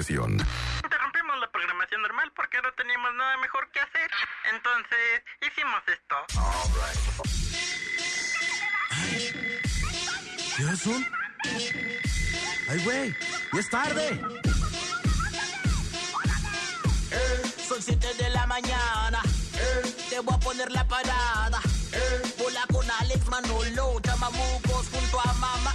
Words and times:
investigación. 0.00 0.38
Interrumpimos 0.82 1.38
la 1.40 1.50
programación 1.50 2.02
normal 2.02 2.32
porque 2.34 2.60
no 2.62 2.72
teníamos 2.72 3.14
nada 3.14 3.36
mejor 3.38 3.70
que 3.70 3.80
hacer. 3.80 4.10
Entonces, 4.52 5.22
hicimos 5.42 5.82
esto. 5.86 6.16
¿Qué 10.56 10.62
es 10.62 10.68
eso? 10.68 10.90
¡Ay, 12.68 12.84
güey! 12.84 13.16
¡Ya 13.52 13.60
es 13.60 13.70
tarde! 13.70 14.20
Son 17.68 17.82
7 17.82 18.14
de 18.14 18.30
la 18.30 18.46
mañana. 18.46 19.22
Te 20.08 20.20
voy 20.20 20.34
a 20.34 20.38
poner 20.38 20.70
la 20.70 20.86
parada. 20.86 21.60
Hola 22.44 22.64
con 22.72 22.90
Alex 22.90 23.26
Manolo, 23.28 24.00
chamamucos 24.02 24.88
junto 24.88 25.20
a 25.20 25.32
Mama 25.34 25.69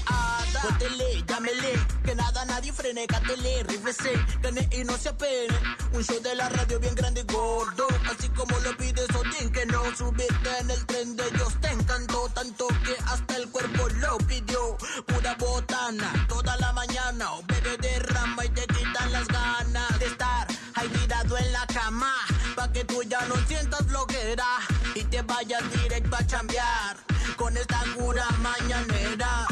Ada. 0.66 0.77
Póntele, 0.77 1.23
llámele, 1.27 1.73
que 2.04 2.16
nada 2.16 2.45
nadie 2.45 2.73
frene, 2.73 3.05
cátele, 3.07 3.63
rífese, 3.63 4.13
gane 4.41 4.68
y 4.71 4.84
no 4.84 4.98
se 4.98 5.09
apene. 5.09 5.57
Un 5.93 6.03
show 6.03 6.20
de 6.21 6.35
la 6.35 6.49
radio 6.49 6.80
bien 6.80 6.95
grande 6.95 7.21
y 7.21 7.34
gordo, 7.34 7.88
así 8.09 8.30
como 8.30 8.57
lo 8.59 8.76
pides 8.77 9.07
Odín, 9.16 9.52
que 9.52 9.66
no 9.67 9.84
subiste 9.95 10.57
en 10.59 10.71
el 10.71 10.85
tren 10.85 11.16
de 11.16 11.23
ellos. 11.27 11.54
Te 11.62 11.70
encantó 11.70 12.30
tanto 12.34 12.67
que 12.84 12.95
hasta 13.05 13.38
el 13.38 13.49
cuerpo 13.49 13.88
lo 13.99 14.17
pidió. 14.20 14.77
Pura 15.05 15.35
botana, 15.35 16.26
toda 16.27 16.57
la 16.57 16.73
mañana, 16.73 17.34
o 17.34 17.43
bebé 17.43 17.77
derrama 17.77 18.45
y 18.45 18.49
te 18.49 18.66
quitan 18.68 19.12
las 19.12 19.27
ganas 19.27 19.99
de 19.99 20.05
estar 20.05 20.48
ahí 20.76 20.88
tirado 20.90 21.38
en 21.38 21.52
la 21.54 21.66
cama, 21.68 22.13
pa' 22.55 22.71
que 22.71 22.84
tú 22.84 23.04
ya 23.04 23.21
no 23.27 23.35
sientas 23.48 23.85
floquera 23.88 24.48
y 24.95 25.04
te 25.04 25.21
vayas 25.21 25.63
directo 25.71 26.16
a 26.16 26.26
chambear. 26.26 26.98
Con 27.38 27.55
esta 27.57 27.82
cura 27.98 28.26
mañanera, 28.41 29.45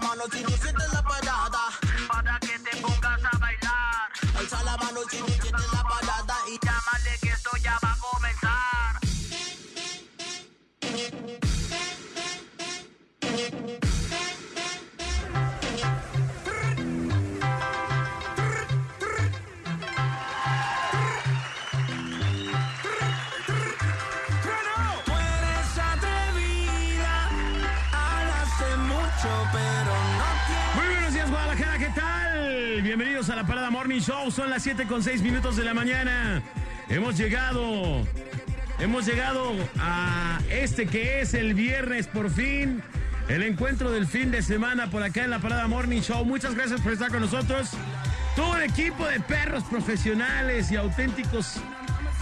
la 0.00 0.08
mano 0.08 0.24
si 0.30 0.42
no 0.42 0.50
sientes 0.50 0.92
la 0.92 1.02
parada, 1.02 1.58
para 2.08 2.38
que 2.40 2.58
te 2.58 2.76
pongas 2.76 3.20
a 3.24 3.38
bailar. 3.38 4.10
Alza 4.38 4.62
la 4.62 4.76
mano 4.76 5.00
si 5.10 5.18
no 5.18 5.37
Morning 33.98 34.00
Show. 34.00 34.30
Son 34.30 34.50
las 34.50 34.62
7 34.62 34.86
con 34.86 35.02
6 35.02 35.22
minutos 35.22 35.56
de 35.56 35.64
la 35.64 35.74
mañana. 35.74 36.42
Hemos 36.88 37.16
llegado, 37.16 38.06
hemos 38.78 39.06
llegado 39.06 39.54
a 39.78 40.38
este 40.50 40.86
que 40.86 41.20
es 41.20 41.34
el 41.34 41.54
viernes 41.54 42.06
por 42.06 42.30
fin. 42.30 42.82
El 43.28 43.42
encuentro 43.42 43.90
del 43.90 44.06
fin 44.06 44.30
de 44.30 44.42
semana 44.42 44.90
por 44.90 45.02
acá 45.02 45.24
en 45.24 45.30
la 45.30 45.40
Parada 45.40 45.66
Morning 45.66 46.00
Show. 46.00 46.24
Muchas 46.24 46.54
gracias 46.54 46.80
por 46.80 46.92
estar 46.92 47.10
con 47.10 47.20
nosotros. 47.20 47.70
Todo 48.36 48.56
el 48.56 48.64
equipo 48.64 49.04
de 49.06 49.20
perros 49.20 49.64
profesionales 49.64 50.70
y 50.70 50.76
auténticos 50.76 51.56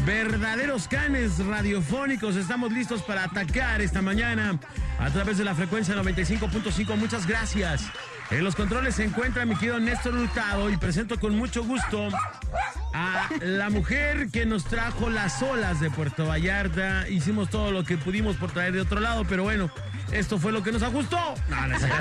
verdaderos 0.06 0.88
canes 0.88 1.44
radiofónicos. 1.44 2.36
Estamos 2.36 2.72
listos 2.72 3.02
para 3.02 3.24
atacar 3.24 3.82
esta 3.82 4.00
mañana 4.00 4.58
a 4.98 5.10
través 5.10 5.36
de 5.36 5.44
la 5.44 5.54
frecuencia 5.54 5.94
95.5. 5.94 6.97
Muchas 6.97 7.27
gracias. 7.27 7.82
En 8.30 8.42
los 8.42 8.56
controles 8.56 8.96
se 8.96 9.05
encuentra 9.05 9.46
mi 9.46 9.55
querido 9.55 9.78
Néstor 9.78 10.14
Hurtado 10.16 10.69
y 10.69 10.77
presento 10.77 11.19
con 11.20 11.36
mucho 11.36 11.62
gusto 11.62 12.08
a 12.92 13.28
la 13.41 13.70
mujer 13.70 14.30
que 14.32 14.44
nos 14.44 14.64
trajo 14.64 15.10
las 15.10 15.41
olas 15.42 15.80
de 15.80 15.91
Puerto 15.91 16.27
Vallarta. 16.27 17.08
Hicimos 17.08 17.50
todo 17.50 17.70
lo 17.70 17.84
que 17.84 17.97
pudimos 17.97 18.36
por 18.36 18.50
traer 18.50 18.72
de 18.72 18.80
otro 18.80 18.98
lado, 18.98 19.24
pero 19.28 19.44
bueno, 19.44 19.70
esto 20.12 20.39
fue 20.39 20.53
lo 20.53 20.62
que 20.62 20.72
nos 20.72 20.83
ajustó. 20.83 21.34
No, 21.49 21.67
no. 21.67 21.78
Ya 21.78 21.78
se 21.78 21.87
te 21.87 21.93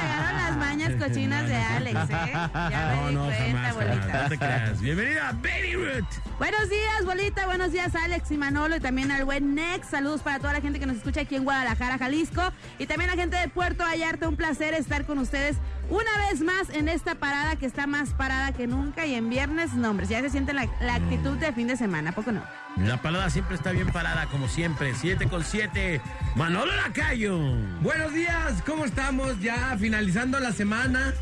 pegaron 0.00 0.36
las 0.36 0.56
mañas 0.56 0.92
cochinas 0.98 1.46
de 1.46 1.56
Alex, 1.56 2.10
¿eh? 2.10 2.32
Ya 2.70 3.00
me 3.02 3.10
di 3.10 3.16
cuenta, 3.16 3.44
jamás, 3.44 3.74
bolita. 3.74 4.22
No 4.22 4.28
te 4.28 4.38
creas. 4.38 4.80
Bienvenida, 4.80 5.32
Baby 5.32 5.74
Ruth. 5.74 6.38
Buenos 6.38 6.68
días, 6.68 7.04
bolita. 7.04 7.46
Buenos 7.46 7.72
días, 7.72 7.94
Alex 7.94 8.30
y 8.30 8.36
Manolo. 8.36 8.76
Y 8.76 8.80
también 8.80 9.10
al 9.10 9.24
buen 9.24 9.54
Nex. 9.54 9.88
Saludos 9.88 10.22
para 10.22 10.38
toda 10.38 10.52
la 10.52 10.60
gente 10.60 10.80
que 10.80 10.86
nos 10.86 10.96
escucha 10.96 11.22
aquí 11.22 11.36
en 11.36 11.44
Guadalajara, 11.44 11.98
Jalisco. 11.98 12.42
Y 12.78 12.86
también 12.86 13.10
la 13.10 13.16
gente 13.16 13.36
de 13.36 13.48
Puerto 13.48 13.84
Vallarta. 13.84 14.28
Un 14.28 14.36
placer 14.36 14.74
estar 14.74 15.06
con 15.06 15.18
ustedes 15.18 15.56
una 15.90 16.28
vez 16.28 16.40
más 16.40 16.70
en 16.70 16.88
esta 16.88 17.14
parada 17.14 17.56
que 17.56 17.66
está 17.66 17.86
más 17.86 18.10
parada 18.10 18.52
que 18.52 18.66
nunca. 18.66 19.06
Y 19.06 19.14
en 19.14 19.28
viernes, 19.30 19.74
no, 19.74 19.90
hombre, 19.90 20.06
ya 20.06 20.20
se 20.20 20.30
siente 20.30 20.52
la, 20.52 20.68
la 20.80 20.94
actitud 20.94 21.36
de 21.36 21.52
fin 21.52 21.66
de 21.68 21.76
semana, 21.76 22.10
¿a 22.10 22.14
poco 22.14 22.32
no? 22.32 22.42
La 22.76 23.00
parada 23.00 23.30
siempre 23.30 23.54
está 23.54 23.70
bien 23.70 23.88
parada, 23.88 24.26
como 24.26 24.48
siempre. 24.48 24.94
7 24.94 25.28
con 25.28 25.44
7. 25.44 26.00
Manolo 26.34 26.74
Lacayo. 26.74 27.38
Buenos 27.80 28.12
días, 28.12 28.62
¿cómo 28.66 28.84
estamos? 28.84 29.40
Ya 29.40 29.76
finalizando 29.78 30.40
la 30.40 30.52
semana. 30.52 31.14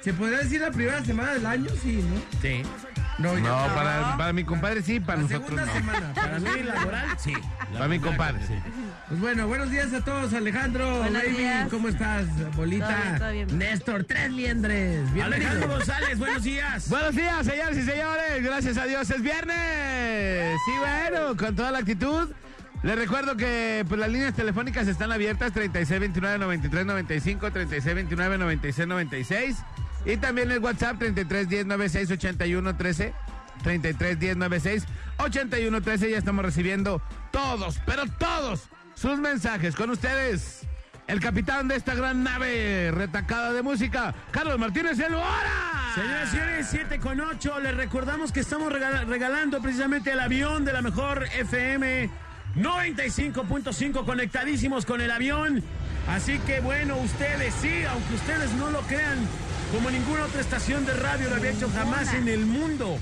¿Se 0.00 0.12
podría 0.12 0.38
decir 0.38 0.60
la 0.60 0.70
primera 0.70 1.04
semana 1.04 1.34
del 1.34 1.46
año? 1.46 1.70
Sí, 1.82 2.02
¿no? 2.02 2.40
Sí. 2.40 2.62
No, 3.18 3.34
No, 3.38 3.66
para, 3.74 4.16
para 4.16 4.32
mi 4.32 4.44
compadre 4.44 4.82
sí, 4.82 4.98
para 5.00 5.22
la 5.22 5.28
nosotros 5.28 5.46
segunda 5.48 5.66
no. 5.66 5.72
semana. 5.72 6.12
Para 6.14 6.38
mí, 6.40 6.62
laboral, 6.62 7.06
sí. 7.18 7.32
Para 7.72 7.88
mi 7.88 7.98
compadre. 8.00 8.46
Sí. 8.46 8.54
Pues 9.08 9.20
bueno, 9.20 9.46
buenos 9.46 9.70
días 9.70 9.92
a 9.92 10.00
todos, 10.04 10.32
Alejandro, 10.34 10.98
Buenos 10.98 11.22
baby, 11.22 11.36
días. 11.36 11.68
¿cómo 11.70 11.88
estás, 11.88 12.26
bolita? 12.56 12.86
Todo 12.88 12.96
bien, 13.02 13.18
todo 13.18 13.32
bien. 13.32 13.58
Néstor, 13.58 14.04
tres 14.04 14.32
liendres, 14.32 15.00
Alejandro. 15.22 15.68
González, 15.68 16.18
buenos 16.18 16.42
días. 16.42 16.88
Buenos 16.88 17.14
días, 17.14 17.46
señores 17.46 17.76
y 17.78 17.82
señores. 17.82 18.42
Gracias 18.42 18.76
a 18.78 18.84
Dios 18.86 19.08
es 19.10 19.22
viernes. 19.22 20.58
Sí, 20.64 20.72
bueno, 20.78 21.36
con 21.36 21.54
toda 21.54 21.70
la 21.70 21.78
actitud. 21.78 22.30
Les 22.82 22.96
recuerdo 22.96 23.36
que 23.36 23.84
pues, 23.88 23.98
las 23.98 24.10
líneas 24.10 24.34
telefónicas 24.34 24.86
están 24.88 25.10
abiertas 25.12 25.52
3629-9395, 25.54 27.50
3629-9696 27.52 29.56
y 30.04 30.16
también 30.16 30.50
el 30.50 30.58
WhatsApp 30.60 31.00
3310-968113, 31.00 33.12
3310-968113. 35.18 36.10
Ya 36.10 36.18
estamos 36.18 36.44
recibiendo 36.44 37.00
todos, 37.30 37.78
pero 37.86 38.04
todos 38.18 38.64
sus 38.94 39.18
mensajes 39.18 39.74
con 39.74 39.90
ustedes. 39.90 40.60
El 41.06 41.20
capitán 41.20 41.68
de 41.68 41.76
esta 41.76 41.94
gran 41.94 42.22
nave 42.22 42.90
retacada 42.90 43.52
de 43.52 43.62
música, 43.62 44.14
Carlos 44.30 44.58
Martínez 44.58 44.98
El 44.98 45.14
Hora. 45.14 45.92
Señoras 45.94 46.28
y 46.28 46.30
señores, 46.30 46.66
7 46.70 46.98
con 46.98 47.20
8. 47.20 47.60
Les 47.60 47.76
recordamos 47.76 48.32
que 48.32 48.40
estamos 48.40 48.72
regala- 48.72 49.04
regalando 49.04 49.60
precisamente 49.60 50.12
el 50.12 50.20
avión 50.20 50.64
de 50.64 50.72
la 50.72 50.80
mejor 50.80 51.24
FM 51.36 52.08
95.5 52.56 54.04
conectadísimos 54.06 54.86
con 54.86 55.02
el 55.02 55.10
avión. 55.10 55.62
Así 56.08 56.38
que 56.40 56.60
bueno, 56.60 56.96
ustedes 56.96 57.52
sí, 57.60 57.82
aunque 57.90 58.14
ustedes 58.14 58.50
no 58.54 58.70
lo 58.70 58.80
crean, 58.82 59.18
como 59.74 59.90
ninguna 59.90 60.24
otra 60.24 60.40
estación 60.40 60.86
de 60.86 60.94
radio 60.94 61.28
lo 61.28 61.36
había 61.36 61.50
hecho 61.50 61.68
jamás 61.70 62.14
en 62.14 62.28
el 62.28 62.46
mundo. 62.46 62.98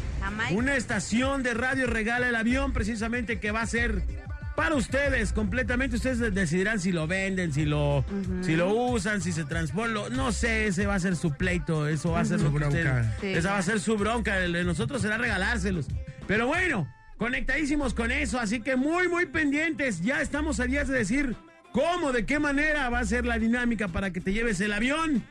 Una 0.53 0.77
estación 0.77 1.43
de 1.43 1.55
radio 1.55 1.87
regala 1.87 2.29
el 2.29 2.35
avión 2.35 2.73
precisamente 2.73 3.39
que 3.39 3.51
va 3.53 3.61
a 3.63 3.67
ser 3.67 4.03
para 4.57 4.75
ustedes 4.75 5.33
completamente. 5.33 5.97
Ustedes 5.97 6.19
de- 6.19 6.31
decidirán 6.31 6.81
si 6.81 6.93
lo 6.93 7.07
venden, 7.07 7.53
si 7.53 7.65
lo, 7.65 8.05
si 8.43 8.57
lo 8.57 8.73
usan, 8.75 9.21
si 9.21 9.33
se 9.33 9.45
transportan. 9.45 9.95
lo- 9.95 10.11
No 10.11 10.33
sé, 10.33 10.67
ese 10.67 10.87
va 10.87 10.95
a 10.95 11.01
ser 11.01 11.17
su 11.17 11.33
pleito. 11.35 11.87
Eso 11.89 12.13
va 12.13 12.21
a 12.21 12.25
ser 12.25 12.39
Su 12.41 12.51
bronca. 12.51 12.69
ustedes- 12.69 13.07
Sí. 13.21 13.27
Esa 13.39 13.53
va 13.53 13.59
a 13.59 13.63
ser 13.63 13.81
su 13.81 13.97
bronca. 13.97 14.39
El 14.39 14.53
de 14.53 14.65
nosotros 14.65 15.03
será 15.03 15.19
regalárselos. 15.19 15.87
Pero 16.27 16.47
bueno, 16.47 16.89
conectadísimos 17.19 17.93
con 17.95 18.11
eso. 18.11 18.39
Así 18.41 18.61
que 18.61 18.77
muy, 18.77 19.09
muy 19.09 19.27
pendientes. 19.27 20.01
Ya 20.03 20.21
estamos 20.23 20.59
a 20.61 20.65
días 20.65 20.89
de 20.89 20.99
decir 20.99 21.37
cómo, 21.73 22.13
de 22.13 22.25
qué 22.27 22.39
manera 22.39 22.89
va 22.91 23.01
a 23.01 23.05
ser 23.05 23.25
la 23.27 23.39
dinámica 23.39 23.89
para 23.89 24.11
que 24.13 24.21
te 24.21 24.33
lleves 24.33 24.61
el 24.61 24.73
avión 24.73 25.23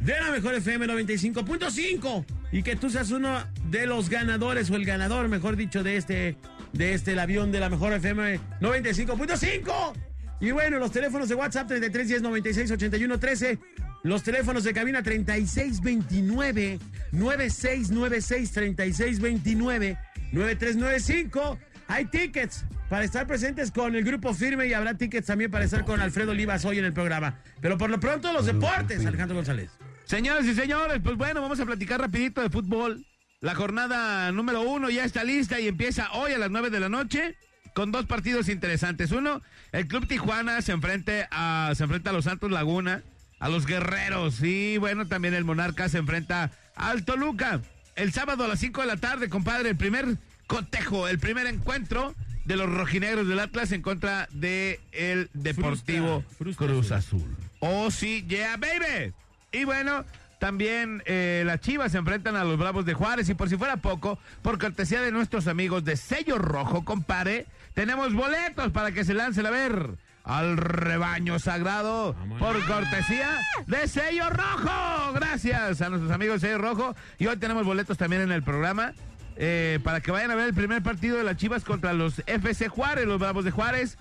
de 0.00 0.20
la 0.20 0.30
mejor 0.30 0.54
FM 0.54 0.86
95.5 0.86 2.24
y 2.52 2.62
que 2.62 2.76
tú 2.76 2.90
seas 2.90 3.10
uno 3.10 3.44
de 3.64 3.86
los 3.86 4.08
ganadores 4.08 4.70
o 4.70 4.76
el 4.76 4.84
ganador, 4.84 5.28
mejor 5.28 5.56
dicho, 5.56 5.82
de 5.82 5.96
este, 5.96 6.36
de 6.72 6.94
este 6.94 7.12
el 7.12 7.18
avión 7.18 7.52
de 7.52 7.60
la 7.60 7.68
mejor 7.68 7.92
FM 7.92 8.40
95.5. 8.60 9.92
Y 10.40 10.52
bueno, 10.52 10.78
los 10.78 10.92
teléfonos 10.92 11.28
de 11.28 11.34
WhatsApp 11.34 11.66
33 11.68 12.08
10 12.08 12.22
96 12.22 12.70
81 12.70 13.18
13. 13.18 13.58
Los 14.04 14.22
teléfonos 14.22 14.62
de 14.62 14.72
cabina 14.72 15.02
3629 15.02 16.78
9696 17.12 18.52
3629 18.52 19.98
9395. 20.32 21.58
Hay 21.88 22.04
tickets 22.04 22.64
para 22.88 23.04
estar 23.04 23.26
presentes 23.26 23.72
con 23.72 23.96
el 23.96 24.04
grupo 24.04 24.32
firme 24.32 24.66
y 24.68 24.72
habrá 24.72 24.94
tickets 24.94 25.26
también 25.26 25.50
para 25.50 25.64
estar 25.64 25.84
con 25.84 26.00
Alfredo 26.00 26.30
Olivas 26.30 26.64
hoy 26.64 26.78
en 26.78 26.84
el 26.84 26.92
programa. 26.92 27.40
Pero 27.60 27.76
por 27.76 27.90
lo 27.90 27.98
pronto 27.98 28.32
los 28.32 28.46
deportes, 28.46 29.04
Alejandro 29.04 29.36
González. 29.36 29.70
Señoras 30.08 30.46
y 30.46 30.54
señores, 30.54 31.00
pues 31.04 31.18
bueno, 31.18 31.42
vamos 31.42 31.60
a 31.60 31.66
platicar 31.66 32.00
rapidito 32.00 32.40
de 32.40 32.48
fútbol. 32.48 33.04
La 33.42 33.54
jornada 33.54 34.32
número 34.32 34.62
uno 34.62 34.88
ya 34.88 35.04
está 35.04 35.22
lista 35.22 35.60
y 35.60 35.68
empieza 35.68 36.10
hoy 36.12 36.32
a 36.32 36.38
las 36.38 36.50
nueve 36.50 36.70
de 36.70 36.80
la 36.80 36.88
noche 36.88 37.36
con 37.74 37.92
dos 37.92 38.06
partidos 38.06 38.48
interesantes. 38.48 39.12
Uno, 39.12 39.42
el 39.70 39.86
Club 39.86 40.08
Tijuana 40.08 40.62
se 40.62 40.72
enfrenta 40.72 41.28
a, 41.30 41.74
se 41.74 41.84
enfrenta 41.84 42.08
a 42.08 42.12
los 42.14 42.24
Santos 42.24 42.50
Laguna, 42.50 43.02
a 43.38 43.50
los 43.50 43.66
Guerreros. 43.66 44.42
Y 44.42 44.78
bueno, 44.78 45.06
también 45.06 45.34
el 45.34 45.44
Monarca 45.44 45.90
se 45.90 45.98
enfrenta 45.98 46.52
al 46.74 47.04
Toluca. 47.04 47.60
El 47.94 48.10
sábado 48.14 48.44
a 48.44 48.48
las 48.48 48.60
5 48.60 48.80
de 48.80 48.86
la 48.86 48.96
tarde, 48.96 49.28
compadre, 49.28 49.68
el 49.68 49.76
primer 49.76 50.16
cotejo, 50.46 51.06
el 51.06 51.18
primer 51.18 51.46
encuentro 51.48 52.14
de 52.46 52.56
los 52.56 52.70
rojinegros 52.70 53.28
del 53.28 53.40
Atlas 53.40 53.72
en 53.72 53.82
contra 53.82 54.26
de 54.32 54.80
el 54.92 55.28
Deportivo 55.34 56.22
Frustra, 56.22 56.38
frustra 56.38 56.66
Cruz 56.66 56.92
Azul. 56.92 57.20
Azul. 57.20 57.36
Oh, 57.60 57.90
sí, 57.90 58.24
yeah, 58.26 58.56
baby. 58.56 59.12
Y 59.52 59.64
bueno, 59.64 60.04
también 60.38 61.02
eh, 61.06 61.42
las 61.46 61.60
Chivas 61.60 61.92
se 61.92 61.98
enfrentan 61.98 62.36
a 62.36 62.44
los 62.44 62.58
Bravos 62.58 62.84
de 62.84 62.94
Juárez 62.94 63.28
y 63.28 63.34
por 63.34 63.48
si 63.48 63.56
fuera 63.56 63.78
poco, 63.78 64.18
por 64.42 64.58
cortesía 64.58 65.00
de 65.00 65.10
nuestros 65.10 65.46
amigos 65.46 65.84
de 65.84 65.96
Sello 65.96 66.38
Rojo, 66.38 66.84
compadre, 66.84 67.46
tenemos 67.74 68.12
boletos 68.14 68.70
para 68.72 68.92
que 68.92 69.04
se 69.04 69.14
lancen 69.14 69.46
a 69.46 69.50
ver 69.50 69.96
al 70.24 70.58
rebaño 70.58 71.38
sagrado 71.38 72.12
Vámonos. 72.12 72.38
por 72.38 72.66
cortesía 72.66 73.38
de 73.66 73.88
Sello 73.88 74.28
Rojo. 74.28 75.12
Gracias 75.14 75.80
a 75.80 75.88
nuestros 75.88 76.12
amigos 76.12 76.40
de 76.40 76.48
Sello 76.48 76.58
Rojo. 76.58 76.94
Y 77.18 77.26
hoy 77.26 77.36
tenemos 77.38 77.64
boletos 77.64 77.96
también 77.96 78.22
en 78.22 78.32
el 78.32 78.42
programa 78.42 78.92
eh, 79.36 79.80
para 79.82 80.00
que 80.00 80.10
vayan 80.10 80.30
a 80.30 80.34
ver 80.34 80.48
el 80.48 80.54
primer 80.54 80.82
partido 80.82 81.16
de 81.16 81.24
las 81.24 81.36
Chivas 81.36 81.64
contra 81.64 81.94
los 81.94 82.22
FC 82.26 82.68
Juárez, 82.68 83.06
los 83.06 83.18
Bravos 83.18 83.44
de 83.44 83.52
Juárez. 83.52 83.96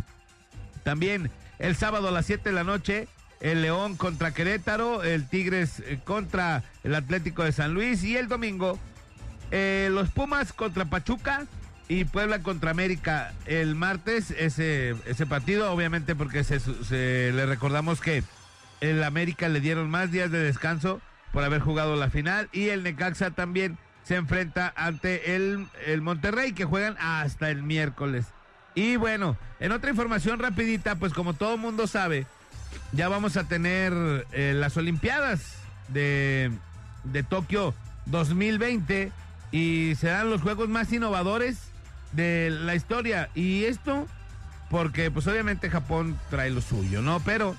También 0.84 1.32
el 1.60 1.76
sábado 1.76 2.10
a 2.10 2.12
las 2.12 2.26
7 2.26 2.50
de 2.50 2.56
la 2.56 2.64
noche, 2.66 3.08
el 3.40 3.62
León 3.62 3.96
contra 3.98 4.34
Querétaro, 4.34 5.04
el 5.04 5.28
Tigres 5.28 5.82
eh, 5.86 6.00
contra 6.04 6.64
el 6.84 6.96
Atlético 6.96 7.44
de 7.44 7.52
San 7.52 7.74
Luis 7.74 8.04
y 8.04 8.18
el 8.18 8.28
domingo 8.28 8.80
eh, 9.52 9.90
los 9.92 10.10
Pumas 10.10 10.54
contra 10.54 10.86
Pachuca 10.86 11.46
y 11.88 12.04
Puebla 12.06 12.40
contra 12.40 12.72
América 12.72 13.34
el 13.46 13.76
martes, 13.76 14.32
ese, 14.32 14.96
ese 15.06 15.26
partido, 15.26 15.72
obviamente 15.72 16.16
porque 16.16 16.44
se, 16.44 16.60
se- 16.60 17.32
le 17.34 17.46
recordamos 17.46 18.02
que 18.02 18.24
el 18.82 19.04
América 19.04 19.48
le 19.50 19.62
dieron 19.62 19.90
más 19.90 20.12
días 20.12 20.30
de 20.32 20.40
descanso 20.40 21.00
por 21.32 21.44
haber 21.44 21.62
jugado 21.62 21.96
la 21.96 22.10
final 22.10 22.50
y 22.52 22.70
el 22.70 22.84
Necaxa 22.84 23.32
también 23.32 23.78
se 24.04 24.16
enfrenta 24.16 24.74
ante 24.76 25.36
el, 25.36 25.68
el 25.86 26.02
Monterrey 26.02 26.54
que 26.54 26.66
juegan 26.66 26.96
hasta 27.00 27.50
el 27.52 27.64
miércoles. 27.64 28.26
Y 28.76 28.96
bueno, 28.96 29.38
en 29.60 29.72
otra 29.72 29.90
información 29.90 30.40
rapidita, 30.40 30.96
pues 30.96 31.12
como 31.14 31.34
todo 31.34 31.58
mundo 31.58 31.88
sabe, 31.88 32.26
ya 32.92 33.10
vamos 33.10 33.38
a 33.38 33.46
tener 33.46 33.94
eh, 34.32 34.54
las 34.56 34.78
Olimpiadas 34.78 35.56
de, 35.88 36.52
de 37.04 37.24
Tokio 37.24 37.74
2020 38.06 39.12
y 39.52 39.94
serán 39.96 40.30
los 40.30 40.42
juegos 40.42 40.70
más 40.70 40.92
innovadores 40.92 41.72
de 42.12 42.50
la 42.50 42.76
historia. 42.76 43.30
Y 43.36 43.66
esto 43.66 44.08
porque 44.70 45.12
pues 45.12 45.28
obviamente 45.28 45.70
Japón 45.70 46.20
trae 46.30 46.50
lo 46.50 46.62
suyo, 46.62 47.02
¿no? 47.02 47.20
Pero 47.22 47.56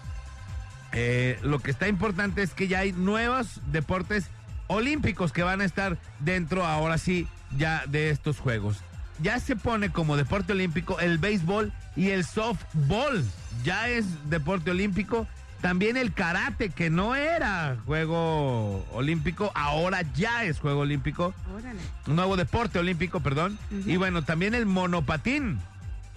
eh, 0.93 1.39
lo 1.43 1.59
que 1.61 1.71
está 1.71 1.89
importante 1.89 2.43
es 2.43 2.53
que 2.55 2.69
ya 2.69 2.81
hay 2.81 2.93
nuevos 2.93 3.61
deportes 3.71 4.27
olímpicos 4.67 5.33
que 5.33 5.43
van 5.43 5.61
a 5.61 5.65
estar 5.65 5.99
dentro 6.21 6.65
ahora 6.67 6.99
sí 6.99 7.27
ya 7.57 7.85
de 7.87 8.11
estos 8.11 8.39
juegos. 8.39 8.79
Ya 9.21 9.41
se 9.41 9.57
pone 9.57 9.91
como 9.91 10.17
deporte 10.17 10.53
olímpico 10.53 11.01
el 11.01 11.19
béisbol 11.19 11.73
y 11.99 12.11
el 12.11 12.25
softball. 12.25 13.25
Ya 13.65 13.89
es 13.89 14.07
deporte 14.31 14.71
olímpico. 14.71 15.27
También 15.61 15.97
el 15.97 16.13
karate, 16.13 16.71
que 16.71 16.89
no 16.89 17.17
era 17.17 17.77
juego 17.85 18.87
olímpico, 18.93 19.51
ahora 19.57 20.03
ya 20.15 20.45
es 20.45 20.61
juego 20.61 20.81
olímpico. 20.83 21.35
Órale. 21.53 21.81
Un 22.07 22.15
nuevo 22.15 22.37
deporte 22.37 22.79
olímpico, 22.79 23.19
perdón. 23.21 23.59
Y 23.85 23.97
bueno, 23.97 24.23
también 24.23 24.55
el 24.55 24.67
monopatín. 24.67 25.59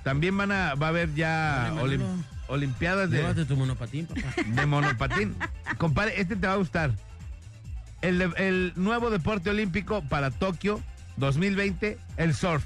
También 0.04 0.38
van 0.38 0.52
a, 0.52 0.76
va 0.76 0.88
a 0.88 0.90
haber 0.90 1.14
ya 1.16 1.74
olim- 1.82 2.24
olimpiadas 2.48 3.10
de, 3.10 3.18
Llévate 3.18 3.46
tu 3.46 3.56
monopatín, 3.56 4.06
papá. 4.06 4.22
de 4.46 4.66
monopatín. 4.68 5.36
Compadre, 5.80 6.22
este 6.22 6.36
te 6.36 6.46
va 6.48 6.54
a 6.54 6.58
gustar. 6.58 6.92
El, 8.02 8.20
de- 8.20 8.34
el 8.38 8.74
nuevo 8.76 9.10
deporte 9.10 9.50
olímpico 9.50 10.04
para 10.08 10.30
Tokio 10.32 10.82
2020, 11.18 11.98
el 12.18 12.34
surf. 12.36 12.64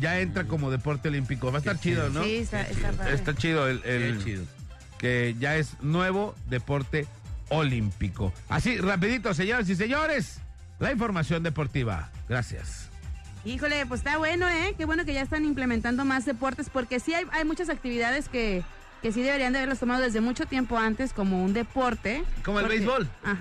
Ya 0.00 0.20
entra 0.20 0.44
como 0.44 0.70
deporte 0.70 1.08
olímpico. 1.08 1.50
Va 1.50 1.56
a 1.56 1.60
estar 1.60 1.78
chido, 1.80 2.08
¿no? 2.10 2.22
Sí, 2.24 2.36
está, 2.36 2.62
está 2.62 2.92
padre. 2.92 3.14
Está 3.14 3.34
chido 3.34 3.68
el, 3.68 4.22
chido. 4.24 4.44
que 4.98 5.34
ya 5.38 5.56
es 5.56 5.80
nuevo 5.82 6.34
deporte 6.48 7.06
olímpico. 7.48 8.32
Así, 8.48 8.78
rapidito, 8.78 9.32
señoras 9.34 9.68
y 9.68 9.74
señores, 9.76 10.40
la 10.78 10.92
información 10.92 11.42
deportiva. 11.42 12.10
Gracias. 12.28 12.88
Híjole, 13.44 13.86
pues 13.86 14.00
está 14.00 14.18
bueno, 14.18 14.48
¿eh? 14.48 14.74
Qué 14.76 14.84
bueno 14.84 15.04
que 15.04 15.14
ya 15.14 15.22
están 15.22 15.44
implementando 15.44 16.04
más 16.04 16.24
deportes, 16.26 16.68
porque 16.70 17.00
sí 17.00 17.14
hay, 17.14 17.24
hay 17.32 17.44
muchas 17.44 17.70
actividades 17.70 18.28
que, 18.28 18.62
que 19.00 19.12
sí 19.12 19.22
deberían 19.22 19.52
de 19.52 19.60
haberlas 19.60 19.78
tomado 19.78 20.02
desde 20.02 20.20
mucho 20.20 20.44
tiempo 20.46 20.76
antes 20.76 21.12
como 21.12 21.42
un 21.42 21.54
deporte. 21.54 22.22
Como 22.44 22.58
el 22.58 22.66
Porque- 22.66 22.78
béisbol. 22.80 23.08
Ah. 23.24 23.36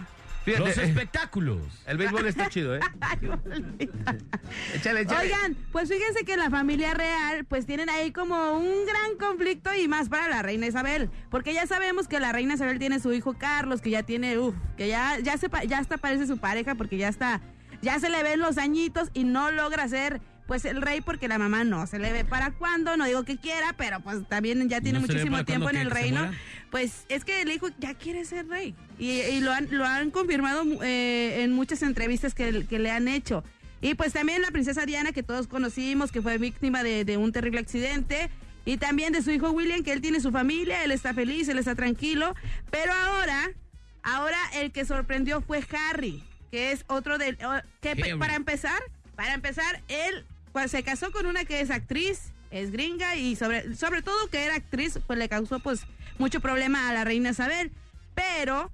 Fíjate, 0.48 0.66
Los 0.70 0.78
eh, 0.78 0.84
espectáculos. 0.86 1.60
el 1.88 1.98
béisbol 1.98 2.26
está 2.26 2.48
chido, 2.50 2.74
¿eh? 2.76 2.80
Échale, 4.74 5.02
échale. 5.02 5.26
Oigan, 5.26 5.58
pues 5.72 5.90
fíjense 5.90 6.24
que 6.26 6.38
la 6.38 6.50
familia 6.50 6.94
real, 6.94 7.46
pues 7.46 7.66
tienen 7.66 7.90
ahí 7.90 8.12
como 8.12 8.54
un 8.58 8.86
gran 8.86 9.18
conflicto 9.20 9.74
y 9.76 9.88
más 9.88 10.10
para 10.10 10.28
la 10.30 10.42
reina 10.42 10.68
Isabel, 10.68 11.10
porque 11.30 11.54
ya 11.54 11.66
sabemos 11.68 12.08
que 12.08 12.20
la 12.20 12.32
reina 12.32 12.54
Isabel 12.54 12.80
tiene 12.80 13.00
su 13.00 13.12
hijo 13.14 13.34
Carlos, 13.38 13.82
que 13.82 13.90
ya 13.90 14.04
tiene, 14.04 14.38
uff, 14.38 14.56
que 14.78 14.88
ya, 14.88 15.20
ya 15.20 15.38
se, 15.38 15.50
pa- 15.50 15.64
ya 15.66 15.80
hasta 15.80 15.98
parece 15.98 16.28
su 16.28 16.38
pareja, 16.38 16.76
porque 16.76 16.98
ya 16.98 17.10
está, 17.10 17.42
ya 17.82 18.00
se 18.00 18.10
le 18.10 18.24
ven 18.24 18.40
los 18.40 18.58
añitos 18.58 19.10
y 19.14 19.24
no 19.26 19.52
logra 19.52 19.88
ser, 19.90 20.22
pues 20.48 20.64
el 20.64 20.82
rey, 20.82 21.02
porque 21.02 21.28
la 21.28 21.38
mamá 21.38 21.66
no 21.66 21.86
se 21.88 22.00
le 22.00 22.14
ve 22.14 22.24
para 22.24 22.52
cuándo, 22.52 22.96
no 22.96 23.06
digo 23.06 23.24
que 23.26 23.36
quiera, 23.38 23.74
pero 23.78 24.00
pues 24.00 24.26
también 24.30 24.70
ya 24.70 24.80
tiene 24.80 25.00
¿No 25.02 25.06
se 25.06 25.12
le 25.12 25.20
ve 25.20 25.26
muchísimo 25.30 25.46
tiempo 25.46 25.70
en 25.70 25.76
el 25.76 25.92
reino. 25.92 26.22
muera? 26.22 26.38
Pues 26.72 27.06
es 27.10 27.24
que 27.24 27.42
el 27.42 27.52
hijo 27.52 27.68
ya 27.80 27.94
quiere 27.94 28.26
ser 28.26 28.48
rey. 28.48 28.76
Y, 29.00 29.12
y 29.22 29.40
lo, 29.40 29.52
han, 29.52 29.68
lo 29.72 29.86
han 29.86 30.12
confirmado 30.12 30.64
eh, 30.84 31.44
en 31.44 31.54
muchas 31.54 31.82
entrevistas 31.82 32.34
que, 32.34 32.66
que 32.66 32.80
le 32.80 32.92
han 32.92 33.08
hecho. 33.08 33.44
Y 33.80 33.94
pues 33.94 34.14
también 34.14 34.42
la 34.42 34.52
princesa 34.52 34.86
Diana, 34.86 35.12
que 35.12 35.24
todos 35.24 35.48
conocimos, 35.48 36.12
que 36.12 36.22
fue 36.22 36.38
víctima 36.38 36.84
de, 36.84 37.06
de 37.06 37.18
un 37.18 37.32
terrible 37.32 37.60
accidente. 37.60 38.30
Y 38.66 38.78
también 38.78 39.14
de 39.14 39.22
su 39.22 39.32
hijo 39.32 39.52
William, 39.52 39.82
que 39.82 39.94
él 39.94 40.02
tiene 40.02 40.20
su 40.20 40.32
familia, 40.32 40.84
él 40.84 40.92
está 40.92 41.14
feliz, 41.14 41.48
él 41.48 41.58
está 41.58 41.74
tranquilo. 41.74 42.36
Pero 42.70 42.92
ahora, 42.92 43.50
ahora 44.04 44.38
el 44.56 44.72
que 44.72 44.84
sorprendió 44.84 45.40
fue 45.40 45.64
Harry, 45.72 46.22
que 46.52 46.74
es 46.74 46.84
otro 46.88 47.18
del... 47.18 47.38
que 47.80 47.92
Harry. 47.92 48.18
para 48.18 48.36
empezar, 48.36 48.82
para 49.16 49.34
empezar, 49.34 49.82
él 49.88 50.26
pues, 50.52 50.72
se 50.72 50.84
casó 50.84 51.12
con 51.14 51.28
una 51.28 51.46
que 51.46 51.62
es 51.62 51.70
actriz, 51.70 52.34
es 52.52 52.72
gringa 52.72 53.16
y 53.16 53.38
sobre, 53.38 53.74
sobre 53.76 54.02
todo 54.02 54.28
que 54.30 54.44
era 54.44 54.56
actriz, 54.56 55.00
pues 55.08 55.18
le 55.18 55.30
causó 55.30 55.60
pues 55.60 55.86
mucho 56.20 56.40
problema 56.40 56.90
a 56.90 56.94
la 56.94 57.04
reina 57.04 57.32
Isabel. 57.32 57.72
Pero, 58.16 58.72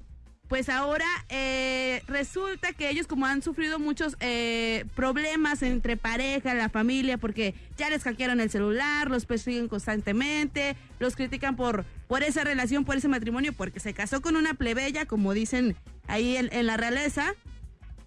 pues 0.47 0.69
ahora 0.69 1.05
eh, 1.29 2.01
resulta 2.07 2.73
que 2.73 2.89
ellos 2.89 3.07
como 3.07 3.25
han 3.25 3.41
sufrido 3.41 3.79
muchos 3.79 4.15
eh, 4.19 4.85
problemas 4.95 5.63
entre 5.63 5.97
pareja, 5.97 6.53
la 6.53 6.69
familia, 6.69 7.17
porque 7.17 7.55
ya 7.77 7.89
les 7.89 8.03
hackearon 8.03 8.39
el 8.39 8.49
celular, 8.49 9.09
los 9.09 9.25
persiguen 9.25 9.67
constantemente, 9.67 10.75
los 10.99 11.15
critican 11.15 11.55
por, 11.55 11.85
por 12.07 12.23
esa 12.23 12.43
relación, 12.43 12.85
por 12.85 12.97
ese 12.97 13.07
matrimonio, 13.07 13.53
porque 13.53 13.79
se 13.79 13.93
casó 13.93 14.21
con 14.21 14.35
una 14.35 14.53
plebeya, 14.53 15.05
como 15.05 15.33
dicen 15.33 15.75
ahí 16.07 16.37
en, 16.37 16.49
en 16.53 16.67
la 16.67 16.77
realeza. 16.77 17.33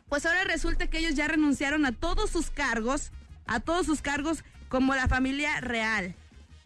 Pues 0.08 0.24
ahora 0.24 0.44
resulta 0.44 0.86
que 0.86 0.98
ellos 0.98 1.16
ya 1.16 1.26
renunciaron 1.26 1.84
a 1.84 1.92
todos 1.92 2.30
sus 2.30 2.50
cargos, 2.50 3.10
a 3.46 3.60
todos 3.60 3.86
sus 3.86 4.02
cargos 4.02 4.44
como 4.68 4.94
la 4.94 5.08
familia 5.08 5.60
real. 5.60 6.14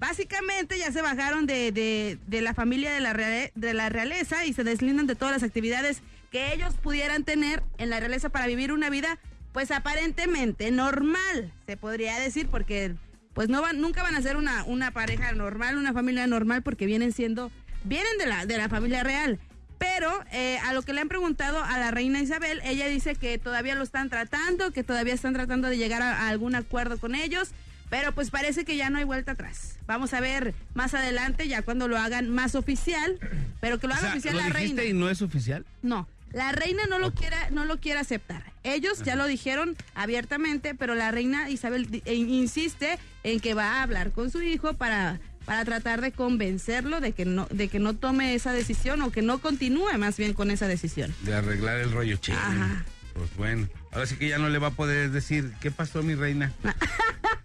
Básicamente 0.01 0.79
ya 0.79 0.91
se 0.93 1.03
bajaron 1.03 1.47
de, 1.47 1.73
de- 1.73 2.19
de 2.27 2.41
la 2.41 2.55
familia 2.55 2.91
de 2.91 3.01
la, 3.01 3.13
reale- 3.13 3.53
de 3.55 3.75
la 3.75 3.91
realeza 3.91 4.47
y 4.47 4.55
se 4.55 4.65
deslindan 4.65 5.07
de 5.07 5.15
todas 5.15 5.35
las 5.35 5.43
actividades 5.43 6.01
que 6.33 6.55
ellos 6.55 6.73
pudieran 6.83 7.23
tener 7.25 7.63
en 7.77 7.91
la 7.91 8.01
realeza 8.01 8.31
para 8.31 8.47
vivir 8.47 8.73
una 8.73 8.89
vida, 8.89 9.19
pues 9.53 9.71
aparentemente 9.71 10.71
normal, 10.71 11.53
se 11.67 11.77
podría 11.77 12.19
decir, 12.19 12.49
porque 12.49 12.95
pues 13.35 13.51
no 13.51 13.61
van, 13.61 13.79
nunca 13.81 14.03
van 14.03 14.15
a 14.15 14.23
ser 14.23 14.39
una, 14.39 14.65
una 14.65 14.91
pareja 14.91 15.33
normal, 15.33 15.77
una 15.77 15.93
familia 15.93 16.27
normal, 16.27 16.63
porque 16.63 16.87
vienen 16.87 17.13
siendo, 17.13 17.53
vienen 17.85 18.17
de 18.19 18.25
la, 18.27 18.47
de 18.47 18.57
la 18.57 18.71
familia 18.71 19.03
real. 19.05 19.39
Pero 19.79 20.11
eh, 20.33 20.59
a 20.65 20.73
lo 20.73 20.81
que 20.83 20.95
le 20.95 21.01
han 21.03 21.09
preguntado 21.09 21.63
a 21.63 21.79
la 21.79 21.91
reina 21.91 22.21
Isabel, 22.21 22.61
ella 22.65 22.87
dice 22.89 23.17
que 23.17 23.37
todavía 23.39 23.75
lo 23.75 23.83
están 23.83 24.09
tratando, 24.09 24.73
que 24.73 24.83
todavía 24.83 25.13
están 25.15 25.35
tratando 25.35 25.69
de 25.69 25.77
llegar 25.77 26.01
a, 26.01 26.23
a 26.23 26.29
algún 26.29 26.55
acuerdo 26.55 26.99
con 26.99 27.15
ellos, 27.15 27.51
pero 27.91 28.13
pues 28.15 28.31
parece 28.31 28.65
que 28.65 28.77
ya 28.77 28.89
no 28.89 28.99
hay 28.99 29.05
vuelta 29.05 29.33
atrás. 29.33 29.77
Vamos 29.87 30.15
a 30.15 30.21
ver 30.21 30.55
más 30.75 30.95
adelante, 30.95 31.49
ya 31.49 31.63
cuando 31.63 31.89
lo 31.89 31.99
hagan 31.99 32.31
más 32.31 32.55
oficial, 32.55 33.19
pero 33.61 33.79
que 33.79 33.87
lo 33.89 33.93
O 33.95 33.97
haga 33.97 34.03
sea, 34.07 34.13
oficial 34.13 34.35
¿lo 34.37 34.41
la 34.41 34.49
reina. 34.49 34.85
y 34.85 34.93
no 34.95 35.11
es 35.11 35.21
oficial? 35.21 35.67
No, 35.83 36.09
la 36.33 36.53
reina 36.53 36.85
no 36.89 36.99
lo 37.01 37.13
quiera, 37.13 37.51
no 37.51 37.65
lo 37.65 37.79
quiere 37.79 37.99
aceptar. 38.01 38.45
Ellos 38.63 39.03
ya 39.03 39.17
lo 39.17 39.27
dijeron 39.27 39.77
abiertamente, 39.95 40.75
pero 40.75 40.95
la 40.95 41.11
reina 41.11 41.51
Isabel 41.51 41.91
di- 41.91 42.03
e- 42.05 42.15
insiste 42.15 42.99
en 43.25 43.41
que 43.41 43.55
va 43.55 43.75
a 43.79 43.83
hablar 43.83 44.13
con 44.13 44.31
su 44.31 44.41
hijo 44.43 44.75
para, 44.75 45.19
para 45.45 45.65
tratar 45.65 46.01
de 46.03 46.13
convencerlo 46.13 47.01
de 47.01 47.13
que 47.13 47.25
no, 47.25 47.47
de 47.51 47.69
que 47.69 47.79
no 47.81 47.95
tome 47.97 48.35
esa 48.35 48.53
decisión 48.53 49.03
o 49.03 49.11
que 49.11 49.23
no 49.23 49.39
continúe 49.41 49.97
más 49.99 50.17
bien 50.19 50.35
con 50.35 50.51
esa 50.53 50.69
decisión. 50.69 51.13
De 51.23 51.35
arreglar 51.35 51.79
el 51.79 51.91
rollo. 51.91 52.19
Ajá. 52.33 52.85
Pues 53.15 53.35
bueno, 53.37 53.69
ahora 53.91 54.07
sí 54.07 54.17
que 54.17 54.29
ya 54.29 54.39
no 54.39 54.49
le 54.51 54.59
va 54.59 54.69
a 54.69 54.73
poder 54.73 55.11
decir, 55.11 55.53
¿qué 55.61 55.71
pasó 55.73 56.03
mi 56.03 56.15
reina? 56.15 56.53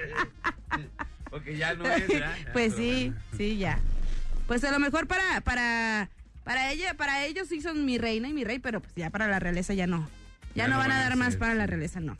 Porque 1.30 1.56
ya 1.56 1.74
no 1.74 1.84
es, 1.86 2.08
¿verdad? 2.08 2.34
Pues 2.52 2.74
Pero 2.74 2.76
sí, 2.76 3.04
bueno. 3.10 3.22
sí, 3.36 3.56
ya. 3.58 3.78
Pues 4.46 4.64
a 4.64 4.72
lo 4.72 4.80
mejor 4.80 5.06
para, 5.06 5.40
para, 5.42 6.08
Para 6.44 6.72
ella, 6.72 6.94
para 6.94 7.24
ellos 7.26 7.48
sí 7.48 7.60
son 7.60 7.84
mi 7.84 7.98
reina 7.98 8.28
y 8.28 8.32
mi 8.32 8.42
rey, 8.44 8.58
pero 8.58 8.80
pues 8.80 8.92
ya 8.96 9.10
para 9.10 9.28
la 9.28 9.38
realeza 9.38 9.74
ya 9.74 9.86
no. 9.86 10.08
Ya, 10.56 10.66
no, 10.66 10.78
van 10.78 10.90
a 10.90 10.98
dar 11.00 11.14
más 11.16 11.36
para 11.36 11.54
la 11.54 11.66
realeza, 11.66 12.00
no. 12.00 12.16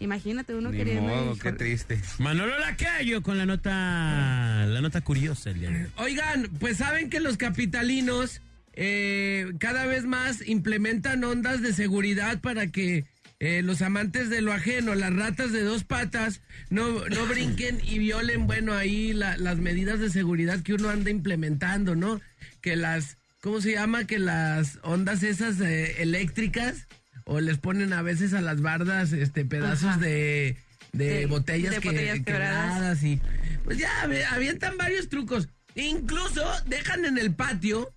Imagínate 0.00 0.54
uno 0.54 0.70
Ni 0.70 0.78
queriendo. 0.78 1.02
modo, 1.02 1.36
qué 1.38 1.52
triste. 1.52 2.00
Manolo 2.18 2.58
Lacayo 2.58 3.22
con 3.22 3.36
la 3.36 3.44
nota, 3.44 4.64
la 4.66 4.80
nota 4.80 5.00
curiosa 5.02 5.50
el 5.50 5.60
día 5.60 5.70
de 5.70 5.84
hoy. 5.84 5.90
Oigan, 5.96 6.48
pues 6.58 6.78
saben 6.78 7.10
que 7.10 7.20
los 7.20 7.36
capitalinos 7.36 8.40
eh, 8.72 9.52
cada 9.58 9.84
vez 9.86 10.04
más 10.04 10.46
implementan 10.46 11.22
ondas 11.24 11.60
de 11.62 11.72
seguridad 11.74 12.40
para 12.40 12.66
que 12.68 13.04
eh, 13.38 13.62
los 13.62 13.82
amantes 13.82 14.30
de 14.30 14.40
lo 14.40 14.52
ajeno, 14.52 14.94
las 14.94 15.14
ratas 15.14 15.52
de 15.52 15.62
dos 15.62 15.84
patas, 15.84 16.40
no, 16.70 17.06
no 17.08 17.26
brinquen 17.28 17.80
y 17.84 17.98
violen, 17.98 18.46
bueno, 18.46 18.72
ahí 18.74 19.12
la- 19.12 19.36
las 19.36 19.58
medidas 19.58 20.00
de 20.00 20.10
seguridad 20.10 20.60
que 20.62 20.74
uno 20.74 20.88
anda 20.90 21.10
implementando, 21.10 21.94
¿no? 21.96 22.20
Que 22.62 22.76
las, 22.76 23.18
¿cómo 23.40 23.60
se 23.60 23.72
llama? 23.72 24.04
Que 24.06 24.18
las 24.18 24.78
ondas 24.82 25.22
esas 25.22 25.60
eh, 25.60 26.02
eléctricas, 26.02 26.86
o 27.24 27.40
les 27.40 27.58
ponen 27.58 27.92
a 27.92 28.02
veces 28.02 28.32
a 28.34 28.40
las 28.40 28.60
bardas 28.62 29.12
este 29.12 29.44
pedazos 29.44 29.90
Ajá. 29.90 29.98
de, 29.98 30.56
de 30.92 31.26
botellas, 31.26 31.74
de 31.74 31.80
que- 31.80 31.88
botellas 31.90 32.20
quebradas. 32.24 33.02
y 33.02 33.20
pues 33.64 33.78
ya 33.78 33.90
avi- 34.04 34.24
avientan 34.30 34.76
varios 34.78 35.08
trucos. 35.08 35.48
Incluso 35.74 36.42
dejan 36.66 37.04
en 37.04 37.18
el 37.18 37.34
patio 37.34 37.92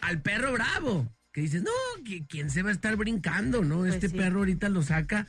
al 0.00 0.20
perro 0.20 0.52
bravo. 0.52 1.06
Que 1.34 1.40
dices, 1.42 1.62
no, 1.64 1.70
¿qui- 2.04 2.24
¿quién 2.28 2.48
se 2.48 2.62
va 2.62 2.70
a 2.70 2.72
estar 2.72 2.94
brincando? 2.96 3.62
No, 3.64 3.78
Pues 3.80 3.94
este 3.94 4.08
sí. 4.08 4.16
perro 4.16 4.38
ahorita 4.38 4.68
lo 4.68 4.82
saca 4.82 5.26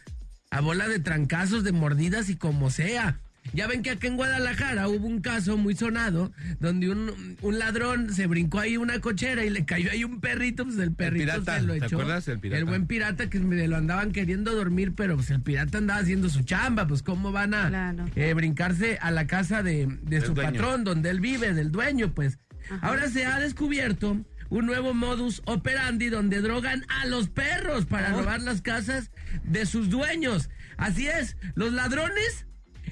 a 0.52 0.62
bola 0.62 0.88
de 0.88 1.00
trancazos, 1.00 1.64
de 1.64 1.72
mordidas 1.72 2.30
y 2.30 2.36
como 2.36 2.70
sea. 2.70 3.20
Ya 3.54 3.68
ven 3.68 3.82
que 3.84 3.92
acá 3.92 4.08
en 4.08 4.16
Guadalajara 4.16 4.88
hubo 4.88 5.06
un 5.08 5.22
caso 5.22 5.56
muy 5.58 5.76
sonado 5.76 6.32
donde 6.60 6.90
un, 6.90 7.38
un 7.42 7.60
ladrón 7.60 8.12
se 8.14 8.26
brincó 8.28 8.60
ahí 8.60 8.78
una 8.78 9.00
cochera 9.02 9.46
y 9.46 9.50
le 9.52 9.66
cayó 9.66 9.92
ahí 9.92 10.04
un 10.04 10.20
perrito, 10.20 10.64
pues 10.66 10.78
el 10.80 10.92
perrito 10.94 11.26
pirata, 11.26 11.60
se 11.60 11.66
lo 11.66 11.74
¿te 11.74 11.86
echó. 11.86 11.96
acuerdas? 11.98 12.28
El 12.28 12.40
pirata. 12.40 12.66
buen 12.66 12.88
pirata 12.88 13.30
que 13.30 13.40
me 13.40 13.68
lo 13.68 13.76
andaban 13.76 14.12
queriendo 14.12 14.54
dormir, 14.56 14.94
pero 14.96 15.16
pues 15.16 15.30
el 15.32 15.42
pirata 15.42 15.78
andaba 15.80 16.00
haciendo 16.00 16.30
su 16.30 16.42
chamba, 16.44 16.88
pues 16.88 17.02
cómo 17.04 17.32
van 17.32 17.54
a 17.56 17.68
Claro. 17.70 18.06
eh, 18.16 18.34
brincarse 18.34 18.98
a 19.02 19.10
la 19.12 19.26
casa 19.28 19.62
de, 19.64 19.88
de 20.04 20.22
su 20.22 20.34
dueño. 20.34 20.52
patrón, 20.52 20.84
donde 20.84 21.10
él 21.10 21.20
vive, 21.20 21.54
del 21.54 21.72
dueño, 21.72 22.14
pues. 22.14 22.38
Ahora 22.82 23.10
se 23.10 23.26
ha 23.26 23.40
descubierto 23.40 24.26
un 24.50 24.66
nuevo 24.66 24.94
modus 24.94 25.42
operandi 25.46 26.10
donde 26.10 26.42
drogan 26.42 26.86
a 27.02 27.06
los 27.08 27.30
perros 27.30 27.86
para 27.86 28.10
robar 28.12 28.42
las 28.42 28.62
casas 28.62 29.12
de 29.44 29.66
sus 29.66 29.90
dueños. 29.90 30.50
Así 30.78 31.08
es, 31.08 31.38
los 31.56 31.72
ladrones 31.74 32.46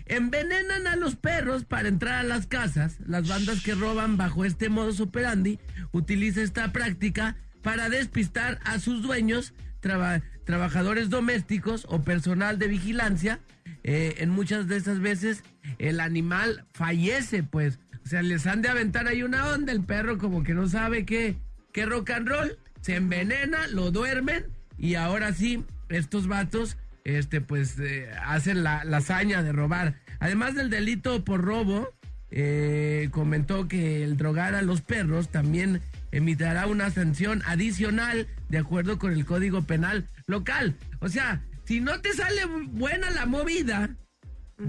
envenenan 0.05 0.87
a 0.87 0.95
los 0.95 1.15
perros 1.15 1.63
para 1.65 1.87
entrar 1.87 2.15
a 2.15 2.23
las 2.23 2.47
casas. 2.47 2.97
Las 3.05 3.27
bandas 3.27 3.61
que 3.61 3.75
roban 3.75 4.17
bajo 4.17 4.45
este 4.45 4.69
modus 4.69 4.99
operandi 4.99 5.59
utilizan 5.91 6.43
esta 6.43 6.71
práctica 6.71 7.37
para 7.61 7.89
despistar 7.89 8.59
a 8.65 8.79
sus 8.79 9.01
dueños, 9.01 9.53
traba- 9.79 10.21
trabajadores 10.45 11.09
domésticos 11.09 11.85
o 11.89 12.01
personal 12.01 12.59
de 12.59 12.67
vigilancia. 12.67 13.39
Eh, 13.85 14.15
en 14.19 14.29
muchas 14.29 14.67
de 14.67 14.77
esas 14.77 14.99
veces 14.99 15.43
el 15.77 15.99
animal 15.99 16.65
fallece, 16.73 17.43
pues. 17.43 17.79
O 18.05 18.07
sea, 18.07 18.21
les 18.21 18.45
han 18.47 18.61
de 18.61 18.69
aventar 18.69 19.07
ahí 19.07 19.23
una 19.23 19.47
onda, 19.49 19.71
el 19.71 19.83
perro 19.83 20.17
como 20.17 20.43
que 20.43 20.53
no 20.53 20.67
sabe 20.67 21.05
qué, 21.05 21.35
qué 21.71 21.85
rock 21.85 22.11
and 22.11 22.27
roll, 22.27 22.57
se 22.81 22.95
envenena, 22.95 23.67
lo 23.67 23.91
duermen 23.91 24.45
y 24.77 24.95
ahora 24.95 25.33
sí, 25.33 25.63
estos 25.89 26.27
vatos, 26.27 26.77
este, 27.05 27.41
pues, 27.41 27.79
eh, 27.79 28.09
hacen 28.25 28.63
la, 28.63 28.83
la 28.83 28.97
hazaña 28.97 29.43
de 29.43 29.51
robar. 29.51 29.95
Además 30.19 30.55
del 30.55 30.69
delito 30.69 31.23
por 31.23 31.41
robo, 31.41 31.89
eh, 32.31 33.09
comentó 33.11 33.67
que 33.67 34.03
el 34.03 34.17
drogar 34.17 34.55
a 34.55 34.61
los 34.63 34.81
perros 34.81 35.29
también 35.29 35.81
emitirá 36.11 36.65
una 36.65 36.89
sanción 36.89 37.43
adicional 37.45 38.27
de 38.49 38.57
acuerdo 38.57 38.97
con 38.97 39.13
el 39.13 39.25
Código 39.25 39.63
Penal 39.63 40.07
local. 40.27 40.75
O 40.99 41.09
sea, 41.09 41.41
si 41.65 41.79
no 41.79 42.01
te 42.01 42.11
sale 42.13 42.45
buena 42.45 43.11
la 43.11 43.25
movida, 43.25 43.91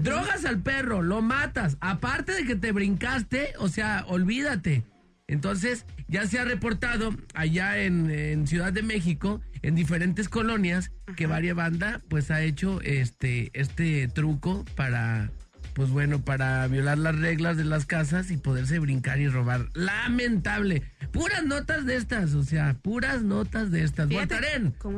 drogas 0.03 0.45
al 0.45 0.61
perro, 0.61 1.01
lo 1.01 1.21
matas, 1.21 1.77
aparte 1.79 2.33
de 2.33 2.45
que 2.45 2.55
te 2.55 2.71
brincaste, 2.71 3.53
o 3.59 3.67
sea, 3.67 4.05
olvídate. 4.07 4.83
Entonces, 5.27 5.85
ya 6.07 6.27
se 6.27 6.39
ha 6.39 6.45
reportado 6.45 7.15
allá 7.33 7.79
en, 7.79 8.11
en 8.11 8.45
Ciudad 8.47 8.71
de 8.71 8.83
México, 8.83 9.41
en 9.63 9.73
diferentes 9.73 10.29
colonias, 10.29 10.91
que 11.15 11.25
varias 11.25 11.55
banda 11.55 12.01
pues 12.09 12.29
ha 12.29 12.43
hecho 12.43 12.79
este, 12.81 13.49
este 13.53 14.07
truco 14.07 14.65
para, 14.75 15.31
pues 15.75 15.89
bueno, 15.89 16.23
para 16.23 16.65
violar 16.67 16.97
las 16.97 17.19
reglas 17.19 17.57
de 17.57 17.65
las 17.65 17.85
casas 17.85 18.31
y 18.31 18.37
poderse 18.37 18.79
brincar 18.79 19.19
y 19.19 19.27
robar. 19.27 19.67
Lamentable. 19.73 20.83
Puras 21.11 21.43
notas 21.45 21.85
de 21.85 21.97
estas, 21.97 22.33
o 22.33 22.43
sea, 22.43 22.77
puras 22.81 23.23
notas 23.23 23.71
de 23.71 23.83
estas. 23.83 24.09
Las 24.09 24.29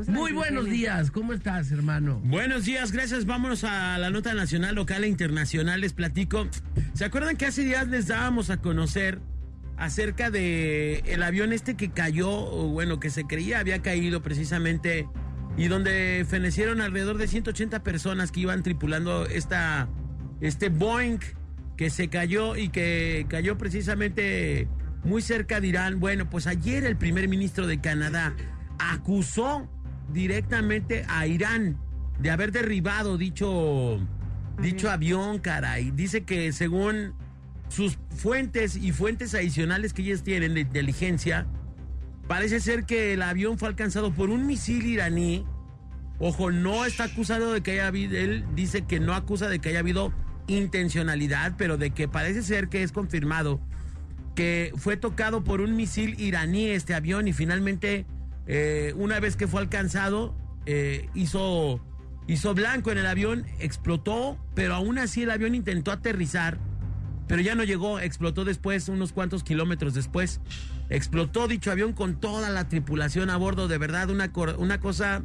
muy 0.06 0.32
buenos 0.32 0.66
días. 0.66 1.10
¿Cómo 1.10 1.32
estás, 1.32 1.72
hermano? 1.72 2.20
Buenos 2.24 2.64
días, 2.64 2.92
gracias. 2.92 3.26
Vámonos 3.26 3.64
a 3.64 3.98
la 3.98 4.10
nota 4.10 4.34
nacional, 4.34 4.76
local 4.76 5.02
e 5.02 5.08
internacional. 5.08 5.80
Les 5.80 5.92
platico. 5.94 6.46
¿Se 6.94 7.04
acuerdan 7.04 7.36
que 7.36 7.46
hace 7.46 7.64
días 7.64 7.88
les 7.88 8.06
dábamos 8.06 8.48
a 8.50 8.58
conocer 8.58 9.18
acerca 9.78 10.30
de 10.30 11.02
el 11.06 11.24
avión 11.24 11.52
este 11.52 11.74
que 11.74 11.90
cayó, 11.90 12.30
o 12.30 12.68
bueno, 12.68 13.00
que 13.00 13.10
se 13.10 13.24
creía 13.24 13.58
había 13.58 13.82
caído 13.82 14.22
precisamente 14.22 15.08
y 15.56 15.66
donde 15.66 16.24
fenecieron 16.28 16.80
alrededor 16.80 17.18
de 17.18 17.26
180 17.26 17.82
personas 17.82 18.30
que 18.30 18.40
iban 18.40 18.62
tripulando 18.62 19.26
esta 19.26 19.88
este 20.40 20.68
Boeing 20.68 21.18
que 21.76 21.90
se 21.90 22.08
cayó 22.08 22.56
y 22.56 22.68
que 22.68 23.26
cayó 23.28 23.56
precisamente 23.56 24.68
muy 25.04 25.22
cerca 25.22 25.60
de 25.60 25.68
Irán. 25.68 26.00
Bueno, 26.00 26.28
pues 26.28 26.46
ayer 26.46 26.84
el 26.84 26.96
primer 26.96 27.28
ministro 27.28 27.66
de 27.66 27.80
Canadá 27.80 28.34
acusó 28.78 29.68
directamente 30.12 31.04
a 31.08 31.26
Irán 31.26 31.78
de 32.18 32.30
haber 32.30 32.52
derribado 32.52 33.16
dicho, 33.16 34.00
dicho 34.60 34.90
avión, 34.90 35.38
caray. 35.38 35.92
Dice 35.92 36.22
que 36.24 36.52
según 36.52 37.14
sus 37.68 37.98
fuentes 38.10 38.76
y 38.76 38.92
fuentes 38.92 39.34
adicionales 39.34 39.92
que 39.92 40.02
ellos 40.02 40.22
tienen 40.22 40.54
de 40.54 40.60
inteligencia, 40.60 41.46
parece 42.26 42.60
ser 42.60 42.84
que 42.84 43.12
el 43.12 43.22
avión 43.22 43.58
fue 43.58 43.68
alcanzado 43.68 44.12
por 44.12 44.30
un 44.30 44.46
misil 44.46 44.84
iraní. 44.84 45.46
Ojo, 46.18 46.50
no 46.50 46.84
está 46.84 47.04
acusado 47.04 47.52
de 47.52 47.60
que 47.60 47.72
haya 47.72 47.86
habido, 47.86 48.16
él 48.16 48.44
dice 48.56 48.82
que 48.82 48.98
no 48.98 49.14
acusa 49.14 49.48
de 49.48 49.60
que 49.60 49.68
haya 49.68 49.78
habido 49.78 50.12
intencionalidad, 50.48 51.54
pero 51.56 51.76
de 51.76 51.90
que 51.90 52.08
parece 52.08 52.42
ser 52.42 52.68
que 52.68 52.82
es 52.82 52.92
confirmado 52.92 53.60
que 54.38 54.72
fue 54.76 54.96
tocado 54.96 55.42
por 55.42 55.60
un 55.60 55.74
misil 55.74 56.14
iraní 56.20 56.66
este 56.68 56.94
avión 56.94 57.26
y 57.26 57.32
finalmente 57.32 58.06
eh, 58.46 58.94
una 58.96 59.18
vez 59.18 59.34
que 59.34 59.48
fue 59.48 59.60
alcanzado 59.60 60.32
eh, 60.64 61.08
hizo, 61.12 61.80
hizo 62.28 62.54
blanco 62.54 62.92
en 62.92 62.98
el 62.98 63.06
avión, 63.06 63.46
explotó, 63.58 64.38
pero 64.54 64.76
aún 64.76 64.96
así 64.98 65.24
el 65.24 65.32
avión 65.32 65.56
intentó 65.56 65.90
aterrizar, 65.90 66.60
pero 67.26 67.42
ya 67.42 67.56
no 67.56 67.64
llegó, 67.64 67.98
explotó 67.98 68.44
después, 68.44 68.88
unos 68.88 69.12
cuantos 69.12 69.42
kilómetros 69.42 69.92
después, 69.92 70.40
explotó 70.88 71.48
dicho 71.48 71.72
avión 71.72 71.92
con 71.92 72.20
toda 72.20 72.48
la 72.48 72.68
tripulación 72.68 73.30
a 73.30 73.36
bordo, 73.36 73.66
de 73.66 73.78
verdad 73.78 74.08
una, 74.08 74.30
una 74.56 74.78
cosa, 74.78 75.24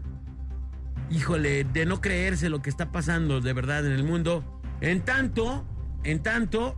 híjole, 1.11 1.65
de 1.65 1.85
no 1.85 2.01
creerse 2.01 2.49
lo 2.49 2.63
que 2.63 2.71
está 2.71 2.91
pasando 2.91 3.41
de 3.41 3.53
verdad 3.53 3.85
en 3.85 3.91
el 3.91 4.03
mundo. 4.03 4.62
En 4.81 5.01
tanto, 5.01 5.65
en 6.03 6.21
tanto, 6.21 6.77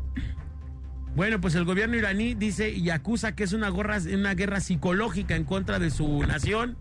bueno, 1.16 1.40
pues 1.42 1.56
el 1.56 1.66
gobierno 1.66 1.96
iraní 1.96 2.34
dice 2.36 2.70
y 2.72 2.90
acusa 2.90 3.36
que 3.36 3.44
es 3.44 3.54
una, 3.54 3.70
gorra- 3.70 4.02
una 4.14 4.34
guerra 4.36 4.60
psicológica 4.60 5.36
en 5.36 5.44
contra 5.46 5.80
de 5.80 5.90
su 5.90 6.22
nación. 6.24 6.78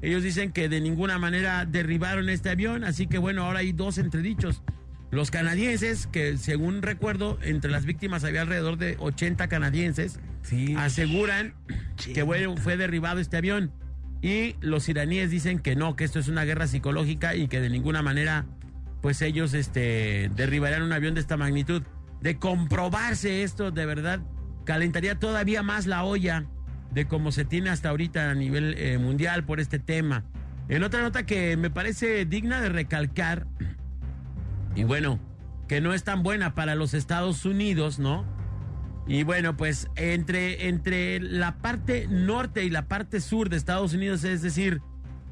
Ellos 0.00 0.22
dicen 0.22 0.50
que 0.52 0.68
de 0.68 0.80
ninguna 0.80 1.18
manera 1.18 1.64
derribaron 1.64 2.28
este 2.28 2.50
avión, 2.50 2.84
así 2.84 3.06
que 3.06 3.18
bueno, 3.18 3.44
ahora 3.44 3.60
hay 3.60 3.72
dos 3.72 3.98
entredichos. 3.98 4.62
Los 5.10 5.30
canadienses, 5.30 6.06
que 6.06 6.38
según 6.38 6.80
recuerdo, 6.80 7.38
entre 7.42 7.70
las 7.70 7.84
víctimas 7.84 8.24
había 8.24 8.40
alrededor 8.42 8.78
de 8.78 8.96
80 8.98 9.46
canadienses, 9.48 10.18
Sí. 10.42 10.74
aseguran 10.76 11.54
que 12.14 12.22
bueno, 12.22 12.56
fue 12.56 12.76
derribado 12.76 13.20
este 13.20 13.36
avión. 13.36 13.70
Y 14.22 14.56
los 14.60 14.88
iraníes 14.88 15.30
dicen 15.30 15.58
que 15.58 15.76
no, 15.76 15.96
que 15.96 16.04
esto 16.04 16.18
es 16.18 16.28
una 16.28 16.44
guerra 16.44 16.66
psicológica 16.66 17.34
y 17.36 17.46
que 17.48 17.60
de 17.60 17.68
ninguna 17.70 18.02
manera, 18.02 18.46
pues 19.02 19.20
ellos 19.20 19.52
este, 19.52 20.30
derribarían 20.34 20.82
un 20.82 20.92
avión 20.92 21.14
de 21.14 21.20
esta 21.20 21.36
magnitud. 21.36 21.82
De 22.22 22.38
comprobarse 22.38 23.42
esto, 23.42 23.72
de 23.72 23.84
verdad, 23.84 24.20
calentaría 24.64 25.18
todavía 25.18 25.62
más 25.62 25.86
la 25.86 26.04
olla 26.04 26.46
de 26.92 27.06
cómo 27.06 27.32
se 27.32 27.44
tiene 27.44 27.70
hasta 27.70 27.88
ahorita 27.88 28.30
a 28.30 28.34
nivel 28.34 28.74
eh, 28.78 28.98
mundial 28.98 29.44
por 29.44 29.58
este 29.58 29.80
tema. 29.80 30.24
En 30.68 30.84
otra 30.84 31.02
nota 31.02 31.26
que 31.26 31.56
me 31.56 31.68
parece 31.68 32.24
digna 32.24 32.60
de 32.60 32.68
recalcar, 32.68 33.46
y 34.76 34.84
bueno, 34.84 35.18
que 35.66 35.80
no 35.80 35.94
es 35.94 36.04
tan 36.04 36.22
buena 36.22 36.54
para 36.54 36.76
los 36.76 36.94
Estados 36.94 37.44
Unidos, 37.44 37.98
¿no? 37.98 38.24
Y 39.08 39.24
bueno, 39.24 39.56
pues 39.56 39.88
entre, 39.96 40.68
entre 40.68 41.18
la 41.18 41.56
parte 41.56 42.06
norte 42.08 42.62
y 42.64 42.70
la 42.70 42.86
parte 42.86 43.20
sur 43.20 43.48
de 43.48 43.56
Estados 43.56 43.94
Unidos, 43.94 44.22
es 44.22 44.42
decir, 44.42 44.80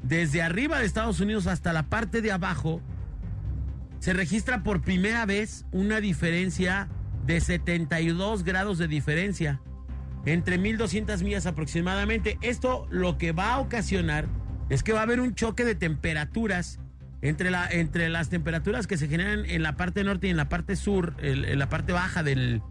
desde 0.03 0.41
arriba 0.41 0.79
de 0.79 0.85
Estados 0.85 1.21
Unidos 1.21 1.47
hasta 1.47 1.71
la 1.71 1.83
parte 1.83 2.21
de 2.21 2.33
abajo, 2.33 2.81
se 4.01 4.13
registra 4.13 4.63
por 4.63 4.81
primera 4.81 5.27
vez 5.27 5.65
una 5.71 6.01
diferencia 6.01 6.89
de 7.25 7.39
72 7.39 8.43
grados 8.43 8.79
de 8.79 8.87
diferencia. 8.87 9.61
entre 10.25 10.57
1200 10.57 11.23
millas 11.23 11.45
aproximadamente. 11.45 12.37
Esto 12.41 12.87
lo 12.89 13.17
que 13.17 13.31
va 13.31 13.53
a 13.53 13.59
ocasionar 13.59 14.27
es 14.69 14.83
que 14.83 14.91
va 14.93 14.99
a 14.99 15.03
haber 15.03 15.19
un 15.19 15.33
choque 15.33 15.65
de 15.65 15.75
temperaturas 15.75 16.79
entre, 17.21 17.49
la, 17.51 17.67
entre 17.67 18.09
las 18.09 18.29
temperaturas 18.29 18.85
que 18.87 18.97
se 18.97 19.07
generan 19.07 19.45
en 19.45 19.63
la 19.63 19.77
parte 19.77 20.03
norte 20.03 20.27
y 20.27 20.29
en 20.31 20.37
la 20.37 20.49
parte 20.49 20.75
sur, 20.75 21.15
en 21.21 21.57
la 21.57 21.69
parte 21.69 21.91
baja 21.93 22.23
del, 22.23 22.61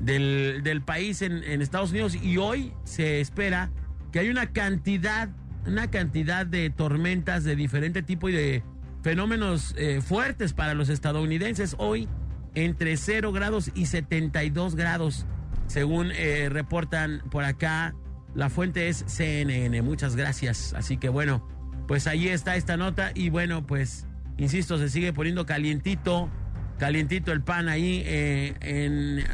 del, 0.00 0.60
del 0.62 0.82
país 0.82 1.22
en, 1.22 1.44
en 1.44 1.62
Estados 1.62 1.90
Unidos. 1.90 2.16
Y 2.16 2.36
hoy 2.36 2.72
se 2.84 3.20
espera 3.20 3.70
que 4.12 4.20
hay 4.20 4.28
una 4.28 4.52
cantidad, 4.52 5.30
una 5.66 5.88
cantidad 5.88 6.46
de 6.46 6.70
tormentas 6.70 7.44
de 7.44 7.54
diferente 7.54 8.02
tipo 8.02 8.28
y 8.28 8.32
de 8.32 8.62
fenómenos 9.02 9.74
eh, 9.76 10.00
fuertes 10.00 10.52
para 10.52 10.74
los 10.74 10.88
estadounidenses. 10.88 11.74
Hoy 11.78 12.08
entre 12.54 12.96
0 12.96 13.32
grados 13.32 13.70
y 13.74 13.86
72 13.86 14.74
grados, 14.74 15.26
según 15.66 16.10
eh, 16.12 16.48
reportan 16.50 17.22
por 17.30 17.44
acá. 17.44 17.94
La 18.34 18.48
fuente 18.48 18.88
es 18.88 19.04
CNN. 19.06 19.82
Muchas 19.82 20.16
gracias. 20.16 20.74
Así 20.74 20.96
que 20.96 21.08
bueno, 21.08 21.46
pues 21.88 22.06
ahí 22.06 22.28
está 22.28 22.56
esta 22.56 22.76
nota 22.76 23.12
y 23.14 23.30
bueno, 23.30 23.66
pues 23.66 24.06
insisto, 24.38 24.78
se 24.78 24.88
sigue 24.88 25.12
poniendo 25.12 25.46
calientito, 25.46 26.30
calientito 26.78 27.32
el 27.32 27.42
pan 27.42 27.68
ahí 27.68 28.02
eh, 28.06 28.54
en 28.60 29.24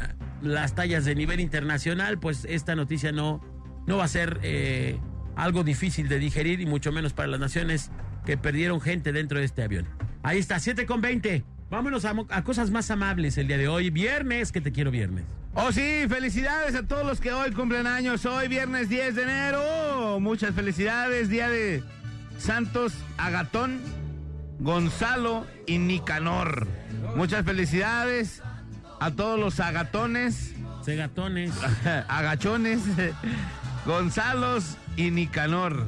las 0.41 0.73
tallas 0.75 1.05
de 1.05 1.15
nivel 1.15 1.39
internacional, 1.39 2.19
pues 2.19 2.45
esta 2.49 2.75
noticia 2.75 3.11
no, 3.11 3.41
no 3.85 3.97
va 3.97 4.05
a 4.05 4.07
ser 4.07 4.39
algo 5.35 5.63
difícil 5.63 6.09
de 6.09 6.17
digerir 6.17 6.61
y 6.61 6.65
mucho 6.65 6.91
menos 6.91 7.13
para 7.13 7.27
las 7.27 7.39
naciones 7.39 7.91
que 8.27 8.35
perdieron 8.35 8.81
gente 8.81 9.13
dentro 9.13 9.39
de 9.39 9.45
este 9.45 9.63
avión. 9.63 9.87
Ahí 10.21 10.37
está, 10.37 10.59
7 10.59 10.85
con 10.85 10.99
20. 10.99 11.45
Vámonos 11.69 12.03
a, 12.03 12.13
a 12.27 12.43
cosas 12.43 12.71
más 12.71 12.91
amables 12.91 13.37
el 13.37 13.47
día 13.47 13.57
de 13.57 13.69
hoy. 13.69 13.89
Viernes, 13.89 14.51
que 14.51 14.59
te 14.59 14.73
quiero 14.73 14.91
viernes. 14.91 15.23
Oh 15.53 15.71
sí, 15.71 16.03
felicidades 16.09 16.75
a 16.75 16.83
todos 16.83 17.07
los 17.07 17.21
que 17.21 17.31
hoy 17.31 17.51
cumplen 17.51 17.87
años. 17.87 18.25
Hoy 18.25 18.49
viernes 18.49 18.89
10 18.89 19.15
de 19.15 19.23
enero. 19.23 20.19
Muchas 20.19 20.53
felicidades. 20.53 21.29
Día 21.29 21.49
de 21.49 21.81
Santos 22.37 22.95
Agatón, 23.17 23.79
Gonzalo 24.59 25.47
y 25.65 25.77
Nicanor. 25.77 26.67
Muchas 27.15 27.45
felicidades 27.45 28.43
a 28.99 29.11
todos 29.11 29.39
los 29.39 29.61
agatones, 29.61 30.53
Segatones. 30.83 31.53
agachones, 32.09 32.81
Gonzalos 33.85 34.75
y 34.97 35.11
Nicanor. 35.11 35.87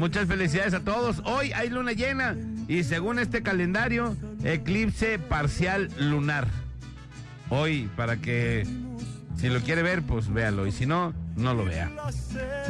Muchas 0.00 0.26
felicidades 0.26 0.72
a 0.72 0.80
todos. 0.80 1.20
Hoy 1.26 1.52
hay 1.52 1.68
luna 1.68 1.92
llena 1.92 2.34
y 2.68 2.84
según 2.84 3.18
este 3.18 3.42
calendario, 3.42 4.16
eclipse 4.42 5.18
parcial 5.18 5.90
lunar. 5.98 6.48
Hoy, 7.50 7.90
para 7.96 8.16
que 8.16 8.66
si 9.36 9.50
lo 9.50 9.60
quiere 9.60 9.82
ver, 9.82 10.00
pues 10.00 10.32
véalo. 10.32 10.66
Y 10.66 10.72
si 10.72 10.86
no, 10.86 11.12
no 11.36 11.52
lo 11.52 11.66
vea. 11.66 11.90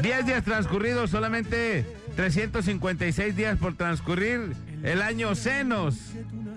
10 0.02 0.26
días 0.26 0.42
transcurridos, 0.42 1.10
solamente 1.10 1.86
356 2.16 3.36
días 3.36 3.56
por 3.58 3.76
transcurrir. 3.76 4.52
El 4.82 5.00
año 5.00 5.36
Cenos. 5.36 5.94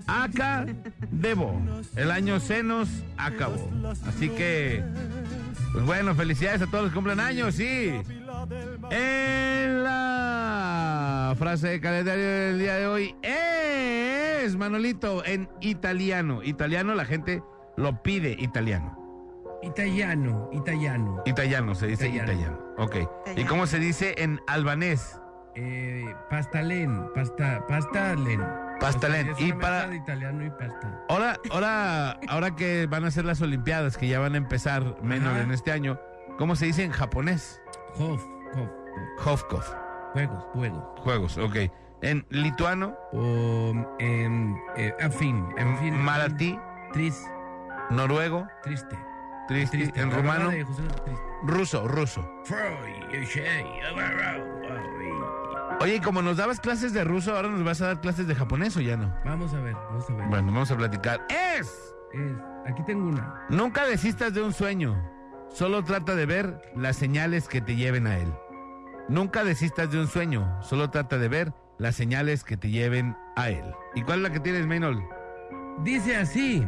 Acá 0.08 0.66
debo. 1.12 1.62
El 1.96 2.10
año 2.10 2.40
Cenos 2.40 2.90
acabó. 3.16 3.70
Así 4.08 4.28
que, 4.30 4.84
pues 5.72 5.86
bueno, 5.86 6.16
felicidades 6.16 6.64
a 6.64 6.66
todos 6.66 6.86
los 6.86 6.92
que 6.92 6.96
cumplen 6.96 7.20
años, 7.20 7.54
sí. 7.54 7.92
En 8.92 9.84
la 9.84 11.36
frase 11.38 11.68
de 11.70 11.80
calendario 11.82 12.24
del 12.26 12.60
día 12.60 12.76
de 12.76 12.88
hoy 12.88 13.16
es, 13.22 14.56
Manolito, 14.56 15.24
en 15.26 15.50
italiano. 15.62 16.42
Italiano, 16.44 16.94
la 16.96 17.06
gente 17.06 17.42
lo 17.78 18.02
pide 18.04 18.36
italiano. 18.40 19.00
Italiano, 19.62 20.50
italiano. 20.52 21.22
Italiano, 21.26 21.74
se 21.76 21.88
dice 21.88 22.08
Italiano. 22.10 22.34
italiano. 22.34 22.60
Ok. 22.78 22.96
¿Y 23.38 23.44
cómo 23.46 23.66
se 23.66 23.80
dice 23.80 24.14
en 24.18 24.42
albanés? 24.48 25.20
Eh, 25.56 26.04
pastalén, 26.30 27.06
pasta, 27.16 27.66
pastalén. 27.68 28.44
Pastalén. 28.80 29.30
Es 29.30 29.40
Y 29.40 29.54
para- 29.54 29.88
de 29.88 29.96
italiano 29.98 30.44
y 30.46 30.50
pasta. 30.50 31.00
Ahora, 31.08 31.38
ahora, 31.52 32.20
ahora 32.28 32.56
que 32.56 32.88
van 32.88 33.06
a 33.06 33.12
ser 33.12 33.24
las 33.26 33.42
Olimpiadas, 33.42 33.98
que 33.98 34.08
ya 34.08 34.20
van 34.20 34.34
a 34.34 34.38
empezar 34.38 34.98
menos 35.02 35.30
Ajá. 35.34 35.44
en 35.44 35.52
este 35.52 35.72
año, 35.72 35.98
¿cómo 36.38 36.56
se 36.58 36.66
dice 36.66 36.84
en 36.84 36.92
japonés? 36.92 37.62
Hof, 38.00 38.24
hof, 38.56 38.70
Hofkov. 39.26 39.64
juegos, 40.14 40.44
juegos. 40.54 40.84
Juegos, 41.00 41.38
ok. 41.38 41.56
En 42.02 42.26
lituano, 42.30 42.96
O 43.14 43.74
en, 44.00 44.58
eh, 44.76 44.94
en 45.00 45.12
fin, 45.12 45.46
en 45.58 45.78
fin. 45.78 45.96
maratí, 45.98 46.60
Tris, 46.92 47.26
noruego, 47.90 48.46
triste. 48.62 48.98
triste, 49.48 49.78
triste. 49.78 50.02
en 50.02 50.10
Triste. 50.10 50.66
ruso, 51.44 51.88
ruso. 51.88 52.28
Oye, 55.80 56.02
como 56.02 56.22
nos 56.22 56.38
dabas 56.38 56.60
clases 56.60 56.94
de 56.94 57.04
ruso, 57.04 57.36
ahora 57.36 57.50
nos 57.50 57.64
vas 57.64 57.82
a 57.82 57.88
dar 57.88 58.02
clases 58.02 58.28
de 58.28 58.36
japonés 58.36 58.76
o 58.78 58.82
ya 58.82 58.96
no? 58.96 59.14
Vamos 59.26 59.54
a 59.54 59.60
ver, 59.60 59.74
vamos 59.74 60.10
a 60.10 60.14
ver. 60.14 60.28
Bueno, 60.28 60.52
vamos 60.52 60.72
a 60.72 60.78
platicar. 60.78 61.26
Es. 61.30 61.96
Es- 62.14 62.38
aquí 62.72 62.84
tengo 62.86 63.08
una. 63.10 63.46
Nunca 63.50 63.86
desistas 63.86 64.34
de 64.34 64.42
un 64.44 64.54
sueño. 64.54 64.96
Solo 65.54 65.84
trata 65.84 66.16
de 66.16 66.26
ver 66.26 66.60
las 66.76 66.96
señales 66.96 67.48
que 67.48 67.62
te 67.62 67.76
lleven 67.76 68.08
a 68.08 68.18
él. 68.18 68.34
Nunca 69.08 69.44
desistas 69.44 69.92
de 69.92 70.00
un 70.00 70.08
sueño. 70.08 70.60
Solo 70.64 70.90
trata 70.90 71.20
de 71.20 71.28
ver 71.28 71.54
las 71.78 71.96
señales 71.96 72.44
que 72.44 72.58
te 72.58 72.72
lleven 72.72 73.16
a 73.36 73.50
él. 73.50 73.64
¿Y 73.94 74.02
cuál 74.02 74.20
es 74.20 74.24
la 74.24 74.30
que 74.32 74.40
tienes, 74.40 74.66
Maynol? 74.66 75.04
Dice 75.84 76.16
así, 76.16 76.68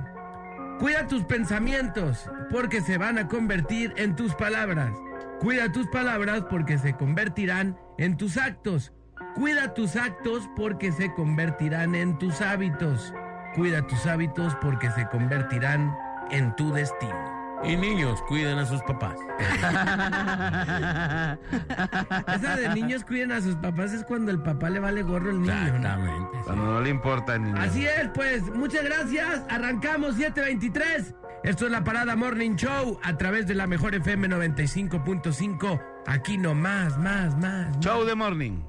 cuida 0.78 1.08
tus 1.08 1.24
pensamientos 1.24 2.30
porque 2.52 2.80
se 2.82 3.00
van 3.00 3.18
a 3.18 3.28
convertir 3.28 3.92
en 3.98 4.16
tus 4.16 4.36
palabras. 4.36 4.92
Cuida 5.40 5.72
tus 5.72 5.88
palabras 5.88 6.44
porque 6.48 6.78
se 6.78 6.94
convertirán 6.94 7.76
en 7.98 8.18
tus 8.18 8.38
actos. 8.38 8.94
Cuida 9.34 9.74
tus 9.74 9.96
actos 9.96 10.48
porque 10.56 10.92
se 10.92 11.12
convertirán 11.16 11.96
en 11.96 12.20
tus 12.20 12.40
hábitos. 12.40 13.12
Cuida 13.56 13.88
tus 13.88 14.06
hábitos 14.06 14.56
porque 14.62 14.92
se 14.92 15.08
convertirán 15.08 15.92
en 16.30 16.56
tu 16.56 16.72
destino. 16.72 17.35
Y 17.68 17.76
niños, 17.76 18.22
cuiden 18.28 18.60
a 18.60 18.66
sus 18.66 18.82
papás. 18.84 19.16
Esa 22.36 22.58
de 22.58 22.70
niños 22.76 23.04
cuiden 23.04 23.32
a 23.32 23.42
sus 23.42 23.56
papás 23.56 23.94
es 23.94 24.04
cuando 24.04 24.32
el 24.32 24.42
papá 24.42 24.70
le 24.70 24.80
vale 24.80 25.04
gorro 25.04 25.32
al 25.32 25.42
niño. 25.42 25.54
¿no? 25.54 25.66
Exactamente. 25.66 26.38
Cuando 26.44 26.66
no 26.66 26.82
le 26.82 26.90
importa, 26.90 27.38
niño. 27.38 27.60
Así 27.60 27.86
es, 27.86 28.10
pues, 28.14 28.44
muchas 28.54 28.84
gracias. 28.84 29.44
Arrancamos 29.50 30.16
723. 30.16 31.14
Esto 31.44 31.66
es 31.66 31.72
la 31.72 31.84
Parada 31.84 32.16
Morning 32.16 32.56
Show 32.56 33.00
a 33.04 33.18
través 33.18 33.48
de 33.48 33.56
la 33.56 33.68
Mejor 33.68 33.96
FM 33.96 34.30
95.5. 34.30 35.82
Aquí 36.08 36.38
nomás, 36.38 36.98
más, 36.98 37.36
más. 37.38 37.70
más. 37.70 37.80
Show 37.80 38.04
de 38.06 38.16
morning. 38.16 38.62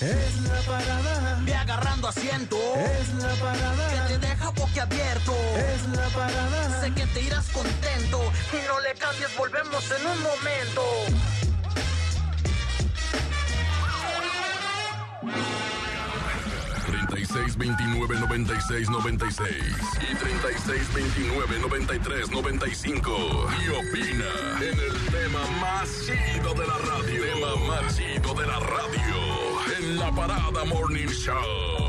Es 0.00 0.40
la 0.42 0.60
parada, 0.60 1.40
Ve 1.44 1.54
agarrando 1.54 2.06
asiento. 2.08 2.56
es 2.76 3.14
la 3.14 3.34
parada, 3.34 4.06
Que 4.06 4.12
te 4.14 4.18
deja 4.28 4.50
boquiabierto. 4.50 5.32
es 5.56 5.88
la 5.88 6.08
parada. 6.10 6.80
Sé 6.80 6.92
que 6.92 7.06
te 7.06 7.20
irás 7.22 7.48
contento. 7.48 8.32
Y 8.52 8.66
no 8.68 8.80
le 8.80 8.94
cambies, 8.94 9.36
volvemos 9.36 9.84
en 9.90 10.06
un 10.06 10.22
momento. 10.22 10.82
Treinta 16.86 17.18
y 17.18 17.58
29 17.58 18.20
96 18.20 18.90
96 18.90 19.56
y 20.10 20.14
36 20.14 20.94
29 20.94 21.58
93 21.60 22.30
95 22.30 23.48
y 23.50 23.68
opina 23.68 24.24
en 24.60 24.78
el 24.78 25.06
tema 25.10 25.44
más 25.60 25.88
chido 26.06 26.54
de 26.54 26.66
la 26.66 26.78
radio. 26.78 27.22
Tema 27.34 27.56
más 27.66 27.96
chido 27.96 28.34
de 28.34 28.46
la 28.46 28.60
radio. 28.60 29.47
En 29.88 29.98
la 29.98 30.10
parada 30.12 30.64
Morning 30.66 31.08
Show. 31.08 31.34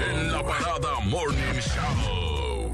En 0.09 0.31
la 0.31 0.41
parada 0.41 0.99
Morning 1.03 1.59
Show. 1.59 2.71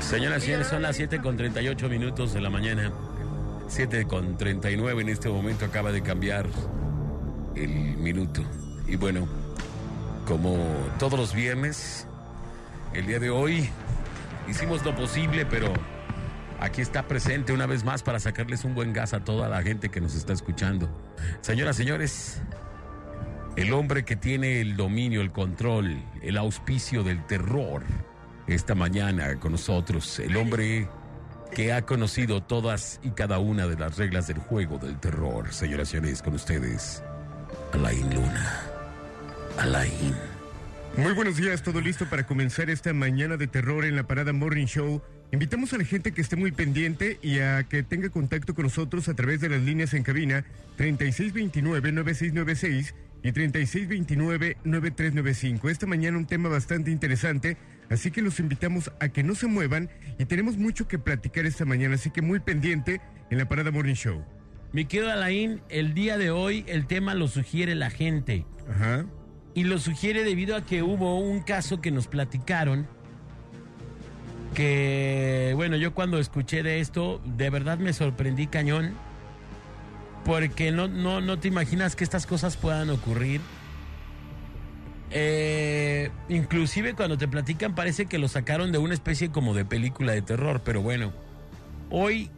Señoras 0.00 0.42
y 0.42 0.46
señores, 0.46 0.66
son 0.66 0.82
las 0.82 0.96
7 0.96 1.20
con 1.20 1.36
38 1.36 1.88
minutos 1.88 2.32
de 2.32 2.40
la 2.40 2.50
mañana. 2.50 2.92
7 3.68 4.04
con 4.06 4.36
39 4.36 5.02
en 5.02 5.08
este 5.10 5.28
momento 5.28 5.64
acaba 5.64 5.92
de 5.92 6.02
cambiar 6.02 6.46
el 7.56 7.96
minuto. 7.96 8.42
Y 8.86 8.96
bueno, 8.96 9.26
como 10.26 10.56
todos 10.98 11.18
los 11.18 11.34
viernes, 11.34 12.06
el 12.94 13.06
día 13.06 13.18
de 13.18 13.30
hoy 13.30 13.68
hicimos 14.48 14.84
lo 14.84 14.94
posible, 14.94 15.46
pero 15.46 15.72
aquí 16.60 16.80
está 16.80 17.08
presente 17.08 17.52
una 17.52 17.66
vez 17.66 17.84
más 17.84 18.02
para 18.02 18.20
sacarles 18.20 18.64
un 18.64 18.74
buen 18.74 18.92
gas 18.92 19.12
a 19.12 19.24
toda 19.24 19.48
la 19.48 19.62
gente 19.62 19.88
que 19.88 20.00
nos 20.00 20.14
está 20.14 20.32
escuchando. 20.32 20.88
Señoras, 21.40 21.76
señores, 21.76 22.42
el 23.56 23.72
hombre 23.72 24.04
que 24.04 24.16
tiene 24.16 24.60
el 24.60 24.76
dominio, 24.76 25.22
el 25.22 25.32
control, 25.32 26.02
el 26.22 26.36
auspicio 26.36 27.02
del 27.02 27.26
terror 27.26 27.82
esta 28.46 28.74
mañana 28.74 29.38
con 29.40 29.52
nosotros, 29.52 30.20
el 30.20 30.36
hombre 30.36 30.88
que 31.52 31.72
ha 31.72 31.82
conocido 31.82 32.42
todas 32.42 33.00
y 33.02 33.10
cada 33.10 33.38
una 33.38 33.66
de 33.66 33.76
las 33.76 33.96
reglas 33.96 34.28
del 34.28 34.38
juego 34.38 34.78
del 34.78 34.98
terror. 34.98 35.52
Señoras 35.52 35.88
y 35.88 35.92
señores, 35.92 36.22
con 36.22 36.34
ustedes, 36.34 37.02
Alain 37.72 38.14
Luna. 38.14 38.62
Alain. 39.58 40.14
Muy 40.96 41.12
buenos 41.12 41.36
días, 41.36 41.62
todo 41.62 41.80
listo 41.80 42.06
para 42.06 42.26
comenzar 42.26 42.70
esta 42.70 42.92
mañana 42.94 43.36
de 43.36 43.48
terror 43.48 43.84
en 43.84 43.96
la 43.96 44.06
Parada 44.06 44.32
Morning 44.32 44.66
Show. 44.66 45.02
Invitamos 45.32 45.72
a 45.72 45.78
la 45.78 45.84
gente 45.84 46.12
que 46.12 46.20
esté 46.20 46.36
muy 46.36 46.52
pendiente 46.52 47.18
y 47.22 47.40
a 47.40 47.64
que 47.64 47.82
tenga 47.82 48.08
contacto 48.08 48.54
con 48.54 48.62
nosotros 48.64 49.08
a 49.08 49.14
través 49.14 49.40
de 49.40 49.48
las 49.48 49.60
líneas 49.60 49.92
en 49.94 50.04
cabina 50.04 50.44
3629-9696 50.78 52.94
y 53.22 53.32
3629-9395. 53.32 55.68
Esta 55.68 55.86
mañana 55.86 56.16
un 56.16 56.26
tema 56.26 56.48
bastante 56.48 56.90
interesante, 56.90 57.58
así 57.90 58.10
que 58.10 58.22
los 58.22 58.40
invitamos 58.40 58.90
a 59.00 59.08
que 59.08 59.22
no 59.22 59.34
se 59.34 59.48
muevan 59.48 59.90
y 60.18 60.24
tenemos 60.24 60.56
mucho 60.56 60.88
que 60.88 60.98
platicar 60.98 61.44
esta 61.44 61.64
mañana, 61.64 61.96
así 61.96 62.10
que 62.10 62.22
muy 62.22 62.40
pendiente 62.40 63.00
en 63.30 63.38
la 63.38 63.48
Parada 63.48 63.70
Morning 63.70 63.94
Show. 63.94 64.24
Mi 64.72 64.84
querido 64.84 65.10
Alain, 65.10 65.60
el 65.68 65.94
día 65.94 66.18
de 66.18 66.30
hoy 66.30 66.64
el 66.66 66.86
tema 66.86 67.14
lo 67.14 67.28
sugiere 67.28 67.74
la 67.74 67.90
gente. 67.90 68.44
Ajá. 68.68 69.06
Y 69.54 69.64
lo 69.64 69.78
sugiere 69.78 70.22
debido 70.22 70.54
a 70.56 70.66
que 70.66 70.82
hubo 70.82 71.18
un 71.18 71.40
caso 71.40 71.80
que 71.80 71.90
nos 71.90 72.08
platicaron. 72.08 72.86
Que, 74.54 75.52
bueno, 75.56 75.76
yo 75.76 75.94
cuando 75.94 76.18
escuché 76.18 76.62
de 76.62 76.80
esto, 76.80 77.20
de 77.24 77.50
verdad 77.50 77.78
me 77.78 77.92
sorprendí 77.92 78.46
cañón. 78.46 78.92
Porque 80.24 80.72
no, 80.72 80.88
no, 80.88 81.20
no 81.20 81.38
te 81.38 81.48
imaginas 81.48 81.96
que 81.96 82.04
estas 82.04 82.26
cosas 82.26 82.56
puedan 82.56 82.90
ocurrir. 82.90 83.40
Eh, 85.10 86.10
inclusive 86.28 86.94
cuando 86.94 87.16
te 87.16 87.28
platican 87.28 87.74
parece 87.74 88.06
que 88.06 88.18
lo 88.18 88.28
sacaron 88.28 88.72
de 88.72 88.78
una 88.78 88.92
especie 88.92 89.30
como 89.30 89.54
de 89.54 89.64
película 89.64 90.12
de 90.12 90.22
terror. 90.22 90.60
Pero 90.64 90.82
bueno, 90.82 91.12
hoy, 91.90 92.30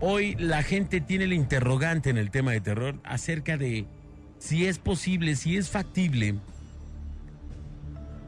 hoy 0.00 0.34
la 0.36 0.62
gente 0.62 1.00
tiene 1.00 1.24
el 1.24 1.32
interrogante 1.32 2.10
en 2.10 2.18
el 2.18 2.30
tema 2.30 2.52
de 2.52 2.60
terror 2.60 2.98
acerca 3.04 3.56
de 3.56 3.86
si 4.38 4.66
es 4.66 4.78
posible, 4.78 5.36
si 5.36 5.56
es 5.56 5.68
factible 5.68 6.36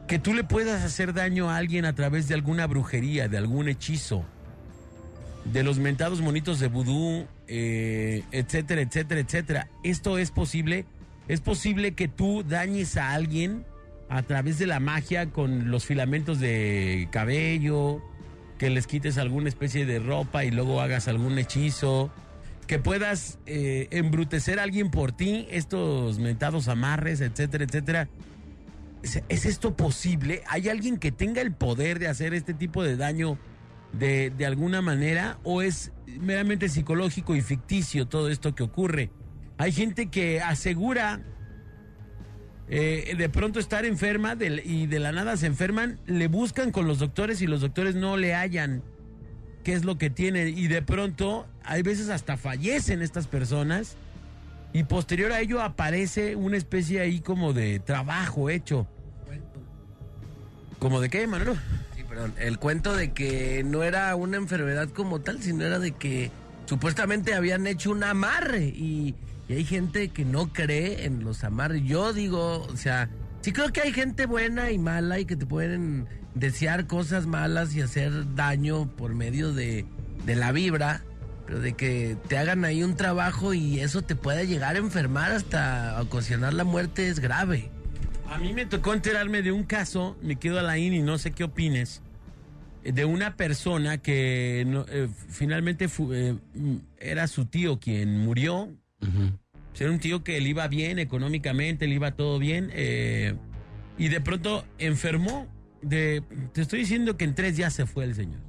que 0.07 0.19
tú 0.19 0.33
le 0.33 0.43
puedas 0.43 0.83
hacer 0.83 1.13
daño 1.13 1.49
a 1.49 1.57
alguien 1.57 1.85
a 1.85 1.95
través 1.95 2.27
de 2.27 2.35
alguna 2.35 2.67
brujería, 2.67 3.27
de 3.27 3.37
algún 3.37 3.67
hechizo, 3.67 4.23
de 5.45 5.63
los 5.63 5.79
mentados 5.79 6.21
monitos 6.21 6.59
de 6.59 6.67
vudú, 6.67 7.25
eh, 7.47 8.23
etcétera, 8.31 8.81
etcétera, 8.81 9.21
etcétera. 9.21 9.69
¿Esto 9.83 10.17
es 10.17 10.31
posible? 10.31 10.85
¿Es 11.27 11.41
posible 11.41 11.93
que 11.93 12.07
tú 12.07 12.43
dañes 12.43 12.97
a 12.97 13.11
alguien 13.11 13.65
a 14.09 14.21
través 14.23 14.59
de 14.59 14.67
la 14.67 14.79
magia 14.79 15.31
con 15.31 15.71
los 15.71 15.85
filamentos 15.85 16.39
de 16.39 17.07
cabello, 17.11 18.01
que 18.57 18.69
les 18.69 18.87
quites 18.87 19.17
alguna 19.17 19.49
especie 19.49 19.85
de 19.85 19.99
ropa 19.99 20.45
y 20.45 20.51
luego 20.51 20.81
hagas 20.81 21.07
algún 21.07 21.37
hechizo? 21.37 22.11
que 22.67 22.79
puedas 22.79 23.39
eh, 23.45 23.87
embrutecer 23.91 24.59
a 24.59 24.63
alguien 24.63 24.89
por 24.89 25.11
ti, 25.11 25.47
estos 25.51 26.19
mentados 26.19 26.67
amarres, 26.67 27.21
etcétera, 27.21 27.65
etcétera. 27.65 28.09
¿Es, 29.01 29.21
es 29.27 29.45
esto 29.45 29.75
posible? 29.75 30.43
¿Hay 30.47 30.69
alguien 30.69 30.97
que 30.97 31.11
tenga 31.11 31.41
el 31.41 31.53
poder 31.53 31.99
de 31.99 32.07
hacer 32.07 32.33
este 32.33 32.53
tipo 32.53 32.83
de 32.83 32.95
daño 32.95 33.37
de 33.91 34.45
alguna 34.45 34.81
manera? 34.81 35.39
¿O 35.43 35.61
es 35.61 35.91
meramente 36.19 36.69
psicológico 36.69 37.35
y 37.35 37.41
ficticio 37.41 38.07
todo 38.07 38.29
esto 38.29 38.55
que 38.55 38.63
ocurre? 38.63 39.11
Hay 39.57 39.71
gente 39.71 40.07
que 40.07 40.41
asegura 40.41 41.21
eh, 42.69 43.15
de 43.17 43.29
pronto 43.29 43.59
estar 43.59 43.85
enferma 43.85 44.37
y 44.63 44.87
de 44.87 44.99
la 44.99 45.11
nada 45.11 45.37
se 45.37 45.47
enferman, 45.47 45.99
le 46.05 46.27
buscan 46.27 46.71
con 46.71 46.87
los 46.87 46.99
doctores 46.99 47.41
y 47.41 47.47
los 47.47 47.61
doctores 47.61 47.95
no 47.95 48.17
le 48.17 48.33
hallan 48.33 48.81
qué 49.63 49.73
es 49.73 49.85
lo 49.85 49.97
que 49.97 50.09
tiene 50.09 50.49
y 50.49 50.67
de 50.67 50.81
pronto 50.81 51.47
hay 51.63 51.81
veces 51.81 52.09
hasta 52.09 52.37
fallecen 52.37 53.01
estas 53.01 53.27
personas 53.27 53.95
y 54.73 54.83
posterior 54.83 55.31
a 55.31 55.39
ello 55.39 55.61
aparece 55.61 56.35
una 56.35 56.57
especie 56.57 56.99
ahí 56.99 57.19
como 57.19 57.53
de 57.53 57.79
trabajo 57.79 58.49
hecho. 58.49 58.87
¿Como 60.79 60.99
de 60.99 61.09
qué, 61.09 61.27
Manolo? 61.27 61.55
Sí, 61.95 62.03
perdón. 62.03 62.33
El 62.39 62.57
cuento 62.57 62.95
de 62.95 63.13
que 63.13 63.63
no 63.63 63.83
era 63.83 64.13
una 64.15 64.37
enfermedad 64.37 64.89
como 64.89 65.21
tal, 65.21 65.41
sino 65.41 65.63
era 65.63 65.79
de 65.79 65.91
que 65.91 66.31
supuestamente 66.65 67.35
habían 67.35 67.67
hecho 67.67 67.91
un 67.91 68.03
amarre 68.03 68.65
y, 68.65 69.15
y 69.53 69.57
hay 69.57 69.65
gente 69.65 70.09
que 70.09 70.25
no 70.25 70.51
cree 70.51 71.05
en 71.05 71.23
los 71.23 71.43
amarres. 71.43 71.83
Yo 71.83 72.11
digo, 72.13 72.63
o 72.63 72.75
sea, 72.77 73.09
sí 73.41 73.51
creo 73.51 73.71
que 73.71 73.81
hay 73.81 73.93
gente 73.93 74.25
buena 74.25 74.71
y 74.71 74.77
mala 74.79 75.19
y 75.19 75.25
que 75.25 75.35
te 75.35 75.45
pueden 75.45 76.07
desear 76.35 76.87
cosas 76.87 77.25
malas 77.27 77.75
y 77.75 77.81
hacer 77.81 78.35
daño 78.35 78.87
por 78.95 79.13
medio 79.15 79.53
de, 79.53 79.85
de 80.25 80.35
la 80.35 80.51
vibra, 80.51 81.03
pero 81.45 81.59
de 81.59 81.73
que 81.73 82.17
te 82.27 82.37
hagan 82.37 82.65
ahí 82.65 82.83
un 82.83 82.95
trabajo 82.95 83.53
y 83.53 83.79
eso 83.79 84.01
te 84.01 84.15
pueda 84.15 84.43
llegar 84.43 84.75
a 84.75 84.79
enfermar 84.79 85.31
hasta 85.31 86.01
ocasionar 86.01 86.53
la 86.53 86.63
muerte 86.63 87.07
es 87.09 87.19
grave. 87.19 87.69
A 88.29 88.39
mí 88.39 88.53
me 88.53 88.65
tocó 88.65 88.93
enterarme 88.93 89.43
de 89.43 89.51
un 89.51 89.63
caso, 89.63 90.17
me 90.23 90.37
quedo 90.37 90.57
a 90.59 90.63
la 90.63 90.77
IN 90.79 90.93
y 90.93 91.01
no 91.03 91.17
sé 91.19 91.31
qué 91.31 91.43
opines, 91.43 92.01
de 92.83 93.05
una 93.05 93.35
persona 93.35 93.99
que 93.99 94.63
no- 94.67 94.85
eh, 94.89 95.07
finalmente 95.29 95.87
fu- 95.87 96.13
eh, 96.13 96.35
era 96.97 97.27
su 97.27 97.45
tío 97.45 97.79
quien 97.79 98.17
murió. 98.19 98.69
Pues 99.73 99.81
Era 99.81 99.91
un 99.91 99.99
tío 99.99 100.23
que 100.23 100.39
le 100.39 100.49
iba 100.49 100.67
bien 100.67 100.99
económicamente, 100.99 101.87
le 101.87 101.95
iba 101.95 102.11
todo 102.11 102.37
bien, 102.37 102.69
eh, 102.73 103.33
y 103.97 104.07
de 104.09 104.21
pronto 104.21 104.65
enfermó. 104.77 105.47
De, 105.81 106.23
te 106.53 106.61
estoy 106.61 106.79
diciendo 106.79 107.17
que 107.17 107.25
en 107.25 107.33
tres 107.35 107.57
días 107.57 107.73
se 107.73 107.87
fue 107.87 108.05
el 108.05 108.13
señor. 108.13 108.39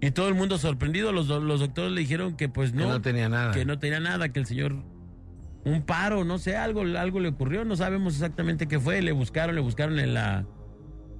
Y 0.00 0.10
todo 0.12 0.28
el 0.28 0.34
mundo 0.34 0.56
sorprendido, 0.56 1.12
los, 1.12 1.28
los 1.28 1.60
doctores 1.60 1.92
le 1.92 2.00
dijeron 2.00 2.36
que 2.36 2.48
pues 2.48 2.72
no, 2.72 2.84
Que 2.84 2.88
no 2.88 3.02
tenía 3.02 3.28
nada. 3.28 3.52
que 3.52 3.64
no 3.66 3.78
tenía 3.78 4.00
nada, 4.00 4.30
que 4.30 4.40
el 4.40 4.46
señor 4.46 4.82
un 5.64 5.82
paro, 5.82 6.24
no 6.24 6.38
sé, 6.38 6.56
algo, 6.56 6.80
algo 6.80 7.20
le 7.20 7.28
ocurrió, 7.28 7.66
no 7.66 7.76
sabemos 7.76 8.14
exactamente 8.14 8.66
qué 8.66 8.80
fue, 8.80 9.02
le 9.02 9.12
buscaron, 9.12 9.54
le 9.54 9.60
buscaron 9.60 9.98
en 9.98 10.14
la 10.14 10.46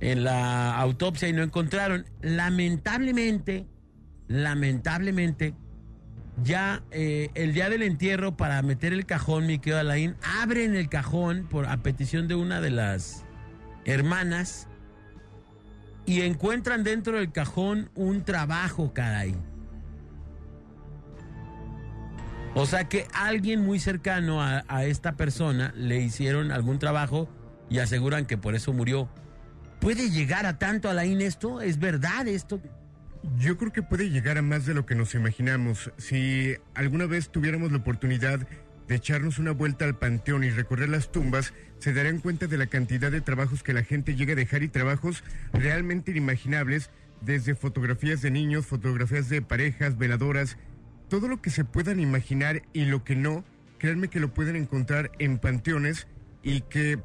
en 0.00 0.24
la 0.24 0.78
autopsia 0.78 1.28
y 1.28 1.34
no 1.34 1.42
encontraron. 1.42 2.06
Lamentablemente, 2.22 3.66
lamentablemente, 4.28 5.54
ya 6.42 6.82
eh, 6.90 7.30
el 7.34 7.54
día 7.54 7.68
del 7.68 7.82
entierro 7.82 8.36
para 8.36 8.60
meter 8.62 8.92
el 8.92 9.06
cajón, 9.06 9.46
mi 9.46 9.58
querido 9.58 9.78
Alain, 9.78 10.16
abren 10.40 10.74
el 10.74 10.88
cajón 10.88 11.46
por 11.48 11.66
a 11.66 11.78
petición 11.78 12.28
de 12.28 12.34
una 12.34 12.60
de 12.60 12.70
las 12.70 13.24
hermanas 13.84 14.68
y 16.06 16.22
encuentran 16.22 16.84
dentro 16.84 17.18
del 17.18 17.32
cajón 17.32 17.90
un 17.94 18.24
trabajo, 18.24 18.92
caray. 18.92 19.34
O 22.54 22.66
sea 22.66 22.88
que 22.88 23.06
alguien 23.14 23.64
muy 23.64 23.78
cercano 23.78 24.42
a, 24.42 24.64
a 24.66 24.84
esta 24.84 25.12
persona 25.12 25.72
le 25.76 26.00
hicieron 26.00 26.50
algún 26.50 26.78
trabajo 26.78 27.28
y 27.68 27.78
aseguran 27.78 28.26
que 28.26 28.36
por 28.36 28.54
eso 28.54 28.72
murió. 28.72 29.08
¿Puede 29.78 30.10
llegar 30.10 30.46
a 30.46 30.58
tanto, 30.58 30.90
Alain, 30.90 31.20
esto? 31.20 31.60
¿Es 31.60 31.78
verdad 31.78 32.26
esto? 32.26 32.60
Yo 33.38 33.58
creo 33.58 33.72
que 33.72 33.82
puede 33.82 34.10
llegar 34.10 34.38
a 34.38 34.42
más 34.42 34.64
de 34.64 34.74
lo 34.74 34.86
que 34.86 34.94
nos 34.94 35.14
imaginamos. 35.14 35.92
Si 35.98 36.54
alguna 36.74 37.06
vez 37.06 37.28
tuviéramos 37.28 37.70
la 37.70 37.78
oportunidad 37.78 38.46
de 38.88 38.94
echarnos 38.94 39.38
una 39.38 39.52
vuelta 39.52 39.84
al 39.84 39.98
panteón 39.98 40.42
y 40.42 40.50
recorrer 40.50 40.88
las 40.88 41.12
tumbas, 41.12 41.52
se 41.78 41.92
darán 41.92 42.20
cuenta 42.20 42.46
de 42.46 42.58
la 42.58 42.66
cantidad 42.66 43.10
de 43.10 43.20
trabajos 43.20 43.62
que 43.62 43.74
la 43.74 43.84
gente 43.84 44.16
llega 44.16 44.32
a 44.32 44.36
dejar 44.36 44.62
y 44.62 44.68
trabajos 44.68 45.22
realmente 45.52 46.10
inimaginables, 46.10 46.90
desde 47.20 47.54
fotografías 47.54 48.22
de 48.22 48.30
niños, 48.30 48.66
fotografías 48.66 49.28
de 49.28 49.42
parejas, 49.42 49.98
veladoras, 49.98 50.56
todo 51.08 51.28
lo 51.28 51.42
que 51.42 51.50
se 51.50 51.64
puedan 51.64 52.00
imaginar 52.00 52.62
y 52.72 52.86
lo 52.86 53.04
que 53.04 53.16
no, 53.16 53.44
créanme 53.78 54.08
que 54.08 54.20
lo 54.20 54.32
pueden 54.32 54.56
encontrar 54.56 55.12
en 55.18 55.38
panteones 55.38 56.06
y 56.42 56.62
que 56.62 56.98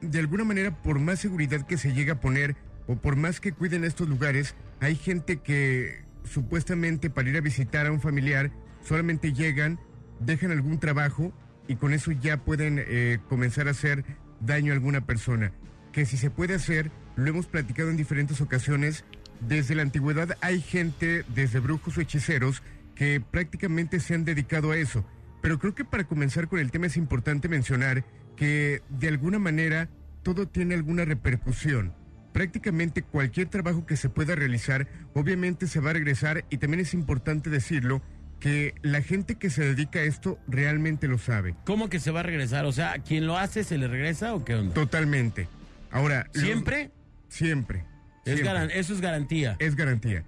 de 0.00 0.18
alguna 0.18 0.44
manera 0.44 0.82
por 0.82 0.98
más 0.98 1.18
seguridad 1.18 1.66
que 1.66 1.76
se 1.76 1.92
llega 1.92 2.14
a 2.14 2.20
poner 2.20 2.56
o 2.88 2.96
por 2.96 3.14
más 3.14 3.38
que 3.38 3.52
cuiden 3.52 3.84
estos 3.84 4.08
lugares, 4.08 4.56
hay 4.80 4.96
gente 4.96 5.36
que 5.36 6.02
supuestamente 6.24 7.10
para 7.10 7.28
ir 7.28 7.36
a 7.36 7.42
visitar 7.42 7.86
a 7.86 7.92
un 7.92 8.00
familiar 8.00 8.50
solamente 8.82 9.32
llegan, 9.32 9.78
dejan 10.18 10.50
algún 10.50 10.80
trabajo 10.80 11.32
y 11.68 11.76
con 11.76 11.92
eso 11.92 12.10
ya 12.12 12.38
pueden 12.38 12.82
eh, 12.84 13.18
comenzar 13.28 13.68
a 13.68 13.72
hacer 13.72 14.04
daño 14.40 14.72
a 14.72 14.74
alguna 14.74 15.02
persona. 15.02 15.52
Que 15.92 16.06
si 16.06 16.16
se 16.16 16.30
puede 16.30 16.54
hacer, 16.54 16.90
lo 17.14 17.28
hemos 17.28 17.46
platicado 17.46 17.90
en 17.90 17.96
diferentes 17.96 18.40
ocasiones, 18.40 19.04
desde 19.40 19.74
la 19.74 19.82
antigüedad 19.82 20.36
hay 20.40 20.60
gente, 20.60 21.24
desde 21.34 21.60
brujos 21.60 21.98
o 21.98 22.00
hechiceros, 22.00 22.62
que 22.94 23.20
prácticamente 23.20 24.00
se 24.00 24.14
han 24.14 24.24
dedicado 24.24 24.72
a 24.72 24.78
eso. 24.78 25.04
Pero 25.42 25.58
creo 25.58 25.74
que 25.74 25.84
para 25.84 26.04
comenzar 26.04 26.48
con 26.48 26.58
el 26.58 26.70
tema 26.70 26.86
es 26.86 26.96
importante 26.96 27.48
mencionar 27.48 28.04
que 28.34 28.82
de 28.88 29.08
alguna 29.08 29.38
manera 29.38 29.90
todo 30.22 30.48
tiene 30.48 30.74
alguna 30.74 31.04
repercusión. 31.04 31.92
Prácticamente 32.38 33.02
cualquier 33.02 33.48
trabajo 33.48 33.84
que 33.84 33.96
se 33.96 34.08
pueda 34.08 34.36
realizar 34.36 34.86
obviamente 35.12 35.66
se 35.66 35.80
va 35.80 35.90
a 35.90 35.94
regresar 35.94 36.44
y 36.50 36.58
también 36.58 36.78
es 36.78 36.94
importante 36.94 37.50
decirlo 37.50 38.00
que 38.38 38.76
la 38.82 39.02
gente 39.02 39.34
que 39.34 39.50
se 39.50 39.64
dedica 39.64 39.98
a 39.98 40.02
esto 40.04 40.38
realmente 40.46 41.08
lo 41.08 41.18
sabe. 41.18 41.56
¿Cómo 41.66 41.88
que 41.88 41.98
se 41.98 42.12
va 42.12 42.20
a 42.20 42.22
regresar? 42.22 42.64
O 42.64 42.70
sea, 42.70 43.00
¿quien 43.00 43.26
lo 43.26 43.36
hace 43.36 43.64
se 43.64 43.76
le 43.76 43.88
regresa 43.88 44.36
o 44.36 44.44
qué 44.44 44.54
onda? 44.54 44.72
Totalmente. 44.72 45.48
Ahora... 45.90 46.28
lo- 46.32 46.40
¿Siempre? 46.42 46.92
Siempre. 47.28 47.82
Es 48.24 48.40
garan- 48.40 48.70
eso 48.72 48.94
es 48.94 49.00
garantía. 49.00 49.56
Es 49.58 49.74
garantía. 49.74 50.22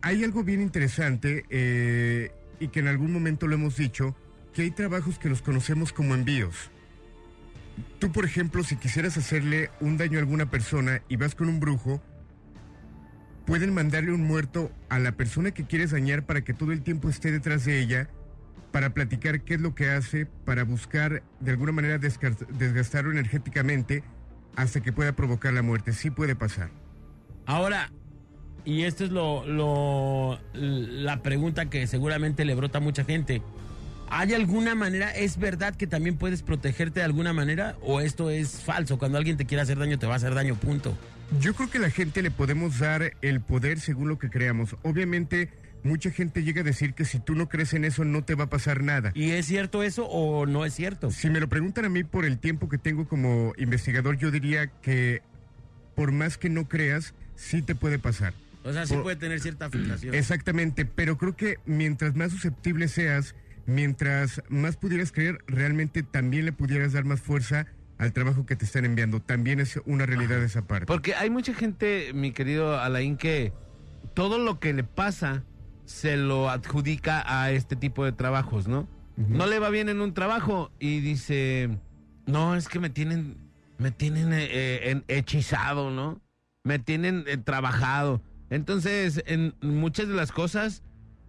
hay 0.00 0.24
algo 0.24 0.44
bien 0.44 0.62
interesante 0.62 1.44
eh, 1.50 2.30
y 2.58 2.68
que 2.68 2.80
en 2.80 2.88
algún 2.88 3.12
momento 3.12 3.46
lo 3.48 3.54
hemos 3.56 3.76
dicho, 3.76 4.16
que 4.54 4.62
hay 4.62 4.70
trabajos 4.70 5.18
que 5.18 5.28
los 5.28 5.42
conocemos 5.42 5.92
como 5.92 6.14
envíos. 6.14 6.70
Tú, 7.98 8.12
por 8.12 8.24
ejemplo, 8.24 8.62
si 8.64 8.76
quisieras 8.76 9.16
hacerle 9.16 9.70
un 9.80 9.96
daño 9.96 10.18
a 10.18 10.20
alguna 10.20 10.50
persona 10.50 11.02
y 11.08 11.16
vas 11.16 11.34
con 11.34 11.48
un 11.48 11.60
brujo, 11.60 12.02
pueden 13.46 13.72
mandarle 13.72 14.12
un 14.12 14.26
muerto 14.26 14.70
a 14.88 14.98
la 14.98 15.12
persona 15.12 15.52
que 15.52 15.64
quieres 15.64 15.90
dañar 15.90 16.24
para 16.24 16.42
que 16.42 16.54
todo 16.54 16.72
el 16.72 16.82
tiempo 16.82 17.08
esté 17.08 17.32
detrás 17.32 17.64
de 17.64 17.80
ella, 17.80 18.08
para 18.72 18.90
platicar 18.90 19.40
qué 19.42 19.54
es 19.54 19.60
lo 19.60 19.74
que 19.74 19.88
hace, 19.90 20.26
para 20.26 20.64
buscar 20.64 21.22
de 21.40 21.50
alguna 21.50 21.72
manera 21.72 21.98
desgastarlo 21.98 23.10
energéticamente 23.10 24.02
hasta 24.56 24.80
que 24.80 24.92
pueda 24.92 25.12
provocar 25.12 25.52
la 25.54 25.62
muerte. 25.62 25.92
Sí 25.92 26.10
puede 26.10 26.34
pasar. 26.36 26.70
Ahora, 27.46 27.90
y 28.64 28.82
esto 28.82 29.04
es 29.04 29.10
lo, 29.10 29.46
lo- 29.46 30.38
la 30.52 31.22
pregunta 31.22 31.70
que 31.70 31.86
seguramente 31.86 32.44
le 32.44 32.54
brota 32.54 32.78
a 32.78 32.80
mucha 32.82 33.04
gente. 33.04 33.40
¿Hay 34.10 34.32
alguna 34.34 34.74
manera, 34.74 35.10
es 35.14 35.38
verdad 35.38 35.74
que 35.76 35.86
también 35.86 36.16
puedes 36.16 36.42
protegerte 36.42 37.00
de 37.00 37.04
alguna 37.04 37.32
manera 37.32 37.76
o 37.82 38.00
esto 38.00 38.30
es 38.30 38.62
falso? 38.62 38.98
Cuando 38.98 39.18
alguien 39.18 39.36
te 39.36 39.44
quiere 39.44 39.62
hacer 39.62 39.78
daño, 39.78 39.98
te 39.98 40.06
va 40.06 40.14
a 40.14 40.16
hacer 40.16 40.34
daño, 40.34 40.54
punto. 40.56 40.96
Yo 41.40 41.54
creo 41.54 41.70
que 41.70 41.78
a 41.78 41.82
la 41.82 41.90
gente 41.90 42.22
le 42.22 42.30
podemos 42.30 42.78
dar 42.78 43.12
el 43.20 43.40
poder 43.40 43.80
según 43.80 44.08
lo 44.08 44.18
que 44.18 44.30
creamos. 44.30 44.76
Obviamente, 44.82 45.50
mucha 45.82 46.10
gente 46.10 46.42
llega 46.42 46.62
a 46.62 46.64
decir 46.64 46.94
que 46.94 47.04
si 47.04 47.18
tú 47.20 47.34
no 47.34 47.48
crees 47.50 47.74
en 47.74 47.84
eso 47.84 48.04
no 48.04 48.24
te 48.24 48.34
va 48.34 48.44
a 48.44 48.50
pasar 48.50 48.82
nada. 48.82 49.12
¿Y 49.14 49.30
es 49.32 49.44
cierto 49.46 49.82
eso 49.82 50.06
o 50.06 50.46
no 50.46 50.64
es 50.64 50.72
cierto? 50.72 51.10
Si 51.10 51.28
me 51.28 51.38
lo 51.40 51.48
preguntan 51.48 51.84
a 51.84 51.88
mí 51.90 52.02
por 52.02 52.24
el 52.24 52.38
tiempo 52.38 52.68
que 52.70 52.78
tengo 52.78 53.06
como 53.06 53.52
investigador, 53.58 54.16
yo 54.16 54.30
diría 54.30 54.68
que 54.80 55.20
por 55.94 56.12
más 56.12 56.38
que 56.38 56.48
no 56.48 56.66
creas, 56.66 57.12
sí 57.36 57.60
te 57.60 57.74
puede 57.74 57.98
pasar. 57.98 58.32
O 58.64 58.72
sea, 58.72 58.86
sí 58.86 58.94
Por- 58.94 59.02
puede 59.02 59.16
tener 59.16 59.40
cierta 59.40 59.68
filtración. 59.68 60.14
Exactamente, 60.14 60.84
pero 60.86 61.18
creo 61.18 61.36
que 61.36 61.58
mientras 61.66 62.14
más 62.16 62.32
susceptible 62.32 62.88
seas, 62.88 63.34
mientras 63.68 64.42
más 64.48 64.76
pudieras 64.76 65.12
creer, 65.12 65.38
realmente 65.46 66.02
también 66.02 66.46
le 66.46 66.52
pudieras 66.52 66.94
dar 66.94 67.04
más 67.04 67.20
fuerza 67.20 67.66
al 67.98 68.12
trabajo 68.14 68.46
que 68.46 68.56
te 68.56 68.64
están 68.64 68.86
enviando. 68.86 69.20
También 69.20 69.60
es 69.60 69.78
una 69.84 70.06
realidad 70.06 70.42
esa 70.42 70.66
parte. 70.66 70.86
Porque 70.86 71.14
hay 71.14 71.28
mucha 71.28 71.52
gente, 71.52 72.12
mi 72.14 72.32
querido 72.32 72.80
Alain, 72.80 73.18
que 73.18 73.52
todo 74.14 74.38
lo 74.38 74.58
que 74.58 74.72
le 74.72 74.84
pasa 74.84 75.44
se 75.84 76.16
lo 76.16 76.48
adjudica 76.48 77.22
a 77.26 77.50
este 77.50 77.76
tipo 77.76 78.04
de 78.06 78.12
trabajos, 78.12 78.66
¿no? 78.68 78.88
No 79.16 79.46
le 79.46 79.58
va 79.58 79.68
bien 79.68 79.88
en 79.88 80.00
un 80.00 80.14
trabajo 80.14 80.70
y 80.78 81.00
dice, 81.00 81.68
no, 82.26 82.54
es 82.54 82.68
que 82.68 82.78
me 82.78 82.88
tienen, 82.88 83.36
me 83.76 83.90
tienen 83.90 84.32
eh, 84.32 84.44
eh, 84.48 84.90
en- 84.90 85.04
hechizado, 85.08 85.90
¿no? 85.90 86.20
Me 86.64 86.78
tienen 86.78 87.24
eh, 87.26 87.36
trabajado. 87.36 88.22
Entonces, 88.48 89.22
en 89.26 89.54
muchas 89.60 90.06
de 90.08 90.14
las 90.14 90.30
cosas, 90.30 90.84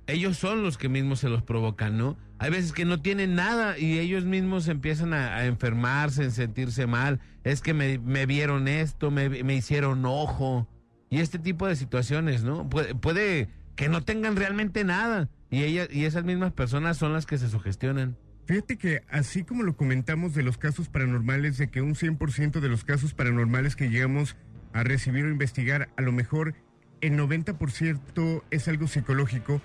ellos 0.07 0.37
son 0.37 0.61
los 0.61 0.77
que 0.77 0.87
mismos 0.87 1.19
se 1.19 1.29
los 1.29 1.41
provocan, 1.41 1.97
¿no? 1.97 2.15
Hay 2.39 2.51
veces 2.51 2.71
que 2.71 2.85
no 2.85 3.01
tienen 3.01 3.35
nada 3.35 3.77
y 3.77 3.99
ellos 3.99 4.23
mismos 4.23 4.69
empiezan 4.69 5.13
a, 5.13 5.45
enfermarse, 5.45 6.23
en 6.23 6.31
sentirse 6.31 6.87
mal. 6.87 7.19
Es 7.43 7.61
que 7.61 7.73
me, 7.73 8.25
vieron 8.25 8.69
esto, 8.69 9.11
me, 9.11 9.53
hicieron 9.53 10.05
ojo. 10.05 10.67
Y 11.09 11.19
este 11.19 11.37
tipo 11.37 11.67
de 11.67 11.75
situaciones, 11.75 12.43
¿no? 12.43 12.69
Puede, 12.69 12.95
puede 12.95 13.49
que 13.75 13.89
no 13.89 14.03
tengan 14.03 14.37
realmente 14.37 14.85
nada. 14.85 15.29
Y, 15.51 15.63
ella, 15.63 15.87
y 15.91 16.05
esas 16.05 16.23
mismas 16.23 16.53
personas 16.53 16.97
son 16.97 17.11
las 17.11 17.25
que 17.25 17.37
se 17.37 17.49
sugestionan. 17.49 18.17
Fíjate 18.45 18.77
que 18.77 19.03
así 19.09 19.43
como 19.43 19.63
lo 19.63 19.75
comentamos 19.75 20.33
de 20.33 20.41
los 20.41 20.57
casos 20.57 20.87
paranormales, 20.87 21.57
de 21.57 21.69
que 21.69 21.81
un 21.81 21.93
100% 21.93 22.61
de 22.61 22.69
los 22.69 22.83
casos 22.83 23.13
paranormales 23.13 23.75
que 23.75 23.89
llegamos 23.89 24.37
a 24.73 24.83
recibir 24.83 25.25
o 25.25 25.29
investigar, 25.29 25.89
a 25.97 26.01
lo 26.01 26.11
mejor 26.11 26.55
el 27.01 27.17
90% 27.17 28.43
es 28.49 28.67
algo 28.67 28.87
psicológico, 28.87 29.61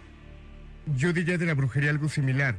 yo 0.96 1.12
diría 1.12 1.38
de 1.38 1.46
la 1.46 1.54
brujería 1.54 1.90
algo 1.90 2.08
similar. 2.08 2.58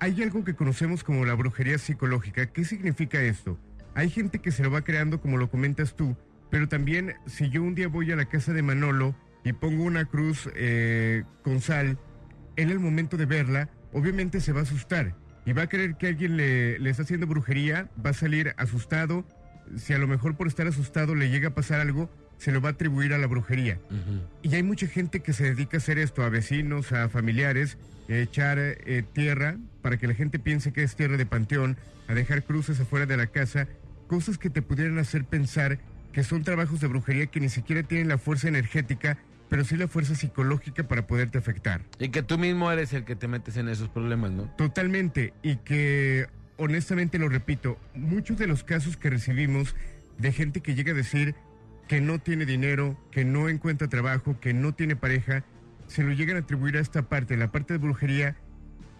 Hay 0.00 0.22
algo 0.22 0.44
que 0.44 0.54
conocemos 0.54 1.04
como 1.04 1.24
la 1.24 1.34
brujería 1.34 1.78
psicológica. 1.78 2.52
¿Qué 2.52 2.64
significa 2.64 3.22
esto? 3.22 3.58
Hay 3.94 4.10
gente 4.10 4.40
que 4.40 4.52
se 4.52 4.62
lo 4.62 4.70
va 4.70 4.82
creando 4.82 5.20
como 5.20 5.38
lo 5.38 5.50
comentas 5.50 5.96
tú, 5.96 6.16
pero 6.50 6.68
también 6.68 7.14
si 7.26 7.48
yo 7.48 7.62
un 7.62 7.74
día 7.74 7.88
voy 7.88 8.12
a 8.12 8.16
la 8.16 8.26
casa 8.26 8.52
de 8.52 8.62
Manolo 8.62 9.14
y 9.44 9.52
pongo 9.52 9.84
una 9.84 10.04
cruz 10.04 10.50
eh, 10.54 11.24
con 11.42 11.60
sal, 11.60 11.98
en 12.56 12.70
el 12.70 12.78
momento 12.78 13.16
de 13.16 13.26
verla, 13.26 13.70
obviamente 13.92 14.40
se 14.40 14.52
va 14.52 14.60
a 14.60 14.62
asustar 14.64 15.14
y 15.44 15.52
va 15.52 15.62
a 15.62 15.68
creer 15.68 15.96
que 15.96 16.08
alguien 16.08 16.36
le, 16.36 16.78
le 16.78 16.90
está 16.90 17.04
haciendo 17.04 17.26
brujería, 17.26 17.90
va 18.04 18.10
a 18.10 18.14
salir 18.14 18.54
asustado. 18.58 19.24
Si 19.76 19.92
a 19.92 19.98
lo 19.98 20.06
mejor 20.06 20.36
por 20.36 20.46
estar 20.46 20.66
asustado 20.66 21.14
le 21.14 21.30
llega 21.30 21.48
a 21.48 21.54
pasar 21.54 21.80
algo, 21.80 22.10
se 22.38 22.52
lo 22.52 22.60
va 22.60 22.70
a 22.70 22.72
atribuir 22.72 23.12
a 23.12 23.18
la 23.18 23.26
brujería. 23.26 23.78
Y 24.42 24.54
hay 24.54 24.62
mucha 24.62 24.86
gente 24.86 25.20
que 25.20 25.32
se 25.32 25.44
dedica 25.44 25.76
a 25.76 25.78
hacer 25.78 25.98
esto, 25.98 26.22
a 26.22 26.28
vecinos, 26.28 26.92
a 26.92 27.08
familiares, 27.08 27.78
a 28.08 28.14
echar 28.14 28.58
eh, 28.58 29.04
tierra 29.12 29.56
para 29.82 29.96
que 29.96 30.06
la 30.06 30.14
gente 30.14 30.38
piense 30.38 30.72
que 30.72 30.82
es 30.82 30.96
tierra 30.96 31.16
de 31.16 31.26
panteón, 31.26 31.76
a 32.08 32.14
dejar 32.14 32.44
cruces 32.44 32.78
afuera 32.80 33.06
de 33.06 33.16
la 33.16 33.26
casa, 33.26 33.68
cosas 34.06 34.38
que 34.38 34.50
te 34.50 34.62
pudieran 34.62 34.98
hacer 34.98 35.24
pensar 35.24 35.78
que 36.12 36.24
son 36.24 36.44
trabajos 36.44 36.80
de 36.80 36.86
brujería 36.86 37.26
que 37.26 37.40
ni 37.40 37.48
siquiera 37.48 37.82
tienen 37.82 38.08
la 38.08 38.18
fuerza 38.18 38.48
energética, 38.48 39.18
pero 39.48 39.64
sí 39.64 39.76
la 39.76 39.88
fuerza 39.88 40.14
psicológica 40.14 40.88
para 40.88 41.06
poderte 41.06 41.38
afectar. 41.38 41.82
Y 41.98 42.08
que 42.08 42.22
tú 42.22 42.38
mismo 42.38 42.70
eres 42.70 42.92
el 42.92 43.04
que 43.04 43.16
te 43.16 43.28
metes 43.28 43.56
en 43.56 43.68
esos 43.68 43.88
problemas, 43.88 44.30
¿no? 44.30 44.44
Totalmente, 44.56 45.34
y 45.42 45.56
que 45.56 46.26
honestamente 46.56 47.18
lo 47.18 47.28
repito, 47.28 47.78
muchos 47.94 48.38
de 48.38 48.46
los 48.46 48.64
casos 48.64 48.96
que 48.96 49.10
recibimos 49.10 49.74
de 50.18 50.32
gente 50.32 50.60
que 50.60 50.74
llega 50.74 50.92
a 50.92 50.96
decir 50.96 51.34
que 51.88 52.00
no 52.00 52.18
tiene 52.18 52.46
dinero, 52.46 52.96
que 53.10 53.24
no 53.24 53.48
encuentra 53.48 53.88
trabajo, 53.88 54.38
que 54.40 54.52
no 54.54 54.74
tiene 54.74 54.96
pareja, 54.96 55.44
se 55.86 56.02
lo 56.02 56.12
llegan 56.12 56.36
a 56.36 56.40
atribuir 56.40 56.76
a 56.76 56.80
esta 56.80 57.02
parte, 57.02 57.36
la 57.36 57.52
parte 57.52 57.74
de 57.74 57.78
brujería, 57.78 58.36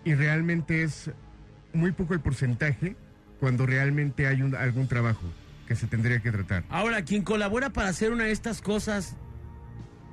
y 0.04 0.14
realmente 0.14 0.82
es 0.82 1.10
muy 1.72 1.90
poco 1.92 2.14
el 2.14 2.20
porcentaje 2.20 2.96
cuando 3.40 3.66
realmente 3.66 4.26
hay 4.28 4.42
un- 4.42 4.54
algún 4.54 4.86
trabajo 4.86 5.22
que 5.66 5.74
se 5.74 5.88
tendría 5.88 6.20
que 6.20 6.30
tratar. 6.30 6.62
Ahora, 6.68 7.02
quien 7.02 7.22
colabora 7.22 7.70
para 7.70 7.88
hacer 7.88 8.12
una 8.12 8.24
de 8.24 8.30
estas 8.30 8.62
cosas, 8.62 9.16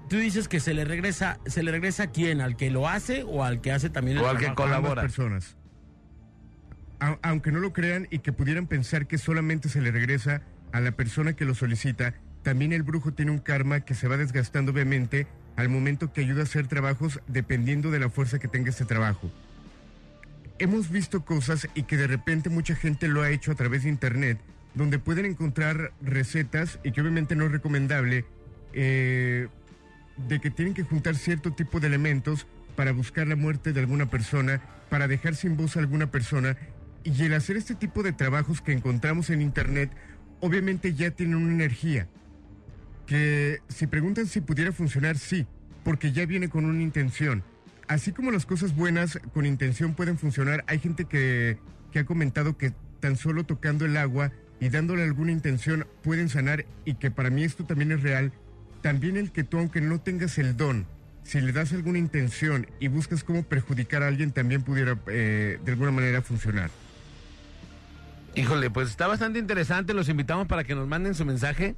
tú 0.10 0.18
dices 0.18 0.48
que 0.48 0.60
se 0.60 0.74
le 0.74 0.84
regresa, 0.84 1.40
¿se 1.46 1.62
le 1.62 1.72
regresa 1.72 2.04
a 2.04 2.08
quién? 2.08 2.42
¿Al 2.42 2.58
que 2.58 2.72
lo 2.72 2.90
hace 2.90 3.24
o 3.24 3.44
al 3.44 3.62
que 3.62 3.72
hace 3.72 3.92
también 3.92 4.18
el 4.18 4.24
O 4.24 4.28
al 4.30 4.38
que 4.38 4.46
trabajo? 4.46 4.64
colabora. 4.64 5.02
Ambas 5.02 5.04
personas. 5.04 5.58
A- 7.00 7.20
aunque 7.22 7.52
no 7.52 7.60
lo 7.60 7.72
crean 7.72 8.08
y 8.10 8.20
que 8.20 8.34
pudieran 8.34 8.66
pensar 8.66 9.06
que 9.06 9.20
solamente 9.20 9.70
se 9.70 9.80
le 9.82 9.92
regresa 9.92 10.42
a 10.72 10.80
la 10.80 10.92
persona 10.94 11.34
que 11.34 11.46
lo 11.46 11.54
solicita, 11.54 12.16
también 12.44 12.74
el 12.74 12.84
brujo 12.84 13.14
tiene 13.14 13.32
un 13.32 13.40
karma 13.40 13.82
que 13.82 13.96
se 13.96 14.08
va 14.08 14.18
desgastando 14.18 14.72
obviamente 14.72 15.28
al 15.56 15.70
momento 15.70 16.12
que 16.12 16.22
ayuda 16.22 16.42
a 16.42 16.44
hacer 16.44 16.68
trabajos 16.68 17.20
dependiendo 17.28 17.90
de 17.90 18.00
la 18.00 18.10
fuerza 18.10 18.40
que 18.40 18.48
tenga 18.48 18.70
este 18.70 18.86
trabajo. 18.86 19.32
Hemos 20.60 20.90
visto 20.90 21.26
cosas 21.26 21.68
y 21.74 21.84
que 21.84 21.98
de 21.98 22.08
repente 22.08 22.50
mucha 22.50 22.76
gente 22.76 23.08
lo 23.08 23.22
ha 23.22 23.32
hecho 23.32 23.52
a 23.52 23.56
través 23.56 23.84
de 23.84 23.90
internet, 23.90 24.40
donde 24.76 25.00
pueden 25.00 25.26
encontrar 25.26 25.94
recetas 26.02 26.80
y 26.84 26.92
que 26.92 27.02
obviamente 27.02 27.36
no 27.36 27.46
es 27.46 27.52
recomendable, 27.52 28.26
eh, 28.74 29.48
de 30.18 30.40
que 30.40 30.52
tienen 30.52 30.74
que 30.74 30.84
juntar 30.84 31.16
cierto 31.16 31.54
tipo 31.54 31.80
de 31.80 31.88
elementos 31.88 32.46
para 32.76 32.92
buscar 32.92 33.28
la 33.28 33.36
muerte 33.36 33.74
de 33.74 33.80
alguna 33.80 34.10
persona, 34.10 34.62
para 34.90 35.08
dejar 35.08 35.36
sin 35.36 35.58
voz 35.58 35.76
a 35.78 35.80
alguna 35.80 36.12
persona. 36.12 36.58
Y 37.04 37.24
el 37.24 37.34
hacer 37.34 37.58
este 37.58 37.76
tipo 37.76 38.04
de 38.04 38.14
trabajos 38.14 38.62
que 38.62 38.74
encontramos 38.74 39.30
en 39.30 39.42
Internet, 39.42 39.92
obviamente 40.40 40.94
ya 40.94 41.12
tienen 41.12 41.36
una 41.36 41.54
energía. 41.54 42.08
Que 43.08 43.60
si 43.68 43.88
preguntan 43.88 44.28
si 44.28 44.42
pudiera 44.42 44.72
funcionar, 44.72 45.18
sí, 45.18 45.46
porque 45.84 46.12
ya 46.12 46.26
viene 46.26 46.50
con 46.50 46.66
una 46.66 46.82
intención. 46.82 47.44
Así 47.88 48.12
como 48.12 48.32
las 48.32 48.46
cosas 48.46 48.76
buenas 48.76 49.20
con 49.34 49.46
intención 49.46 49.94
pueden 49.94 50.18
funcionar, 50.18 50.64
hay 50.68 50.80
gente 50.80 51.06
que, 51.06 51.58
que 51.92 52.00
ha 52.00 52.06
comentado 52.06 52.58
que 52.58 52.74
tan 53.00 53.18
solo 53.18 53.44
tocando 53.44 53.86
el 53.86 53.98
agua 53.98 54.32
y 54.60 54.70
dándole 54.70 55.04
alguna 55.04 55.32
intención 55.32 55.86
pueden 56.04 56.30
sanar 56.30 56.66
y 56.86 56.96
que 56.96 57.12
para 57.12 57.30
mí 57.30 57.44
esto 57.44 57.66
también 57.66 57.92
es 57.92 58.02
real. 58.02 58.32
También 58.82 59.18
el 59.18 59.32
que 59.32 59.44
tú, 59.44 59.58
aunque 59.58 59.82
no 59.82 60.00
tengas 60.00 60.38
el 60.38 60.56
don, 60.56 60.86
si 61.24 61.42
le 61.42 61.52
das 61.52 61.74
alguna 61.74 62.00
intención 62.00 62.68
y 62.80 62.88
buscas 62.88 63.24
cómo 63.24 63.44
perjudicar 63.44 64.04
a 64.04 64.08
alguien, 64.08 64.32
también 64.32 64.62
pudiera 64.62 64.98
eh, 65.08 65.60
de 65.64 65.72
alguna 65.72 65.92
manera 65.92 66.22
funcionar. 66.22 66.70
Híjole, 68.36 68.70
pues 68.70 68.90
está 68.90 69.08
bastante 69.08 69.40
interesante. 69.40 69.94
Los 69.94 70.10
invitamos 70.10 70.48
para 70.48 70.64
que 70.64 70.76
nos 70.76 70.88
manden 70.88 71.14
su 71.14 71.26
mensaje 71.26 71.76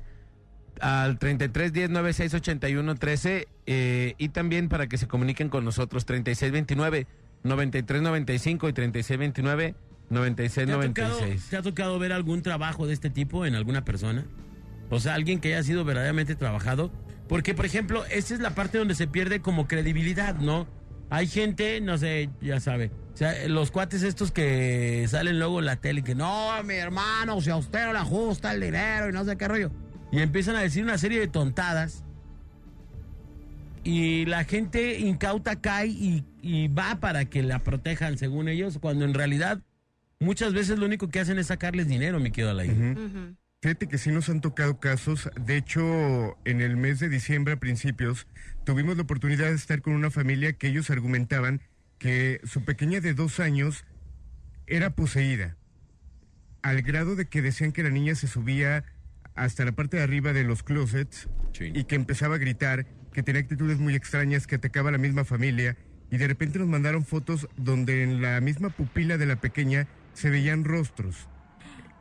al 0.82 1.18
33 1.20 1.74
10 1.74 1.90
96 1.90 2.34
81 2.34 2.96
13 2.96 3.48
eh, 3.66 4.16
y 4.18 4.30
también 4.30 4.70
para 4.70 4.88
que 4.88 4.98
se 4.98 5.08
comuniquen 5.08 5.50
con 5.50 5.66
nosotros 5.66 6.06
36 6.06 6.52
29 6.52 7.08
93 7.44 8.02
95 8.02 8.70
y 8.70 8.74
36 8.74 9.20
29 9.20 9.76
96 10.10 10.68
¿Te 10.68 10.72
ha, 10.72 10.76
tocado, 10.76 11.10
96. 11.10 11.50
te 11.50 11.58
ha 11.58 11.62
tocado 11.62 12.00
ver 12.00 12.14
algún 12.14 12.42
trabajo 12.42 12.88
de 12.88 12.94
este 12.94 13.10
tipo 13.10 13.46
en 13.46 13.56
alguna 13.56 13.84
persona? 13.84 14.26
O 14.90 15.00
sea, 15.00 15.16
alguien 15.16 15.40
que 15.40 15.54
haya 15.54 15.64
sido 15.64 15.84
verdaderamente 15.84 16.36
trabajado. 16.36 16.92
Porque, 17.28 17.56
por 17.56 17.66
ejemplo, 17.66 18.06
esta 18.12 18.36
es 18.36 18.40
la 18.40 18.52
parte 18.52 18.78
donde 18.78 18.94
se 18.94 19.08
pierde 19.08 19.42
como 19.42 19.68
credibilidad, 19.68 20.36
¿no? 20.36 20.68
Hay 21.10 21.28
gente, 21.28 21.82
no 21.82 21.98
sé, 21.98 22.30
ya 22.42 22.60
sabe. 22.60 22.92
O 23.14 23.18
sea, 23.18 23.48
los 23.48 23.72
cuates 23.72 24.04
estos 24.04 24.32
que 24.32 25.06
salen 25.08 25.40
luego 25.40 25.60
en 25.60 25.66
la 25.66 25.78
tele 25.78 26.04
que 26.04 26.14
no, 26.14 26.52
mi 26.64 26.76
hermano, 26.76 27.40
si 27.42 27.50
a 27.50 27.56
usted 27.56 27.86
no 27.86 27.94
le 27.94 28.00
ajusta 28.00 28.54
el 28.54 28.62
dinero 28.62 29.10
y 29.10 29.14
no 29.14 29.24
sé 29.24 29.38
qué 29.38 29.48
rollo. 29.48 29.72
Y 30.12 30.20
empiezan 30.20 30.56
a 30.56 30.62
decir 30.62 30.84
una 30.84 30.98
serie 30.98 31.20
de 31.20 31.28
tontadas. 31.28 32.04
y 33.84 34.26
la 34.26 34.44
gente 34.46 35.00
incauta 35.00 35.62
cae 35.62 35.88
y, 35.88 36.24
y 36.42 36.68
va 36.70 37.00
para 37.00 37.26
que 37.26 37.44
la 37.44 37.60
protejan 37.60 38.18
según 38.18 38.48
ellos, 38.50 38.80
cuando 38.80 39.06
en 39.06 39.14
realidad 39.14 39.62
muchas 40.20 40.54
veces 40.54 40.80
lo 40.80 40.88
único 40.88 41.10
que 41.10 41.20
hacen 41.20 41.38
es 41.38 41.48
sacarles 41.48 41.88
dinero, 41.88 42.20
mi 42.20 42.32
querido 42.32 42.50
Alain. 42.52 42.98
Ujú. 42.98 43.36
Fíjate 43.62 43.88
que 43.88 43.98
sí 44.00 44.10
nos 44.12 44.28
han 44.30 44.42
tocado 44.42 44.80
casos. 44.80 45.30
De 45.40 45.58
hecho, 45.58 46.36
en 46.46 46.62
el 46.62 46.78
mes 46.78 47.00
de 47.00 47.10
diciembre 47.10 47.54
a 47.54 47.60
principios, 47.60 48.28
tuvimos 48.64 48.96
la 48.98 49.04
oportunidad 49.04 49.48
de 49.50 49.56
estar 49.56 49.82
con 49.82 49.94
una 49.94 50.10
familia 50.12 50.54
que 50.54 50.68
ellos 50.68 50.90
argumentaban 50.90 51.62
que 52.00 52.42
su 52.44 52.64
pequeña 52.64 53.02
de 53.02 53.14
dos 53.14 53.40
años 53.40 53.86
era 54.68 54.96
poseída. 54.96 55.58
Al 56.64 56.82
grado 56.82 57.16
de 57.16 57.26
que 57.28 57.44
decían 57.44 57.72
que 57.72 57.84
la 57.84 57.90
niña 57.92 58.16
se 58.16 58.28
subía 58.28 58.84
hasta 59.36 59.66
la 59.66 59.72
parte 59.74 59.98
de 59.98 60.04
arriba 60.04 60.34
de 60.34 60.44
los 60.44 60.64
closets 60.64 61.28
Sí. 61.54 61.72
y 61.74 61.86
que 61.86 61.96
empezaba 61.96 62.36
a 62.36 62.38
gritar, 62.40 62.86
que 63.14 63.24
tenía 63.24 63.42
actitudes 63.42 63.80
muy 63.80 63.96
extrañas, 63.96 64.48
que 64.48 64.56
atacaba 64.56 64.90
a 64.90 64.92
la 64.92 64.98
misma 64.98 65.24
familia. 65.24 65.78
Y 66.12 66.18
de 66.18 66.28
repente 66.28 66.60
nos 66.60 66.68
mandaron 66.68 67.06
fotos 67.06 67.48
donde 67.58 68.04
en 68.04 68.22
la 68.22 68.40
misma 68.42 68.70
pupila 68.70 69.18
de 69.18 69.26
la 69.26 69.38
pequeña 69.38 69.88
se 70.14 70.30
veían 70.30 70.64
rostros 70.64 71.28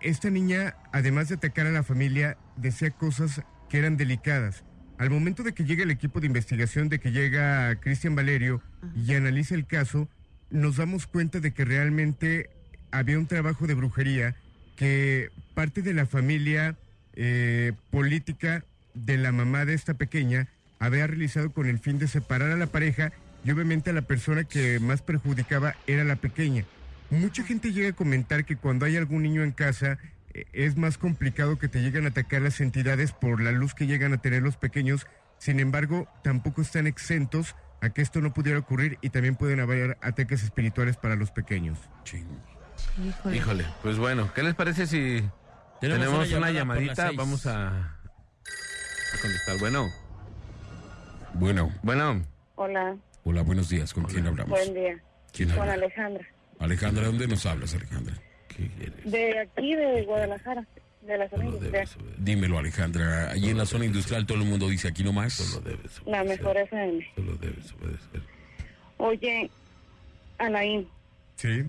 esta 0.05 0.29
niña, 0.29 0.77
además 0.93 1.29
de 1.31 1.37
atacar 1.37 1.67
a 1.67 1.71
la 1.73 1.83
familia, 1.83 2.37
decía 2.57 2.91
cosas 2.91 3.41
que 3.71 3.79
eran 3.79 3.97
delicadas. 3.97 4.63
Al 4.99 5.09
momento 5.11 5.43
de 5.43 5.55
que 5.55 5.65
llega 5.65 5.83
el 5.83 5.91
equipo 5.91 6.21
de 6.21 6.27
investigación, 6.27 6.89
de 6.91 7.01
que 7.01 7.11
llega 7.11 7.75
Cristian 7.81 8.15
Valerio 8.15 8.63
y 8.95 9.15
analiza 9.15 9.55
el 9.55 9.67
caso, 9.67 10.09
nos 10.51 10.77
damos 10.77 11.07
cuenta 11.07 11.41
de 11.41 11.53
que 11.53 11.65
realmente 11.65 12.51
había 12.93 13.19
un 13.19 13.27
trabajo 13.27 13.67
de 13.67 13.73
brujería 13.75 14.37
que 14.77 15.31
parte 15.55 15.81
de 15.81 15.95
la 15.95 16.05
familia 16.07 16.77
eh, 17.17 17.73
política 17.91 18.65
de 18.95 19.19
la 19.19 19.33
mamá 19.33 19.65
de 19.65 19.75
esta 19.75 19.95
pequeña 19.95 20.49
había 20.79 21.07
realizado 21.07 21.53
con 21.53 21.67
el 21.67 21.79
fin 21.79 21.99
de 21.99 22.09
separar 22.09 22.51
a 22.51 22.57
la 22.57 22.67
pareja 22.67 23.13
y 23.45 23.51
obviamente 23.51 23.91
a 23.91 23.93
la 23.93 24.03
persona 24.03 24.45
que 24.45 24.81
más 24.81 25.03
perjudicaba 25.03 25.75
era 25.87 26.05
la 26.05 26.17
pequeña. 26.17 26.65
Mucha 27.11 27.45
gente 27.45 27.73
llega 27.73 27.91
a 27.91 27.93
comentar 27.93 28.45
que 28.45 28.57
cuando 28.57 28.87
hay 28.87 28.97
algún 28.97 29.23
niño 29.23 29.43
en 29.43 29.53
casa 29.53 29.99
eh, 30.33 30.47
es 30.53 30.77
más 30.77 30.99
complicado 30.99 31.59
que 31.59 31.69
te 31.69 31.81
lleguen 31.81 32.07
a 32.07 32.09
atacar 32.09 32.43
las 32.43 32.61
entidades 32.61 33.13
por 33.13 33.41
la 33.41 33.53
luz 33.53 33.75
que 33.75 33.87
llegan 33.87 34.13
a 34.13 34.19
tener 34.19 34.43
los 34.43 34.57
pequeños. 34.57 35.07
Sin 35.39 35.61
embargo, 35.61 36.09
tampoco 36.23 36.63
están 36.63 36.87
exentos 36.87 37.55
a 37.81 37.91
que 37.91 38.03
esto 38.03 38.21
no 38.21 38.33
pudiera 38.33 38.59
ocurrir 38.59 38.99
y 39.03 39.11
también 39.11 39.37
pueden 39.37 39.61
haber 39.61 39.99
ataques 40.01 40.43
espirituales 40.43 40.97
para 40.97 41.17
los 41.17 41.31
pequeños. 41.31 41.79
Híjole. 43.07 43.37
Híjole, 43.37 43.65
pues 43.83 43.99
bueno, 43.99 44.33
¿qué 44.35 44.43
les 44.43 44.55
parece 44.55 44.87
si 44.87 45.23
tenemos, 45.89 46.33
una, 46.33 46.51
llamadita? 46.51 47.11
Vamos 47.17 47.47
a, 47.47 47.69
a 47.69 49.19
contestar. 49.21 49.59
Bueno, 49.59 49.89
Bueno, 51.35 51.73
bueno, 51.83 52.23
Hola, 52.57 52.97
hola, 53.25 53.43
buenos 53.43 53.69
días. 53.69 53.93
¿Con 53.93 54.05
quién 54.05 54.27
hablamos? 54.27 54.51
buen 54.59 54.75
día. 54.75 54.99
¿Quién 55.33 55.51
Con 55.51 55.61
habla? 55.61 55.73
Alejandra. 55.75 56.25
Alejandra, 56.61 57.03
¿de 57.03 57.09
dónde 57.09 57.27
nos 57.29 57.45
hablas, 57.47 57.75
Alejandra? 57.75 58.15
¿qué 58.49 58.69
quieres? 58.79 59.11
De 59.11 59.39
aquí, 59.41 59.75
de 59.75 60.05
Guadalajara, 60.05 60.65
de 61.03 61.19
la 61.19 61.29
zona 61.29 61.45
Lo 61.45 61.51
industrial. 61.51 61.89
Dímelo, 62.19 62.59
Alejandra. 62.59 63.31
Allí 63.31 63.51
en 63.51 63.59
la 63.59 63.67
zona 63.67 63.85
industrial 63.85 64.25
todo 64.27 64.39
el 64.39 64.45
mundo 64.45 64.69
dice 64.69 64.87
aquí 64.89 65.03
nomás. 65.03 65.33
solo 65.33 65.61
debes 65.69 66.01
La 66.07 66.23
obedecer, 66.23 66.39
mejor 66.39 66.57
FM. 66.59 67.13
Solo 67.17 67.37
debes 67.37 67.73
obedecer. 67.73 68.21
Oye, 68.99 69.51
Alain, 70.39 70.89
¿Sí? 71.37 71.65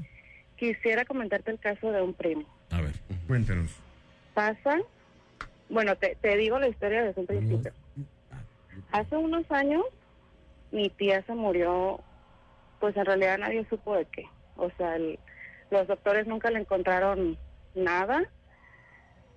quisiera 0.57 1.03
comentarte 1.05 1.49
el 1.51 1.59
caso 1.59 1.91
de 1.91 2.01
un 2.03 2.13
primo. 2.13 2.43
A 2.69 2.81
ver. 2.81 2.93
Cuéntanos. 3.27 3.71
Pasa, 4.35 4.77
bueno, 5.69 5.95
te, 5.95 6.15
te 6.21 6.35
digo 6.37 6.59
la 6.59 6.67
historia 6.67 7.03
desde 7.03 7.21
un 7.21 7.25
principio. 7.27 7.71
Hace 8.91 9.15
unos 9.17 9.49
años, 9.49 9.83
mi 10.71 10.89
tía 10.89 11.23
se 11.25 11.33
murió, 11.33 12.01
pues 12.79 12.95
en 12.97 13.05
realidad 13.05 13.37
nadie 13.39 13.65
supo 13.69 13.95
de 13.95 14.05
qué. 14.05 14.25
O 14.57 14.69
sea, 14.77 14.97
el- 14.97 15.17
los 15.71 15.87
doctores 15.87 16.27
nunca 16.27 16.51
le 16.51 16.59
encontraron 16.59 17.37
nada, 17.73 18.23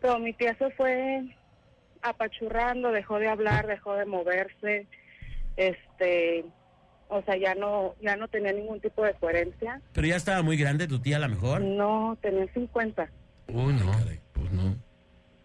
pero 0.00 0.18
mi 0.18 0.32
tía 0.32 0.54
se 0.58 0.70
fue 0.72 1.22
apachurrando, 2.02 2.90
dejó 2.92 3.18
de 3.20 3.28
hablar, 3.28 3.66
dejó 3.68 3.94
de 3.94 4.04
moverse, 4.04 4.86
este, 5.56 6.44
o 7.08 7.22
sea, 7.22 7.36
ya 7.36 7.54
no, 7.54 7.94
ya 8.02 8.16
no 8.16 8.26
tenía 8.28 8.52
ningún 8.52 8.80
tipo 8.80 9.04
de 9.04 9.14
coherencia. 9.14 9.80
Pero 9.92 10.06
ya 10.08 10.16
estaba 10.16 10.42
muy 10.42 10.56
grande 10.56 10.86
tu 10.88 10.98
tía, 11.00 11.16
a 11.16 11.20
lo 11.20 11.28
mejor. 11.28 11.60
No, 11.60 12.18
tenía 12.20 12.46
50. 12.52 13.08
Uy, 13.48 13.72
no, 13.74 13.90
caray. 13.92 14.20
pues 14.32 14.52
no. 14.52 14.76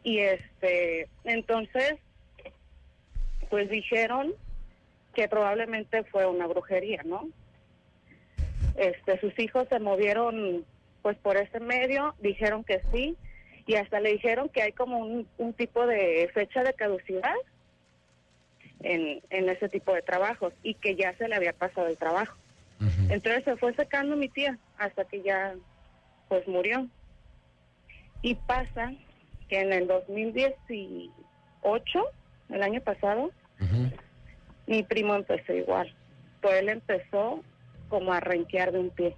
Y 0.03 0.19
este, 0.19 1.07
entonces, 1.23 1.95
pues 3.49 3.69
dijeron 3.69 4.33
que 5.13 5.27
probablemente 5.27 6.03
fue 6.05 6.25
una 6.25 6.47
brujería, 6.47 7.01
¿no? 7.05 7.29
Este, 8.75 9.19
sus 9.19 9.37
hijos 9.39 9.67
se 9.69 9.79
movieron 9.79 10.65
pues 11.01 11.17
por 11.17 11.37
ese 11.37 11.59
medio, 11.59 12.15
dijeron 12.19 12.63
que 12.63 12.81
sí, 12.91 13.15
y 13.65 13.75
hasta 13.75 13.99
le 13.99 14.13
dijeron 14.13 14.49
que 14.49 14.61
hay 14.61 14.71
como 14.71 14.99
un, 14.99 15.27
un 15.37 15.53
tipo 15.53 15.85
de 15.85 16.29
fecha 16.33 16.63
de 16.63 16.73
caducidad 16.73 17.35
en, 18.81 19.21
en 19.29 19.49
ese 19.49 19.69
tipo 19.69 19.93
de 19.93 20.01
trabajos 20.01 20.53
y 20.63 20.75
que 20.75 20.95
ya 20.95 21.15
se 21.17 21.27
le 21.27 21.35
había 21.35 21.53
pasado 21.53 21.87
el 21.87 21.97
trabajo. 21.97 22.37
Entonces 23.09 23.43
se 23.45 23.55
fue 23.57 23.73
secando 23.75 24.15
mi 24.15 24.27
tía 24.27 24.57
hasta 24.77 25.05
que 25.05 25.21
ya 25.21 25.55
pues 26.27 26.47
murió. 26.47 26.87
Y 28.21 28.35
pasa 28.35 28.93
que 29.53 29.61
en 29.61 29.71
el 29.71 29.87
2018, 29.87 31.99
el 32.49 32.63
año 32.63 32.81
pasado, 32.81 33.29
mi 34.65 34.81
primo 34.81 35.13
empezó 35.13 35.53
igual. 35.53 35.95
Pues 36.41 36.55
él 36.55 36.69
empezó 36.69 37.43
como 37.87 38.13
a 38.13 38.19
renquear 38.19 38.71
de 38.71 38.79
un 38.79 38.89
pie. 38.89 39.15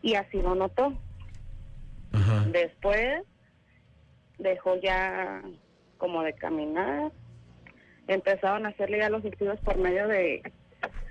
Y 0.00 0.14
así 0.14 0.40
lo 0.40 0.54
notó. 0.54 0.94
Después 2.50 3.20
dejó 4.38 4.80
ya 4.80 5.42
como 5.98 6.22
de 6.22 6.32
caminar. 6.32 7.12
Empezaron 8.08 8.64
a 8.64 8.70
hacerle 8.70 9.00
ya 9.00 9.10
los 9.10 9.22
estudios 9.22 9.60
por 9.60 9.76
medio 9.76 10.08
de, 10.08 10.50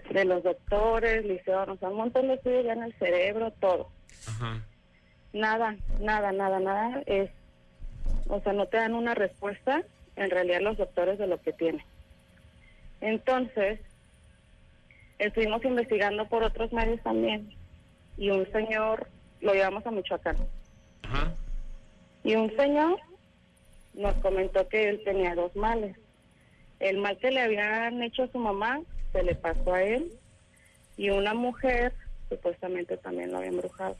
de 0.09 0.25
los 0.25 0.41
doctores, 0.41 1.23
le 1.25 1.35
hicieron 1.35 1.69
o 1.69 1.77
sea, 1.77 1.89
un 1.89 1.97
montón 1.97 2.29
de 2.29 2.33
estudios 2.33 2.65
ya 2.65 2.73
en 2.73 2.81
el 2.81 2.97
cerebro, 2.97 3.51
todo. 3.59 3.91
Ajá. 4.27 4.65
Nada, 5.33 5.75
nada, 5.99 6.31
nada, 6.31 6.59
nada. 6.59 7.01
Es, 7.05 7.29
o 8.27 8.39
sea, 8.41 8.53
no 8.53 8.67
te 8.67 8.77
dan 8.77 8.93
una 8.93 9.15
respuesta 9.15 9.83
en 10.15 10.29
realidad 10.29 10.61
los 10.61 10.77
doctores 10.77 11.17
de 11.17 11.27
lo 11.27 11.41
que 11.41 11.53
tiene. 11.53 11.85
Entonces, 13.01 13.79
estuvimos 15.19 15.63
investigando 15.65 16.27
por 16.27 16.43
otros 16.43 16.71
medios 16.71 17.01
también 17.01 17.53
y 18.17 18.29
un 18.29 18.49
señor, 18.51 19.07
lo 19.41 19.53
llevamos 19.53 19.85
a 19.85 19.91
Michoacán, 19.91 20.37
Ajá. 21.03 21.33
y 22.23 22.35
un 22.35 22.55
señor 22.55 22.99
nos 23.93 24.13
comentó 24.15 24.67
que 24.67 24.89
él 24.89 25.01
tenía 25.03 25.35
dos 25.35 25.55
males. 25.55 25.97
El 26.79 26.97
mal 26.97 27.17
que 27.17 27.31
le 27.31 27.41
habían 27.41 28.01
hecho 28.03 28.23
a 28.23 28.27
su 28.27 28.37
mamá 28.39 28.81
se 29.11 29.23
le 29.23 29.35
pasó 29.35 29.73
a 29.73 29.83
él 29.83 30.11
y 30.97 31.09
una 31.09 31.33
mujer 31.33 31.93
supuestamente 32.29 32.97
también 32.97 33.31
lo 33.31 33.37
había 33.37 33.49
embrujado. 33.49 33.95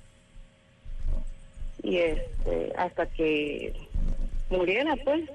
Y 1.84 1.98
este, 1.98 2.74
hasta 2.78 3.06
que 3.06 3.74
muriera, 4.50 4.96
pues. 5.04 5.30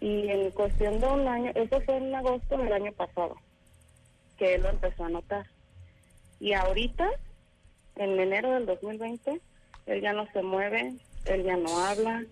Y 0.00 0.28
en 0.28 0.50
cuestión 0.50 1.00
de 1.00 1.06
un 1.06 1.28
año, 1.28 1.52
eso 1.54 1.80
fue 1.82 1.96
en 1.96 2.14
agosto 2.14 2.56
del 2.58 2.72
año 2.72 2.92
pasado, 2.92 3.36
que 4.38 4.54
él 4.54 4.62
lo 4.62 4.70
empezó 4.70 5.04
a 5.04 5.08
notar. 5.08 5.46
Y 6.40 6.52
ahorita, 6.52 7.08
en 7.96 8.18
enero 8.18 8.52
del 8.52 8.66
2020, 8.66 9.40
él 9.86 10.00
ya 10.00 10.12
no 10.12 10.26
se 10.32 10.42
mueve, 10.42 10.94
él 11.26 11.44
ya 11.44 11.56
no 11.56 11.78
habla, 11.78 12.24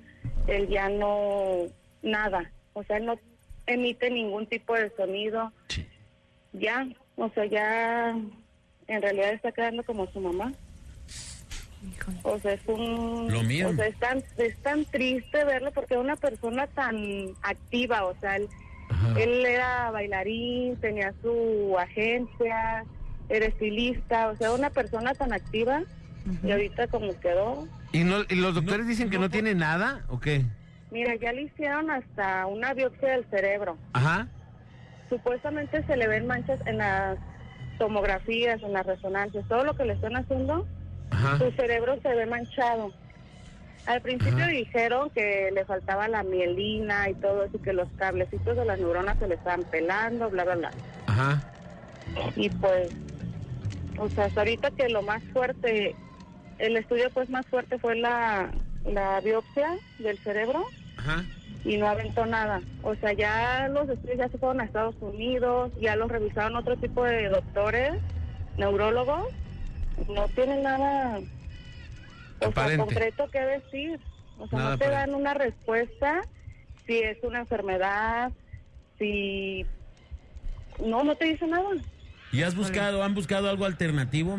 él 0.48 0.68
ya 0.68 0.88
no, 0.88 1.66
nada. 2.02 2.50
O 2.72 2.82
sea, 2.82 2.96
él 2.96 3.06
no 3.06 3.18
emite 3.66 4.10
ningún 4.10 4.46
tipo 4.46 4.74
de 4.74 4.90
sonido. 4.96 5.52
Ya, 6.52 6.86
o 7.16 7.28
sea, 7.30 7.46
ya 7.46 8.10
en 8.86 9.02
realidad 9.02 9.32
está 9.32 9.52
quedando 9.52 9.82
como 9.84 10.06
su 10.12 10.20
mamá. 10.20 10.52
O 12.22 12.38
sea, 12.38 12.52
es 12.52 12.60
un... 12.66 13.28
Lo 13.30 13.42
mío. 13.42 13.68
O 13.70 13.74
sea, 13.74 13.86
es 13.86 13.96
tan, 13.98 14.22
es 14.38 14.56
tan 14.58 14.84
triste 14.84 15.44
verlo 15.44 15.70
porque 15.72 15.94
es 15.94 16.00
una 16.00 16.16
persona 16.16 16.66
tan 16.68 16.96
activa, 17.42 18.04
o 18.04 18.14
sea, 18.20 18.36
él, 18.36 18.48
él 19.18 19.46
era 19.46 19.90
bailarín, 19.90 20.76
tenía 20.76 21.12
su 21.22 21.76
agencia, 21.78 22.84
era 23.28 23.46
estilista, 23.46 24.28
o 24.28 24.36
sea, 24.36 24.52
una 24.52 24.70
persona 24.70 25.14
tan 25.14 25.32
activa 25.32 25.82
y 26.44 26.52
ahorita 26.52 26.86
como 26.86 27.18
quedó, 27.18 27.66
¿Y, 27.92 28.04
no, 28.04 28.20
y 28.28 28.36
los 28.36 28.54
doctores 28.54 28.86
dicen 28.86 29.10
que 29.10 29.18
no 29.18 29.28
tiene 29.28 29.54
nada 29.54 30.04
o 30.08 30.18
qué? 30.18 30.44
mira, 30.90 31.14
ya 31.16 31.32
le 31.32 31.42
hicieron 31.42 31.90
hasta 31.90 32.46
una 32.46 32.74
biopsia 32.74 33.12
del 33.12 33.24
cerebro. 33.30 33.78
Ajá. 33.94 34.28
Supuestamente 35.08 35.82
se 35.86 35.96
le 35.96 36.06
ven 36.06 36.26
manchas 36.26 36.60
en 36.66 36.78
las 36.78 37.18
tomografías, 37.78 38.62
en 38.62 38.74
las 38.74 38.86
resonancias, 38.86 39.46
todo 39.48 39.64
lo 39.64 39.74
que 39.74 39.86
le 39.86 39.94
están 39.94 40.16
haciendo, 40.16 40.66
Ajá. 41.12 41.38
su 41.38 41.50
cerebro 41.52 41.98
se 42.02 42.08
ve 42.14 42.26
manchado. 42.26 42.92
Al 43.86 44.00
principio 44.00 44.44
Ajá. 44.44 44.46
dijeron 44.48 45.10
que 45.10 45.50
le 45.52 45.64
faltaba 45.64 46.06
la 46.08 46.22
mielina 46.22 47.08
y 47.10 47.14
todo 47.14 47.44
eso, 47.44 47.56
y 47.56 47.60
que 47.60 47.72
los 47.72 47.88
cablecitos 47.96 48.56
de 48.56 48.64
las 48.64 48.78
neuronas 48.78 49.18
se 49.18 49.26
le 49.26 49.34
estaban 49.34 49.64
pelando, 49.64 50.30
bla, 50.30 50.44
bla, 50.44 50.54
bla. 50.56 50.70
Ajá. 51.06 51.42
Y 52.36 52.48
pues, 52.48 52.90
o 53.98 54.08
sea, 54.10 54.26
hasta 54.26 54.40
ahorita 54.40 54.70
que 54.70 54.88
lo 54.88 55.02
más 55.02 55.22
fuerte, 55.32 55.94
el 56.58 56.76
estudio 56.76 57.10
pues 57.12 57.28
más 57.28 57.44
fuerte 57.46 57.78
fue 57.78 57.96
la, 57.96 58.50
la 58.84 59.20
biopsia 59.20 59.76
del 59.98 60.18
cerebro 60.18 60.64
Ajá. 60.98 61.24
y 61.64 61.76
no 61.76 61.88
aventó 61.88 62.24
nada. 62.24 62.60
O 62.82 62.94
sea, 62.96 63.12
ya 63.14 63.68
los 63.68 63.88
estudios 63.88 64.18
ya 64.18 64.28
se 64.28 64.38
fueron 64.38 64.60
a 64.60 64.64
Estados 64.64 64.94
Unidos, 65.00 65.72
ya 65.80 65.96
los 65.96 66.08
revisaron 66.08 66.54
otro 66.56 66.76
tipo 66.76 67.02
de 67.04 67.28
doctores, 67.28 67.94
neurólogos, 68.58 69.26
no 70.08 70.28
tienen 70.28 70.62
nada 70.62 71.18
o 72.40 72.52
sea, 72.52 72.76
concreto 72.76 73.28
que 73.30 73.40
decir. 73.40 74.00
O 74.38 74.48
sea, 74.48 74.58
Nada 74.58 74.70
no 74.72 74.78
te 74.78 74.84
aparente. 74.86 75.10
dan 75.12 75.14
una 75.20 75.34
respuesta 75.34 76.22
si 76.86 76.98
es 76.98 77.18
una 77.22 77.40
enfermedad, 77.40 78.32
si... 78.98 79.64
No, 80.84 81.04
no 81.04 81.14
te 81.14 81.26
dicen 81.26 81.50
nada. 81.50 81.68
¿Y 82.32 82.42
has 82.42 82.56
buscado, 82.56 83.04
han 83.04 83.14
buscado 83.14 83.48
algo 83.48 83.66
alternativo? 83.66 84.38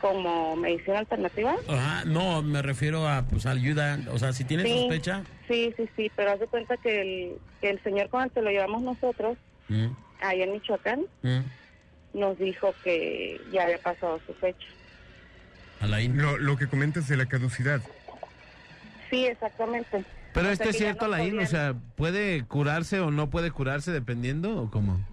Como 0.00 0.54
medicina 0.56 0.98
alternativa. 0.98 1.54
Ajá, 1.66 2.04
no, 2.04 2.42
me 2.42 2.60
refiero 2.60 3.08
a 3.08 3.22
pues 3.22 3.46
ayuda, 3.46 3.98
o 4.12 4.18
sea, 4.18 4.32
si 4.34 4.44
tienes 4.44 4.66
Sí. 4.66 4.80
sospecha. 4.80 5.22
Sí, 5.48 5.72
sí, 5.78 5.88
sí, 5.96 6.10
pero 6.14 6.32
haz 6.32 6.40
de 6.40 6.46
cuenta 6.46 6.76
que 6.76 7.00
el, 7.00 7.38
que 7.62 7.70
el 7.70 7.82
señor 7.82 8.10
con 8.10 8.22
el 8.22 8.30
que 8.30 8.42
lo 8.42 8.50
llevamos 8.50 8.82
nosotros, 8.82 9.38
Mm, 9.68 9.86
ahí 10.20 10.42
en 10.42 10.52
Michoacán, 10.52 11.06
mm, 11.22 11.38
nos 12.14 12.38
dijo 12.38 12.74
que 12.82 13.40
ya 13.52 13.64
había 13.64 13.78
pasado 13.78 14.20
su 14.26 14.32
fecha. 14.34 14.66
Alain. 15.80 16.16
Lo, 16.16 16.38
lo 16.38 16.56
que 16.56 16.66
comentas 16.66 17.08
de 17.08 17.16
la 17.16 17.26
caducidad. 17.26 17.82
Sí, 19.10 19.26
exactamente. 19.26 20.04
Pero 20.32 20.48
O 20.48 20.50
esto 20.50 20.64
sea, 20.64 20.70
es 20.70 20.78
cierto, 20.78 21.06
no 21.08 21.14
o 21.14 21.18
podían- 21.18 21.46
sea, 21.46 21.74
¿puede 21.96 22.44
curarse 22.44 23.00
o 23.00 23.10
no 23.10 23.30
puede 23.30 23.50
curarse 23.50 23.92
dependiendo 23.92 24.56
o 24.62 24.70
cómo? 24.70 25.04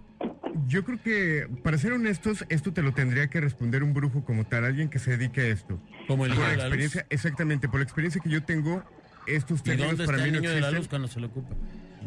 Yo 0.66 0.84
creo 0.84 1.00
que, 1.02 1.48
para 1.62 1.76
ser 1.78 1.92
honestos, 1.92 2.44
esto 2.48 2.72
te 2.72 2.82
lo 2.82 2.92
tendría 2.92 3.28
que 3.28 3.40
responder 3.40 3.82
un 3.82 3.94
brujo 3.94 4.24
como 4.24 4.46
tal, 4.46 4.64
alguien 4.64 4.88
que 4.88 4.98
se 4.98 5.16
dedique 5.16 5.40
a 5.42 5.46
esto. 5.48 5.78
Como 6.08 6.24
el 6.26 6.32
Por 6.34 6.40
niño 6.40 6.48
la 6.48 6.54
luz. 6.54 6.62
experiencia, 6.64 7.06
exactamente, 7.10 7.68
por 7.68 7.80
la 7.80 7.84
experiencia 7.84 8.20
que 8.22 8.30
yo 8.30 8.42
tengo, 8.42 8.82
estos 9.26 9.60
¿Y 9.60 9.62
términos 9.64 9.90
dónde 9.98 10.04
para 10.06 10.18
está 10.18 10.22
mí 10.24 10.28
el 10.30 10.34
no 10.34 10.40
niño 10.40 10.50
de 10.54 10.60
la 10.60 10.68
luz 10.70 10.78
existen. 10.78 10.90
cuando 10.90 11.08
se 11.08 11.20
le 11.20 11.26
ocupa? 11.26 11.54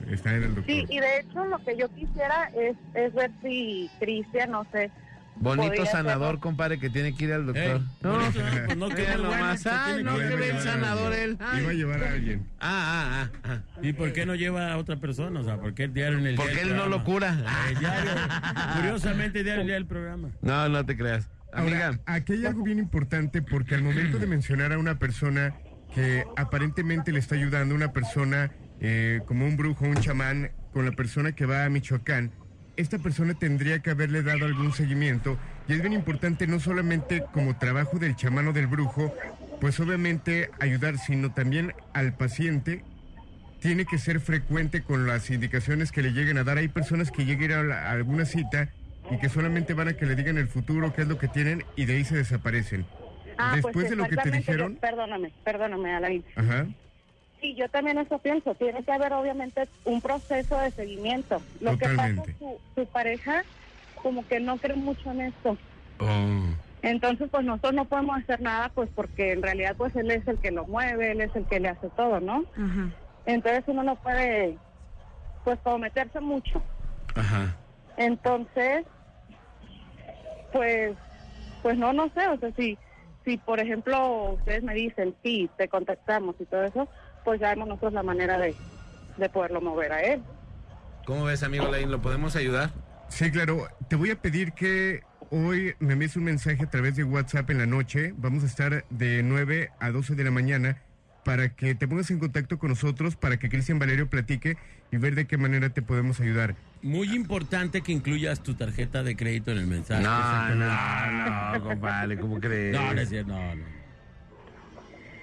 Está 0.09 0.35
en 0.35 0.43
el 0.43 0.55
doctor. 0.55 0.65
Sí, 0.65 0.85
y 0.89 0.99
de 0.99 1.19
hecho 1.19 1.45
lo 1.45 1.57
que 1.59 1.77
yo 1.77 1.89
quisiera 1.89 2.49
es, 2.55 2.75
es 2.93 3.13
ver 3.13 3.31
si 3.41 3.89
Cristian, 3.99 4.51
no 4.51 4.65
sé, 4.71 4.91
Bonito 5.37 5.85
sanador, 5.85 6.39
compadre, 6.39 6.79
que 6.79 6.89
tiene 6.89 7.13
que 7.13 7.25
ir 7.25 7.33
al 7.33 7.45
doctor. 7.45 7.63
Ey, 7.63 7.85
no, 8.01 8.19
¿no? 8.19 8.31
Pues 8.31 8.77
no, 8.77 8.89
que 8.95 8.95
Mira 8.95 9.13
es 9.13 9.17
bueno, 9.19 9.31
nomás. 9.31 9.67
Ah, 9.67 9.83
tiene 9.87 10.03
no, 10.03 10.17
que 10.17 10.27
que 10.27 10.33
ir. 10.33 10.39
bien 10.39 10.59
sanador 10.61 11.13
él. 11.13 11.37
Iba 11.59 11.69
a 11.69 11.73
llevar 11.73 12.03
a 12.03 12.11
alguien. 12.11 12.47
Ah, 12.59 12.69
ah, 12.69 13.29
ah, 13.43 13.49
ah. 13.49 13.79
¿Y 13.81 13.93
por 13.93 14.13
qué 14.13 14.25
no 14.25 14.35
lleva 14.35 14.71
a 14.71 14.77
otra 14.77 14.97
persona? 14.97 15.39
O 15.39 15.43
sea, 15.43 15.57
¿por 15.57 15.73
qué 15.73 15.83
el 15.83 15.93
diario 15.93 16.19
en 16.19 16.27
el 16.27 16.35
Porque 16.35 16.61
él 16.61 16.75
no 16.75 16.87
lo 16.87 17.03
cura. 17.03 17.37
El 17.69 17.79
diario, 17.79 18.11
curiosamente, 18.75 19.43
diario 19.43 19.61
el 19.61 19.67
día 19.67 19.75
del 19.75 19.87
programa. 19.87 20.29
No, 20.41 20.69
no 20.69 20.85
te 20.85 20.95
creas. 20.95 21.29
Amiga, 21.51 21.87
Ahora, 21.87 21.99
aquí 22.05 22.33
hay 22.33 22.45
algo 22.45 22.63
bien 22.63 22.79
importante 22.79 23.41
porque 23.41 23.75
al 23.75 23.83
momento 23.83 24.19
de 24.19 24.27
mencionar 24.27 24.73
a 24.73 24.77
una 24.77 24.99
persona 24.99 25.55
que 25.93 26.25
aparentemente 26.35 27.13
le 27.13 27.19
está 27.19 27.35
ayudando, 27.35 27.73
una 27.75 27.93
persona 27.93 28.51
eh, 28.79 29.21
como 29.25 29.45
un 29.45 29.57
brujo, 29.57 29.85
un 29.85 29.95
chamán, 29.95 30.51
con 30.71 30.85
la 30.85 30.91
persona 30.91 31.31
que 31.33 31.45
va 31.45 31.65
a 31.65 31.69
Michoacán, 31.69 32.31
esta 32.75 32.99
persona 32.99 33.33
tendría 33.33 33.79
que 33.79 33.91
haberle 33.91 34.21
dado 34.21 34.45
algún 34.45 34.73
seguimiento 34.73 35.37
y 35.67 35.73
es 35.73 35.81
bien 35.81 35.93
importante 35.93 36.45
no 36.47 36.59
solamente 36.59 37.23
como 37.31 37.57
trabajo 37.57 37.97
del 37.99 38.15
chamán 38.17 38.47
o 38.49 38.53
del 38.53 38.67
brujo, 38.67 39.13
pues 39.61 39.79
obviamente 39.79 40.49
ayudar, 40.59 40.97
sino 40.97 41.31
también 41.33 41.73
al 41.93 42.13
paciente 42.13 42.83
tiene 43.59 43.85
que 43.85 43.97
ser 43.97 44.19
frecuente 44.19 44.83
con 44.83 45.07
las 45.07 45.29
indicaciones 45.31 45.91
que 45.93 46.01
le 46.01 46.11
lleguen 46.11 46.37
a 46.37 46.43
dar. 46.43 46.57
Hay 46.57 46.67
personas 46.67 47.09
que 47.11 47.25
lleguen 47.25 47.53
a, 47.53 47.63
la- 47.63 47.87
a 47.87 47.91
alguna 47.93 48.25
cita 48.25 48.69
y 49.09 49.17
que 49.19 49.29
solamente 49.29 49.73
van 49.73 49.87
a 49.87 49.93
que 49.93 50.05
le 50.05 50.15
digan 50.15 50.37
el 50.37 50.47
futuro, 50.49 50.91
qué 50.93 51.03
es 51.03 51.07
lo 51.07 51.17
que 51.17 51.29
tienen 51.29 51.63
y 51.77 51.85
de 51.85 51.95
ahí 51.95 52.03
se 52.03 52.17
desaparecen. 52.17 52.85
Ah, 53.37 53.53
Después 53.55 53.73
pues 53.73 53.89
de 53.89 53.95
lo 53.95 54.07
que 54.07 54.17
te 54.17 54.31
dijeron, 54.31 54.75
perdóname, 54.75 55.31
perdóname, 55.43 55.93
Alain. 55.95 56.25
ajá, 56.35 56.67
Sí, 57.41 57.53
yo 57.55 57.69
también 57.69 57.97
eso 57.97 58.17
pienso. 58.19 58.55
Tiene 58.55 58.83
que 58.83 58.91
haber 58.91 59.13
obviamente 59.13 59.67
un 59.83 60.01
proceso 60.01 60.57
de 60.57 60.71
seguimiento. 60.71 61.43
Lo 61.59 61.77
que 61.77 61.89
pasa 61.89 62.23
su, 62.39 62.59
su 62.75 62.87
pareja 62.87 63.45
como 63.93 64.25
que 64.27 64.39
no 64.39 64.57
cree 64.59 64.75
mucho 64.75 65.11
en 65.11 65.21
esto. 65.21 65.57
oh, 65.99 66.43
Entonces, 66.81 67.29
pues 67.31 67.43
nosotros 67.43 67.73
no 67.73 67.85
podemos 67.85 68.17
hacer 68.19 68.41
nada, 68.41 68.69
pues 68.69 68.89
porque 68.93 69.31
en 69.31 69.41
realidad, 69.41 69.75
pues 69.77 69.95
él 69.95 70.11
es 70.11 70.27
el 70.27 70.37
que 70.39 70.51
lo 70.51 70.65
mueve, 70.65 71.11
él 71.11 71.21
es 71.21 71.35
el 71.35 71.45
que 71.45 71.59
le 71.59 71.69
hace 71.69 71.89
todo, 71.89 72.19
¿no? 72.19 72.45
Ajá. 72.55 72.91
Entonces 73.25 73.63
uno 73.67 73.83
no 73.83 73.95
puede, 73.95 74.59
pues, 75.43 75.59
como 75.63 75.79
meterse 75.79 76.19
mucho. 76.19 76.63
ajá. 77.15 77.55
Entonces, 77.97 78.85
pues, 80.51 80.97
pues 81.61 81.77
no, 81.77 81.91
no 81.93 82.09
sé, 82.15 82.27
o 82.27 82.37
sea, 82.37 82.51
si, 82.57 82.77
si 83.23 83.37
por 83.37 83.59
ejemplo 83.59 84.33
ustedes 84.33 84.63
me 84.63 84.75
dicen, 84.75 85.15
sí, 85.23 85.49
te 85.57 85.67
contactamos 85.67 86.35
y 86.39 86.45
todo 86.45 86.63
eso, 86.63 86.87
pues 87.25 87.41
ya 87.41 87.49
vemos 87.49 87.67
nosotros 87.67 87.93
la 87.93 88.03
manera 88.03 88.37
de, 88.37 88.55
de 89.17 89.29
poderlo 89.29 89.59
mover 89.59 89.91
a 89.91 90.01
él. 90.01 90.21
¿Cómo 91.05 91.25
ves, 91.25 91.43
amigo 91.43 91.67
Laín? 91.67 91.91
¿Lo 91.91 92.01
podemos 92.01 92.35
ayudar? 92.35 92.69
sí, 93.09 93.29
claro, 93.31 93.67
te 93.87 93.95
voy 93.95 94.11
a 94.11 94.21
pedir 94.21 94.53
que 94.53 95.01
hoy 95.29 95.75
me 95.79 95.93
envíes 95.93 96.15
un 96.15 96.23
mensaje 96.23 96.63
a 96.63 96.69
través 96.69 96.95
de 96.95 97.03
WhatsApp 97.03 97.49
en 97.49 97.57
la 97.57 97.65
noche. 97.65 98.13
Vamos 98.17 98.43
a 98.43 98.47
estar 98.47 98.85
de 98.89 99.21
9 99.23 99.71
a 99.79 99.91
12 99.91 100.15
de 100.15 100.23
la 100.23 100.31
mañana 100.31 100.77
para 101.23 101.49
que 101.49 101.73
te 101.73 101.87
pongas 101.87 102.11
en 102.11 102.19
contacto 102.19 102.59
con 102.59 102.69
nosotros, 102.69 103.15
para 103.15 103.37
que 103.37 103.49
Cristian 103.49 103.79
Valerio 103.79 104.09
platique 104.09 104.57
y 104.91 104.97
ver 104.97 105.15
de 105.15 105.25
qué 105.25 105.37
manera 105.37 105.69
te 105.69 105.81
podemos 105.81 106.19
ayudar. 106.19 106.55
Muy 106.83 107.15
importante 107.15 107.81
que 107.81 107.91
incluyas 107.91 108.41
tu 108.41 108.53
tarjeta 108.53 109.01
de 109.01 109.15
crédito 109.15 109.51
en 109.51 109.57
el 109.57 109.67
mensaje. 109.67 110.03
No, 110.03 110.55
no, 110.55 111.57
no, 111.57 111.63
compadre, 111.63 112.17
¿cómo 112.17 112.39
crees? 112.39 112.75
No, 112.75 112.93
no 112.93 113.01
es 113.01 113.09
cierto, 113.09 113.31
no, 113.31 113.55
no. 113.55 113.84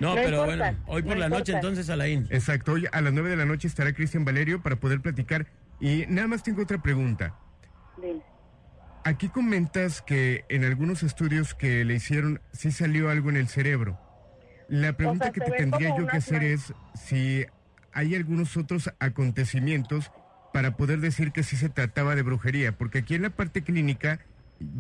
No, 0.03 0.09
No 0.09 0.15
pero 0.17 0.41
importa, 0.41 0.57
bueno, 0.57 0.79
hoy 0.89 1.03
por 1.03 1.15
no 1.15 1.21
la 1.21 1.29
noche 1.29 1.53
entonces, 1.53 1.89
Alain. 1.89 2.27
Exacto, 2.31 2.73
hoy 2.73 2.89
a 2.91 3.01
las 3.01 3.13
9 3.13 3.31
de 3.31 3.37
la 3.37 3.45
noche 3.45 3.69
estará 3.69 3.93
Cristian 3.93 4.25
Valerio 4.25 4.61
para 4.61 4.75
poder 4.75 5.01
platicar. 5.01 5.47
Y 5.81 6.07
nada 6.09 6.27
más 6.27 6.43
tengo 6.43 6.63
otra 6.63 6.83
pregunta. 6.83 7.37
Dime. 7.97 8.21
Aquí 9.05 9.29
comentas 9.29 10.03
que 10.03 10.45
en 10.49 10.65
algunos 10.65 11.05
estudios 11.05 11.55
que 11.55 11.85
le 11.85 11.95
hicieron 11.95 12.41
sí 12.53 12.73
salió 12.73 13.11
algo 13.11 13.31
en 13.31 13.37
el 13.37 13.47
cerebro. 13.47 13.97
La 14.69 14.97
pregunta 14.97 15.27
sea, 15.27 15.33
que 15.33 15.41
te 15.41 15.53
tendría 15.53 15.97
yo 15.97 16.07
que 16.09 16.17
hacer 16.17 16.43
es 16.43 16.75
si 16.95 17.47
hay 17.93 18.17
algunos 18.17 18.57
otros 18.57 18.93
acontecimientos 18.99 20.11
para 20.53 20.77
poder 20.77 20.99
decir 20.99 21.31
que 21.31 21.45
sí 21.45 21.57
se 21.57 21.69
trataba 21.69 22.17
de 22.17 22.23
brujería, 22.23 22.73
porque 22.73 22.99
aquí 22.99 23.15
en 23.15 23.23
la 23.23 23.31
parte 23.31 23.63
clínica 23.63 24.19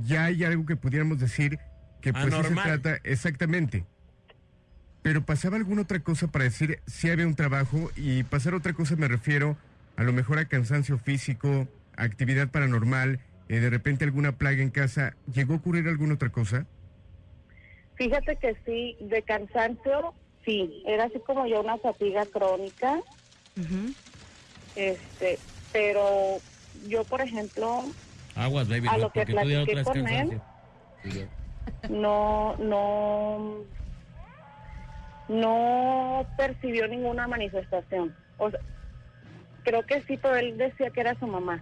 ya 0.02 0.24
hay 0.24 0.42
algo 0.44 0.66
que 0.66 0.74
pudiéramos 0.76 1.20
decir 1.20 1.60
que 2.00 2.12
pues 2.12 2.34
sí 2.34 2.42
se 2.42 2.54
trata 2.54 2.98
exactamente. 3.04 3.86
Pero 5.02 5.24
pasaba 5.24 5.56
alguna 5.56 5.82
otra 5.82 6.00
cosa 6.00 6.28
para 6.28 6.44
decir 6.44 6.80
si 6.86 7.10
había 7.10 7.26
un 7.26 7.34
trabajo 7.34 7.90
y 7.96 8.22
pasar 8.22 8.54
otra 8.54 8.72
cosa 8.72 8.96
me 8.96 9.08
refiero 9.08 9.56
a 9.96 10.04
lo 10.04 10.12
mejor 10.12 10.38
a 10.38 10.46
cansancio 10.46 10.98
físico, 10.98 11.66
a 11.96 12.04
actividad 12.04 12.48
paranormal, 12.48 13.20
eh, 13.48 13.60
de 13.60 13.70
repente 13.70 14.04
alguna 14.04 14.32
plaga 14.32 14.62
en 14.62 14.70
casa. 14.70 15.14
¿Llegó 15.32 15.54
a 15.54 15.56
ocurrir 15.56 15.86
alguna 15.88 16.14
otra 16.14 16.30
cosa? 16.30 16.66
Fíjate 17.96 18.36
que 18.36 18.56
sí, 18.64 18.96
de 19.00 19.22
cansancio, 19.22 20.14
sí, 20.44 20.82
era 20.86 21.04
así 21.04 21.20
como 21.26 21.46
ya 21.46 21.60
una 21.60 21.76
fatiga 21.78 22.24
crónica, 22.26 23.00
este, 24.74 25.38
pero 25.72 26.38
yo, 26.88 27.04
por 27.04 27.20
ejemplo, 27.20 27.84
Aguas, 28.34 28.68
baby, 28.68 28.88
A 28.88 28.92
no, 28.92 28.98
lo 28.98 29.10
que 29.10 29.26
platiqué 29.26 29.82
con 29.84 30.08
él. 30.08 30.40
no, 31.90 32.56
no, 32.56 33.56
no 35.32 36.26
percibió 36.36 36.86
ninguna 36.88 37.26
manifestación. 37.26 38.14
O 38.38 38.50
sea, 38.50 38.60
creo 39.64 39.82
que 39.84 40.02
sí, 40.02 40.16
pero 40.16 40.36
él 40.36 40.56
decía 40.56 40.90
que 40.90 41.00
era 41.00 41.18
su 41.18 41.26
mamá. 41.26 41.60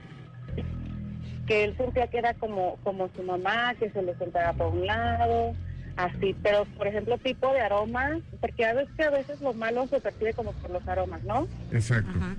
Que 1.47 1.65
él 1.65 1.77
sentía 1.77 2.07
que 2.07 2.19
era 2.19 2.35
como, 2.35 2.77
como 2.85 3.09
su 3.17 3.23
mamá, 3.23 3.75
que 3.75 3.91
se 3.91 4.03
le 4.03 4.15
sentaba 4.17 4.53
por 4.53 4.69
un 4.69 4.87
lado, 4.87 5.55
así. 5.97 6.37
Pero, 6.43 6.65
por 6.77 6.87
ejemplo, 6.87 7.19
tipo 7.19 7.53
de 7.53 7.61
aromas, 7.61 8.19
porque 8.41 8.65
a 8.65 8.75
veces 8.75 8.95
que 8.97 9.05
a 9.05 9.11
veces 9.11 9.41
lo 9.41 9.53
malo 9.53 9.87
se 9.89 10.01
percibe 10.01 10.35
como 10.35 10.53
por 10.53 10.71
los 10.71 10.87
aromas, 10.87 11.23
¿no? 11.25 11.49
Exacto. 11.73 12.11
Ajá. 12.17 12.37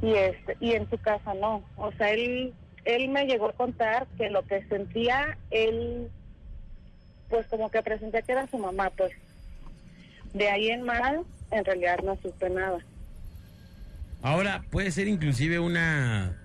y 0.00 0.14
este 0.14 0.56
y 0.60 0.72
en 0.74 0.88
su 0.88 0.96
casa 0.98 1.34
no 1.34 1.64
o 1.74 1.90
sea 1.92 2.10
él 2.12 2.54
él 2.84 3.08
me 3.08 3.26
llegó 3.26 3.48
a 3.48 3.52
contar 3.52 4.06
que 4.16 4.30
lo 4.30 4.44
que 4.44 4.62
sentía 4.68 5.36
él 5.50 6.08
pues 7.28 7.48
como 7.48 7.68
que 7.68 7.82
presentía 7.82 8.22
que 8.22 8.30
era 8.30 8.46
su 8.46 8.58
mamá 8.58 8.90
pues 8.96 9.10
de 10.34 10.48
ahí 10.48 10.68
en 10.68 10.82
más 10.82 11.14
en 11.50 11.64
realidad 11.64 11.98
no 12.04 12.16
supe 12.22 12.50
nada 12.50 12.78
Ahora, 14.20 14.64
puede 14.70 14.90
ser 14.90 15.06
inclusive 15.06 15.60
una 15.60 16.36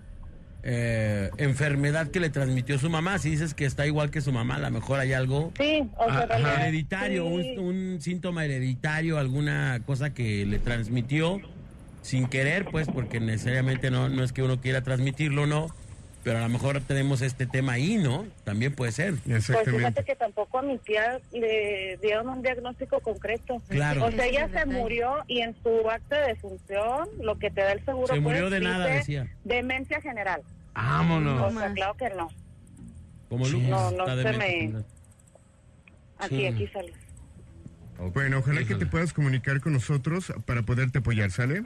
eh, 0.61 1.31
enfermedad 1.38 2.09
que 2.11 2.19
le 2.19 2.29
transmitió 2.29 2.77
su 2.77 2.88
mamá. 2.89 3.17
Si 3.17 3.31
dices 3.31 3.55
que 3.55 3.65
está 3.65 3.88
igual 3.88 4.11
que 4.11 4.21
su 4.21 4.31
mamá, 4.31 4.55
a 4.57 4.59
lo 4.59 4.69
mejor 4.69 4.99
hay 4.99 5.11
algo 5.13 5.51
Sí, 5.57 5.84
o 5.97 6.05
sea, 6.05 6.25
realmente- 6.27 6.61
hereditario, 6.61 7.25
sí. 7.25 7.55
un, 7.57 7.65
un 7.93 8.01
síntoma 8.01 8.45
hereditario, 8.45 9.17
alguna 9.17 9.81
cosa 9.88 10.13
que 10.13 10.45
le 10.45 10.59
transmitió 10.59 11.41
sin 12.03 12.27
querer, 12.27 12.65
pues, 12.65 12.88
porque 12.88 13.19
necesariamente 13.19 13.89
no, 13.89 14.07
no 14.07 14.23
es 14.23 14.34
que 14.34 14.43
uno 14.43 14.61
quiera 14.61 14.84
transmitirlo, 14.84 15.47
no. 15.47 15.67
Pero 16.24 16.38
a 16.38 16.41
lo 16.41 16.49
mejor 16.49 16.80
tenemos 16.82 17.21
este 17.21 17.45
tema 17.45 17.74
ahí, 17.74 17.97
¿no? 17.97 18.26
También 18.45 18.74
puede 18.74 18.93
ser. 18.93 19.15
Pues 19.26 19.45
fíjate 19.45 20.05
que 20.05 20.15
tampoco 20.15 20.59
a 20.59 20.61
mi 20.61 20.78
tía 20.78 21.19
le 21.34 21.99
dieron 22.01 22.30
un 22.30 22.41
diagnóstico 22.41 23.01
concreto. 23.01 23.61
Claro. 23.67 24.05
O 24.05 24.11
sea, 24.11 24.26
ella 24.26 24.49
se 24.49 24.65
murió 24.65 25.17
y 25.28 25.41
en 25.41 25.53
su 25.61 25.89
acta 25.89 26.21
de 26.21 26.28
defunción, 26.28 27.09
lo 27.19 27.38
que 27.38 27.51
te 27.51 27.61
da 27.61 27.74
el 27.74 27.84
seguro 27.84 28.13
Se 28.13 28.21
murió 28.21 28.43
pues, 28.47 28.51
de 28.53 28.59
nada, 28.61 28.86
dice 28.86 28.97
decía. 28.99 29.28
Demencia 29.43 29.99
general. 29.99 30.41
Vámonos. 30.74 31.53
O 31.53 31.59
sea, 31.59 31.74
claro 31.74 31.93
que 31.95 32.09
no. 32.11 32.30
Como 33.28 33.47
Lucas, 33.47 33.69
No, 33.69 33.91
no 33.91 34.07
está 34.07 34.32
se 34.32 34.38
me-. 34.38 34.74
Aquí, 36.19 36.38
Sí. 36.38 36.45
aquí 36.45 36.67
sale. 36.67 36.93
Bueno, 38.13 38.39
ojalá 38.39 38.63
que 38.63 38.76
te 38.76 38.86
puedas 38.86 39.11
comunicar 39.13 39.59
con 39.59 39.74
nosotros 39.74 40.34
para 40.45 40.61
poderte 40.63 40.99
apoyar, 40.99 41.32
¿sale? 41.32 41.63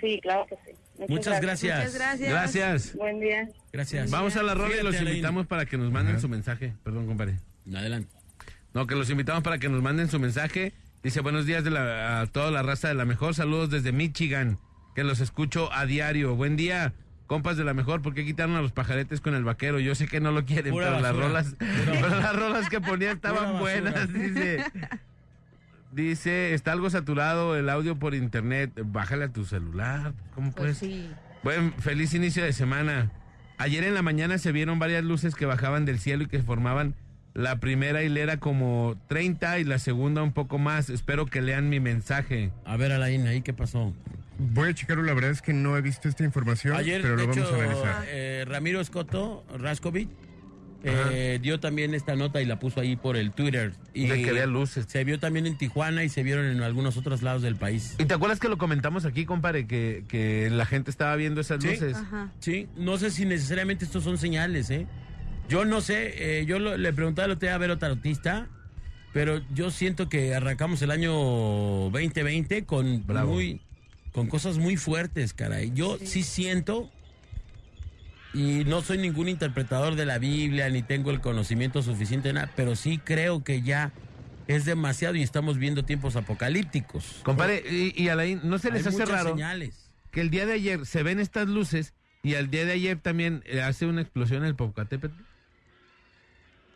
Sí, 0.00 0.20
claro 0.20 0.46
que 0.46 0.56
sí. 0.66 0.76
Muchas 1.08 1.40
gracias. 1.40 1.78
Muchas 1.78 1.94
gracias. 1.94 2.30
Gracias. 2.30 2.94
Buen 2.96 3.20
día. 3.20 3.48
Gracias. 3.72 4.10
Vamos 4.10 4.36
a 4.36 4.42
la 4.42 4.54
rola 4.54 4.76
y 4.80 4.82
los 4.82 4.94
invitamos 5.00 5.46
para 5.46 5.66
que 5.66 5.76
nos 5.76 5.90
manden 5.90 6.20
su 6.20 6.28
mensaje. 6.28 6.74
Perdón, 6.84 7.06
compadre. 7.06 7.36
Adelante. 7.74 8.08
No, 8.72 8.86
que 8.86 8.94
los 8.94 9.08
invitamos 9.10 9.42
para 9.42 9.58
que 9.58 9.68
nos 9.68 9.82
manden 9.82 10.08
su 10.08 10.18
mensaje. 10.20 10.72
Dice, 11.02 11.20
buenos 11.20 11.46
días 11.46 11.64
de 11.64 11.70
la- 11.70 12.20
a 12.22 12.26
toda 12.26 12.50
la 12.50 12.62
raza 12.62 12.88
de 12.88 12.94
la 12.94 13.04
mejor. 13.04 13.34
Saludos 13.34 13.70
desde 13.70 13.92
Michigan, 13.92 14.58
que 14.94 15.04
los 15.04 15.20
escucho 15.20 15.72
a 15.72 15.84
diario. 15.86 16.34
Buen 16.34 16.56
día, 16.56 16.92
compas 17.26 17.56
de 17.56 17.64
la 17.64 17.74
mejor. 17.74 18.00
¿Por 18.02 18.14
qué 18.14 18.24
quitaron 18.24 18.56
a 18.56 18.62
los 18.62 18.72
pajaretes 18.72 19.20
con 19.20 19.34
el 19.34 19.44
vaquero? 19.44 19.78
Yo 19.80 19.94
sé 19.94 20.06
que 20.08 20.20
no 20.20 20.32
lo 20.32 20.44
quieren, 20.44 20.72
Pura 20.72 20.86
pero 20.88 21.00
las 21.00 21.14
rolas, 21.16 21.54
pero 21.58 22.08
las 22.20 22.34
rolas 22.36 22.68
que 22.68 22.80
ponía 22.80 23.12
estaban 23.12 23.58
buenas. 23.58 24.12
Dice, 24.12 24.64
dice, 25.94 26.54
está 26.54 26.72
algo 26.72 26.90
saturado 26.90 27.56
el 27.56 27.68
audio 27.68 27.96
por 27.98 28.14
internet. 28.14 28.70
Bájale 28.84 29.24
a 29.24 29.28
tu 29.32 29.44
celular. 29.44 30.12
¿Cómo 30.34 30.52
Pues 30.52 30.78
puedes? 30.78 30.94
sí. 30.94 31.10
Buen, 31.42 31.72
feliz 31.74 32.14
inicio 32.14 32.42
de 32.44 32.52
semana. 32.52 33.10
Ayer 33.58 33.84
en 33.84 33.94
la 33.94 34.02
mañana 34.02 34.38
se 34.38 34.50
vieron 34.52 34.78
varias 34.78 35.04
luces 35.04 35.34
que 35.34 35.46
bajaban 35.46 35.84
del 35.84 35.98
cielo 35.98 36.24
y 36.24 36.26
que 36.26 36.42
formaban 36.42 36.94
la 37.34 37.60
primera 37.60 38.02
hilera 38.02 38.38
como 38.38 38.96
30 39.08 39.58
y 39.58 39.64
la 39.64 39.78
segunda 39.78 40.22
un 40.22 40.32
poco 40.32 40.58
más. 40.58 40.88
Espero 40.90 41.26
que 41.26 41.42
lean 41.42 41.68
mi 41.68 41.80
mensaje. 41.80 42.50
A 42.64 42.76
ver, 42.76 42.92
Alain, 42.92 43.26
ahí 43.26 43.42
qué 43.42 43.52
pasó. 43.52 43.92
Voy 44.38 44.70
a 44.70 44.74
checarlo, 44.74 45.04
la 45.04 45.14
verdad 45.14 45.30
es 45.30 45.42
que 45.42 45.52
no 45.52 45.76
he 45.76 45.80
visto 45.80 46.08
esta 46.08 46.24
información, 46.24 46.74
Ayer, 46.76 47.02
pero 47.02 47.14
lo 47.16 47.22
vamos 47.28 47.36
hecho, 47.36 47.54
a 47.54 47.62
analizar. 47.64 48.04
eh, 48.08 48.44
Ramiro 48.48 48.80
Escoto, 48.80 49.44
Raskovic, 49.56 50.08
eh, 50.84 51.38
dio 51.40 51.60
también 51.60 51.94
esta 51.94 52.14
nota 52.14 52.40
y 52.42 52.44
la 52.44 52.58
puso 52.58 52.80
ahí 52.80 52.96
por 52.96 53.16
el 53.16 53.32
Twitter. 53.32 53.72
Y 53.94 54.06
De 54.06 54.22
que 54.22 54.30
había 54.30 54.46
luces. 54.46 54.86
Se 54.88 55.02
vio 55.04 55.18
también 55.18 55.46
en 55.46 55.56
Tijuana 55.56 56.04
y 56.04 56.08
se 56.08 56.22
vieron 56.22 56.46
en 56.46 56.62
algunos 56.62 56.96
otros 56.96 57.22
lados 57.22 57.42
del 57.42 57.56
país. 57.56 57.94
¿Y 57.98 58.04
te 58.04 58.14
acuerdas 58.14 58.38
que 58.40 58.48
lo 58.48 58.58
comentamos 58.58 59.04
aquí, 59.04 59.24
compadre, 59.24 59.66
que, 59.66 60.04
que 60.08 60.50
la 60.50 60.66
gente 60.66 60.90
estaba 60.90 61.16
viendo 61.16 61.40
esas 61.40 61.62
Sí, 61.62 61.68
luces? 61.70 61.96
sí, 62.40 62.68
no 62.76 62.98
sé 62.98 63.10
si 63.10 63.24
necesariamente 63.24 63.84
estos 63.84 64.04
son 64.04 64.18
señales, 64.18 64.70
¿eh? 64.70 64.86
Yo 65.48 65.64
no 65.64 65.80
sé, 65.80 66.40
eh, 66.40 66.46
yo 66.46 66.58
lo- 66.58 66.76
le 66.76 66.92
preguntaba 66.92 67.26
el 67.26 67.32
otro 67.32 67.46
día 67.46 67.54
a 67.54 67.58
Vero 67.58 67.76
Tarotista, 67.78 68.48
pero 69.12 69.42
yo 69.54 69.70
siento 69.70 70.08
que 70.08 70.34
arrancamos 70.34 70.80
el 70.82 70.90
año 70.90 71.12
2020 71.90 72.64
con 72.64 73.04
muy 73.06 73.60
con 74.12 74.28
cosas 74.28 74.58
muy 74.58 74.76
fuertes, 74.76 75.34
caray. 75.34 75.72
Yo 75.74 75.98
sí. 76.02 76.22
siento 76.22 76.90
y 78.34 78.64
no 78.64 78.82
soy 78.82 78.98
ningún 78.98 79.28
interpretador 79.28 79.94
de 79.94 80.04
la 80.04 80.18
Biblia 80.18 80.68
ni 80.68 80.82
tengo 80.82 81.10
el 81.10 81.20
conocimiento 81.20 81.82
suficiente 81.82 82.28
de 82.28 82.34
nada, 82.34 82.50
pero 82.56 82.76
sí 82.76 82.98
creo 82.98 83.42
que 83.44 83.62
ya 83.62 83.92
es 84.48 84.64
demasiado 84.66 85.14
y 85.14 85.22
estamos 85.22 85.56
viendo 85.56 85.84
tiempos 85.84 86.16
apocalípticos. 86.16 87.20
Compadre, 87.22 87.62
y, 87.70 87.94
y 87.96 88.08
Alain, 88.08 88.40
¿no 88.44 88.58
se 88.58 88.70
les 88.70 88.82
Hay 88.82 88.88
hace 88.88 88.98
muchas 88.98 89.08
raro 89.08 89.30
señales. 89.30 89.88
que 90.10 90.20
el 90.20 90.30
día 90.30 90.44
de 90.46 90.52
ayer 90.54 90.84
se 90.84 91.02
ven 91.02 91.20
estas 91.20 91.48
luces 91.48 91.94
y 92.22 92.34
al 92.34 92.50
día 92.50 92.64
de 92.66 92.72
ayer 92.72 92.98
también 92.98 93.42
eh, 93.46 93.62
hace 93.62 93.86
una 93.86 94.02
explosión 94.02 94.44
el 94.44 94.54
Popocatépetl? 94.54 95.14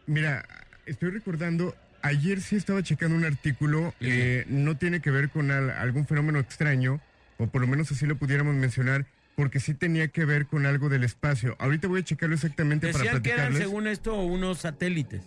Mira, 0.07 0.47
estoy 0.87 1.11
recordando, 1.11 1.75
ayer 2.03 2.41
sí 2.41 2.57
estaba 2.57 2.83
checando 2.83 3.17
un 3.17 3.25
artículo, 3.25 3.93
eh, 4.01 4.45
no 4.49 4.77
tiene 4.77 5.01
que 5.01 5.11
ver 5.11 5.29
con 5.29 5.51
al- 5.51 5.71
algún 5.71 6.07
fenómeno 6.07 6.39
extraño, 6.39 7.01
o 7.37 7.47
por 7.49 7.61
lo 7.61 7.67
menos 7.67 7.91
así 7.93 8.07
lo 8.07 8.17
pudiéramos 8.17 8.55
mencionar, 8.55 9.05
porque 9.39 9.61
sí 9.61 9.72
tenía 9.72 10.09
que 10.09 10.24
ver 10.24 10.47
con 10.47 10.66
algo 10.66 10.89
del 10.89 11.05
espacio. 11.05 11.55
Ahorita 11.61 11.86
voy 11.86 12.01
a 12.01 12.03
checarlo 12.05 12.34
exactamente 12.34 12.89
para 12.91 13.05
Decían 13.05 13.22
que 13.22 13.30
eran, 13.30 13.36
platicarles. 13.53 13.62
según 13.68 13.86
esto, 13.86 14.20
unos 14.20 14.59
satélites. 14.59 15.22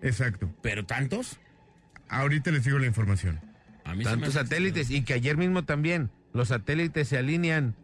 Exacto. 0.00 0.48
¿Pero 0.62 0.86
tantos? 0.86 1.38
Ahorita 2.08 2.52
les 2.52 2.62
digo 2.64 2.78
la 2.78 2.86
información. 2.86 3.40
A 3.84 3.96
mí 3.96 4.04
Tantos 4.04 4.34
satélites 4.34 4.90
y 4.92 5.02
que 5.02 5.14
ayer 5.14 5.36
mismo 5.36 5.64
también 5.64 6.08
los 6.32 6.48
satélites 6.48 7.08
se 7.08 7.18
alinean, 7.18 7.74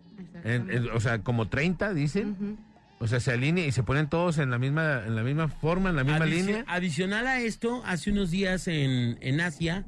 en- 0.45 0.71
en- 0.71 0.91
o 0.91 1.01
sea, 1.01 1.19
como 1.25 1.49
30 1.49 1.93
dicen, 1.93 2.57
o 3.01 3.09
sea, 3.09 3.19
se 3.19 3.33
alinean 3.33 3.67
y 3.69 3.73
se 3.73 3.83
ponen 3.83 4.09
todos 4.09 4.39
en 4.39 4.51
la 4.51 4.59
misma 4.59 5.03
en 5.05 5.17
la 5.17 5.25
misma 5.25 5.49
forma, 5.49 5.91
en 5.91 5.97
la 5.97 6.05
misma 6.05 6.25
Adici- 6.25 6.31
línea. 6.47 6.65
Adicional 6.69 7.27
a 7.27 7.41
esto, 7.41 7.83
hace 7.85 8.13
unos 8.13 8.31
días 8.31 8.69
en, 8.69 9.19
en 9.23 9.41
Asia 9.41 9.85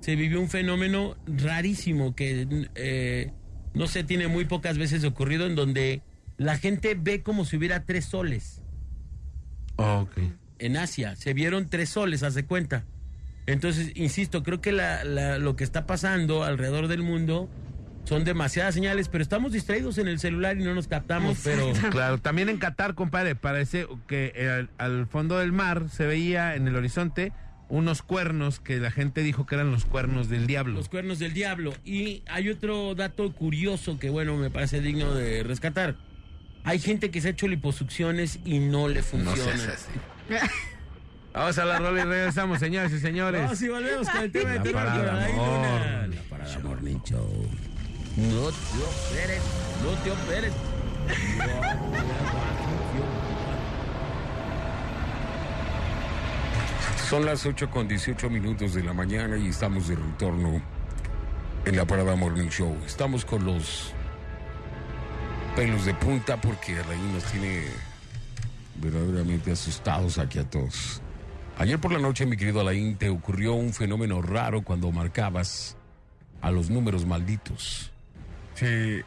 se 0.00 0.16
vivió 0.16 0.40
un 0.40 0.48
fenómeno 0.48 1.16
rarísimo 1.28 2.16
que, 2.16 2.66
eh, 2.74 3.30
no 3.78 3.86
sé, 3.86 4.04
tiene 4.04 4.28
muy 4.28 4.44
pocas 4.44 4.76
veces 4.78 5.04
ocurrido 5.04 5.46
en 5.46 5.54
donde 5.54 6.02
la 6.36 6.56
gente 6.58 6.94
ve 7.00 7.22
como 7.22 7.44
si 7.44 7.56
hubiera 7.56 7.84
tres 7.84 8.04
soles. 8.04 8.60
ok. 9.76 10.10
En 10.60 10.76
Asia 10.76 11.14
se 11.14 11.34
vieron 11.34 11.68
tres 11.68 11.88
soles, 11.90 12.22
hace 12.24 12.44
cuenta. 12.44 12.84
Entonces, 13.46 13.92
insisto, 13.94 14.42
creo 14.42 14.60
que 14.60 14.72
la- 14.72 15.04
la- 15.04 15.38
lo 15.38 15.54
que 15.54 15.62
está 15.64 15.86
pasando 15.86 16.42
alrededor 16.42 16.88
del 16.88 17.02
mundo 17.02 17.48
son 18.04 18.24
demasiadas 18.24 18.74
señales, 18.74 19.08
pero 19.08 19.22
estamos 19.22 19.52
distraídos 19.52 19.98
en 19.98 20.08
el 20.08 20.18
celular 20.18 20.58
y 20.58 20.64
no 20.64 20.74
nos 20.74 20.88
captamos, 20.88 21.38
pero... 21.44 21.72
Claro, 21.90 22.18
también 22.18 22.48
en 22.48 22.58
Qatar, 22.58 22.94
compadre, 22.94 23.36
parece 23.36 23.86
que 24.08 24.32
eh, 24.34 24.66
al 24.78 25.06
fondo 25.06 25.38
del 25.38 25.52
mar 25.52 25.88
se 25.90 26.06
veía 26.06 26.56
en 26.56 26.66
el 26.66 26.74
horizonte 26.74 27.32
unos 27.68 28.02
cuernos 28.02 28.60
que 28.60 28.78
la 28.78 28.90
gente 28.90 29.22
dijo 29.22 29.46
que 29.46 29.54
eran 29.54 29.70
los 29.70 29.84
cuernos 29.84 30.28
del 30.28 30.46
diablo. 30.46 30.74
Los 30.74 30.88
cuernos 30.88 31.18
del 31.18 31.34
diablo. 31.34 31.74
Y 31.84 32.22
hay 32.26 32.48
otro 32.48 32.94
dato 32.94 33.30
curioso 33.32 33.98
que, 33.98 34.10
bueno, 34.10 34.36
me 34.36 34.50
parece 34.50 34.80
digno 34.80 35.14
de 35.14 35.42
rescatar. 35.42 35.96
Hay 36.64 36.78
gente 36.78 37.10
que 37.10 37.20
se 37.20 37.28
ha 37.28 37.30
hecho 37.32 37.48
liposucciones 37.48 38.40
y 38.44 38.58
no 38.58 38.88
le 38.88 39.02
funciona. 39.02 39.56
seas 39.56 39.88
Vamos 41.32 41.58
a 41.58 41.64
la 41.64 41.78
rola 41.78 42.00
y 42.00 42.04
regresamos, 42.04 42.58
señores 42.58 42.92
y 42.92 43.00
señores. 43.00 43.42
No, 43.42 43.54
si 43.54 43.68
volvemos 43.68 44.08
con 44.08 44.22
el 44.22 44.32
tema 44.32 44.50
de 44.50 44.60
Tino 44.60 44.72
parada 44.72 45.26
amor. 45.26 45.46
Luna. 45.46 46.06
La 46.08 46.22
parada 46.22 46.58
Morning 46.60 46.98
Show. 47.04 47.48
No 48.16 48.50
te 48.50 48.78
operes, 49.12 49.42
no 49.84 49.90
te 50.02 50.10
operes. 50.10 50.52
Son 57.06 57.24
las 57.24 57.46
8 57.46 57.70
con 57.70 57.88
18 57.88 58.28
minutos 58.28 58.74
de 58.74 58.82
la 58.82 58.92
mañana 58.92 59.38
y 59.38 59.48
estamos 59.48 59.88
de 59.88 59.96
retorno 59.96 60.60
en 61.64 61.76
la 61.76 61.86
Parada 61.86 62.14
Morning 62.16 62.48
Show. 62.48 62.76
Estamos 62.86 63.24
con 63.24 63.46
los 63.46 63.94
pelos 65.56 65.86
de 65.86 65.94
punta 65.94 66.38
porque 66.38 66.78
Alain 66.78 67.14
nos 67.14 67.24
tiene 67.24 67.64
verdaderamente 68.76 69.52
asustados 69.52 70.18
aquí 70.18 70.38
a 70.38 70.44
todos. 70.44 71.00
Ayer 71.56 71.78
por 71.78 71.92
la 71.92 71.98
noche, 71.98 72.26
mi 72.26 72.36
querido 72.36 72.60
Alain, 72.60 72.96
te 72.96 73.08
ocurrió 73.08 73.54
un 73.54 73.72
fenómeno 73.72 74.20
raro 74.20 74.62
cuando 74.62 74.92
marcabas 74.92 75.78
a 76.42 76.50
los 76.50 76.68
números 76.68 77.06
malditos. 77.06 77.90
Sí, 78.54 78.66
eh, 78.66 79.02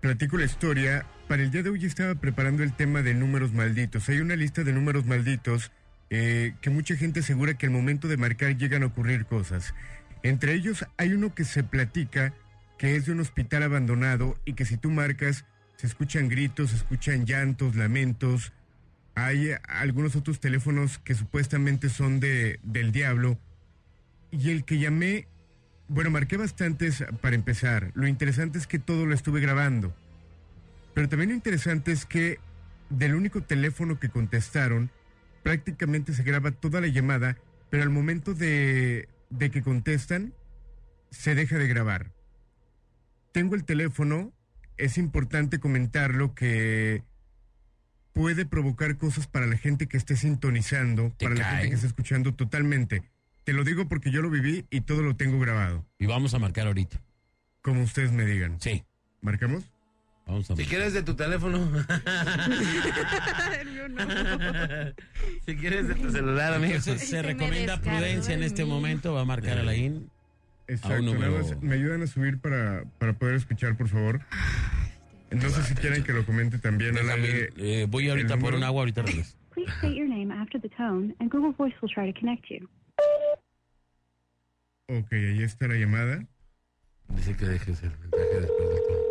platico 0.00 0.36
la 0.36 0.46
historia. 0.46 1.06
Para 1.28 1.42
el 1.42 1.50
día 1.52 1.62
de 1.62 1.70
hoy 1.70 1.84
estaba 1.84 2.16
preparando 2.16 2.62
el 2.64 2.72
tema 2.72 3.02
de 3.02 3.14
números 3.14 3.52
malditos. 3.52 4.08
Hay 4.08 4.18
una 4.18 4.34
lista 4.34 4.64
de 4.64 4.72
números 4.72 5.06
malditos 5.06 5.70
eh, 6.10 6.54
que 6.60 6.70
mucha 6.70 6.96
gente 6.96 7.20
asegura 7.20 7.58
que 7.58 7.66
al 7.66 7.72
momento 7.72 8.08
de 8.08 8.16
marcar 8.16 8.56
llegan 8.56 8.82
a 8.82 8.86
ocurrir 8.86 9.26
cosas. 9.26 9.74
Entre 10.22 10.54
ellos 10.54 10.86
hay 10.96 11.12
uno 11.12 11.34
que 11.34 11.44
se 11.44 11.62
platica 11.62 12.34
que 12.78 12.96
es 12.96 13.06
de 13.06 13.12
un 13.12 13.20
hospital 13.20 13.62
abandonado 13.62 14.38
y 14.44 14.54
que 14.54 14.64
si 14.64 14.76
tú 14.76 14.90
marcas 14.90 15.44
se 15.76 15.86
escuchan 15.86 16.28
gritos, 16.28 16.70
se 16.70 16.76
escuchan 16.76 17.26
llantos, 17.26 17.76
lamentos. 17.76 18.52
Hay 19.14 19.50
algunos 19.68 20.16
otros 20.16 20.40
teléfonos 20.40 20.98
que 20.98 21.14
supuestamente 21.14 21.88
son 21.88 22.20
de, 22.20 22.60
del 22.62 22.92
diablo. 22.92 23.38
Y 24.30 24.50
el 24.50 24.64
que 24.64 24.78
llamé 24.78 25.28
bueno, 25.88 26.10
marqué 26.10 26.36
bastantes 26.36 27.04
para 27.20 27.36
empezar. 27.36 27.92
Lo 27.94 28.08
interesante 28.08 28.58
es 28.58 28.66
que 28.66 28.78
todo 28.78 29.06
lo 29.06 29.14
estuve 29.14 29.40
grabando. 29.40 29.94
Pero 30.94 31.08
también 31.08 31.30
lo 31.30 31.36
interesante 31.36 31.92
es 31.92 32.06
que 32.06 32.40
del 32.90 33.14
único 33.14 33.42
teléfono 33.42 34.00
que 34.00 34.08
contestaron, 34.08 34.90
prácticamente 35.46 36.12
se 36.12 36.24
graba 36.24 36.50
toda 36.50 36.80
la 36.80 36.88
llamada, 36.88 37.38
pero 37.70 37.84
al 37.84 37.90
momento 37.90 38.34
de, 38.34 39.08
de 39.30 39.50
que 39.52 39.62
contestan, 39.62 40.34
se 41.12 41.36
deja 41.36 41.56
de 41.56 41.68
grabar. 41.68 42.10
Tengo 43.30 43.54
el 43.54 43.64
teléfono, 43.64 44.32
es 44.76 44.98
importante 44.98 45.60
comentarlo 45.60 46.34
que 46.34 47.04
puede 48.12 48.44
provocar 48.44 48.98
cosas 48.98 49.28
para 49.28 49.46
la 49.46 49.56
gente 49.56 49.86
que 49.86 49.96
esté 49.96 50.16
sintonizando, 50.16 51.12
¿Te 51.16 51.26
para 51.26 51.36
la 51.36 51.44
gente 51.50 51.68
que 51.68 51.74
esté 51.76 51.86
escuchando 51.86 52.34
totalmente. 52.34 53.04
Te 53.44 53.52
lo 53.52 53.62
digo 53.62 53.86
porque 53.88 54.10
yo 54.10 54.22
lo 54.22 54.30
viví 54.30 54.66
y 54.68 54.80
todo 54.80 55.02
lo 55.02 55.14
tengo 55.14 55.38
grabado. 55.38 55.86
Y 56.00 56.06
vamos 56.06 56.34
a 56.34 56.40
marcar 56.40 56.66
ahorita. 56.66 57.00
Como 57.62 57.84
ustedes 57.84 58.10
me 58.10 58.26
digan. 58.26 58.60
Sí. 58.60 58.82
¿Marcamos? 59.20 59.62
Vamos 60.26 60.50
a 60.50 60.56
Si 60.56 60.64
quieres 60.64 60.92
de 60.92 61.02
tu 61.04 61.14
teléfono. 61.14 61.58
si 65.46 65.56
quieres 65.56 65.86
de 65.86 65.94
tu 65.94 66.10
celular, 66.10 66.54
amigo. 66.54 66.74
Entonces, 66.74 67.08
se 67.08 67.22
recomienda 67.22 67.80
prudencia 67.80 68.34
en 68.34 68.42
este 68.42 68.64
momento. 68.64 69.14
Va 69.14 69.20
a 69.20 69.24
marcar 69.24 69.58
a 69.58 69.62
la 69.62 69.76
IN. 69.76 70.10
Exacto. 70.66 71.14
más, 71.14 71.62
¿Me 71.62 71.74
ayudan 71.76 72.02
a 72.02 72.08
subir 72.08 72.40
para, 72.40 72.84
para 72.98 73.12
poder 73.12 73.36
escuchar, 73.36 73.76
por 73.76 73.88
favor? 73.88 74.20
No 75.30 75.48
sé 75.48 75.62
si 75.62 75.74
quieren 75.74 76.02
que 76.02 76.12
lo 76.12 76.26
comente 76.26 76.58
también. 76.58 76.94
Déjame, 76.96 77.12
aire. 77.24 77.50
eh, 77.56 77.86
voy 77.88 78.08
ahorita 78.08 78.36
por 78.36 78.54
un 78.54 78.64
agua, 78.64 78.80
ahorita 78.80 79.02
regreso. 79.02 79.36
Please 79.54 79.70
state 79.78 79.94
your 79.94 80.08
name 80.08 80.32
after 80.32 80.60
the 80.60 80.68
tone, 80.70 81.14
and 81.20 81.30
Google 81.30 81.52
Voice 81.52 81.74
will 81.80 81.88
try 81.92 82.12
to 82.12 82.18
connect 82.18 82.46
you. 82.50 82.68
Ok, 84.88 85.12
ahí 85.12 85.42
está 85.42 85.68
la 85.68 85.74
llamada. 85.76 86.26
Dice 87.08 87.36
que 87.36 87.46
dejes 87.46 87.82
el 87.82 87.90
mensaje 87.90 88.40
después 88.40 88.68
del 88.68 88.78
tono. 88.88 89.06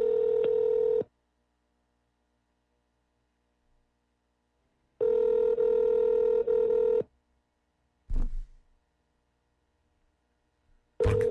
¿Por 10.98 11.18
qué? 11.20 11.30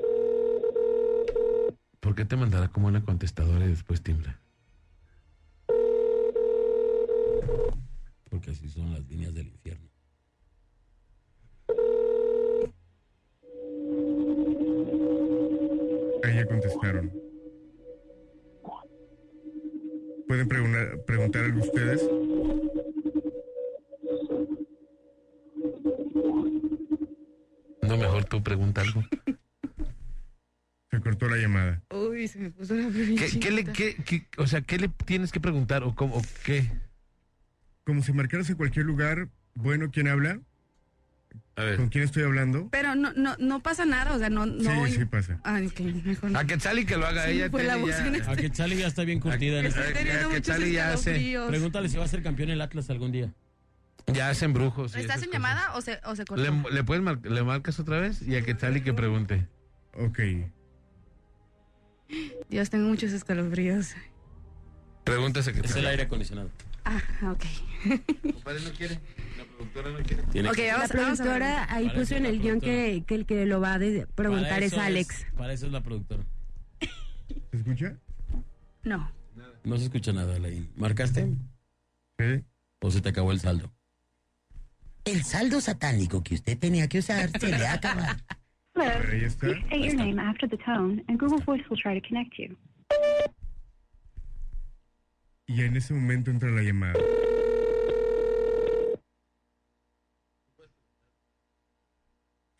¿Por 2.14 2.22
qué 2.22 2.28
te 2.28 2.36
mandará 2.36 2.68
como 2.68 2.86
una 2.86 3.04
contestadora 3.04 3.64
y 3.64 3.70
después 3.70 4.00
timbra? 4.00 4.38
Porque 8.30 8.52
así 8.52 8.68
son 8.68 8.92
las 8.92 9.04
líneas 9.08 9.34
del 9.34 9.48
infierno. 9.48 9.88
Ahí 16.22 16.36
ya 16.36 16.46
contestaron. 16.46 17.12
¿Pueden 20.28 20.46
preguntar, 20.46 21.04
preguntar 21.06 21.44
algo 21.46 21.60
ustedes? 21.62 22.08
No, 27.82 27.96
mejor 27.96 28.24
tú 28.26 28.40
pregunta 28.40 28.82
algo. 28.82 29.02
Se 30.94 31.00
cortó 31.00 31.28
la 31.28 31.36
llamada. 31.36 31.82
Uy, 31.90 32.28
se 32.28 32.38
me 32.38 32.50
puso 32.50 32.74
la 32.74 32.88
¿Qué, 32.90 33.38
qué 33.40 33.50
le, 33.50 33.64
qué, 33.64 33.96
qué- 34.04 34.26
o 34.38 34.46
sea, 34.46 34.60
¿qué 34.60 34.78
le 34.78 34.88
tienes 34.88 35.32
que 35.32 35.40
preguntar 35.40 35.82
o, 35.82 35.94
cómo, 35.94 36.16
o 36.16 36.22
qué? 36.44 36.70
Como 37.84 38.02
si 38.02 38.12
marcaras 38.12 38.48
en 38.48 38.56
cualquier 38.56 38.86
lugar, 38.86 39.28
bueno, 39.54 39.90
¿quién 39.90 40.06
habla? 40.08 40.38
A 41.56 41.62
ver. 41.64 41.76
¿Con 41.76 41.88
quién 41.88 42.04
estoy 42.04 42.22
hablando? 42.22 42.68
Pero 42.70 42.94
no, 42.94 43.12
no, 43.14 43.34
no 43.38 43.60
pasa 43.60 43.84
nada, 43.84 44.12
o 44.14 44.18
sea, 44.18 44.30
no, 44.30 44.46
no. 44.46 44.86
Sí, 44.86 44.92
sí 44.92 45.04
pasa. 45.04 45.40
Ay, 45.44 45.66
ok, 45.66 45.80
mejor 46.04 46.30
no. 46.30 46.38
A 46.38 46.44
Quetzali 46.44 46.84
que 46.86 46.96
lo 46.96 47.06
haga 47.06 47.24
Sí, 47.26 47.32
ella. 47.32 47.50
fue 47.50 47.64
la 47.64 47.76
ya- 47.78 48.06
en 48.06 48.14
este- 48.16 48.30
A 48.30 48.36
Quetzali 48.36 48.76
ya 48.76 48.86
está 48.86 49.02
bien 49.04 49.18
curtida 49.20 49.58
en 49.60 49.66
A- 49.66 49.68
este. 49.68 49.80
Estoy 49.88 50.08
a- 50.08 50.12
a 50.12 50.16
muchos 50.16 50.32
Quetzali 50.34 50.72
ya 50.72 50.92
hace. 50.92 51.36
Pregúntale 51.48 51.88
si 51.88 51.96
va 51.96 52.04
a 52.04 52.08
ser 52.08 52.22
campeón 52.22 52.50
el 52.50 52.60
Atlas 52.60 52.88
algún 52.90 53.10
día. 53.12 53.32
ya 54.12 54.28
hacen 54.30 54.52
brujos. 54.52 54.94
¿Estás 54.96 55.16
en 55.22 55.28
cosas. 55.28 55.32
llamada 55.32 55.74
o 55.74 55.80
se, 55.80 55.98
o 56.04 56.14
se 56.14 56.24
cortó? 56.24 56.42
¿Le, 56.44 56.74
le 56.74 56.84
puedes 56.84 57.02
mar- 57.02 57.20
le 57.24 57.42
marcas 57.42 57.78
otra 57.80 57.98
vez? 58.00 58.20
Y 58.22 58.36
a 58.36 58.42
Quetzali 58.42 58.80
que 58.82 58.92
pregunte. 58.92 59.46
Ok. 59.94 60.18
Dios, 62.48 62.70
tengo 62.70 62.88
muchos 62.88 63.12
escalofríos. 63.12 63.88
Pregúntase 65.04 65.50
a 65.50 65.52
Es 65.52 65.76
el 65.76 65.86
aire 65.86 66.04
acondicionado. 66.04 66.50
Ah, 66.84 67.00
ok. 67.32 67.44
Compadre, 68.34 68.60
no 68.62 68.70
quiere. 68.72 69.00
La 69.38 69.44
productora 69.44 69.90
no 69.90 69.98
quiere. 70.02 70.22
Tiene 70.32 70.48
Ok, 70.50 70.54
que- 70.56 70.72
vamos, 70.72 70.88
La 70.94 71.00
vamos 71.02 71.20
a 71.20 71.24
ver. 71.24 71.32
productora 71.32 71.74
ahí 71.74 71.86
Para 71.86 71.98
puso 71.98 72.14
en 72.16 72.26
el 72.26 72.40
guion 72.40 72.60
que, 72.60 73.04
que 73.06 73.14
el 73.14 73.26
que 73.26 73.46
lo 73.46 73.60
va 73.60 73.74
a 73.74 73.78
de- 73.78 74.06
preguntar 74.14 74.62
es 74.62 74.74
Alex. 74.74 75.26
Para 75.36 75.52
eso 75.54 75.66
es 75.66 75.72
la 75.72 75.82
productora. 75.82 76.22
¿Se 77.50 77.56
escucha? 77.56 77.96
No. 78.82 79.10
No 79.64 79.78
se 79.78 79.84
escucha 79.84 80.12
nada, 80.12 80.36
Alain. 80.36 80.70
¿Marcaste? 80.76 81.26
Sí. 82.18 82.44
¿O 82.80 82.90
se 82.90 83.00
te 83.00 83.08
acabó 83.08 83.32
el 83.32 83.40
saldo? 83.40 83.72
El 85.06 85.22
saldo 85.24 85.60
satánico 85.60 86.22
que 86.22 86.34
usted 86.34 86.58
tenía 86.58 86.86
que 86.88 86.98
usar 86.98 87.30
se 87.38 87.48
le 87.48 87.66
ha 87.66 87.74
acabado. 87.74 88.16
Hello. 88.76 88.90
Ahí 89.12 89.24
está. 89.24 89.46
Please 89.46 89.64
state 89.66 89.84
your 89.84 89.94
name 89.94 90.18
after 90.18 90.48
the 90.48 90.56
tone, 90.56 91.04
and 91.08 91.16
Google 91.16 91.38
Voice 91.38 91.62
will 91.70 91.76
try 91.76 91.94
to 91.94 92.00
connect 92.06 92.38
you. 92.38 92.56
Y 95.46 95.62
en 95.62 95.76
ese 95.76 95.94
momento 95.94 96.30
entra 96.30 96.50
la 96.50 96.62
llamada. 96.62 96.98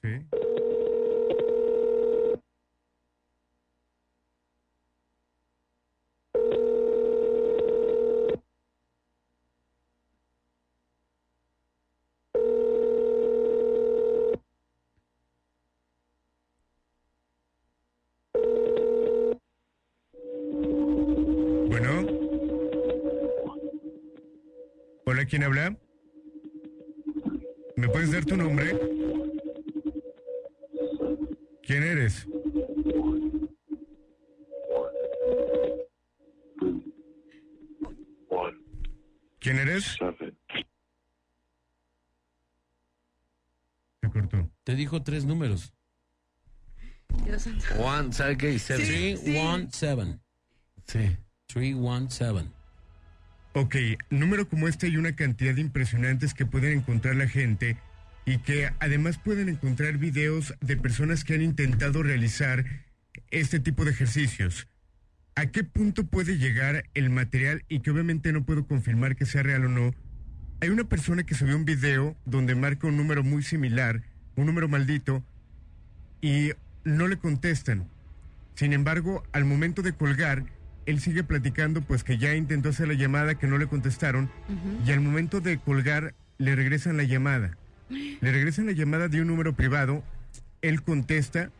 Sí. 0.02 0.24
Bueno. 21.68 22.06
Hola, 25.06 25.26
¿quién 25.44 25.58
habla? 25.58 25.76
¿Me 27.76 27.88
puedes 27.88 28.12
dar 28.12 28.24
tu 28.24 28.36
nombre? 28.36 28.78
¿Quién 31.62 31.82
eres? 31.82 32.26
¿Quién 39.38 39.58
eres? 39.58 39.84
Se 44.00 44.10
cortó. 44.10 44.50
Te 44.62 44.74
dijo 44.74 45.02
tres 45.02 45.26
números. 45.26 45.74
Dios. 47.24 47.48
Juan, 47.76 48.12
¿sabe 48.12 48.38
qué 48.38 48.48
dice? 48.48 48.76
Three, 48.76 49.38
one, 49.38 49.68
seven. 49.70 50.20
Sí. 50.86 51.16
Three, 51.46 51.74
one, 51.74 52.10
seven. 52.10 52.53
Ok, 53.56 53.76
número 54.10 54.48
como 54.48 54.66
este 54.66 54.88
hay 54.88 54.96
una 54.96 55.14
cantidad 55.14 55.56
impresionantes 55.56 56.34
que 56.34 56.44
pueden 56.44 56.76
encontrar 56.76 57.14
la 57.14 57.28
gente 57.28 57.76
y 58.26 58.38
que 58.38 58.72
además 58.80 59.18
pueden 59.18 59.48
encontrar 59.48 59.96
videos 59.96 60.54
de 60.60 60.76
personas 60.76 61.22
que 61.22 61.34
han 61.34 61.42
intentado 61.42 62.02
realizar 62.02 62.64
este 63.30 63.60
tipo 63.60 63.84
de 63.84 63.92
ejercicios. 63.92 64.66
¿A 65.36 65.46
qué 65.46 65.62
punto 65.62 66.04
puede 66.04 66.36
llegar 66.36 66.86
el 66.94 67.10
material 67.10 67.64
y 67.68 67.78
que 67.78 67.92
obviamente 67.92 68.32
no 68.32 68.44
puedo 68.44 68.66
confirmar 68.66 69.14
que 69.14 69.24
sea 69.24 69.44
real 69.44 69.66
o 69.66 69.68
no? 69.68 69.94
Hay 70.60 70.70
una 70.70 70.88
persona 70.88 71.22
que 71.22 71.36
subió 71.36 71.54
un 71.54 71.64
video 71.64 72.16
donde 72.24 72.56
marca 72.56 72.88
un 72.88 72.96
número 72.96 73.22
muy 73.22 73.44
similar, 73.44 74.02
un 74.34 74.46
número 74.46 74.66
maldito, 74.66 75.24
y 76.20 76.50
no 76.82 77.06
le 77.06 77.18
contestan. 77.18 77.88
Sin 78.56 78.72
embargo, 78.72 79.22
al 79.30 79.44
momento 79.44 79.82
de 79.82 79.92
colgar, 79.92 80.44
él 80.86 81.00
sigue 81.00 81.24
platicando 81.24 81.80
pues 81.82 82.04
que 82.04 82.18
ya 82.18 82.34
intentó 82.34 82.68
hacer 82.70 82.88
la 82.88 82.94
llamada, 82.94 83.34
que 83.36 83.46
no 83.46 83.58
le 83.58 83.66
contestaron, 83.66 84.30
y 84.86 84.90
al 84.92 85.00
momento 85.00 85.40
de 85.40 85.58
colgar 85.58 86.14
le 86.38 86.54
regresan 86.56 86.96
la 86.96 87.04
llamada. 87.04 87.56
Le 87.88 88.32
regresan 88.32 88.66
la 88.66 88.72
llamada 88.72 89.08
de 89.08 89.20
un 89.20 89.28
número 89.28 89.54
privado, 89.54 90.02
él 90.62 90.82
contesta, 90.82 91.50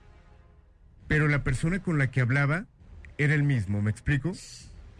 pero 1.09 1.29
la 1.29 1.45
persona 1.45 1.81
con 1.83 1.99
la 1.99 2.11
que 2.11 2.21
hablaba 2.21 2.65
era 3.19 3.35
el 3.35 3.43
mismo, 3.43 3.83
¿me 3.83 3.91
explico? 3.91 4.33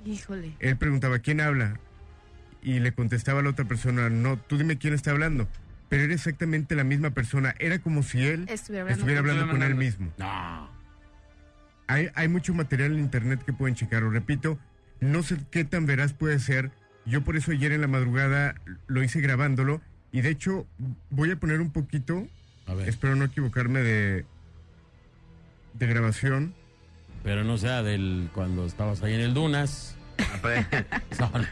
Híjole. 0.05 0.53
Él 0.61 0.77
preguntaba, 0.77 1.19
¿quién 1.19 1.41
habla? 1.41 1.81
Y 2.63 2.79
le 2.81 2.93
contestaba 2.93 3.41
a 3.41 3.43
la 3.43 3.51
otra 3.51 3.65
persona, 3.65 4.09
no, 4.11 4.37
tú 4.39 4.59
dime 4.59 4.79
quién 4.79 4.95
está 4.95 5.11
hablando. 5.11 5.49
Pero 5.89 6.05
era 6.05 6.15
exactamente 6.15 6.75
la 6.75 6.85
misma 6.85 7.11
persona, 7.11 7.55
era 7.59 7.79
como 7.79 8.03
si 8.03 8.25
él 8.27 8.47
Estuviera 8.49 8.83
hablando 8.83 9.01
estuviera 9.01 9.21
con- 9.23 9.31
hablando 9.31 9.53
con 9.53 9.63
él 9.63 9.75
mismo. 9.75 10.13
No. 10.19 10.74
Hay, 11.87 12.09
hay 12.15 12.29
mucho 12.29 12.55
material 12.55 12.93
en 12.93 13.01
internet 13.01 13.43
que 13.45 13.53
pueden 13.53 13.75
checar, 13.75 14.03
lo 14.03 14.11
repito, 14.11 14.59
no 15.01 15.23
sé 15.23 15.37
qué 15.51 15.65
tan 15.65 15.87
veraz 15.87 16.13
puede 16.13 16.39
ser. 16.39 16.71
Yo 17.07 17.23
por 17.23 17.37
eso 17.37 17.51
ayer 17.53 17.73
en 17.73 17.83
la 17.83 17.89
madrugada 17.89 18.55
lo 18.87 19.03
hice 19.03 19.21
grabándolo 19.21 19.83
y 20.13 20.23
de 20.23 20.31
hecho 20.31 20.67
voy 21.11 21.31
a 21.31 21.37
poner 21.37 21.61
un 21.61 21.71
poquito, 21.71 22.27
A 22.67 22.75
ver. 22.75 22.89
espero 22.89 23.15
no 23.17 23.25
equivocarme 23.27 23.81
de, 23.81 24.25
de 25.75 25.87
grabación. 25.87 26.55
Pero 27.23 27.45
no 27.45 27.59
sea 27.59 27.83
del 27.83 28.31
cuando 28.35 28.65
estabas 28.67 29.03
ahí 29.03 29.15
en 29.15 29.21
el 29.21 29.35
Dunas. 29.35 29.97
No, 31.19 31.31
no. 31.39 31.45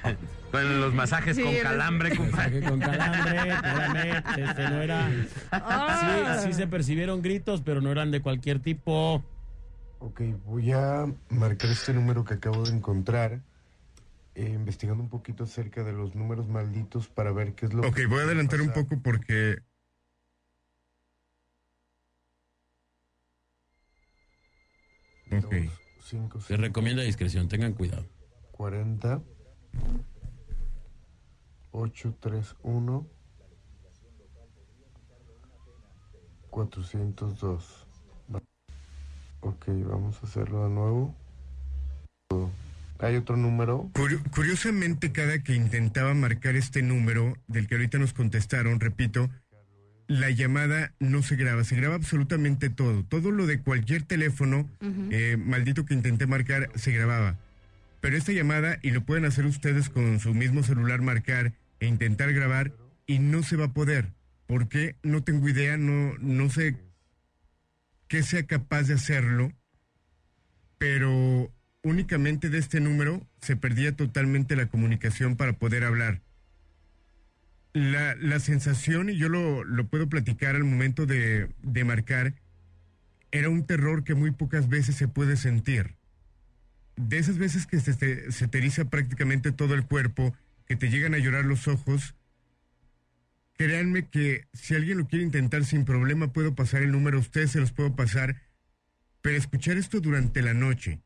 Con 0.50 0.80
los 0.80 0.92
masajes 0.92 1.34
Sí, 1.36 1.42
con 1.42 1.54
calambre, 1.62 2.14
compadre. 2.14 2.60
Masaje 2.60 2.68
con 2.70 2.80
calambre, 2.80 4.10
este 4.44 4.68
no 4.70 4.82
era. 4.82 5.08
Ah. 5.50 6.38
Sí, 6.42 6.48
sí 6.48 6.52
se 6.52 6.66
percibieron 6.66 7.22
gritos, 7.22 7.62
pero 7.62 7.80
no 7.80 7.90
eran 7.90 8.10
de 8.10 8.20
cualquier 8.20 8.58
tipo. 8.60 9.24
Ok, 10.04 10.20
voy 10.44 10.72
a 10.72 11.06
marcar 11.30 11.70
este 11.70 11.94
número 11.94 12.24
que 12.24 12.34
acabo 12.34 12.64
de 12.64 12.72
encontrar 12.76 13.40
eh, 14.34 14.48
investigando 14.48 15.00
un 15.00 15.08
poquito 15.08 15.44
acerca 15.44 15.84
de 15.84 15.92
los 15.92 16.16
números 16.16 16.48
malditos 16.48 17.06
para 17.06 17.30
ver 17.30 17.54
qué 17.54 17.66
es 17.66 17.72
lo 17.72 17.86
Ok, 17.86 17.94
que 17.94 18.06
voy 18.06 18.18
a 18.18 18.22
adelantar 18.24 18.60
un 18.60 18.68
pasar. 18.68 18.82
poco 18.82 19.00
porque... 19.00 19.58
Ok. 25.30 25.54
5, 26.00 26.40
Se 26.40 26.56
recomienda 26.56 27.02
discreción, 27.02 27.48
tengan 27.48 27.74
cuidado. 27.74 28.04
40 28.50 29.22
831 31.70 33.06
402 36.50 37.81
Ok, 39.42 39.66
vamos 39.88 40.18
a 40.22 40.26
hacerlo 40.26 40.64
de 40.64 40.70
nuevo. 40.70 41.14
Hay 43.00 43.16
otro 43.16 43.36
número. 43.36 43.90
curiosamente, 44.30 45.10
cada 45.10 45.42
que 45.42 45.56
intentaba 45.56 46.14
marcar 46.14 46.54
este 46.54 46.82
número 46.82 47.36
del 47.48 47.66
que 47.66 47.74
ahorita 47.74 47.98
nos 47.98 48.12
contestaron, 48.12 48.78
repito, 48.78 49.28
la 50.06 50.30
llamada 50.30 50.94
no 51.00 51.22
se 51.24 51.34
graba, 51.34 51.64
se 51.64 51.74
graba 51.74 51.96
absolutamente 51.96 52.70
todo. 52.70 53.04
Todo 53.04 53.32
lo 53.32 53.46
de 53.46 53.60
cualquier 53.60 54.04
teléfono, 54.04 54.68
eh, 55.10 55.36
maldito 55.36 55.84
que 55.84 55.94
intenté 55.94 56.28
marcar, 56.28 56.70
se 56.76 56.92
grababa. 56.92 57.36
Pero 58.00 58.16
esta 58.16 58.30
llamada, 58.30 58.78
y 58.82 58.92
lo 58.92 59.00
pueden 59.00 59.24
hacer 59.24 59.44
ustedes 59.46 59.88
con 59.88 60.20
su 60.20 60.34
mismo 60.34 60.62
celular, 60.62 61.02
marcar 61.02 61.52
e 61.80 61.86
intentar 61.86 62.32
grabar, 62.32 62.72
y 63.06 63.18
no 63.18 63.42
se 63.42 63.56
va 63.56 63.66
a 63.66 63.72
poder. 63.72 64.12
¿Por 64.46 64.68
qué? 64.68 64.94
No 65.02 65.24
tengo 65.24 65.48
idea, 65.48 65.76
no, 65.76 66.16
no 66.18 66.48
sé 66.50 66.76
qué 68.12 68.22
sea 68.22 68.42
capaz 68.42 68.82
de 68.82 68.94
hacerlo, 68.94 69.54
pero 70.76 71.50
únicamente 71.82 72.50
de 72.50 72.58
este 72.58 72.78
número 72.78 73.26
se 73.40 73.56
perdía 73.56 73.96
totalmente 73.96 74.54
la 74.54 74.66
comunicación 74.66 75.34
para 75.34 75.54
poder 75.54 75.82
hablar. 75.82 76.20
La, 77.72 78.14
la 78.16 78.38
sensación, 78.38 79.08
y 79.08 79.16
yo 79.16 79.30
lo, 79.30 79.64
lo 79.64 79.86
puedo 79.86 80.10
platicar 80.10 80.56
al 80.56 80.64
momento 80.64 81.06
de, 81.06 81.48
de 81.62 81.84
marcar, 81.84 82.34
era 83.30 83.48
un 83.48 83.64
terror 83.64 84.04
que 84.04 84.14
muy 84.14 84.30
pocas 84.30 84.68
veces 84.68 84.94
se 84.94 85.08
puede 85.08 85.38
sentir. 85.38 85.94
De 86.96 87.16
esas 87.16 87.38
veces 87.38 87.66
que 87.66 87.80
se, 87.80 88.30
se 88.30 88.46
te 88.46 88.84
prácticamente 88.84 89.52
todo 89.52 89.72
el 89.72 89.86
cuerpo, 89.86 90.34
que 90.66 90.76
te 90.76 90.90
llegan 90.90 91.14
a 91.14 91.18
llorar 91.18 91.46
los 91.46 91.66
ojos, 91.66 92.14
créanme 93.56 94.08
que 94.08 94.46
si 94.52 94.74
alguien 94.74 94.98
lo 94.98 95.06
quiere 95.06 95.24
intentar 95.24 95.64
sin 95.64 95.84
problema, 95.84 96.32
puedo 96.32 96.54
pasar 96.54 96.82
el 96.82 96.92
número, 96.92 97.18
a 97.18 97.20
ustedes 97.20 97.52
se 97.52 97.60
los 97.60 97.72
puedo 97.72 97.94
pasar, 97.94 98.36
pero 99.20 99.36
escuchar 99.36 99.76
esto 99.76 100.00
durante 100.00 100.42
la 100.42 100.54
noche, 100.54 101.00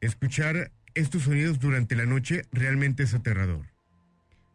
escuchar 0.00 0.72
estos 0.94 1.24
sonidos 1.24 1.60
durante 1.60 1.94
la 1.94 2.06
noche, 2.06 2.42
realmente 2.52 3.02
es 3.02 3.14
aterrador. 3.14 3.66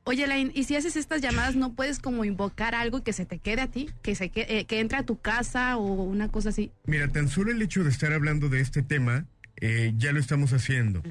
Oye, 0.03 0.25
Lain, 0.25 0.51
¿y 0.55 0.63
si 0.63 0.75
haces 0.75 0.95
estas 0.95 1.21
llamadas 1.21 1.55
no 1.55 1.73
puedes 1.73 1.99
como 1.99 2.25
invocar 2.25 2.73
algo 2.73 3.03
que 3.03 3.13
se 3.13 3.25
te 3.25 3.37
quede 3.37 3.61
a 3.61 3.67
ti? 3.67 3.89
Que 4.01 4.15
se 4.15 4.29
que, 4.29 4.47
eh, 4.49 4.65
que 4.65 4.79
entre 4.79 4.97
a 4.97 5.03
tu 5.03 5.21
casa 5.21 5.77
o 5.77 6.03
una 6.03 6.29
cosa 6.29 6.49
así. 6.49 6.71
Mira, 6.85 7.07
tan 7.09 7.29
solo 7.29 7.51
el 7.51 7.61
hecho 7.61 7.83
de 7.83 7.91
estar 7.91 8.11
hablando 8.11 8.49
de 8.49 8.61
este 8.61 8.81
tema, 8.81 9.25
eh, 9.57 9.93
ya 9.97 10.11
lo 10.11 10.19
estamos 10.19 10.53
haciendo. 10.53 11.03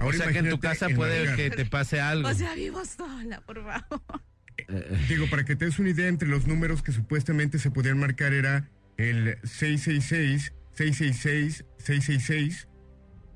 o 0.00 0.12
sea 0.12 0.32
que 0.32 0.38
en 0.38 0.50
tu 0.50 0.58
casa 0.58 0.88
puede 0.88 1.36
que 1.36 1.50
te 1.50 1.64
pase 1.64 2.00
algo. 2.00 2.28
O 2.28 2.34
sea, 2.34 2.54
vivo 2.54 2.84
sola, 2.84 3.40
por 3.42 3.62
favor. 3.62 4.20
Digo, 5.08 5.28
para 5.30 5.44
que 5.44 5.56
te 5.56 5.64
des 5.66 5.78
una 5.78 5.90
idea, 5.90 6.08
entre 6.08 6.28
los 6.28 6.46
números 6.46 6.82
que 6.82 6.92
supuestamente 6.92 7.58
se 7.58 7.70
podían 7.70 7.98
marcar 7.98 8.32
era 8.32 8.68
el 8.96 9.38
666, 9.44 10.52
666, 10.72 11.64
666. 11.78 12.68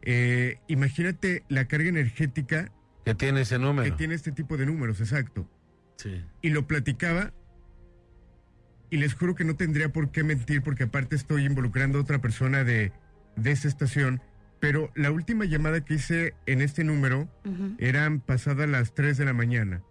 Eh, 0.02 0.58
imagínate 0.68 1.44
la 1.48 1.66
carga 1.66 1.88
energética 1.88 2.70
que 3.06 3.14
tiene 3.14 3.42
ese 3.42 3.58
número. 3.60 3.88
Que 3.88 3.96
tiene 3.96 4.14
este 4.16 4.32
tipo 4.32 4.56
de 4.56 4.66
números, 4.66 5.00
exacto. 5.00 5.48
Sí. 5.96 6.24
Y 6.42 6.50
lo 6.50 6.66
platicaba 6.66 7.32
y 8.90 8.96
les 8.96 9.14
juro 9.14 9.36
que 9.36 9.44
no 9.44 9.54
tendría 9.54 9.92
por 9.92 10.10
qué 10.10 10.24
mentir 10.24 10.60
porque 10.62 10.84
aparte 10.84 11.14
estoy 11.14 11.44
involucrando 11.44 11.98
a 11.98 12.02
otra 12.02 12.20
persona 12.20 12.64
de, 12.64 12.92
de 13.36 13.50
esta 13.52 13.68
estación. 13.68 14.20
Pero 14.58 14.90
la 14.96 15.12
última 15.12 15.44
llamada 15.44 15.84
que 15.84 15.94
hice 15.94 16.34
en 16.46 16.62
este 16.62 16.82
número 16.82 17.28
eran 17.78 18.18
pasadas 18.20 18.68
las 18.68 18.92
3 18.92 19.18
de 19.18 19.24
la 19.24 19.32
mañana. 19.32 19.82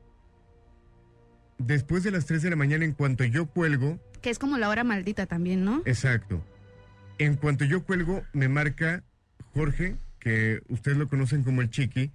Después 1.58 2.04
de 2.04 2.12
las 2.12 2.26
3 2.26 2.42
de 2.42 2.50
la 2.50 2.56
mañana, 2.56 2.86
en 2.86 2.92
cuanto 2.94 3.24
yo 3.24 3.46
cuelgo, 3.48 4.00
Que 4.22 4.30
es 4.30 4.40
como 4.40 4.58
la 4.58 4.70
hora 4.70 4.84
maldita 4.84 5.26
también, 5.26 5.64
¿no? 5.64 5.82
exacto, 5.86 6.44
en 7.18 7.36
cuanto 7.36 7.64
yo 7.66 7.84
cuelgo, 7.84 8.24
me 8.34 8.50
marca 8.50 9.04
Jorge, 9.54 9.96
que 10.20 10.62
ustedes 10.68 10.98
lo 10.98 11.08
conocen 11.08 11.44
como 11.44 11.62
el 11.62 11.70
Chiqui, 11.70 12.12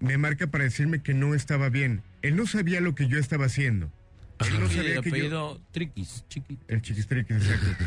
me 0.00 0.18
marca 0.18 0.48
para 0.48 0.64
decirme 0.64 1.02
que 1.02 1.14
no 1.14 1.34
estaba 1.34 1.68
bien. 1.68 2.02
Él 2.22 2.34
no 2.34 2.46
sabía 2.46 2.80
lo 2.80 2.96
que 2.96 3.06
yo 3.06 3.18
estaba 3.18 3.46
haciendo. 3.46 3.92
Él 4.40 4.58
no 4.58 4.68
sabía 4.68 4.96
el 4.96 5.02
que 5.02 5.30
yo... 5.30 5.60
Triquis, 5.70 6.24
chiqui. 6.28 6.58
El 6.66 6.82
chiquistriquis, 6.82 7.36
exacto. 7.36 7.84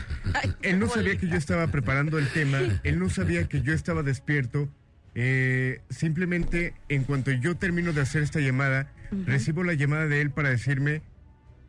Él 0.61 0.79
no 0.79 0.87
sabía 0.87 1.17
que 1.17 1.27
yo 1.27 1.35
estaba 1.35 1.67
preparando 1.67 2.17
el 2.17 2.29
tema, 2.29 2.59
él 2.83 2.97
no 2.97 3.09
sabía 3.09 3.49
que 3.49 3.61
yo 3.61 3.73
estaba 3.73 4.03
despierto. 4.03 4.69
Eh, 5.15 5.81
simplemente, 5.89 6.73
en 6.87 7.03
cuanto 7.03 7.31
yo 7.31 7.55
termino 7.55 7.91
de 7.91 8.01
hacer 8.01 8.23
esta 8.23 8.39
llamada, 8.39 8.89
Recibo 9.25 9.63
la 9.63 9.73
llamada 9.73 10.07
de 10.07 10.21
él 10.21 10.31
para 10.31 10.49
decirme 10.49 11.01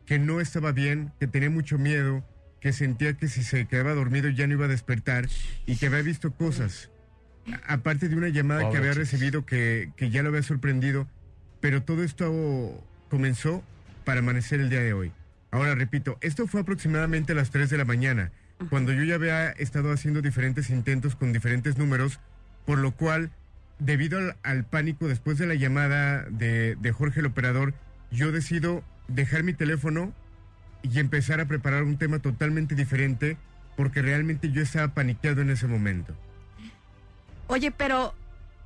que 0.05 0.19
no 0.19 0.39
estaba 0.41 0.71
bien, 0.71 1.11
que 1.19 1.27
tenía 1.27 1.49
mucho 1.49 1.77
miedo, 1.77 2.23
que 2.61 2.73
sentía 2.73 3.13
que 3.13 3.27
si 3.27 3.43
se 3.43 3.65
quedaba 3.67 3.93
dormido 3.93 4.29
ya 4.29 4.47
no 4.47 4.53
iba 4.53 4.65
a 4.65 4.69
despertar 4.69 5.27
y 5.65 5.75
que 5.77 5.87
había 5.87 6.01
visto 6.01 6.31
cosas. 6.31 6.89
A- 7.67 7.73
Aparte 7.73 8.09
de 8.09 8.15
una 8.15 8.29
llamada 8.29 8.61
que 8.71 8.77
había 8.77 8.93
recibido 8.93 9.45
que, 9.45 9.91
que 9.95 10.09
ya 10.09 10.23
lo 10.23 10.29
había 10.29 10.43
sorprendido, 10.43 11.07
pero 11.61 11.83
todo 11.83 12.03
esto 12.03 12.83
comenzó 13.09 13.63
para 14.05 14.19
amanecer 14.19 14.59
el 14.61 14.69
día 14.69 14.81
de 14.81 14.93
hoy. 14.93 15.11
Ahora 15.51 15.75
repito, 15.75 16.17
esto 16.21 16.47
fue 16.47 16.61
aproximadamente 16.61 17.31
a 17.33 17.35
las 17.35 17.51
3 17.51 17.69
de 17.69 17.77
la 17.77 17.85
mañana, 17.85 18.31
cuando 18.69 18.91
yo 18.91 19.03
ya 19.03 19.15
había 19.15 19.49
estado 19.51 19.91
haciendo 19.91 20.21
diferentes 20.21 20.69
intentos 20.69 21.15
con 21.15 21.31
diferentes 21.31 21.77
números, 21.77 22.19
por 22.65 22.79
lo 22.79 22.91
cual, 22.91 23.31
debido 23.79 24.17
al, 24.19 24.35
al 24.43 24.63
pánico 24.65 25.07
después 25.07 25.37
de 25.37 25.47
la 25.47 25.55
llamada 25.55 26.23
de, 26.29 26.75
de 26.75 26.91
Jorge 26.91 27.19
el 27.19 27.27
operador, 27.27 27.73
yo 28.11 28.31
decido 28.31 28.83
dejar 29.07 29.43
mi 29.43 29.53
teléfono 29.53 30.13
y 30.81 30.99
empezar 30.99 31.39
a 31.41 31.45
preparar 31.45 31.83
un 31.83 31.97
tema 31.97 32.19
totalmente 32.19 32.75
diferente, 32.75 33.37
porque 33.75 34.01
realmente 34.01 34.51
yo 34.51 34.61
estaba 34.61 34.89
paniqueado 34.93 35.41
en 35.41 35.49
ese 35.49 35.67
momento. 35.67 36.13
Oye, 37.47 37.71
pero 37.71 38.13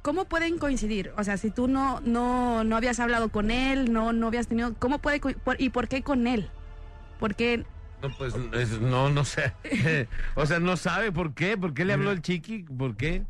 ¿cómo 0.01 0.25
pueden 0.25 0.57
coincidir? 0.57 1.11
O 1.17 1.23
sea, 1.23 1.37
si 1.37 1.51
tú 1.51 1.67
no 1.67 1.99
no 2.01 2.63
no 2.63 2.75
habías 2.75 2.99
hablado 2.99 3.29
con 3.29 3.51
él, 3.51 3.91
no 3.93 4.13
no 4.13 4.27
habías 4.27 4.47
tenido, 4.47 4.73
¿cómo 4.75 4.99
puede 4.99 5.19
por- 5.19 5.59
y 5.61 5.69
por 5.69 5.87
qué 5.87 6.01
con 6.01 6.27
él? 6.27 6.49
Porque 7.19 7.63
No, 8.01 8.09
pues 8.17 8.33
es- 8.53 8.79
no, 8.81 9.09
no 9.09 9.23
sé. 9.25 9.53
o 10.35 10.45
sea, 10.45 10.59
no 10.59 10.75
sabe 10.77 11.11
por 11.11 11.33
qué. 11.33 11.57
¿Por 11.57 11.73
qué 11.73 11.85
le 11.85 11.93
habló 11.93 12.11
el 12.11 12.21
chiqui? 12.21 12.63
¿Por 12.63 12.95
qué? 12.97 13.23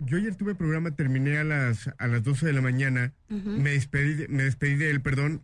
Yo 0.00 0.16
ayer 0.18 0.34
tuve 0.34 0.54
programa, 0.54 0.90
terminé 0.90 1.38
a 1.38 1.44
las, 1.44 1.88
a 1.98 2.06
las 2.08 2.22
12 2.24 2.46
de 2.46 2.52
la 2.52 2.60
mañana, 2.60 3.12
me, 3.28 3.70
despedí, 3.70 4.14
de- 4.14 4.28
me 4.28 4.42
despedí 4.42 4.74
de 4.76 4.90
él, 4.90 5.00
perdón, 5.00 5.40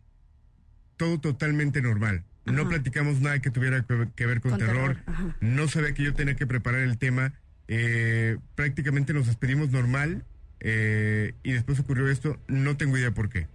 todo 0.96 1.18
totalmente 1.20 1.80
normal. 1.82 2.24
No 2.46 2.68
platicamos 2.68 3.20
nada 3.20 3.38
que 3.40 3.50
tuviera 3.50 3.84
que, 4.16 4.26
ver 4.26 4.40
con, 4.40 4.50
Con 4.52 4.58
terror, 4.58 4.96
terror, 5.04 5.34
no 5.40 5.68
sabía 5.68 5.92
que 5.94 6.02
yo 6.02 6.14
tenía 6.14 6.34
que 6.34 6.46
preparar 6.46 6.80
el 6.80 6.98
tema, 6.98 7.32
eh, 7.68 8.38
prácticamente 8.56 9.12
nos 9.12 9.26
despedimos 9.28 9.70
normal 9.70 10.24
eh, 10.58 11.32
y 11.44 11.52
después 11.52 11.78
ocurrió 11.78 12.08
esto, 12.08 12.38
no 12.48 12.76
tengo 12.76 12.98
idea 12.98 13.12
por 13.12 13.28
qué. 13.28 13.46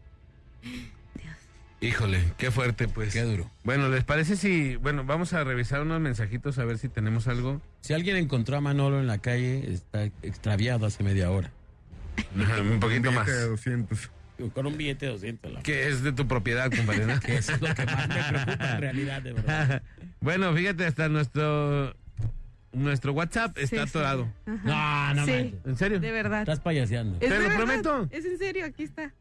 Híjole, 1.82 2.20
qué 2.38 2.52
fuerte, 2.52 2.88
pues. 2.88 3.14
Qué 3.14 3.22
duro. 3.22 3.50
Bueno, 3.64 3.90
¿les 3.90 4.04
parece 4.04 4.38
si, 4.38 4.76
bueno, 4.78 5.04
vamos 5.04 5.34
a 5.34 5.44
revisar 5.44 5.82
unos 5.82 6.00
mensajitos 6.02 6.58
a 6.58 6.66
ver 6.66 6.78
si 6.78 6.90
tenemos 6.90 7.28
algo? 7.28 7.62
Si 7.82 7.94
alguien 7.94 8.16
encontró 8.16 8.58
a 8.58 8.62
Manolo 8.62 9.00
en 9.00 9.08
la 9.08 9.18
calle, 9.20 9.72
está 9.72 10.06
extraviado 10.24 10.86
hace 10.86 11.04
media 11.04 11.30
hora. 11.32 11.52
Un 12.60 12.80
poquito 12.80 13.12
más. 13.12 13.28
de 13.28 13.48
200. 13.50 14.10
Con 14.54 14.66
un 14.66 14.78
billete 14.78 15.06
de 15.06 15.12
200. 15.14 15.52
la- 15.54 15.62
Que 15.64 15.88
es 15.90 16.02
de 16.02 16.12
tu 16.12 16.28
propiedad, 16.28 16.72
compadre. 16.72 17.06
¿no? 17.06 17.20
Que 17.22 17.38
eso 17.38 17.54
es 17.54 17.62
lo 17.62 17.74
que 17.76 17.86
más 17.86 18.08
me 18.08 18.24
preocupa 18.24 18.72
en 18.76 18.82
realidad, 18.82 19.22
de 19.22 19.34
verdad. 19.34 19.82
bueno, 20.22 20.54
fíjate, 20.54 20.86
hasta 20.86 21.08
nuestro 21.10 21.96
nuestro 22.74 23.14
WhatsApp 23.14 23.58
está 23.58 23.68
Sí, 23.68 23.82
sí. 23.84 23.90
atorado. 23.90 24.28
Ajá. 24.46 25.14
No, 25.14 25.22
no 25.22 25.26
Sí. 25.26 25.56
¿En 25.66 25.78
serio? 25.78 26.00
De 26.00 26.12
verdad. 26.12 26.42
Estás 26.42 26.60
payaseando. 26.60 27.16
Es 27.22 27.30
Te 27.30 27.36
lo 27.38 27.42
verdad, 27.44 27.56
prometo. 27.58 28.08
Es 28.12 28.26
en 28.26 28.38
serio, 28.38 28.66
aquí 28.66 28.84
está. 28.84 29.14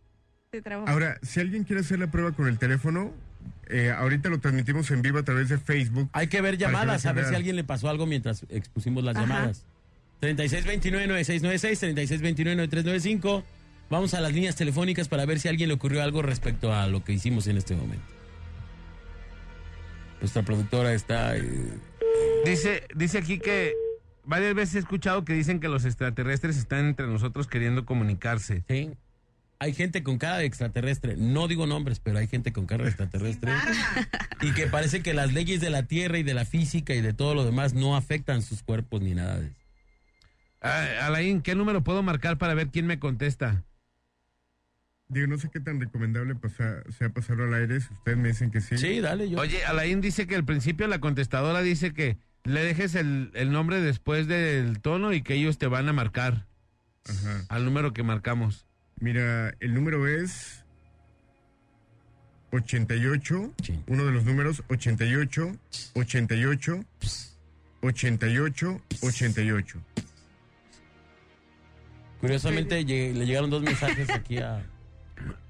Ahora, 0.87 1.19
si 1.23 1.41
alguien 1.41 1.65
quiere 1.65 1.81
hacer 1.81 1.99
la 1.99 2.11
prueba 2.11 2.33
con 2.33 2.47
el 2.49 2.59
teléfono, 2.59 3.13
eh, 3.69 3.91
ahorita 3.91 4.29
lo 4.29 4.39
transmitimos 4.41 4.91
en 4.91 5.03
vivo 5.03 5.19
a 5.19 5.23
través 5.23 5.49
de 5.49 5.59
Facebook. 5.59 6.09
Hay 6.13 6.27
que 6.29 6.41
ver 6.41 6.57
llamadas, 6.59 7.03
vean 7.03 7.15
a 7.17 7.21
ver 7.21 7.27
si 7.29 7.35
a 7.35 7.37
alguien 7.37 7.57
le 7.57 7.65
pasó 7.65 7.89
algo 7.89 8.07
mientras 8.07 8.45
expusimos 8.49 9.03
las 9.05 9.17
Ajá. 9.17 9.27
llamadas. 9.27 9.65
3629-9696, 10.21 11.95
3629-9395. 12.69 13.45
Vamos 13.91 14.15
a 14.15 14.21
las 14.21 14.33
líneas 14.33 14.57
telefónicas 14.57 15.09
para 15.09 15.27
ver 15.27 15.39
si 15.41 15.49
a 15.49 15.51
alguien 15.51 15.69
le 15.69 15.75
ocurrió 15.75 16.03
algo 16.03 16.23
respecto 16.23 16.73
a 16.73 16.87
lo 16.87 17.05
que 17.05 17.13
hicimos 17.13 17.47
en 17.47 17.57
este 17.59 17.75
momento. 17.75 18.05
Nuestra 20.21 20.43
productora 20.43 20.95
está... 20.95 21.37
eh, 21.37 21.43
Dice, 22.47 22.85
dice 22.95 23.19
aquí 23.19 23.39
que 23.39 23.73
varias 24.25 24.55
veces 24.55 24.77
he 24.77 24.79
escuchado 24.79 25.25
que 25.25 25.33
dicen 25.35 25.61
que 25.61 25.69
los 25.69 25.85
extraterrestres 25.85 26.57
están 26.57 26.87
entre 26.87 27.07
nosotros 27.07 27.47
queriendo 27.47 27.85
comunicarse. 27.85 28.65
Sí. 28.69 28.91
Hay 29.65 29.73
gente 29.73 30.03
con 30.03 30.19
cara 30.19 30.37
de 30.37 30.45
extraterrestre. 30.45 31.17
No 31.17 31.49
digo 31.49 31.67
nombres, 31.67 31.99
pero 31.99 32.19
hay 32.19 32.27
gente 32.27 32.53
con 32.53 32.67
cara 32.67 32.85
de 32.85 32.91
extraterrestre. 32.91 33.51
y 34.43 34.53
que 34.53 34.67
parece 34.67 35.03
que 35.03 35.15
las 35.15 35.33
leyes 35.33 35.61
de 35.63 35.71
la 35.71 35.85
Tierra 35.85 36.19
y 36.19 36.23
de 36.23 36.35
la 36.35 36.45
física 36.45 36.95
y 36.95 37.01
de 37.01 37.15
todo 37.15 37.35
lo 37.35 37.45
demás 37.45 37.73
no 37.73 37.97
afectan 37.97 38.43
sus 38.43 38.63
cuerpos 38.63 39.01
ni 39.01 39.15
nada 39.15 39.41
de 39.41 39.47
eso. 39.47 39.57
Ah, 40.61 41.07
Alain, 41.07 41.41
¿qué 41.41 41.55
número 41.55 41.83
puedo 41.83 42.03
marcar 42.03 42.37
para 42.37 42.53
ver 42.55 42.69
quién 42.69 42.87
me 42.87 42.99
contesta? 42.99 43.65
Digo, 45.09 45.27
no 45.27 45.39
sé 45.39 45.49
qué 45.51 45.61
tan 45.61 45.81
recomendable 45.81 46.35
pasa, 46.35 46.83
sea 46.99 47.09
pasarlo 47.11 47.45
al 47.45 47.55
aire, 47.55 47.81
si 47.81 47.93
ustedes 47.93 48.19
me 48.19 48.29
dicen 48.29 48.51
que 48.51 48.61
sí. 48.61 48.77
Sí, 48.77 49.01
dale 49.01 49.31
yo. 49.31 49.39
Oye, 49.39 49.65
Alain 49.65 50.01
dice 50.01 50.27
que 50.27 50.35
al 50.37 50.45
principio 50.45 50.87
la 50.89 50.99
contestadora 51.01 51.63
dice 51.63 51.95
que 51.95 52.19
le 52.45 52.63
dejes 52.63 52.95
el, 52.95 53.31
el 53.35 53.51
nombre 53.53 53.81
después 53.81 54.27
del 54.27 54.81
tono 54.81 55.13
y 55.15 55.23
que 55.23 55.35
ellos 55.35 55.57
te 55.57 55.67
van 55.67 55.89
a 55.89 55.93
marcar 55.95 56.47
Ajá. 57.07 57.45
al 57.49 57.65
número 57.65 57.93
que 57.95 58.03
marcamos. 58.03 58.64
Mira, 59.01 59.55
el 59.61 59.75
número 59.75 60.07
es 60.07 60.65
88, 62.53 63.53
uno 63.89 64.05
de 64.05 64.13
los 64.13 64.25
números 64.25 64.63
88, 64.69 65.57
88, 65.95 66.85
88, 67.83 68.81
88. 69.03 69.81
Curiosamente 72.21 72.83
le 72.85 73.27
llegaron 73.27 73.51
dos 73.51 73.63
mensajes 73.63 74.09
aquí 74.11 74.39
a, 74.39 74.65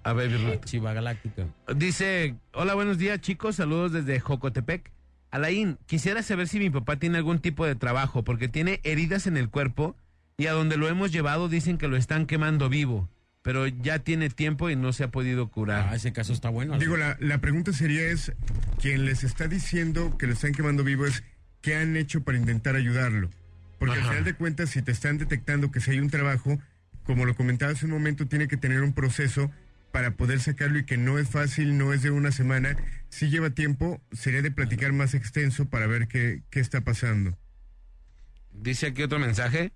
A 0.02 0.12
ver, 0.12 0.60
Chiva 0.64 0.92
Galáctica. 0.92 1.46
Dice, 1.76 2.34
hola, 2.52 2.74
buenos 2.74 2.98
días 2.98 3.20
chicos, 3.20 3.56
saludos 3.56 3.92
desde 3.92 4.18
Jocotepec. 4.18 4.90
Alain, 5.30 5.78
quisiera 5.86 6.22
saber 6.22 6.48
si 6.48 6.58
mi 6.58 6.70
papá 6.70 6.96
tiene 6.96 7.18
algún 7.18 7.38
tipo 7.40 7.66
de 7.66 7.74
trabajo, 7.74 8.24
porque 8.24 8.48
tiene 8.48 8.80
heridas 8.84 9.26
en 9.26 9.36
el 9.36 9.50
cuerpo 9.50 9.96
y 10.36 10.46
a 10.46 10.52
donde 10.52 10.76
lo 10.76 10.88
hemos 10.88 11.12
llevado 11.12 11.48
dicen 11.48 11.78
que 11.78 11.88
lo 11.88 11.96
están 11.96 12.26
quemando 12.26 12.68
vivo, 12.68 13.08
pero 13.44 13.66
ya 13.66 13.98
tiene 13.98 14.30
tiempo 14.30 14.70
y 14.70 14.74
no 14.74 14.94
se 14.94 15.04
ha 15.04 15.10
podido 15.10 15.50
curar. 15.50 15.88
Ah, 15.90 15.96
ese 15.96 16.14
caso 16.14 16.32
está 16.32 16.48
bueno. 16.48 16.78
Digo, 16.78 16.96
la, 16.96 17.18
la 17.20 17.42
pregunta 17.42 17.74
sería 17.74 18.00
es, 18.00 18.32
quien 18.80 19.04
les 19.04 19.22
está 19.22 19.48
diciendo 19.48 20.16
que 20.16 20.26
lo 20.26 20.32
están 20.32 20.52
quemando 20.52 20.82
vivo 20.82 21.04
es, 21.04 21.22
¿qué 21.60 21.76
han 21.76 21.94
hecho 21.98 22.22
para 22.22 22.38
intentar 22.38 22.74
ayudarlo? 22.74 23.28
Porque 23.78 23.96
al 23.96 24.02
final 24.02 24.24
de 24.24 24.32
cuentas, 24.32 24.70
si 24.70 24.80
te 24.80 24.92
están 24.92 25.18
detectando 25.18 25.70
que 25.70 25.80
si 25.80 25.90
hay 25.90 26.00
un 26.00 26.08
trabajo, 26.08 26.58
como 27.02 27.26
lo 27.26 27.36
comentaba 27.36 27.72
hace 27.72 27.84
un 27.84 27.90
momento, 27.92 28.26
tiene 28.26 28.48
que 28.48 28.56
tener 28.56 28.80
un 28.80 28.94
proceso 28.94 29.50
para 29.92 30.12
poder 30.12 30.40
sacarlo 30.40 30.78
y 30.78 30.86
que 30.86 30.96
no 30.96 31.18
es 31.18 31.28
fácil, 31.28 31.76
no 31.76 31.92
es 31.92 32.00
de 32.00 32.10
una 32.10 32.32
semana, 32.32 32.78
si 33.10 33.28
lleva 33.28 33.50
tiempo, 33.50 34.00
sería 34.10 34.40
de 34.40 34.52
platicar 34.52 34.94
más 34.94 35.12
extenso 35.12 35.66
para 35.68 35.86
ver 35.86 36.08
qué, 36.08 36.40
qué 36.48 36.60
está 36.60 36.80
pasando. 36.80 37.36
Dice 38.52 38.86
aquí 38.86 39.02
otro 39.02 39.18
mensaje. 39.18 39.70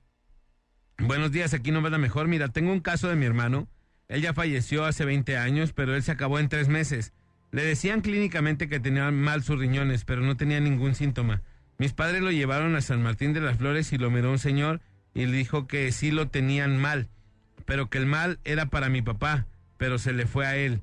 Buenos 1.00 1.30
días, 1.30 1.54
aquí 1.54 1.70
no 1.70 1.80
va 1.80 1.90
la 1.90 1.98
mejor. 1.98 2.26
Mira, 2.26 2.48
tengo 2.48 2.72
un 2.72 2.80
caso 2.80 3.08
de 3.08 3.14
mi 3.14 3.24
hermano. 3.24 3.68
Él 4.08 4.20
ya 4.20 4.34
falleció 4.34 4.84
hace 4.84 5.04
20 5.04 5.36
años, 5.36 5.72
pero 5.72 5.94
él 5.94 6.02
se 6.02 6.10
acabó 6.10 6.40
en 6.40 6.48
tres 6.48 6.68
meses. 6.68 7.12
Le 7.52 7.62
decían 7.62 8.00
clínicamente 8.00 8.68
que 8.68 8.80
tenía 8.80 9.08
mal 9.12 9.44
sus 9.44 9.60
riñones, 9.60 10.04
pero 10.04 10.22
no 10.22 10.36
tenía 10.36 10.58
ningún 10.58 10.96
síntoma. 10.96 11.42
Mis 11.78 11.92
padres 11.92 12.20
lo 12.20 12.32
llevaron 12.32 12.74
a 12.74 12.80
San 12.80 13.00
Martín 13.00 13.32
de 13.32 13.40
las 13.40 13.58
Flores 13.58 13.92
y 13.92 13.98
lo 13.98 14.10
miró 14.10 14.32
un 14.32 14.40
señor 14.40 14.80
y 15.14 15.26
le 15.26 15.36
dijo 15.36 15.68
que 15.68 15.92
sí 15.92 16.10
lo 16.10 16.28
tenían 16.28 16.76
mal, 16.76 17.08
pero 17.64 17.88
que 17.88 17.98
el 17.98 18.06
mal 18.06 18.40
era 18.44 18.66
para 18.66 18.88
mi 18.88 19.00
papá, 19.00 19.46
pero 19.76 19.98
se 19.98 20.12
le 20.12 20.26
fue 20.26 20.46
a 20.46 20.56
él. 20.56 20.82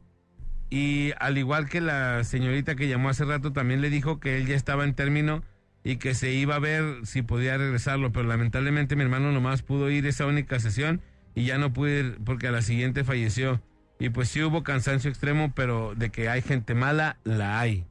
Y 0.69 1.11
al 1.19 1.37
igual 1.37 1.67
que 1.67 1.81
la 1.81 2.23
señorita 2.23 2.75
que 2.75 2.87
llamó 2.87 3.09
hace 3.09 3.25
rato, 3.25 3.51
también 3.51 3.81
le 3.81 3.89
dijo 3.89 4.21
que 4.21 4.37
él 4.37 4.47
ya 4.47 4.55
estaba 4.55 4.85
en 4.85 4.95
término 4.95 5.43
y 5.85 5.97
que 5.97 6.15
se 6.15 6.31
iba 6.31 6.55
a 6.55 6.59
ver 6.59 7.05
si 7.05 7.21
podía 7.21 7.57
regresarlo, 7.57 8.11
pero 8.11 8.27
lamentablemente 8.27 8.95
mi 8.95 9.03
hermano 9.03 9.31
nomás 9.31 9.61
pudo 9.61 9.91
ir 9.91 10.07
esa 10.07 10.25
única 10.25 10.59
sesión 10.59 10.99
y 11.35 11.45
ya 11.45 11.59
no 11.59 11.73
pude 11.73 11.99
ir 11.99 12.17
porque 12.25 12.47
a 12.47 12.51
la 12.51 12.63
siguiente 12.63 13.03
falleció. 13.03 13.61
Y 13.99 14.09
pues 14.09 14.29
sí 14.29 14.41
hubo 14.41 14.63
cansancio 14.63 15.11
extremo, 15.11 15.53
pero 15.55 15.93
de 15.95 16.09
que 16.09 16.27
hay 16.27 16.41
gente 16.41 16.73
mala, 16.73 17.17
la 17.23 17.59
hay. 17.59 17.85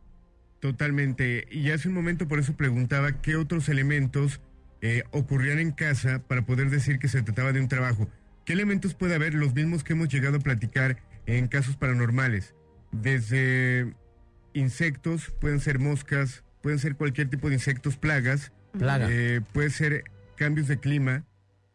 Totalmente. 0.58 1.46
Y 1.52 1.70
hace 1.70 1.88
un 1.88 1.94
momento 1.94 2.26
por 2.26 2.40
eso 2.40 2.56
preguntaba 2.56 3.22
qué 3.22 3.36
otros 3.36 3.68
elementos 3.68 4.40
eh, 4.82 5.04
ocurrían 5.12 5.60
en 5.60 5.70
casa 5.70 6.20
para 6.26 6.44
poder 6.44 6.70
decir 6.70 6.98
que 6.98 7.06
se 7.06 7.22
trataba 7.22 7.52
de 7.52 7.60
un 7.60 7.68
trabajo. 7.68 8.08
¿Qué 8.44 8.54
elementos 8.54 8.94
puede 8.94 9.14
haber? 9.14 9.34
Los 9.34 9.54
mismos 9.54 9.84
que 9.84 9.92
hemos 9.92 10.08
llegado 10.08 10.38
a 10.38 10.40
platicar 10.40 10.98
en 11.26 11.46
casos 11.46 11.76
paranormales. 11.76 12.56
Desde 12.90 13.94
insectos, 14.52 15.32
pueden 15.40 15.60
ser 15.60 15.78
moscas, 15.78 16.42
pueden 16.64 16.78
ser 16.78 16.96
cualquier 16.96 17.28
tipo 17.28 17.48
de 17.48 17.56
insectos, 17.56 17.98
plagas. 17.98 18.50
Plaga. 18.72 19.06
eh, 19.10 19.42
puede 19.52 19.68
ser 19.68 20.04
cambios 20.34 20.66
de 20.66 20.78
clima. 20.78 21.22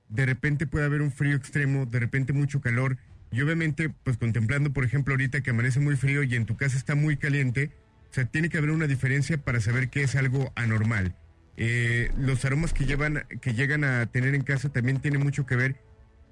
De 0.09 0.25
repente 0.25 0.65
puede 0.65 0.85
haber 0.85 1.03
un 1.03 1.11
frío 1.11 1.35
extremo, 1.35 1.85
de 1.85 1.99
repente 1.99 2.33
mucho 2.33 2.59
calor. 2.59 2.97
Y 3.31 3.39
obviamente, 3.41 3.89
pues 4.03 4.17
contemplando, 4.17 4.73
por 4.73 4.83
ejemplo, 4.83 5.13
ahorita 5.13 5.41
que 5.41 5.51
amanece 5.51 5.79
muy 5.79 5.95
frío 5.95 6.23
y 6.23 6.33
en 6.33 6.47
tu 6.47 6.57
casa 6.57 6.75
está 6.75 6.95
muy 6.95 7.17
caliente, 7.17 7.69
o 8.09 8.13
sea, 8.15 8.25
tiene 8.25 8.49
que 8.49 8.57
haber 8.57 8.71
una 8.71 8.87
diferencia 8.87 9.37
para 9.37 9.61
saber 9.61 9.89
que 9.89 10.01
es 10.01 10.15
algo 10.15 10.51
anormal. 10.55 11.15
Eh, 11.55 12.09
los 12.17 12.43
aromas 12.43 12.73
que, 12.73 12.85
llevan, 12.85 13.25
que 13.41 13.53
llegan 13.53 13.83
a 13.83 14.07
tener 14.07 14.33
en 14.33 14.41
casa 14.41 14.69
también 14.69 14.99
tienen 15.01 15.21
mucho 15.21 15.45
que 15.45 15.55
ver. 15.55 15.75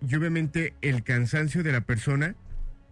Y 0.01 0.16
obviamente 0.16 0.74
el 0.82 1.03
cansancio 1.03 1.62
de 1.62 1.74
la 1.74 1.82
persona 1.82 2.34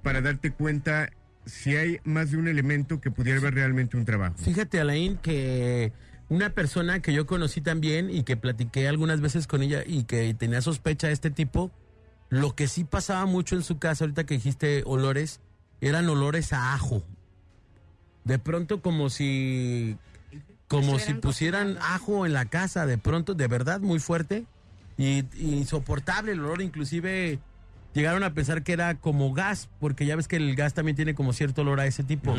para 0.03 0.22
darte 0.22 0.51
cuenta 0.51 1.09
si 1.45 1.75
hay 1.75 1.99
más 2.03 2.31
de 2.31 2.37
un 2.37 2.47
elemento 2.47 2.99
que 2.99 3.11
pudiera 3.11 3.39
haber 3.39 3.53
realmente 3.53 3.97
un 3.97 4.05
trabajo. 4.05 4.35
Fíjate, 4.37 4.79
Alain, 4.79 5.17
que 5.17 5.93
una 6.29 6.49
persona 6.49 7.01
que 7.01 7.13
yo 7.13 7.25
conocí 7.25 7.61
también 7.61 8.09
y 8.09 8.23
que 8.23 8.37
platiqué 8.37 8.87
algunas 8.87 9.21
veces 9.21 9.47
con 9.47 9.61
ella 9.61 9.83
y 9.85 10.03
que 10.03 10.33
tenía 10.33 10.61
sospecha 10.61 11.07
de 11.07 11.13
este 11.13 11.29
tipo, 11.29 11.71
lo 12.29 12.55
que 12.55 12.67
sí 12.67 12.83
pasaba 12.83 13.25
mucho 13.25 13.55
en 13.55 13.63
su 13.63 13.77
casa, 13.77 14.05
ahorita 14.05 14.25
que 14.25 14.35
dijiste 14.35 14.83
olores, 14.85 15.39
eran 15.81 16.09
olores 16.09 16.51
a 16.53 16.73
ajo. 16.73 17.03
De 18.23 18.39
pronto 18.39 18.81
como 18.81 19.09
si 19.09 19.97
como 20.67 20.97
si 20.97 21.13
pusieran 21.13 21.77
ajo 21.79 22.25
en 22.25 22.33
la 22.33 22.45
casa, 22.45 22.87
de 22.87 22.97
pronto, 22.97 23.35
de 23.35 23.47
verdad, 23.47 23.81
muy 23.81 23.99
fuerte 23.99 24.45
y, 24.97 25.25
y 25.35 25.55
insoportable 25.55 26.31
el 26.31 26.39
olor, 26.39 26.63
inclusive 26.63 27.39
llegaron 27.95 28.21
a 28.23 28.33
pensar 28.35 28.61
que 28.61 28.73
era 28.73 28.93
como 28.95 29.33
gas, 29.33 29.67
porque 29.79 30.05
ya 30.05 30.15
ves 30.15 30.27
que 30.27 30.35
el 30.35 30.55
gas 30.55 30.75
también 30.75 30.95
tiene 30.95 31.15
como 31.15 31.33
cierto 31.33 31.61
olor 31.61 31.79
a 31.79 31.87
ese 31.87 32.03
tipo. 32.03 32.35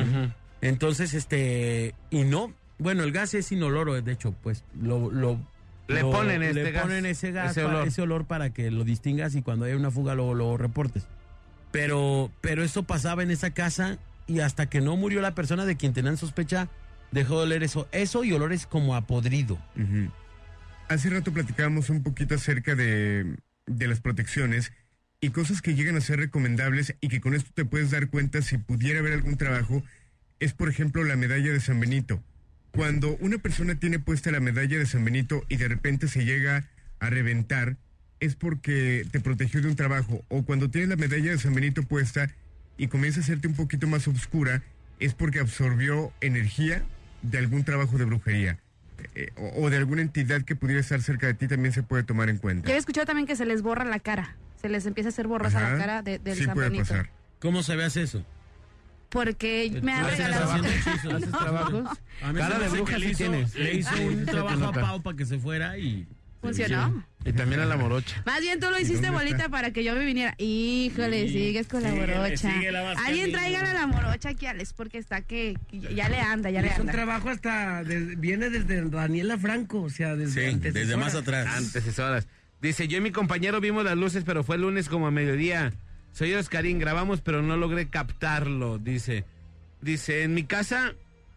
Entonces, 0.61 1.13
este, 1.15 1.95
y 2.11 2.23
no, 2.25 2.53
bueno, 2.79 3.03
el 3.03 3.11
gas 3.11 3.35
es 3.35 3.51
inoloro, 3.51 4.01
de 4.01 4.13
hecho, 4.13 4.33
pues 4.43 4.65
lo, 4.81 5.11
lo 5.11 5.39
Le 5.89 6.03
lo- 6.03 6.11
ponen 6.13 6.41
le 6.41 6.51
este 6.51 6.71
gas, 6.73 6.83
ponen 6.85 7.07
ese 7.07 7.33
gas, 7.33 7.51
ese 7.53 7.65
olor. 7.65 7.89
ese 7.89 8.03
olor 8.03 8.27
para 8.27 8.51
que 8.51 8.71
lo 8.71 8.85
distingas 8.85 9.35
y 9.35 9.43
cuando 9.43 9.65
haya 9.65 9.77
una 9.77 9.91
fuga 9.91 10.15
lo, 10.15 10.35
lo 10.35 10.57
reportes. 10.57 11.07
Pero, 11.73 12.31
pero 12.41 12.63
eso 12.63 12.85
pasaba 12.85 13.23
en 13.23 13.31
esa 13.31 13.51
casa 13.51 13.99
y 14.27 14.41
hasta 14.41 14.67
que 14.69 14.81
no 14.81 14.97
murió 14.97 15.21
la 15.21 15.35
persona 15.35 15.67
de 15.67 15.77
quien 15.77 15.93
tenían 15.93 16.17
sospecha, 16.17 16.69
dejó 17.13 17.39
de 17.39 17.43
oler 17.45 17.63
eso. 17.63 17.87
Eso 17.93 18.25
y 18.25 18.33
olores 18.33 18.67
como 18.67 18.95
a 18.97 19.07
podrido. 19.07 19.59
Hace 20.89 21.11
rato 21.11 21.33
platicábamos 21.33 21.91
un 21.91 22.03
poquito 22.03 22.35
acerca 22.35 22.75
de, 22.75 23.37
de 23.67 23.89
las 23.89 24.01
protecciones 24.01 24.73
y 25.21 25.31
cosas 25.31 25.63
que 25.63 25.75
llegan 25.75 25.97
a 25.97 26.01
ser 26.01 26.19
recomendables 26.19 26.95
y 27.01 27.09
que 27.09 27.21
con 27.21 27.35
esto 27.35 27.51
te 27.55 27.65
puedes 27.65 27.91
dar 27.91 28.09
cuenta 28.09 28.43
si 28.43 28.59
pudiera 28.59 29.01
haber 29.01 29.13
algún 29.15 29.37
trabajo. 29.37 29.83
Es, 30.41 30.53
por 30.53 30.69
ejemplo, 30.69 31.03
la 31.05 31.17
medalla 31.17 31.53
de 31.53 31.61
San 31.61 31.81
Benito. 31.81 32.23
Cuando 32.73 33.17
una 33.21 33.39
persona 33.39 33.75
tiene 33.77 33.99
puesta 33.99 34.31
la 34.31 34.41
medalla 34.41 34.79
de 34.79 34.85
San 34.87 35.05
Benito 35.05 35.45
y 35.49 35.57
de 35.57 35.69
repente 35.69 36.09
se 36.09 36.25
llega 36.27 36.69
a 36.99 37.09
reventar, 37.11 37.77
es 38.21 38.37
porque 38.37 39.07
te 39.11 39.21
protegió 39.21 39.63
de 39.63 39.69
un 39.69 39.77
trabajo. 39.77 40.23
O 40.29 40.45
cuando 40.45 40.71
tienes 40.71 40.91
la 40.91 40.97
medalla 40.97 41.31
de 41.31 41.39
San 41.39 41.55
Benito 41.55 41.83
puesta 41.83 42.29
y 42.77 42.89
comienza 42.89 43.21
a 43.21 43.23
hacerte 43.23 43.49
un 43.49 43.55
poquito 43.55 43.87
más 43.87 44.07
oscura, 44.09 44.63
es 45.01 45.15
porque 45.15 45.41
absorbió 45.41 46.13
energía 46.21 46.83
de 47.23 47.39
algún 47.39 47.65
trabajo 47.65 47.97
de 47.97 48.05
brujería. 48.05 48.59
Eh, 49.15 49.31
o, 49.37 49.65
o 49.65 49.71
de 49.71 49.79
alguna 49.79 50.03
entidad 50.03 50.43
que 50.43 50.57
pudiera 50.57 50.81
estar 50.81 51.01
cerca 51.01 51.27
de 51.27 51.35
ti 51.35 51.49
también 51.49 51.73
se 51.73 51.83
puede 51.83 52.03
tomar 52.03 52.29
en 52.29 52.37
Yo 52.37 52.43
cuenta. 52.43 52.69
había 52.69 52.79
escuchado 52.79 53.07
también 53.07 53.27
que 53.27 53.37
se 53.37 53.47
les 53.47 53.63
borra 53.63 53.85
la 53.87 54.01
cara. 54.01 54.37
Se 54.61 54.69
les 54.69 54.87
empieza 54.87 55.09
a 55.09 55.13
hacer 55.13 55.27
borrosa 55.27 55.59
Ajá. 55.59 55.73
la 55.73 55.79
cara 55.79 56.03
de, 56.03 56.19
del 56.19 56.37
sí 56.39 56.45
San 56.45 56.55
puede 56.55 56.69
Benito. 56.71 56.89
pasar. 56.89 57.11
¿Cómo 57.41 57.63
se 57.63 57.77
ve 57.77 57.85
hace 57.85 58.03
eso? 58.03 58.25
Porque 59.11 59.79
me 59.83 59.93
han 59.93 60.05
¿Haces 60.07 60.19
regalado. 60.19 60.51
haciendo 60.53 60.69
hechizos? 60.69 61.15
¿Haces 61.15 61.31
trabajos? 61.31 61.99
A 62.23 62.33
mí 62.33 62.39
Cara 62.39 62.59
de 62.59 62.69
bruja 62.69 62.97
sí 62.97 63.05
hizo- 63.07 63.17
tienes. 63.19 63.55
Le 63.55 63.75
hizo 63.75 63.95
un 64.03 64.25
trabajo 64.27 64.65
a. 64.67 64.73
Pau 64.73 65.03
para 65.03 65.17
que 65.17 65.25
se 65.27 65.39
fuera 65.39 65.79
y... 65.79 66.07
¿Funcionó? 66.41 67.05
Y 67.25 67.33
también 67.33 67.61
a 67.61 67.65
la 67.65 67.77
morocha. 67.77 68.23
Más 68.25 68.41
bien 68.41 68.61
tú 68.61 68.71
lo 68.71 68.79
hiciste 68.79 69.11
bolita 69.11 69.37
está? 69.37 69.49
para 69.49 69.73
que 69.73 69.83
yo 69.83 69.95
me 69.97 70.05
viniera. 70.05 70.35
Híjole, 70.39 71.27
Sí, 71.27 71.33
sigues 71.33 71.67
con 71.67 71.83
la 71.83 71.91
morocha. 71.93 72.53
vas 72.85 72.99
Alguien 73.05 73.33
traigan 73.33 73.67
a 73.67 73.75
la 73.75 73.87
morocha 73.87 74.29
aquí, 74.29 74.47
Alex, 74.47 74.73
porque 74.73 74.99
está 74.99 75.23
que, 75.23 75.57
que 75.69 75.81
ya 75.95 76.09
le 76.09 76.21
anda, 76.21 76.51
ya 76.51 76.63
le 76.63 76.69
Es 76.69 76.75
un 76.75 76.83
anda. 76.83 76.93
trabajo 76.93 77.31
hasta, 77.31 77.83
de- 77.83 78.15
viene 78.17 78.49
desde 78.51 78.89
Daniela 78.89 79.39
Franco, 79.39 79.83
o 79.83 79.91
sea, 79.91 80.15
desde 80.15 80.43
Sí, 80.49 80.55
antes. 80.55 80.73
desde 80.75 80.97
más 80.97 81.15
atrás. 81.17 81.49
Antecesoras. 81.57 82.29
Dice, 82.61 82.89
yo 82.89 82.99
y 82.99 83.01
mi 83.01 83.11
compañero 83.13 83.61
vimos 83.61 83.85
las 83.85 83.97
luces, 83.97 84.25
pero 84.25 84.43
fue 84.43 84.59
lunes 84.59 84.89
como 84.89 85.07
a 85.07 85.11
mediodía. 85.11 85.73
Soy 86.13 86.33
Oscarín, 86.35 86.79
grabamos, 86.79 87.21
pero 87.21 87.43
no 87.43 87.57
logré 87.57 87.89
captarlo, 87.89 88.79
dice. 88.79 89.25
Dice, 89.83 90.23
en 90.23 90.35
mi 90.35 90.45
casa 90.45 90.95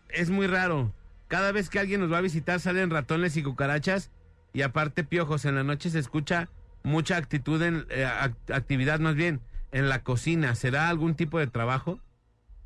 es 0.10 0.30
muy 0.30 0.48
raro. 0.48 0.94
Cada 1.28 1.52
vez 1.52 1.70
que 1.70 1.80
alguien 1.80 2.00
nos 2.00 2.12
va 2.12 2.18
a 2.20 2.22
visitar 2.22 2.60
salen 2.60 2.90
ratones 2.90 3.36
y 3.38 3.44
cucarachas 3.44 4.12
y 4.54 4.62
aparte 4.62 5.04
piojos. 5.04 5.46
En 5.46 5.56
la 5.56 5.64
noche 5.64 5.90
se 5.90 6.00
escucha 6.00 6.50
mucha 6.84 7.18
actitud 7.18 7.62
en, 7.62 7.86
eh, 7.90 8.06
act- 8.06 8.54
actividad 8.54 9.00
más 9.00 9.16
bien. 9.16 9.42
en 9.72 9.88
la 9.88 10.02
cocina, 10.02 10.56
¿será 10.56 10.90
algún 10.90 11.14
tipo 11.14 11.38
de 11.38 11.46
trabajo? 11.46 12.02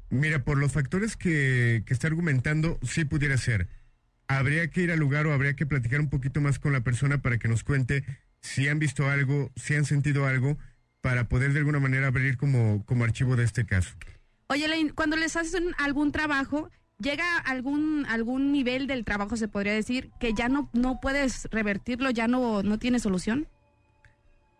Mira, 0.09 0.45
por 0.45 0.57
los 0.57 0.71
factores 0.71 1.17
que, 1.17 1.83
que 1.85 1.93
está 1.93 2.07
argumentando, 2.07 2.79
sí 2.81 3.03
pudiera 3.03 3.35
ser. 3.35 3.67
Habría 4.29 4.69
que 4.69 4.83
ir 4.83 4.91
al 4.93 4.99
lugar 4.99 5.27
o 5.27 5.33
habría 5.33 5.53
que 5.53 5.65
platicar 5.65 5.99
un 5.99 6.09
poquito 6.09 6.39
más 6.39 6.59
con 6.59 6.71
la 6.71 6.79
persona 6.79 7.17
para 7.17 7.37
que 7.39 7.49
nos 7.49 7.65
cuente 7.65 8.05
si 8.43 8.67
han 8.67 8.77
visto 8.77 9.09
algo, 9.09 9.51
si 9.55 9.73
han 9.73 9.85
sentido 9.85 10.27
algo, 10.27 10.57
para 11.01 11.27
poder 11.27 11.53
de 11.53 11.59
alguna 11.59 11.79
manera 11.79 12.07
abrir 12.07 12.37
como, 12.37 12.85
como 12.85 13.03
archivo 13.03 13.35
de 13.35 13.43
este 13.45 13.65
caso. 13.65 13.89
Oye, 14.47 14.67
cuando 14.93 15.15
les 15.15 15.35
haces 15.35 15.55
un- 15.59 15.73
algún 15.79 16.11
trabajo, 16.11 16.69
llega 16.99 17.37
algún 17.39 18.05
algún 18.07 18.51
nivel 18.51 18.85
del 18.87 19.03
trabajo, 19.03 19.35
se 19.35 19.47
podría 19.47 19.73
decir, 19.73 20.11
que 20.19 20.33
ya 20.33 20.47
no, 20.49 20.69
no 20.73 20.99
puedes 21.01 21.45
revertirlo, 21.51 22.11
ya 22.11 22.27
no, 22.27 22.61
no 22.63 22.77
tiene 22.77 22.99
solución. 22.99 23.47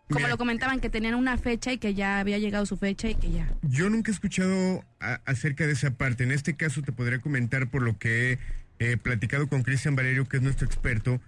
Como 0.08 0.18
Mira. 0.18 0.28
lo 0.28 0.36
comentaban, 0.38 0.80
que 0.80 0.90
tenían 0.90 1.14
una 1.14 1.38
fecha 1.38 1.72
y 1.72 1.78
que 1.78 1.94
ya 1.94 2.18
había 2.18 2.36
llegado 2.38 2.66
su 2.66 2.76
fecha 2.76 3.08
y 3.08 3.14
que 3.14 3.30
ya. 3.30 3.48
Yo 3.62 3.88
nunca 3.88 4.10
he 4.10 4.14
escuchado 4.14 4.84
a- 5.00 5.20
acerca 5.24 5.66
de 5.66 5.72
esa 5.72 5.92
parte. 5.92 6.24
En 6.24 6.32
este 6.32 6.56
caso 6.56 6.82
te 6.82 6.92
podría 6.92 7.20
comentar 7.20 7.70
por 7.70 7.80
lo 7.82 7.96
que 7.98 8.32
he 8.32 8.38
eh, 8.80 8.96
platicado 8.98 9.46
con 9.48 9.62
Cristian 9.62 9.96
Valerio, 9.96 10.26
que 10.28 10.36
es 10.38 10.42
nuestro 10.42 10.66
experto. 10.66 11.20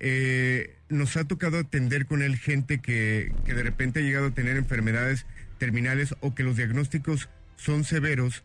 Eh, 0.00 0.76
nos 0.88 1.16
ha 1.16 1.24
tocado 1.24 1.58
atender 1.58 2.06
con 2.06 2.22
él 2.22 2.36
gente 2.36 2.80
que, 2.80 3.32
que 3.44 3.54
de 3.54 3.62
repente 3.62 4.00
ha 4.00 4.02
llegado 4.02 4.26
a 4.28 4.30
tener 4.30 4.56
enfermedades 4.56 5.26
terminales 5.58 6.14
o 6.20 6.34
que 6.34 6.42
los 6.42 6.56
diagnósticos 6.56 7.28
son 7.56 7.84
severos 7.84 8.44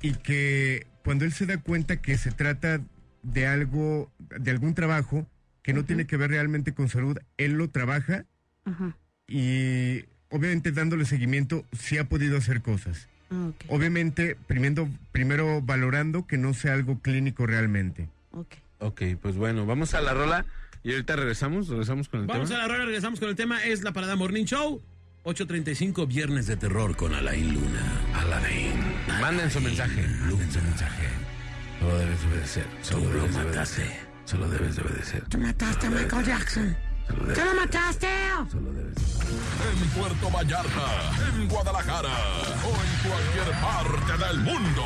y 0.00 0.14
que 0.14 0.86
cuando 1.04 1.24
él 1.24 1.32
se 1.32 1.46
da 1.46 1.58
cuenta 1.58 2.00
que 2.00 2.16
se 2.18 2.30
trata 2.30 2.80
de 3.22 3.46
algo, 3.46 4.10
de 4.18 4.50
algún 4.50 4.74
trabajo 4.74 5.26
que 5.62 5.72
no 5.72 5.84
tiene 5.84 6.06
que 6.06 6.16
ver 6.16 6.30
realmente 6.30 6.74
con 6.74 6.88
salud, 6.88 7.18
él 7.36 7.52
lo 7.52 7.70
trabaja 7.70 8.24
y 9.26 10.04
obviamente 10.28 10.72
dándole 10.72 11.04
seguimiento 11.04 11.64
sí 11.72 11.98
ha 11.98 12.08
podido 12.08 12.36
hacer 12.36 12.62
cosas. 12.62 13.08
Ah. 13.30 13.50
Obviamente 13.68 14.36
primero, 14.46 14.88
primero 15.12 15.62
valorando 15.62 16.26
que 16.26 16.36
no 16.36 16.54
sea 16.54 16.74
algo 16.74 17.00
clínico 17.00 17.46
realmente. 17.46 18.08
Ok, 18.82 19.02
pues 19.20 19.36
bueno, 19.36 19.64
vamos 19.66 19.94
a 19.94 20.00
la 20.00 20.12
rola 20.12 20.44
y 20.82 20.90
ahorita 20.92 21.16
regresamos, 21.16 21.68
regresamos 21.68 22.08
con 22.08 22.20
el 22.20 22.26
Vamos 22.26 22.50
a 22.50 22.54
tema. 22.54 22.62
la 22.66 22.68
rola, 22.68 22.84
regresamos 22.84 23.20
con 23.20 23.28
el 23.28 23.36
tema. 23.36 23.64
Es 23.64 23.82
la 23.82 23.92
Parada 23.92 24.16
Morning 24.16 24.44
Show. 24.44 24.82
8.35, 25.24 26.08
Viernes 26.08 26.48
de 26.48 26.56
Terror 26.56 26.96
con 26.96 27.14
Alain 27.14 27.54
Luna. 27.54 27.80
Alain. 28.14 28.72
Manden 29.20 29.50
su 29.50 29.60
mensaje. 29.60 30.02
Manden 30.26 30.50
su 30.50 30.60
mensaje. 30.60 31.08
Solo 31.80 31.96
debes 31.98 32.20
de 32.22 32.26
obedecer. 32.28 32.66
Solo 32.82 33.02
Tú 33.02 33.08
lo 33.08 33.20
debes 33.20 33.36
de 33.36 33.44
mataste. 33.44 33.82
obedecer. 33.82 34.06
Solo 34.24 34.48
debes 34.48 34.76
de 34.76 34.82
obedecer. 34.82 35.24
Tú 35.28 35.38
mataste 35.38 35.86
a 35.86 35.90
Michael 35.90 36.26
Jackson. 36.26 36.76
¡Tú 37.08 37.40
lo 37.44 37.54
mataste! 37.54 38.08
En 38.08 39.88
Puerto 40.00 40.30
Vallarta, 40.30 41.12
en 41.36 41.48
Guadalajara 41.48 42.08
o 42.64 42.68
en 42.70 43.10
cualquier 43.10 43.60
parte 43.60 44.24
del 44.24 44.38
mundo. 44.40 44.82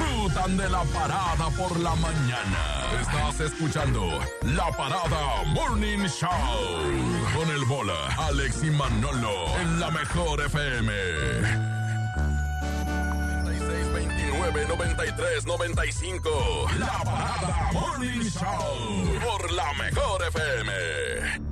Disfrutan 0.00 0.56
de 0.56 0.68
la 0.70 0.82
parada 0.84 1.50
por 1.56 1.78
la 1.78 1.94
mañana. 1.96 2.58
Estás 3.00 3.40
escuchando 3.40 4.18
La 4.42 4.70
Parada 4.74 5.44
Morning 5.48 6.06
Show 6.06 6.30
con 7.36 7.50
el 7.50 7.64
bola, 7.66 8.08
Alex 8.18 8.64
y 8.64 8.70
Manolo 8.70 9.58
en 9.60 9.78
la 9.78 9.90
mejor 9.90 10.40
FM. 10.40 10.92
96, 13.42 13.92
29, 13.92 14.66
93, 14.68 15.46
95. 15.46 16.30
La 16.78 16.98
Parada 17.04 17.70
Morning 17.72 18.22
Show 18.22 19.20
por 19.22 19.52
la 19.52 19.72
mejor 19.74 20.22
FM. 20.28 21.50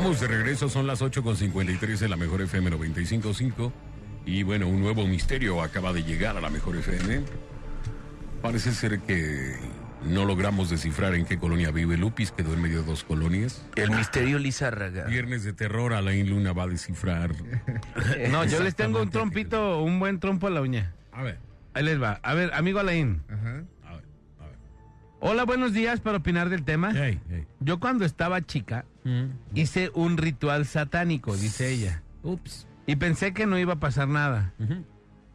Estamos 0.00 0.18
de 0.18 0.28
regreso, 0.28 0.70
son 0.70 0.86
las 0.86 1.02
8.53 1.02 2.00
en 2.00 2.08
la 2.08 2.16
mejor 2.16 2.40
FM 2.40 2.70
95.5. 2.70 3.70
Y 4.24 4.44
bueno, 4.44 4.66
un 4.66 4.80
nuevo 4.80 5.06
misterio 5.06 5.60
acaba 5.60 5.92
de 5.92 6.02
llegar 6.02 6.38
a 6.38 6.40
la 6.40 6.48
mejor 6.48 6.74
FM. 6.76 7.20
Parece 8.40 8.72
ser 8.72 9.00
que 9.00 9.56
no 10.06 10.24
logramos 10.24 10.70
descifrar 10.70 11.14
en 11.14 11.26
qué 11.26 11.38
colonia 11.38 11.70
vive 11.70 11.98
Lupis, 11.98 12.32
quedó 12.32 12.54
en 12.54 12.62
medio 12.62 12.80
de 12.80 12.86
dos 12.86 13.04
colonias. 13.04 13.62
El 13.76 13.90
misterio 13.90 14.38
Lizárraga. 14.38 15.04
Viernes 15.04 15.44
de 15.44 15.52
terror, 15.52 15.92
Alain 15.92 16.30
Luna 16.30 16.54
va 16.54 16.62
a 16.62 16.68
descifrar. 16.68 17.32
No, 18.30 18.46
yo 18.46 18.62
les 18.62 18.74
tengo 18.74 19.02
un 19.02 19.10
trompito, 19.10 19.82
un 19.82 20.00
buen 20.00 20.18
trompo 20.18 20.46
a 20.46 20.50
la 20.50 20.62
uña. 20.62 20.94
A 21.12 21.22
ver. 21.22 21.36
Ahí 21.74 21.84
les 21.84 22.02
va. 22.02 22.20
A 22.22 22.32
ver, 22.32 22.54
amigo 22.54 22.80
Alain. 22.80 23.20
Hola, 25.22 25.44
buenos 25.44 25.74
días 25.74 26.00
para 26.00 26.18
opinar 26.18 26.48
del 26.48 26.64
tema. 26.64 26.92
Yo 27.60 27.78
cuando 27.78 28.06
estaba 28.06 28.40
chica 28.40 28.86
hice 29.54 29.90
un 29.94 30.16
ritual 30.16 30.64
satánico, 30.64 31.36
dice 31.36 31.70
ella. 31.70 32.02
Ups. 32.22 32.66
Y 32.86 32.96
pensé 32.96 33.34
que 33.34 33.46
no 33.46 33.58
iba 33.58 33.74
a 33.74 33.80
pasar 33.80 34.08
nada. 34.08 34.54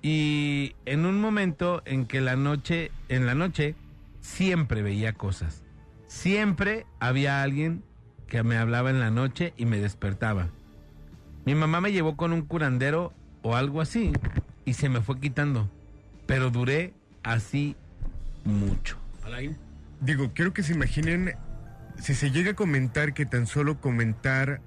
Y 0.01 0.75
en 0.85 1.05
un 1.05 1.21
momento 1.21 1.83
en 1.85 2.05
que 2.07 2.19
la 2.19 2.35
noche, 2.35 2.91
en 3.09 3.27
la 3.27 3.35
noche, 3.35 3.75
siempre 4.21 4.81
veía 4.81 5.13
cosas. 5.13 5.63
Siempre 6.07 6.87
había 6.99 7.43
alguien 7.43 7.83
que 8.27 8.41
me 8.41 8.57
hablaba 8.57 8.89
en 8.89 8.99
la 8.99 9.11
noche 9.11 9.53
y 9.55 9.65
me 9.65 9.79
despertaba. 9.79 10.49
Mi 11.45 11.53
mamá 11.53 11.79
me 11.79 11.91
llevó 11.91 12.17
con 12.17 12.33
un 12.33 12.41
curandero 12.41 13.13
o 13.43 13.55
algo 13.55 13.81
así 13.81 14.13
y 14.65 14.73
se 14.73 14.89
me 14.89 15.01
fue 15.01 15.19
quitando. 15.19 15.69
Pero 16.25 16.49
duré 16.49 16.93
así 17.21 17.75
mucho. 18.45 18.97
Alain. 19.23 19.55
Digo, 20.01 20.31
quiero 20.33 20.53
que 20.53 20.63
se 20.63 20.73
imaginen, 20.73 21.35
si 22.01 22.13
se 22.13 22.31
llega 22.31 22.51
a 22.51 22.55
comentar 22.55 23.13
que 23.13 23.25
tan 23.25 23.47
solo 23.47 23.79
comentar 23.79 24.61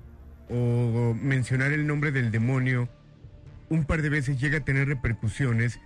o 0.49 1.15
mencionar 1.21 1.73
el 1.73 1.87
nombre 1.87 2.11
del 2.11 2.31
demonio 2.31 2.89
un 3.69 3.85
par 3.85 4.03
de 4.03 4.09
veces 4.09 4.41
llega 4.41 4.59
a 4.59 4.65
tener 4.65 4.89
repercusiones, 4.89 5.79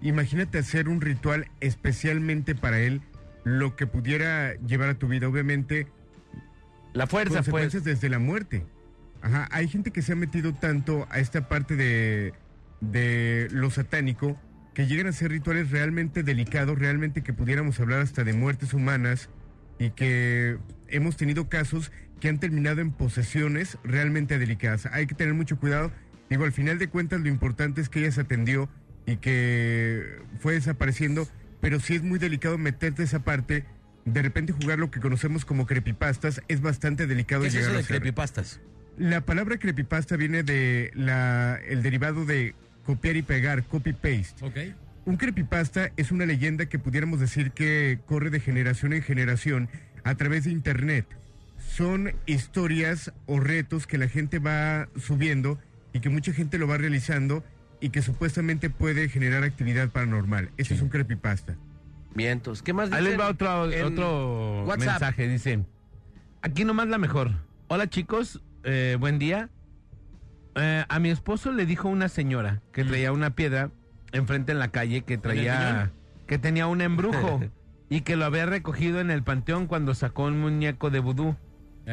imagínate 0.00 0.58
hacer 0.58 0.88
un 0.88 1.00
ritual 1.00 1.48
especialmente 1.60 2.54
para 2.54 2.80
él, 2.80 3.02
lo 3.44 3.76
que 3.76 3.86
pudiera 3.86 4.54
llevar 4.54 4.88
a 4.88 4.94
tu 4.94 5.06
vida, 5.06 5.28
obviamente. 5.28 5.86
La 6.94 7.06
fuerza, 7.06 7.34
pues. 7.34 7.38
consecuencias 7.44 7.84
desde 7.84 8.08
la 8.08 8.18
muerte. 8.18 8.64
Ajá, 9.22 9.48
hay 9.50 9.68
gente 9.68 9.90
que 9.90 10.02
se 10.02 10.12
ha 10.12 10.16
metido 10.16 10.54
tanto 10.54 11.06
a 11.10 11.18
esta 11.18 11.48
parte 11.48 11.76
de, 11.76 12.32
de 12.80 13.48
lo 13.50 13.70
satánico 13.70 14.38
que 14.76 14.86
llegan 14.86 15.06
a 15.06 15.12
ser 15.12 15.30
rituales 15.30 15.70
realmente 15.70 16.22
delicados, 16.22 16.78
realmente 16.78 17.22
que 17.22 17.32
pudiéramos 17.32 17.80
hablar 17.80 18.00
hasta 18.00 18.24
de 18.24 18.34
muertes 18.34 18.74
humanas 18.74 19.30
y 19.78 19.88
que 19.88 20.58
hemos 20.88 21.16
tenido 21.16 21.48
casos 21.48 21.90
que 22.20 22.28
han 22.28 22.38
terminado 22.38 22.82
en 22.82 22.90
posesiones 22.90 23.78
realmente 23.84 24.38
delicadas. 24.38 24.84
Hay 24.92 25.06
que 25.06 25.14
tener 25.14 25.32
mucho 25.32 25.58
cuidado. 25.58 25.90
Digo, 26.28 26.44
al 26.44 26.52
final 26.52 26.78
de 26.78 26.88
cuentas 26.88 27.22
lo 27.22 27.28
importante 27.28 27.80
es 27.80 27.88
que 27.88 28.00
ella 28.00 28.12
se 28.12 28.20
atendió 28.20 28.68
y 29.06 29.16
que 29.16 30.18
fue 30.40 30.52
desapareciendo, 30.52 31.26
pero 31.62 31.80
sí 31.80 31.94
es 31.94 32.02
muy 32.02 32.18
delicado 32.18 32.58
meterte 32.58 33.02
esa 33.02 33.20
parte. 33.20 33.64
De 34.04 34.20
repente 34.20 34.52
jugar 34.52 34.78
lo 34.78 34.90
que 34.90 35.00
conocemos 35.00 35.46
como 35.46 35.64
creepypastas 35.64 36.42
es 36.48 36.60
bastante 36.60 37.06
delicado 37.06 37.40
¿Qué 37.40 37.48
es 37.48 37.54
llegar 37.54 37.70
eso 37.70 37.78
a 37.78 37.80
de 37.80 37.84
ser. 37.84 37.96
creepypastas? 37.96 38.60
La 38.98 39.22
palabra 39.22 39.56
creepypasta 39.56 40.16
viene 40.16 40.42
de 40.42 40.90
la, 40.94 41.58
el 41.66 41.82
derivado 41.82 42.26
de 42.26 42.54
copiar 42.86 43.16
y 43.16 43.22
pegar, 43.22 43.64
copy-paste. 43.64 44.44
Ok. 44.44 44.56
Un 45.04 45.16
creepypasta 45.16 45.90
es 45.96 46.10
una 46.10 46.24
leyenda 46.24 46.66
que 46.66 46.78
pudiéramos 46.78 47.20
decir 47.20 47.52
que 47.52 47.98
corre 48.06 48.30
de 48.30 48.40
generación 48.40 48.92
en 48.92 49.02
generación 49.02 49.68
a 50.04 50.14
través 50.14 50.44
de 50.44 50.52
internet. 50.52 51.06
Son 51.58 52.12
historias 52.26 53.12
o 53.26 53.40
retos 53.40 53.86
que 53.86 53.98
la 53.98 54.08
gente 54.08 54.38
va 54.38 54.88
subiendo 54.96 55.58
y 55.92 56.00
que 56.00 56.08
mucha 56.08 56.32
gente 56.32 56.58
lo 56.58 56.66
va 56.66 56.76
realizando 56.76 57.44
y 57.80 57.90
que 57.90 58.02
supuestamente 58.02 58.70
puede 58.70 59.08
generar 59.08 59.44
actividad 59.44 59.90
paranormal. 59.90 60.50
Ese 60.56 60.74
es 60.74 60.80
un 60.80 60.88
creepypasta. 60.88 61.56
Vientos. 62.14 62.62
¿Qué 62.62 62.72
más 62.72 62.90
Ahí 62.92 63.02
les 63.02 63.12
dicen 63.12 63.20
va 63.20 63.30
otro, 63.30 64.76
mensaje, 64.76 65.28
dice. 65.28 65.64
Aquí 66.40 66.64
nomás 66.64 66.88
la 66.88 66.98
mejor. 66.98 67.32
Hola 67.68 67.88
chicos, 67.88 68.40
eh, 68.64 68.96
buen 68.98 69.18
día. 69.18 69.50
Eh, 70.56 70.84
a 70.88 70.98
mi 70.98 71.10
esposo 71.10 71.52
le 71.52 71.66
dijo 71.66 71.88
una 71.88 72.08
señora 72.08 72.62
que 72.72 72.82
traía 72.82 73.12
una 73.12 73.30
piedra 73.30 73.70
enfrente 74.12 74.52
en 74.52 74.58
la 74.58 74.68
calle 74.68 75.02
que 75.02 75.18
traía 75.18 75.92
que 76.26 76.38
tenía 76.38 76.66
un 76.66 76.80
embrujo 76.80 77.40
y 77.90 78.00
que 78.00 78.16
lo 78.16 78.24
había 78.24 78.46
recogido 78.46 79.00
en 79.00 79.10
el 79.10 79.22
panteón 79.22 79.66
cuando 79.66 79.94
sacó 79.94 80.24
un 80.24 80.40
muñeco 80.40 80.90
de 80.90 80.98
vudú. 80.98 81.36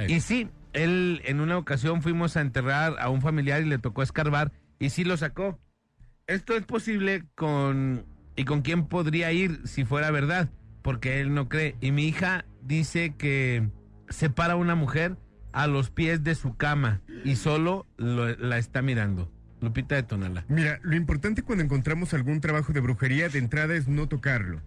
Y 0.08 0.22
sí, 0.22 0.50
él 0.72 1.22
en 1.26 1.40
una 1.40 1.58
ocasión 1.58 2.02
fuimos 2.02 2.36
a 2.36 2.42
enterrar 2.42 2.96
a 3.00 3.10
un 3.10 3.22
familiar 3.22 3.62
y 3.62 3.66
le 3.66 3.78
tocó 3.78 4.02
escarbar 4.02 4.52
y 4.80 4.90
sí 4.90 5.04
lo 5.04 5.18
sacó. 5.18 5.60
Esto 6.26 6.56
es 6.56 6.66
posible 6.66 7.26
con 7.36 8.06
y 8.36 8.46
con 8.46 8.62
quién 8.62 8.88
podría 8.88 9.32
ir 9.32 9.62
si 9.66 9.86
fuera 9.86 10.10
verdad, 10.10 10.50
porque 10.82 11.20
él 11.22 11.34
no 11.34 11.50
cree. 11.50 11.76
Y 11.82 11.92
mi 11.92 12.08
hija 12.08 12.46
dice 12.62 13.14
que 13.16 13.70
separa 14.10 14.54
a 14.54 14.58
una 14.58 14.74
mujer 14.74 15.18
a 15.54 15.68
los 15.68 15.90
pies 15.90 16.24
de 16.24 16.36
su 16.36 16.58
cama 16.58 17.02
y 17.24 17.36
solo 17.36 17.86
lo- 17.98 18.36
la 18.36 18.58
está 18.58 18.82
mirando. 18.82 19.32
Lupita 19.62 19.96
de 19.96 20.04
Tonala. 20.04 20.44
Mira, 20.50 20.80
lo 20.84 20.96
importante 20.96 21.42
cuando 21.42 21.64
encontramos 21.64 22.14
algún 22.14 22.42
trabajo 22.42 22.74
de 22.74 22.82
brujería 22.82 23.30
de 23.30 23.40
entrada 23.40 23.76
es 23.76 23.88
no 23.88 24.08
tocarlo. 24.10 24.62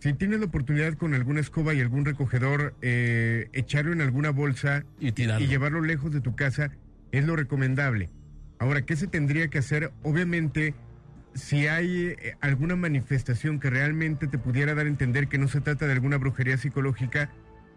Si 0.00 0.12
tienes 0.12 0.40
la 0.40 0.46
oportunidad 0.46 0.92
con 0.94 1.14
alguna 1.14 1.40
escoba 1.40 1.72
y 1.72 1.80
algún 1.80 2.04
recogedor, 2.04 2.74
eh, 2.82 3.48
echarlo 3.54 3.92
en 3.94 4.02
alguna 4.02 4.30
bolsa 4.30 4.84
y, 5.00 5.10
llevarlo 5.48 5.80
lejos 5.80 6.12
de 6.12 6.20
tu 6.20 6.36
casa 6.36 6.70
es 7.12 7.24
lo 7.24 7.34
recomendable. 7.34 8.10
Ahora, 8.58 8.82
¿qué 8.82 8.94
se 8.94 9.06
tendría 9.06 9.48
que 9.48 9.58
hacer? 9.58 9.90
Obviamente, 10.02 10.74
si 11.32 11.66
hay 11.66 12.14
eh, 12.18 12.36
alguna 12.42 12.76
manifestación 12.76 13.58
que 13.58 13.70
realmente 13.70 14.26
te 14.26 14.36
pudiera 14.38 14.74
dar 14.74 14.84
a 14.84 14.88
entender 14.90 15.28
que 15.28 15.38
no 15.38 15.48
se 15.48 15.62
trata 15.62 15.86
de 15.86 15.92
alguna 15.92 16.18
brujería 16.18 16.58
psicológica, 16.58 17.30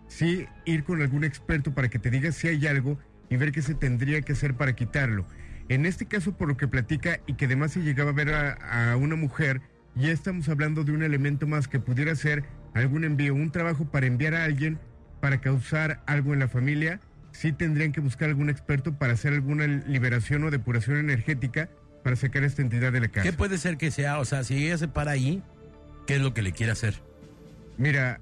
sí 0.07 0.47
ir 0.65 0.83
con 0.83 1.01
algún 1.01 1.23
experto 1.23 1.73
para 1.73 1.89
que 1.89 1.99
te 1.99 2.09
diga 2.09 2.31
si 2.31 2.47
hay 2.47 2.65
algo 2.67 2.97
y 3.29 3.37
ver 3.37 3.51
qué 3.51 3.61
se 3.61 3.75
tendría 3.75 4.21
que 4.21 4.33
hacer 4.33 4.55
para 4.55 4.75
quitarlo. 4.75 5.25
En 5.69 5.85
este 5.85 6.05
caso, 6.05 6.37
por 6.37 6.47
lo 6.47 6.57
que 6.57 6.67
platica 6.67 7.19
y 7.27 7.33
que 7.33 7.45
además 7.45 7.73
se 7.73 7.81
llegaba 7.81 8.11
a 8.11 8.13
ver 8.13 8.33
a, 8.33 8.91
a 8.91 8.95
una 8.97 9.15
mujer, 9.15 9.61
ya 9.95 10.11
estamos 10.11 10.47
hablando 10.47 10.83
de 10.83 10.93
un 10.93 11.03
elemento 11.03 11.47
más 11.47 11.67
que 11.67 11.79
pudiera 11.79 12.15
ser 12.15 12.45
algún 12.73 13.03
envío, 13.03 13.33
un 13.33 13.51
trabajo 13.51 13.85
para 13.85 14.05
enviar 14.05 14.33
a 14.33 14.45
alguien 14.45 14.79
para 15.19 15.41
causar 15.41 16.01
algo 16.05 16.33
en 16.33 16.39
la 16.39 16.47
familia. 16.47 16.99
Sí 17.31 17.51
tendrían 17.51 17.91
que 17.91 17.99
buscar 17.99 18.29
algún 18.29 18.49
experto 18.49 18.93
para 18.93 19.13
hacer 19.13 19.33
alguna 19.33 19.67
liberación 19.67 20.43
o 20.43 20.51
depuración 20.51 20.97
energética 20.97 21.69
para 22.03 22.15
sacar 22.15 22.43
esta 22.43 22.61
entidad 22.61 22.93
de 22.93 23.01
la 23.01 23.07
casa. 23.09 23.23
¿Qué 23.29 23.33
puede 23.33 23.57
ser 23.57 23.77
que 23.77 23.91
sea? 23.91 24.19
O 24.19 24.25
sea, 24.25 24.43
si 24.43 24.65
ella 24.65 24.77
se 24.77 24.87
para 24.87 25.11
ahí, 25.11 25.43
¿qué 26.05 26.15
es 26.15 26.21
lo 26.21 26.33
que 26.33 26.41
le 26.41 26.51
quiere 26.51 26.71
hacer? 26.71 27.01
Mira, 27.77 28.19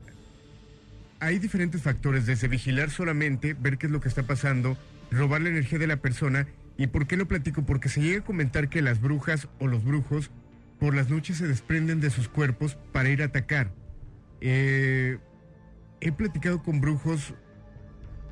hay 1.20 1.40
diferentes 1.40 1.82
factores, 1.82 2.26
desde 2.26 2.48
vigilar 2.48 2.90
solamente, 2.90 3.54
ver 3.54 3.78
qué 3.78 3.88
es 3.88 3.92
lo 3.92 4.02
que 4.02 4.10
está 4.10 4.24
pasando, 4.24 4.78
robar 5.12 5.42
la 5.42 5.50
energía 5.50 5.80
de 5.80 5.88
la 5.88 5.98
persona. 5.98 6.48
¿Y 6.78 6.88
por 6.88 7.08
qué 7.08 7.18
lo 7.18 7.28
platico? 7.28 7.66
Porque 7.66 7.90
se 7.90 8.02
llega 8.02 8.20
a 8.20 8.26
comentar 8.26 8.70
que 8.70 8.82
las 8.82 9.02
brujas 9.02 9.48
o 9.60 9.68
los 9.68 9.84
brujos 9.84 10.32
por 10.80 10.94
las 10.94 11.10
noches 11.10 11.38
se 11.38 11.48
desprenden 11.48 12.02
de 12.02 12.10
sus 12.10 12.28
cuerpos 12.28 12.78
para 12.92 13.10
ir 13.10 13.22
a 13.22 13.26
atacar. 13.26 13.72
Eh, 14.42 15.18
he 16.02 16.12
platicado 16.12 16.62
con 16.62 16.82
brujos 16.82 17.34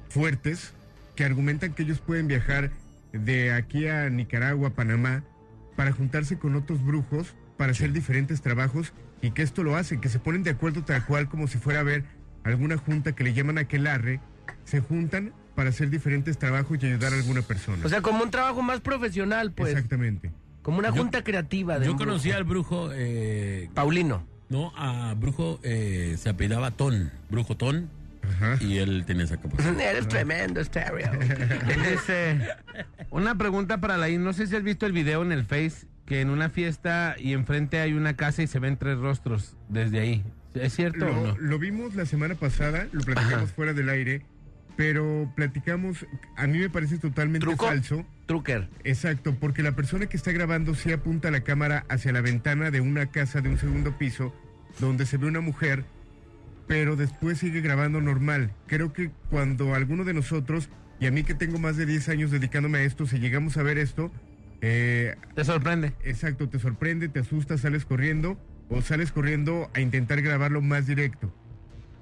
fuertes 0.10 0.74
que 1.16 1.24
argumentan 1.24 1.74
que 1.74 1.84
ellos 1.84 2.00
pueden 2.00 2.28
viajar 2.28 2.72
de 3.14 3.54
aquí 3.54 3.88
a 3.88 4.10
Nicaragua, 4.10 4.72
Panamá, 4.72 5.24
para 5.76 5.92
juntarse 5.92 6.38
con 6.38 6.56
otros 6.56 6.84
brujos 6.84 7.36
para 7.58 7.72
hacer 7.72 7.94
diferentes 7.94 8.42
trabajos 8.42 8.94
y 9.22 9.32
que 9.32 9.42
esto 9.42 9.64
lo 9.64 9.76
hacen, 9.76 10.02
que 10.02 10.10
se 10.10 10.20
ponen 10.20 10.44
de 10.44 10.52
acuerdo 10.52 10.84
tal 10.84 11.06
cual 11.06 11.30
como 11.30 11.48
si 11.48 11.58
fuera 11.58 11.80
a 11.80 11.84
ver 11.84 12.04
alguna 12.44 12.78
junta 12.78 13.14
que 13.14 13.24
le 13.24 13.34
llaman 13.34 13.58
aquelarre, 13.58 14.20
se 14.66 14.80
juntan 14.80 15.34
para 15.56 15.70
hacer 15.70 15.90
diferentes 15.90 16.38
trabajos 16.38 16.78
y 16.82 16.88
ayudar 16.88 17.14
a 17.14 17.16
alguna 17.16 17.42
persona. 17.42 17.86
O 17.86 17.90
sea, 17.90 18.02
como 18.02 18.24
un 18.24 18.32
trabajo 18.32 18.62
más 18.62 18.82
profesional, 18.82 19.52
pues. 19.52 19.72
Exactamente. 19.74 20.32
Como 20.62 20.80
una 20.80 20.90
Yo- 20.90 20.96
junta 20.96 21.24
creativa. 21.24 21.78
de 21.80 21.86
Yo 21.86 21.92
un 21.92 21.98
conocí 21.98 22.30
brujo. 22.30 22.38
al 22.38 22.44
brujo. 22.44 22.90
eh, 22.94 23.70
Paulino. 23.74 24.26
No, 24.50 24.72
a 24.78 25.14
brujo 25.16 25.60
eh, 25.64 26.16
se 26.18 26.30
apellidaba 26.30 26.72
Ton. 26.72 27.12
Brujo 27.30 27.56
Ton. 27.58 27.90
Y 28.62 28.78
él 28.78 29.04
tenía 29.06 29.26
esa 29.26 29.38
capacidad. 29.38 29.78
Eres 29.80 30.08
tremendo, 30.08 30.62
estéreo. 30.62 31.12
Dice, 31.92 32.40
una 33.10 33.36
pregunta 33.38 33.80
para 33.80 33.98
la 33.98 34.08
No 34.10 34.32
sé 34.34 34.48
si 34.48 34.56
has 34.56 34.64
visto 34.64 34.86
el 34.86 34.94
video 34.94 35.22
en 35.24 35.32
el 35.34 35.44
Face, 35.46 35.86
que 36.06 36.22
en 36.22 36.30
una 36.30 36.50
fiesta 36.50 37.16
y 37.20 37.34
enfrente 37.34 37.80
hay 37.80 37.94
una 37.94 38.16
casa 38.16 38.42
y 38.42 38.48
se 38.48 38.60
ven 38.60 38.78
tres 38.78 38.98
rostros 38.98 39.56
desde 39.70 40.00
ahí. 40.00 40.24
¿Es 40.56 40.76
cierto 40.76 41.06
o 41.06 41.10
Lo, 41.10 41.28
no? 41.28 41.38
lo 41.38 41.60
vimos 41.60 41.96
la 41.96 42.06
semana 42.06 42.36
pasada, 42.36 42.88
lo 42.92 43.02
platicamos 43.02 43.46
Ajá. 43.46 43.54
fuera 43.56 43.74
del 43.74 43.90
aire, 43.90 44.22
pero 44.76 45.32
platicamos, 45.36 46.06
a 46.36 46.48
mí 46.48 46.60
me 46.60 46.70
parece 46.70 46.98
totalmente 46.98 47.56
falso. 47.56 48.06
Trucker. 48.26 48.70
Exacto, 48.84 49.36
porque 49.40 49.64
la 49.64 49.74
persona 49.74 50.06
que 50.08 50.18
está 50.18 50.32
grabando 50.32 50.76
sí 50.76 50.92
apunta 50.92 51.32
la 51.32 51.42
cámara 51.42 51.86
hacia 51.90 52.12
la 52.12 52.22
ventana 52.22 52.72
de 52.72 52.82
una 52.82 53.08
casa 53.08 53.42
de 53.42 53.50
un 53.50 53.58
segundo 53.58 53.98
piso, 53.98 54.34
donde 54.80 55.06
se 55.06 55.18
ve 55.18 55.28
una 55.28 55.42
mujer, 55.42 55.86
pero 56.68 56.96
después 56.96 57.38
sigue 57.40 57.62
grabando 57.62 58.00
normal. 58.02 58.52
Creo 58.68 58.94
que 58.94 59.12
cuando 59.30 59.76
alguno 59.76 60.04
de 60.06 60.14
nosotros, 60.14 60.70
y 61.00 61.08
a 61.08 61.12
mí 61.12 61.24
que 61.24 61.34
tengo 61.36 61.60
más 61.60 61.78
de 61.78 61.86
10 61.86 62.10
años 62.10 62.32
dedicándome 62.32 62.80
a 62.80 62.84
esto, 62.84 63.06
si 63.06 63.20
llegamos 63.20 63.58
a 63.58 63.64
ver 63.64 63.78
esto, 63.78 64.12
eh, 64.62 65.16
te 65.36 65.44
sorprende. 65.44 65.94
Exacto, 66.04 66.48
te 66.48 66.60
sorprende, 66.60 67.10
te 67.10 67.20
asusta, 67.20 67.58
sales 67.58 67.86
corriendo 67.86 68.38
o 68.74 68.82
sales 68.82 69.12
corriendo 69.12 69.70
a 69.74 69.82
intentar 69.82 70.22
grabarlo 70.22 70.62
más 70.62 70.88
directo. 70.88 71.32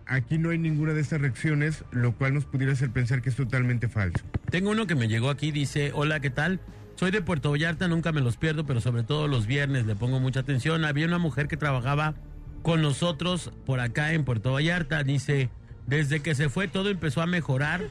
Aquí 0.05 0.37
no 0.37 0.49
hay 0.49 0.57
ninguna 0.57 0.93
de 0.93 1.01
estas 1.01 1.21
reacciones, 1.21 1.83
lo 1.91 2.13
cual 2.13 2.33
nos 2.33 2.45
pudiera 2.45 2.73
hacer 2.73 2.89
pensar 2.91 3.21
que 3.21 3.29
es 3.29 3.35
totalmente 3.35 3.87
falso. 3.87 4.23
Tengo 4.49 4.71
uno 4.71 4.87
que 4.87 4.95
me 4.95 5.07
llegó 5.07 5.29
aquí, 5.29 5.51
dice, 5.51 5.91
hola, 5.93 6.19
¿qué 6.19 6.29
tal? 6.29 6.59
Soy 6.95 7.11
de 7.11 7.21
Puerto 7.21 7.51
Vallarta, 7.51 7.87
nunca 7.87 8.11
me 8.11 8.21
los 8.21 8.37
pierdo, 8.37 8.65
pero 8.65 8.81
sobre 8.81 9.03
todo 9.03 9.27
los 9.27 9.47
viernes 9.47 9.85
le 9.85 9.95
pongo 9.95 10.19
mucha 10.19 10.41
atención. 10.41 10.85
Había 10.85 11.07
una 11.07 11.17
mujer 11.17 11.47
que 11.47 11.57
trabajaba 11.57 12.15
con 12.61 12.81
nosotros 12.81 13.51
por 13.65 13.79
acá 13.79 14.13
en 14.13 14.23
Puerto 14.23 14.51
Vallarta, 14.53 15.03
dice, 15.03 15.49
desde 15.87 16.19
que 16.21 16.35
se 16.35 16.49
fue 16.49 16.67
todo 16.67 16.89
empezó 16.89 17.21
a 17.21 17.25
mejorar. 17.25 17.81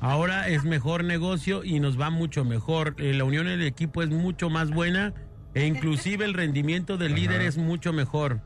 Ahora 0.00 0.48
es 0.48 0.64
mejor 0.64 1.04
negocio 1.04 1.62
y 1.62 1.78
nos 1.78 2.00
va 2.00 2.10
mucho 2.10 2.44
mejor. 2.44 2.94
Eh, 2.98 3.12
La 3.14 3.24
unión 3.24 3.46
en 3.46 3.60
el 3.60 3.66
equipo 3.66 4.02
es 4.02 4.10
mucho 4.10 4.50
más 4.50 4.70
buena 4.70 5.14
e 5.54 5.66
inclusive 5.66 6.24
el 6.24 6.34
rendimiento 6.34 6.96
del 6.96 7.14
líder 7.14 7.42
es 7.42 7.56
mucho 7.58 7.92
mejor. 7.92 8.40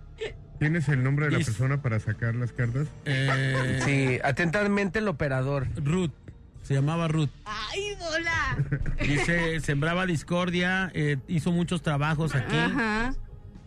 ¿Tienes 0.58 0.88
el 0.88 1.04
nombre 1.04 1.26
de 1.26 1.32
la 1.32 1.38
persona 1.44 1.82
para 1.82 2.00
sacar 2.00 2.34
las 2.34 2.52
cartas? 2.52 2.88
Eh, 3.04 3.80
Sí, 3.84 4.18
atentamente 4.24 5.00
el 5.00 5.08
operador. 5.08 5.68
Ruth, 5.76 6.12
se 6.62 6.74
llamaba 6.74 7.08
Ruth. 7.08 7.28
¡Ay, 7.44 7.94
bola! 7.98 8.56
Dice, 9.02 9.60
sembraba 9.60 10.06
discordia, 10.06 10.90
eh, 10.94 11.18
hizo 11.28 11.52
muchos 11.52 11.82
trabajos 11.82 12.34
aquí 12.34 12.56
Ajá. 12.56 13.14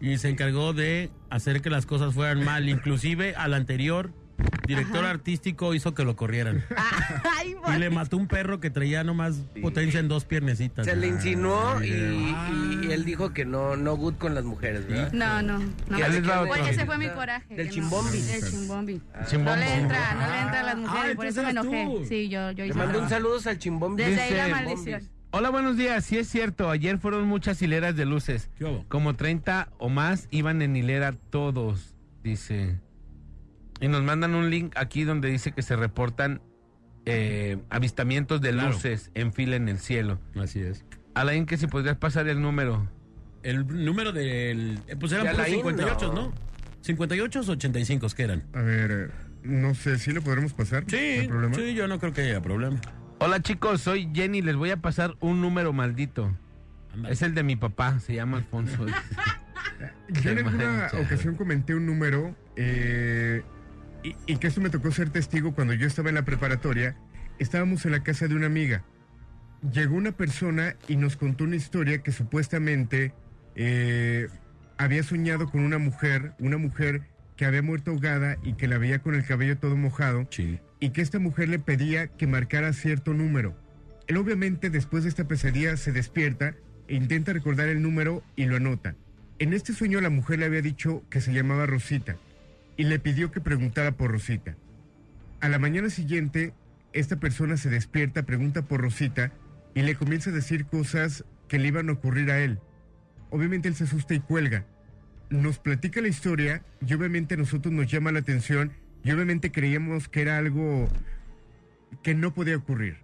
y 0.01 0.17
se 0.17 0.29
encargó 0.29 0.73
de 0.73 1.11
hacer 1.29 1.61
que 1.61 1.69
las 1.69 1.85
cosas 1.85 2.13
fueran 2.15 2.43
mal. 2.43 2.67
Inclusive 2.67 3.35
al 3.35 3.53
anterior 3.53 4.11
director 4.67 5.05
artístico 5.05 5.73
hizo 5.73 5.93
que 5.93 6.03
lo 6.03 6.15
corrieran. 6.15 6.63
Ay, 7.39 7.55
Y 7.75 7.79
le 7.79 7.89
mató 7.89 8.17
un 8.17 8.27
perro 8.27 8.59
que 8.59 8.69
traía 8.69 9.03
nomás 9.03 9.37
potencia 9.61 9.99
en 9.99 10.07
dos 10.07 10.25
piernecitas. 10.25 10.85
Se 10.85 10.95
le 10.95 11.07
insinuó 11.07 11.81
y, 11.83 12.33
Ah. 12.35 12.79
y 12.83 12.91
él 12.91 13.05
dijo 13.05 13.33
que 13.33 13.45
no, 13.45 13.75
no 13.75 13.95
good 13.95 14.15
con 14.15 14.35
las 14.35 14.43
mujeres, 14.43 14.87
¿verdad? 14.87 15.11
No, 15.13 15.41
no. 15.41 15.59
no. 15.59 15.97
¿Qué 15.97 16.69
ese 16.69 16.85
fue 16.85 16.97
mi 16.97 17.09
coraje. 17.09 17.55
Del 17.55 17.69
chimbombi. 17.69 18.19
No, 18.19 18.25
del 18.25 18.49
chimbombi. 18.49 19.01
Chimbombo. 19.27 19.51
No 19.51 19.55
le 19.57 19.73
entra, 19.75 20.13
no 20.15 20.27
le 20.31 20.39
entra 20.41 20.59
a 20.59 20.63
las 20.63 20.77
mujeres, 20.77 21.11
Ah, 21.11 21.15
por 21.15 21.25
eso 21.25 21.43
me 21.43 21.49
enojé. 21.49 21.85
tú. 21.85 22.05
Sí, 22.07 22.29
yo, 22.29 22.51
yo 22.51 22.63
Le 22.63 22.69
hice 22.69 22.77
mandé 22.77 22.93
eso. 22.95 23.03
un 23.03 23.09
saludo 23.09 23.39
al 23.45 23.57
chimbombi. 23.59 24.03
Desde 24.03 24.21
ahí 24.21 24.33
la 24.33 24.47
maldición. 24.47 25.01
Hola, 25.31 25.49
buenos 25.51 25.77
días. 25.77 26.05
Sí 26.05 26.17
es 26.17 26.27
cierto, 26.27 26.69
ayer 26.71 26.97
fueron 26.97 27.27
muchas 27.27 27.61
hileras 27.61 27.95
de 27.95 28.05
luces. 28.05 28.49
Como 28.87 29.15
30 29.15 29.69
o 29.77 29.89
más 29.89 30.27
iban 30.31 30.61
en 30.61 30.75
hilera 30.75 31.13
todos, 31.29 31.93
dice. 32.23 32.79
Y 33.81 33.87
nos 33.87 34.03
mandan 34.03 34.35
un 34.35 34.49
link 34.49 34.73
aquí 34.75 35.03
donde 35.03 35.29
dice 35.29 35.51
que 35.51 35.61
se 35.61 35.75
reportan 35.75 36.41
eh, 37.05 37.57
avistamientos 37.69 38.41
de 38.41 38.51
Claro. 38.51 38.71
luces 38.71 39.11
en 39.13 39.31
fila 39.33 39.55
en 39.55 39.69
el 39.69 39.79
cielo. 39.79 40.19
Así 40.35 40.59
es. 40.61 40.83
Alain, 41.13 41.45
que 41.45 41.57
si 41.57 41.67
podrías 41.67 41.97
pasar 41.97 42.27
el 42.27 42.41
número. 42.41 42.87
El 43.43 43.65
número 43.85 44.11
del... 44.11 44.79
eh, 44.87 44.95
Pues 44.99 45.11
eran 45.13 45.25
De 45.25 45.31
puros 45.31 45.45
Alain, 45.45 45.55
58, 45.61 46.07
¿no? 46.13 46.13
no. 46.27 46.33
58 46.81 47.39
o 47.39 47.51
85 47.51 48.07
que 48.15 48.23
eran. 48.23 48.43
A 48.53 48.61
ver, 48.61 49.11
no 49.43 49.73
sé, 49.75 49.97
¿sí 49.97 50.11
lo 50.11 50.21
podremos 50.21 50.53
pasar? 50.53 50.83
Sí, 50.87 50.95
¿No 51.15 51.21
hay 51.21 51.27
problema? 51.27 51.55
sí, 51.55 51.73
yo 51.73 51.87
no 51.87 51.99
creo 51.99 52.13
que 52.13 52.21
haya 52.21 52.41
problema. 52.41 52.79
Hola 53.19 53.41
chicos, 53.41 53.81
soy 53.81 54.09
Jenny, 54.13 54.41
les 54.41 54.55
voy 54.55 54.71
a 54.71 54.77
pasar 54.77 55.15
un 55.19 55.41
número 55.41 55.73
maldito. 55.73 56.33
Es 57.09 57.21
el 57.21 57.33
de 57.35 57.43
mi 57.43 57.55
papá, 57.55 57.99
se 57.99 58.13
llama 58.15 58.37
Alfonso. 58.37 58.85
Yo 60.09 60.31
en 60.31 60.39
alguna 60.39 60.89
ocasión 61.01 61.35
comenté 61.35 61.75
un 61.75 61.85
número 61.85 62.35
eh, 62.55 63.41
y, 64.03 64.15
y 64.25 64.37
que 64.37 64.47
eso 64.47 64.61
me 64.61 64.69
tocó 64.69 64.91
ser 64.91 65.09
testigo 65.09 65.53
cuando 65.53 65.73
yo 65.73 65.87
estaba 65.87 66.09
en 66.09 66.15
la 66.15 66.25
preparatoria. 66.25 66.95
Estábamos 67.37 67.85
en 67.85 67.91
la 67.91 68.03
casa 68.03 68.27
de 68.27 68.35
una 68.35 68.47
amiga 68.47 68.83
llegó 69.71 69.95
una 69.95 70.11
persona 70.11 70.75
y 70.87 70.95
nos 70.95 71.17
contó 71.17 71.43
una 71.43 71.55
historia 71.55 72.01
que 72.01 72.11
supuestamente 72.11 73.13
eh, 73.55 74.27
había 74.77 75.03
soñado 75.03 75.49
con 75.49 75.61
una 75.61 75.77
mujer, 75.77 76.33
una 76.39 76.57
mujer 76.57 77.03
que 77.35 77.45
había 77.45 77.61
muerto 77.61 77.91
ahogada 77.91 78.37
y 78.43 78.53
que 78.53 78.67
la 78.67 78.77
veía 78.77 78.99
con 78.99 79.15
el 79.15 79.25
cabello 79.25 79.57
todo 79.57 79.75
mojado 79.75 80.27
y 80.79 80.89
que 80.89 81.01
esta 81.01 81.19
mujer 81.19 81.49
le 81.49 81.59
pedía 81.59 82.07
que 82.07 82.27
marcara 82.27 82.73
cierto 82.73 83.13
número. 83.13 83.55
Él 84.07 84.17
obviamente 84.17 84.69
después 84.69 85.03
de 85.03 85.09
esta 85.09 85.27
pesadilla 85.27 85.77
se 85.77 85.91
despierta 85.91 86.55
e 86.87 86.95
intenta 86.95 87.33
recordar 87.33 87.69
el 87.69 87.81
número 87.81 88.23
y 88.35 88.45
lo 88.45 88.55
anota. 88.55 88.95
En 89.39 89.53
este 89.53 89.73
sueño 89.73 90.01
la 90.01 90.09
mujer 90.09 90.39
le 90.39 90.45
había 90.45 90.61
dicho 90.61 91.03
que 91.09 91.21
se 91.21 91.33
llamaba 91.33 91.65
Rosita 91.65 92.17
y 92.79 92.85
le 92.85 92.97
pidió 92.97 93.29
que 93.29 93.41
preguntara 93.41 93.91
por 93.91 94.09
Rosita. 94.09 94.55
A 95.41 95.49
la 95.49 95.59
mañana 95.59 95.89
siguiente, 95.89 96.53
esta 96.93 97.17
persona 97.17 97.57
se 97.57 97.69
despierta, 97.69 98.23
pregunta 98.23 98.61
por 98.61 98.79
Rosita 98.79 99.33
y 99.75 99.81
le 99.81 99.95
comienza 99.95 100.29
a 100.29 100.33
decir 100.33 100.65
cosas 100.65 101.25
que 101.49 101.59
le 101.59 101.67
iban 101.67 101.89
a 101.89 101.91
ocurrir 101.91 102.31
a 102.31 102.39
él. 102.39 102.57
Obviamente 103.31 103.67
él 103.67 103.75
se 103.75 103.83
asusta 103.83 104.13
y 104.13 104.21
cuelga. 104.21 104.65
Nos 105.29 105.59
platica 105.59 105.99
la 105.99 106.07
historia 106.07 106.63
y 106.79 106.93
obviamente 106.93 107.33
a 107.33 107.37
nosotros 107.37 107.73
nos 107.73 107.91
llama 107.91 108.13
la 108.13 108.19
atención 108.19 108.71
y 109.03 109.11
obviamente 109.11 109.51
creíamos 109.51 110.07
que 110.07 110.21
era 110.21 110.37
algo 110.37 110.87
que 112.01 112.15
no 112.15 112.33
podía 112.33 112.55
ocurrir. 112.55 112.99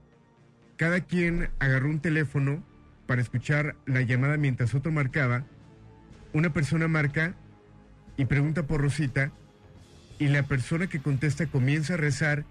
Cada 0.77 1.02
quien 1.02 1.49
agarró 1.60 1.89
un 1.89 1.99
teléfono 1.99 2.64
para 3.07 3.22
escuchar 3.22 3.76
la 3.85 4.03
llamada 4.03 4.38
mientras 4.38 4.73
otro 4.73 4.93
marcaba. 4.93 5.43
Una 6.31 6.53
persona 6.53 6.88
marca 6.88 7.35
y 8.15 8.23
pregunta 8.23 8.68
por 8.68 8.80
Rosita 8.80 9.34
y 10.19 10.27
la 10.27 10.43
persona 10.43 10.87
que 10.87 10.99
contesta 10.99 11.45
comienza 11.47 11.95
a 11.95 11.97
rezar 11.97 12.45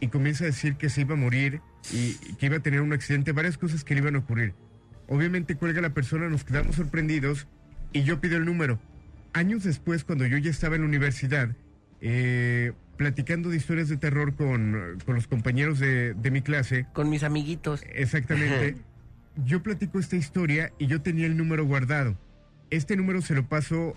y 0.00 0.08
comienza 0.08 0.44
a 0.44 0.48
decir 0.48 0.76
que 0.76 0.90
se 0.90 1.02
iba 1.02 1.14
a 1.14 1.16
morir 1.16 1.60
y, 1.92 2.14
que 2.36 2.46
iba 2.46 2.56
a 2.56 2.60
tener 2.60 2.80
un 2.80 2.92
accidente, 2.92 3.32
varias 3.32 3.58
cosas 3.58 3.84
que 3.84 3.94
le 3.94 4.00
iban 4.00 4.16
a 4.16 4.18
ocurrir. 4.18 4.54
Obviamente 5.08 5.56
cuelga 5.56 5.80
la 5.80 5.94
persona, 5.94 6.28
nos 6.28 6.44
quedamos 6.44 6.76
sorprendidos 6.76 7.46
y 7.92 8.02
yo 8.02 8.20
pido 8.20 8.36
el 8.36 8.44
número. 8.44 8.78
Años 9.32 9.64
después, 9.64 10.04
cuando 10.04 10.26
yo 10.26 10.36
ya 10.38 10.50
estaba 10.50 10.76
en 10.76 10.82
la 10.82 10.88
universidad, 10.88 11.50
eh, 12.00 12.72
platicando 12.96 13.50
de 13.50 13.56
historias 13.56 13.88
de 13.88 13.96
terror 13.96 14.34
con, 14.34 14.98
con 15.04 15.14
los 15.14 15.26
compañeros 15.26 15.78
de, 15.78 16.14
de 16.14 16.30
mi 16.30 16.42
clase. 16.42 16.86
Con 16.92 17.08
mis 17.08 17.22
amiguitos. 17.22 17.82
Exactamente. 17.92 18.76
yo 19.44 19.62
platico 19.62 19.98
esta 19.98 20.16
historia 20.16 20.72
y 20.78 20.86
yo 20.86 21.00
tenía 21.00 21.26
el 21.26 21.36
número 21.36 21.64
guardado. 21.64 22.18
Este 22.70 22.96
número 22.96 23.22
se 23.22 23.34
lo 23.34 23.48
paso 23.48 23.94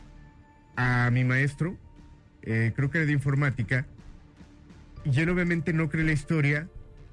a 0.77 1.09
mi 1.11 1.23
maestro, 1.23 1.77
eh, 2.43 2.71
creo 2.75 2.89
que 2.89 2.99
era 2.99 3.07
de 3.07 3.13
informática, 3.13 3.85
y 5.03 5.19
él 5.19 5.29
obviamente 5.29 5.73
no 5.73 5.89
cree 5.89 6.03
la 6.05 6.11
historia. 6.11 6.67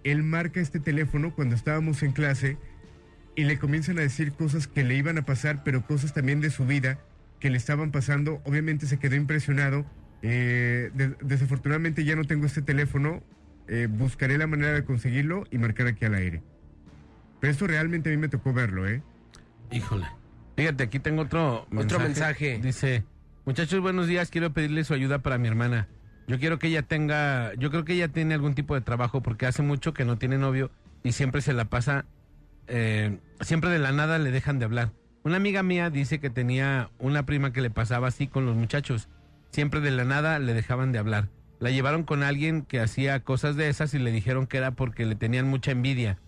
Él 0.05 0.23
marca 0.23 0.61
este 0.61 0.79
teléfono 0.81 1.35
cuando 1.35 1.55
estábamos 1.55 2.03
en 2.03 2.13
clase 2.13 2.57
y 3.35 3.45
le 3.45 3.59
comienzan 3.59 3.99
a 3.99 4.03
decir 4.03 4.33
cosas 4.33 4.67
que 4.69 4.85
le 4.85 4.95
iban 4.95 5.19
a 5.19 5.23
pasar, 5.23 5.63
pero 5.65 5.83
cosas 5.87 6.13
también 6.15 6.41
de 6.41 6.51
su 6.51 6.67
vida 6.67 6.99
que 7.41 7.51
le 7.51 7.57
estaban 7.57 7.91
pasando. 7.91 8.41
Obviamente 8.45 8.87
se 8.87 8.99
quedó 8.99 9.17
impresionado. 9.17 9.85
Eh, 10.23 10.91
de- 10.95 11.15
desafortunadamente 11.23 12.05
ya 12.05 12.15
no 12.17 12.25
tengo 12.25 12.47
este 12.47 12.63
teléfono. 12.63 13.23
Eh, 13.69 13.87
buscaré 13.91 14.39
la 14.39 14.47
manera 14.47 14.73
de 14.73 14.85
conseguirlo 14.85 15.45
y 15.51 15.59
marcar 15.59 15.87
aquí 15.89 16.05
al 16.05 16.15
aire. 16.15 16.43
Pero 17.41 17.51
esto 17.53 17.67
realmente 17.67 18.09
a 18.09 18.13
mí 18.13 18.19
me 18.19 18.29
tocó 18.29 18.53
verlo, 18.53 18.89
¿eh? 18.89 19.03
Híjole. 19.71 20.07
Fíjate, 20.57 20.85
aquí 20.85 20.99
tengo 20.99 21.23
otro 21.23 21.67
mensaje. 21.71 22.05
mensaje. 22.05 22.59
Dice, 22.63 23.05
muchachos, 23.49 23.81
buenos 23.81 24.07
días, 24.07 24.29
quiero 24.29 24.53
pedirle 24.53 24.85
su 24.85 24.93
ayuda 24.93 25.21
para 25.21 25.39
mi 25.39 25.49
hermana. 25.49 25.89
Yo 26.27 26.39
quiero 26.39 26.59
que 26.59 26.67
ella 26.67 26.83
tenga, 26.83 27.55
yo 27.55 27.71
creo 27.71 27.83
que 27.87 27.95
ella 27.95 28.09
tiene 28.09 28.35
algún 28.35 28.55
tipo 28.55 28.75
de 28.75 28.83
trabajo 28.83 29.23
porque 29.23 29.47
hace 29.47 29.63
mucho 29.63 29.95
que 29.95 30.05
no 30.05 30.19
tiene 30.19 30.37
novio 30.37 30.71
y 31.03 31.13
siempre 31.13 31.41
se 31.41 31.55
la 31.55 31.65
pasa, 31.65 32.05
eh, 32.67 33.19
siempre 33.41 33.71
de 33.71 33.79
la 33.79 33.91
nada 33.91 34.19
le 34.19 34.31
dejan 34.33 34.59
de 34.59 34.67
hablar. 34.67 34.91
Una 35.23 35.39
amiga 35.39 35.63
mía 35.63 35.89
dice 35.89 36.21
que 36.21 36.29
tenía 36.29 36.91
una 36.99 37.25
prima 37.25 37.51
que 37.51 37.63
le 37.63 37.71
pasaba 37.71 38.09
así 38.09 38.27
con 38.27 38.45
los 38.45 38.55
muchachos. 38.55 39.09
Siempre 39.51 39.81
de 39.81 39.93
la 39.93 40.05
nada 40.05 40.39
le 40.41 40.53
dejaban 40.53 40.93
de 40.93 40.99
hablar. 40.99 41.31
La 41.59 41.71
llevaron 41.71 42.03
con 42.03 42.23
alguien 42.23 42.67
que 42.67 42.81
hacía 42.81 43.21
cosas 43.21 43.57
de 43.57 43.71
esas 43.71 43.95
y 43.95 43.99
le 43.99 44.13
dijeron 44.13 44.47
que 44.47 44.59
era 44.59 44.73
porque 44.73 45.07
le 45.07 45.15
tenían 45.15 45.49
mucha 45.49 45.71
envidia. 45.71 46.19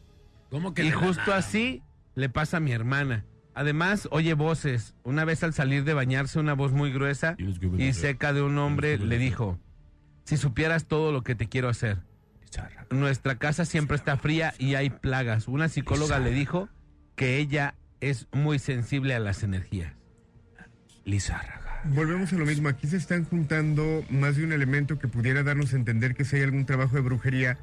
¿Cómo 0.48 0.72
que 0.72 0.84
y 0.84 0.90
justo 0.90 1.20
nada? 1.26 1.36
así 1.36 1.82
le 2.14 2.30
pasa 2.30 2.56
a 2.56 2.60
mi 2.60 2.72
hermana. 2.72 3.26
Además, 3.60 4.08
oye 4.10 4.32
voces. 4.32 4.94
Una 5.02 5.26
vez 5.26 5.44
al 5.44 5.52
salir 5.52 5.84
de 5.84 5.92
bañarse, 5.92 6.38
una 6.38 6.54
voz 6.54 6.72
muy 6.72 6.90
gruesa 6.90 7.36
y 7.76 7.92
seca 7.92 8.32
de 8.32 8.40
un 8.40 8.56
hombre 8.56 8.96
le 8.96 9.18
dijo, 9.18 9.58
si 10.24 10.38
supieras 10.38 10.86
todo 10.86 11.12
lo 11.12 11.22
que 11.22 11.34
te 11.34 11.46
quiero 11.46 11.68
hacer. 11.68 11.98
Nuestra 12.88 13.34
casa 13.34 13.66
siempre 13.66 13.98
está 13.98 14.16
fría 14.16 14.54
y 14.58 14.76
hay 14.76 14.88
plagas. 14.88 15.46
Una 15.46 15.68
psicóloga 15.68 16.18
le 16.20 16.30
dijo 16.30 16.70
que 17.16 17.36
ella 17.36 17.74
es 18.00 18.28
muy 18.32 18.58
sensible 18.58 19.14
a 19.14 19.18
las 19.18 19.42
energías. 19.42 19.92
Lizárraga. 21.04 21.82
Volvemos 21.84 22.32
a 22.32 22.36
lo 22.36 22.46
mismo. 22.46 22.70
Aquí 22.70 22.86
se 22.86 22.96
están 22.96 23.26
juntando 23.26 24.06
más 24.08 24.36
de 24.36 24.44
un 24.44 24.52
elemento 24.52 24.98
que 24.98 25.06
pudiera 25.06 25.42
darnos 25.42 25.74
a 25.74 25.76
entender 25.76 26.14
que 26.14 26.24
si 26.24 26.36
hay 26.36 26.44
algún 26.44 26.64
trabajo 26.64 26.96
de 26.96 27.02
brujería 27.02 27.58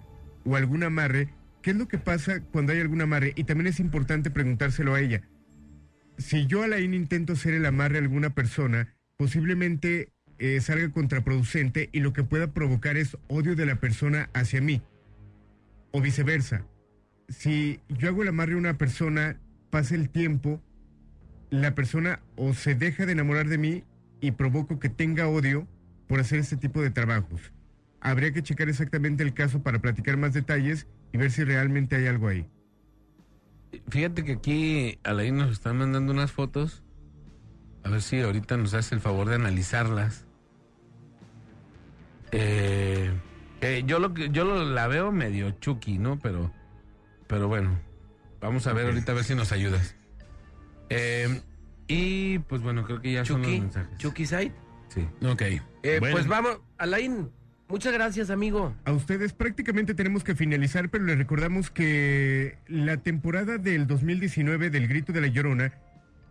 o 0.45 0.57
algún 0.57 0.83
amarre. 0.83 1.33
¿Qué 1.63 1.71
es 1.71 1.75
lo 1.75 1.87
que 1.87 1.97
pasa 1.97 2.41
cuando 2.51 2.71
hay 2.71 2.81
algún 2.81 3.01
amarre? 3.01 3.33
Y 3.35 3.45
también 3.45 3.65
es 3.65 3.79
importante 3.79 4.29
preguntárselo 4.29 4.93
a 4.93 4.99
ella. 4.99 5.23
Si 6.18 6.48
yo, 6.48 6.64
Alain, 6.64 6.94
intento 6.94 7.34
hacer 7.34 7.53
el 7.53 7.65
amarre 7.65 7.98
a 7.98 8.02
alguna 8.02 8.31
persona, 8.31 8.95
posiblemente 9.18 10.10
eh, 10.39 10.60
salga 10.61 10.89
contraproducente 10.91 11.89
y 11.91 11.99
lo 11.99 12.14
que 12.14 12.23
pueda 12.23 12.53
provocar 12.53 12.98
es 12.98 13.18
odio 13.27 13.56
de 13.56 13.65
la 13.65 13.80
persona 13.80 14.30
hacia 14.34 14.61
mí. 14.61 14.81
O 15.91 16.02
viceversa. 16.02 16.65
Si 17.30 17.81
yo 17.89 18.10
hago 18.10 18.23
el 18.23 18.30
amarre 18.30 18.53
a 18.53 18.57
una 18.57 18.77
persona, 18.77 19.39
pasa 19.69 19.95
el 19.95 20.10
tiempo, 20.10 20.61
la 21.49 21.76
persona 21.76 22.22
o 22.35 22.53
se 22.53 22.76
deja 22.76 23.06
de 23.06 23.11
enamorar 23.11 23.48
de 23.48 23.57
mí 23.57 23.84
y 24.19 24.31
provoco 24.31 24.80
que 24.80 24.89
tenga 24.89 25.27
odio 25.27 25.68
por 26.07 26.19
hacer 26.19 26.39
este 26.39 26.57
tipo 26.57 26.81
de 26.81 26.89
trabajos. 26.89 27.53
Habría 27.99 28.31
que 28.31 28.44
checar 28.44 28.69
exactamente 28.69 29.23
el 29.23 29.34
caso 29.34 29.61
para 29.61 29.80
platicar 29.80 30.18
más 30.18 30.34
detalles 30.34 30.88
y 31.11 31.18
ver 31.18 31.31
si 31.31 31.44
realmente 31.44 31.95
hay 31.95 32.07
algo 32.07 32.27
ahí. 32.27 32.48
Fíjate 33.89 34.23
que 34.23 34.34
aquí 34.34 34.99
Alain 35.03 35.38
nos 35.38 35.52
están 35.52 35.77
mandando 35.77 36.11
unas 36.14 36.31
fotos. 36.31 36.84
A 37.84 37.89
ver 37.89 38.02
si 38.02 38.19
ahorita 38.22 38.57
nos 38.57 38.73
hace 38.73 38.95
el 38.95 39.02
favor 39.02 39.30
de 39.30 39.35
analizarlas. 39.35 40.26
Eh, 42.31 43.11
eh, 43.61 43.84
yo 43.85 43.99
lo 43.99 44.14
que 44.14 44.30
yo 44.30 44.44
lo, 44.44 44.65
la 44.65 44.88
veo 44.88 45.11
medio 45.11 45.52
chucky, 45.52 45.98
¿no? 45.98 46.19
Pero, 46.19 46.52
pero 47.27 47.48
bueno, 47.48 47.80
vamos 48.41 48.68
a 48.68 48.73
ver 48.73 48.88
ahorita 48.88 49.14
a 49.14 49.15
ver 49.15 49.23
si 49.23 49.35
nos 49.35 49.52
ayudas. 49.52 49.95
Eh, 50.89 51.41
y 51.88 52.39
pues 52.39 52.61
bueno, 52.61 52.84
creo 52.85 53.02
que 53.02 53.14
ya 53.14 53.26
son 53.26 53.41
los 53.41 53.52
mensajes. 53.52 53.98
Chucky 53.98 54.26
Side. 54.26 54.53
Sí. 54.89 55.07
Ok. 55.26 55.41
Eh, 55.41 55.98
Bueno. 55.99 56.15
Pues 56.15 56.27
vamos, 56.27 56.60
Alain, 56.77 57.30
muchas 57.68 57.94
gracias, 57.94 58.30
amigo. 58.30 58.73
A 58.85 58.91
ustedes 58.91 59.34
prácticamente 59.34 59.94
tenemos 59.94 60.23
que 60.23 60.35
finalizar, 60.35 60.89
pero 60.89 61.06
les 61.06 61.18
recordamos 61.18 61.69
que 61.69 62.57
la 62.68 62.98
temporada 62.98 63.57
del 63.57 63.88
2019 63.88 64.69
del 64.69 64.88
Grito 64.88 65.14
de 65.14 65.22
la 65.22 65.27
Llorona 65.27 65.73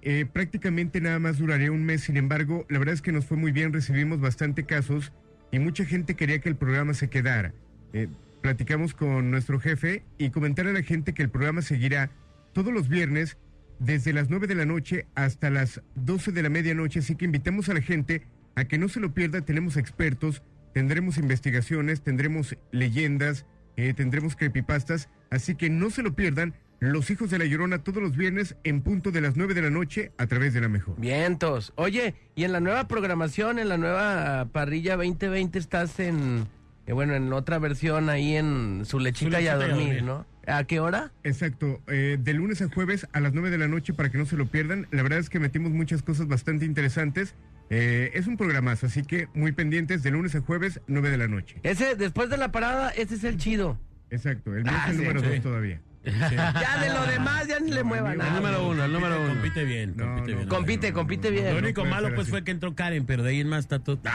eh, 0.03 0.25
prácticamente 0.25 1.01
nada 1.01 1.19
más 1.19 1.39
duraría 1.39 1.73
un 1.73 1.85
mes. 1.85 2.03
Sin 2.03 2.17
embargo, 2.17 2.65
la 2.69 2.79
verdad 2.79 2.95
es 2.95 3.03
que 3.03 3.13
nos 3.13 3.27
fue 3.27 3.37
muy 3.37 3.53
bien, 3.53 3.73
recibimos 3.73 4.21
bastante 4.21 4.65
casos 4.65 5.13
y 5.51 5.59
mucha 5.59 5.85
gente 5.85 6.15
quería 6.15 6.41
que 6.41 6.49
el 6.49 6.57
programa 6.57 6.95
se 6.95 7.09
quedara. 7.09 7.53
Eh, 7.93 8.09
platicamos 8.41 8.95
con 8.95 9.31
nuestro 9.31 9.59
jefe 9.59 10.05
y 10.19 10.31
comentar 10.31 10.67
a 10.67 10.73
la 10.73 10.83
gente 10.83 11.15
que 11.15 11.23
el 11.23 11.31
programa 11.31 11.63
seguirá 11.63 12.11
todos 12.53 12.73
los 12.73 12.89
viernes 12.89 13.37
desde 13.79 14.13
las 14.13 14.31
9 14.31 14.47
de 14.47 14.55
la 14.55 14.65
noche 14.65 15.07
hasta 15.15 15.51
las 15.51 15.83
12 15.97 16.33
de 16.33 16.43
la 16.43 16.49
medianoche, 16.49 17.01
así 17.01 17.17
que 17.17 17.25
invitamos 17.25 17.69
a 17.69 17.75
la 17.75 17.83
gente 17.83 18.23
a 18.55 18.65
que 18.65 18.79
no 18.79 18.89
se 18.89 19.01
lo 19.01 19.13
pierda, 19.13 19.41
tenemos 19.41 19.77
expertos, 19.77 20.43
tendremos 20.77 21.17
investigaciones, 21.17 22.03
tendremos 22.03 22.55
leyendas, 22.71 23.47
eh, 23.79 23.95
tendremos 23.95 24.37
creepypastas, 24.37 25.09
así 25.31 25.55
que 25.55 25.71
no 25.71 25.89
se 25.89 26.03
lo 26.03 26.15
pierdan, 26.15 26.53
Los 26.81 27.11
Hijos 27.11 27.31
de 27.31 27.39
la 27.39 27.47
Llorona 27.47 27.79
todos 27.79 28.03
los 28.03 28.15
viernes 28.15 28.57
en 28.63 28.83
punto 28.83 29.11
de 29.11 29.23
las 29.23 29.39
9 29.39 29.55
de 29.55 29.63
la 29.63 29.71
noche 29.71 30.13
a 30.19 30.27
través 30.27 30.53
de 30.53 30.61
la 30.61 30.69
mejor. 30.69 31.01
Vientos. 31.01 31.73
Oye, 31.77 32.15
y 32.35 32.45
en 32.45 32.53
la 32.53 32.61
nueva 32.61 32.89
programación, 32.89 33.59
en 33.59 33.71
la 33.71 33.79
nueva 33.79 34.51
parrilla 34.53 34.99
2020, 34.99 35.59
estás 35.59 35.99
en, 35.99 36.47
eh, 36.87 36.93
bueno, 36.93 37.15
en 37.15 37.33
otra 37.33 37.59
versión 37.59 38.11
ahí 38.11 38.37
en 38.37 38.83
su 38.85 39.01
lechita, 39.01 39.41
y 39.41 39.49
a 39.49 39.57
dormir, 39.57 40.03
¿no? 40.03 40.27
¿A 40.47 40.65
qué 40.65 40.79
hora? 40.79 41.11
Exacto, 41.25 41.81
eh, 41.87 42.19
de 42.21 42.35
lunes 42.35 42.61
a 42.61 42.69
jueves 42.69 43.09
a 43.15 43.21
las 43.21 43.33
9 43.33 43.49
de 43.49 43.57
la 43.57 43.67
noche 43.67 43.95
para 43.95 44.11
que 44.11 44.19
no 44.19 44.27
se 44.27 44.37
lo 44.37 44.45
pierdan. 44.45 44.89
La 44.91 45.03
verdad 45.03 45.21
es 45.21 45.31
que 45.31 45.41
metimos 45.41 45.73
muchas 45.73 46.03
cosas 46.03 46.29
bastante 46.29 46.67
interesantes. 46.67 47.35
Eh, 47.71 48.13
es 48.15 48.27
un 48.27 48.37
programazo, 48.37 48.87
así 48.87 49.03
que 49.03 49.29
muy 49.35 49.53
pendientes 49.53 50.03
de 50.03 50.11
lunes 50.11 50.35
a 50.35 50.41
jueves, 50.41 50.81
9 50.87 51.11
de 51.11 51.19
la 51.19 51.29
noche. 51.29 51.57
Ese, 51.63 51.97
después 51.97 52.31
de 52.31 52.37
la 52.37 52.53
parada, 52.53 52.91
ese 52.91 53.15
es 53.17 53.25
el 53.25 53.37
chido. 53.39 53.79
Exacto, 54.11 54.55
el 54.55 54.63
mío 54.65 54.73
Ah, 54.75 54.85
es 54.85 54.91
el 54.91 54.97
sí, 54.99 55.03
número 55.03 55.21
sí. 55.21 55.27
2 55.27 55.41
todavía. 55.43 55.81
Ya 56.07 56.79
de 56.81 56.91
lo 56.95 57.05
demás, 57.05 57.49
ya 57.49 57.59
ni 57.59 57.73
le 57.73 57.83
muevan. 57.83 58.21
El 58.21 58.33
número 58.35 58.69
uno, 58.69 58.85
el 58.85 58.93
número 58.93 59.21
uno. 59.23 59.31
Compite 59.35 59.65
bien, 59.65 59.95
compite 59.95 60.35
bien. 60.35 60.49
Compite, 60.49 60.93
compite 60.93 61.31
bien. 61.33 61.53
Lo 61.53 61.59
único 61.59 61.85
malo 61.85 62.09
pues 62.11 62.21
así. 62.23 62.31
fue 62.31 62.45
que 62.45 62.53
entró 62.53 62.77
Karen, 62.77 63.07
pero 63.07 63.25
de 63.25 63.31
ahí 63.31 63.41
en 63.41 63.49
más 63.49 63.61
está 63.65 63.81
todo. 63.81 63.99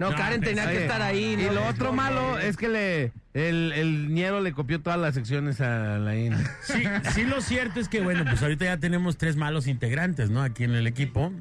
No, 0.00 0.10
Karen 0.14 0.40
tenía 0.40 0.64
que 0.64 0.70
Oye, 0.76 0.82
estar 0.82 1.02
ahí. 1.02 1.34
Y 1.38 1.46
¿no? 1.46 1.52
lo 1.52 1.66
otro 1.68 1.92
malo 1.92 2.38
es 2.38 2.56
que 2.56 2.68
le 2.68 3.12
el, 3.34 3.72
el 3.72 4.42
le 4.42 4.52
copió 4.52 4.80
todas 4.80 4.98
las 4.98 5.14
secciones 5.14 5.60
a 5.60 5.98
la 5.98 6.16
INE. 6.16 6.36
Sí, 6.62 6.82
sí, 7.14 7.22
lo 7.24 7.40
cierto 7.40 7.78
es 7.78 7.88
que, 7.88 8.00
bueno, 8.00 8.24
pues 8.24 8.42
ahorita 8.42 8.64
ya 8.64 8.78
tenemos 8.78 9.18
tres 9.18 9.36
malos 9.36 9.68
integrantes, 9.68 10.30
¿no? 10.30 10.42
Aquí 10.42 10.64
en 10.64 10.72
el 10.74 10.86
equipo. 10.88 11.32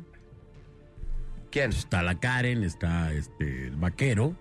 ¿Quién? 1.51 1.71
Está 1.71 2.03
la 2.03 2.15
Karen, 2.19 2.63
está 2.63 3.11
este 3.13 3.67
el 3.67 3.75
vaquero. 3.75 4.35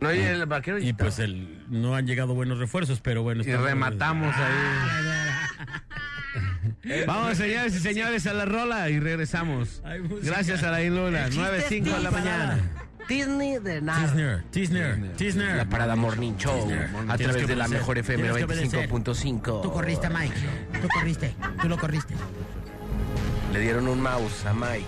No, 0.00 0.12
y 0.14 0.18
el 0.18 0.46
vaquero 0.46 0.78
Y 0.78 0.88
está. 0.90 1.04
pues 1.04 1.18
el, 1.18 1.62
no 1.68 1.94
han 1.94 2.06
llegado 2.06 2.34
buenos 2.34 2.58
refuerzos, 2.58 3.00
pero 3.00 3.22
bueno. 3.22 3.42
Y 3.46 3.54
rematamos 3.54 4.34
ahí. 4.34 4.52
Vamos, 7.06 7.36
señores 7.36 7.74
y 7.76 7.80
señores, 7.80 8.26
a 8.26 8.32
la 8.32 8.44
rola 8.46 8.88
y 8.88 8.98
regresamos. 8.98 9.82
Gracias 10.22 10.62
a 10.62 10.70
la 10.70 10.80
Luna, 10.80 11.24
El 11.26 11.30
chiste 11.32 11.40
9, 11.42 11.58
es 11.58 11.64
5 11.66 11.84
de 11.84 11.90
la 11.92 11.98
Disney. 11.98 12.12
mañana. 12.24 12.58
Disney 13.08 13.58
de 13.58 13.80
nada. 13.80 14.06
Tisner, 14.06 14.42
Tisner, 14.50 15.12
Tisner. 15.16 15.56
La 15.56 15.64
parada 15.68 15.96
Morning 15.96 16.34
Show 16.36 16.60
Tisner. 16.60 16.88
a 17.08 17.18
través 17.18 17.46
de 17.48 17.56
la 17.56 17.66
mejor 17.68 17.98
FM 17.98 18.22
Tienes 18.22 18.38
que 18.38 18.44
obedecer. 18.44 18.88
95.5. 18.88 19.62
Tú 19.62 19.72
corriste, 19.72 20.08
Mike. 20.08 20.34
Tú 20.80 20.88
corriste. 20.88 21.34
Tú 21.60 21.68
lo 21.68 21.76
corriste. 21.76 22.14
Le 23.52 23.60
dieron 23.60 23.88
un 23.88 24.00
mouse 24.00 24.46
a 24.46 24.54
Mike. 24.54 24.86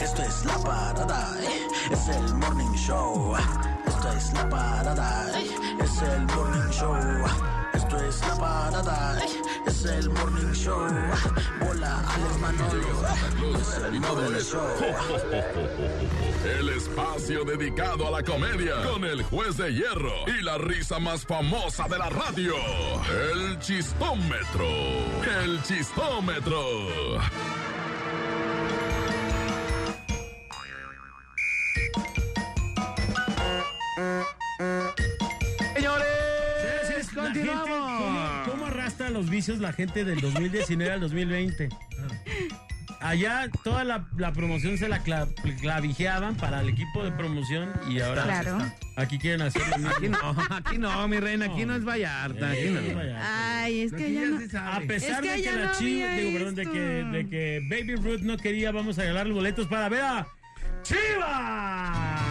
Esto 0.00 0.22
es 0.22 0.44
la 0.44 0.58
parada, 0.58 1.36
eh, 1.40 1.66
es 1.90 2.08
el 2.08 2.34
morning 2.34 2.74
show. 2.74 3.34
Esto 3.86 4.12
es 4.12 4.32
la 4.32 4.48
parada, 4.48 5.38
eh, 5.38 5.46
es 5.80 6.02
el 6.02 6.26
morning 6.26 6.70
show. 6.70 6.96
Esto 7.72 7.96
es 7.98 8.20
la 8.20 8.36
parada, 8.36 9.18
eh, 9.24 9.41
es 9.66 9.84
el 9.84 10.10
morning 10.10 10.52
show. 10.52 10.86
Hola, 11.68 12.04
Alex 12.14 12.38
Manolo, 12.40 13.58
es 13.58 13.78
el 13.78 14.00
morning. 14.00 14.32
El 16.58 16.68
espacio 16.70 17.44
dedicado 17.44 18.08
a 18.08 18.10
la 18.10 18.22
comedia 18.22 18.82
con 18.82 19.04
el 19.04 19.22
juez 19.22 19.56
de 19.56 19.72
hierro 19.72 20.14
y 20.26 20.42
la 20.42 20.58
risa 20.58 20.98
más 20.98 21.24
famosa 21.24 21.86
de 21.88 21.98
la 21.98 22.10
radio. 22.10 22.54
El 23.32 23.58
chistómetro. 23.58 24.66
El 25.42 25.62
chistómetro. 25.62 26.62
Los 39.22 39.30
vicios 39.30 39.58
la 39.60 39.72
gente 39.72 40.04
del 40.04 40.20
2019 40.20 40.92
al 40.92 41.00
2020? 41.00 41.68
Allá 43.00 43.48
toda 43.64 43.82
la, 43.84 44.06
la 44.16 44.32
promoción 44.32 44.78
se 44.78 44.88
la 44.88 45.02
cla- 45.02 45.28
clavijeaban 45.60 46.36
para 46.36 46.60
el 46.60 46.68
equipo 46.68 47.02
de 47.04 47.10
promoción 47.12 47.72
y 47.88 48.00
ahora 48.00 48.22
Claro. 48.24 48.58
aquí 48.96 49.18
quieren 49.18 49.42
hacer 49.42 49.62
lo 49.70 49.76
mismo. 49.78 49.90
Aquí 49.90 50.08
no, 50.08 50.36
aquí 50.56 50.78
no, 50.78 51.08
mi 51.08 51.18
reina, 51.18 51.46
aquí 51.46 51.64
no 51.64 51.74
es 51.74 51.84
Vallarta. 51.84 52.50
Aquí 52.50 52.70
no. 52.70 52.80
Ay, 53.20 53.82
es 53.82 53.92
que 53.92 54.12
ya 54.12 54.20
no. 54.26 54.36
A 54.72 54.80
pesar 54.80 55.24
Es 55.24 55.30
que 55.30 55.30
de 55.30 55.36
que 55.36 55.42
ya 55.42 55.52
la 55.56 55.64
no 55.64 55.70
había 55.76 56.10
digo, 56.14 56.38
perdón, 56.38 56.54
de 56.54 56.62
esto. 56.62 56.72
que, 56.74 56.80
de 56.80 57.28
que 57.28 57.60
Baby 57.70 57.94
Ruth 57.96 58.20
no 58.22 58.36
quería, 58.36 58.70
vamos 58.72 58.98
a 58.98 59.02
regalar 59.02 59.26
los 59.26 59.36
boletos 59.36 59.66
para 59.68 59.88
ver 59.88 60.02
a 60.02 60.26
Chivas. 60.82 62.21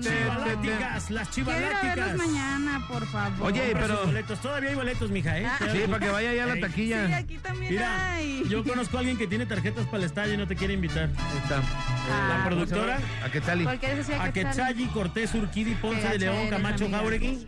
Chivaláticas, 0.00 1.10
las 1.10 1.28
Quiero 1.28 1.50
verlos 1.50 1.70
chivaláticas. 1.82 2.16
mañana, 2.16 2.84
por 2.88 3.06
favor. 3.06 3.46
Oye, 3.52 3.70
pero- 3.74 4.06
boletos. 4.06 4.40
Todavía 4.40 4.70
hay 4.70 4.74
boletos, 4.76 5.10
mija, 5.10 5.38
¿eh? 5.38 5.46
Ah. 5.46 5.58
Sí, 5.72 5.78
para 5.86 5.98
que 6.00 6.10
vaya 6.10 6.32
ya 6.34 6.44
a 6.44 6.46
la 6.46 6.60
taquilla. 6.60 7.06
Sí, 7.06 7.12
aquí 7.12 7.38
también 7.38 7.72
Mira, 7.72 8.12
hay. 8.12 8.44
yo 8.48 8.64
conozco 8.64 8.96
a 8.96 9.00
alguien 9.00 9.16
que 9.18 9.26
tiene 9.26 9.46
tarjetas 9.46 9.86
para 9.86 9.98
el 9.98 10.04
estadio 10.04 10.34
y 10.34 10.36
no 10.36 10.46
te 10.46 10.56
quiere 10.56 10.74
invitar. 10.74 11.08
Ahí 11.16 11.38
está. 11.42 11.60
Ah, 11.60 12.36
la 12.38 12.44
productora, 12.44 12.98
¿A 13.24 13.30
qué 13.30 13.40
tal? 13.40 13.62
¿Por 13.64 13.78
qué 13.78 13.94
decía 13.94 14.22
a 14.22 14.32
que 14.32 14.42
Quetzalli, 14.44 14.86
Cortés, 14.86 15.34
Urquidi, 15.34 15.74
Ponce 15.76 16.08
de 16.08 16.18
León, 16.18 16.48
Camacho. 16.50 16.88
Jauregui, 16.90 17.46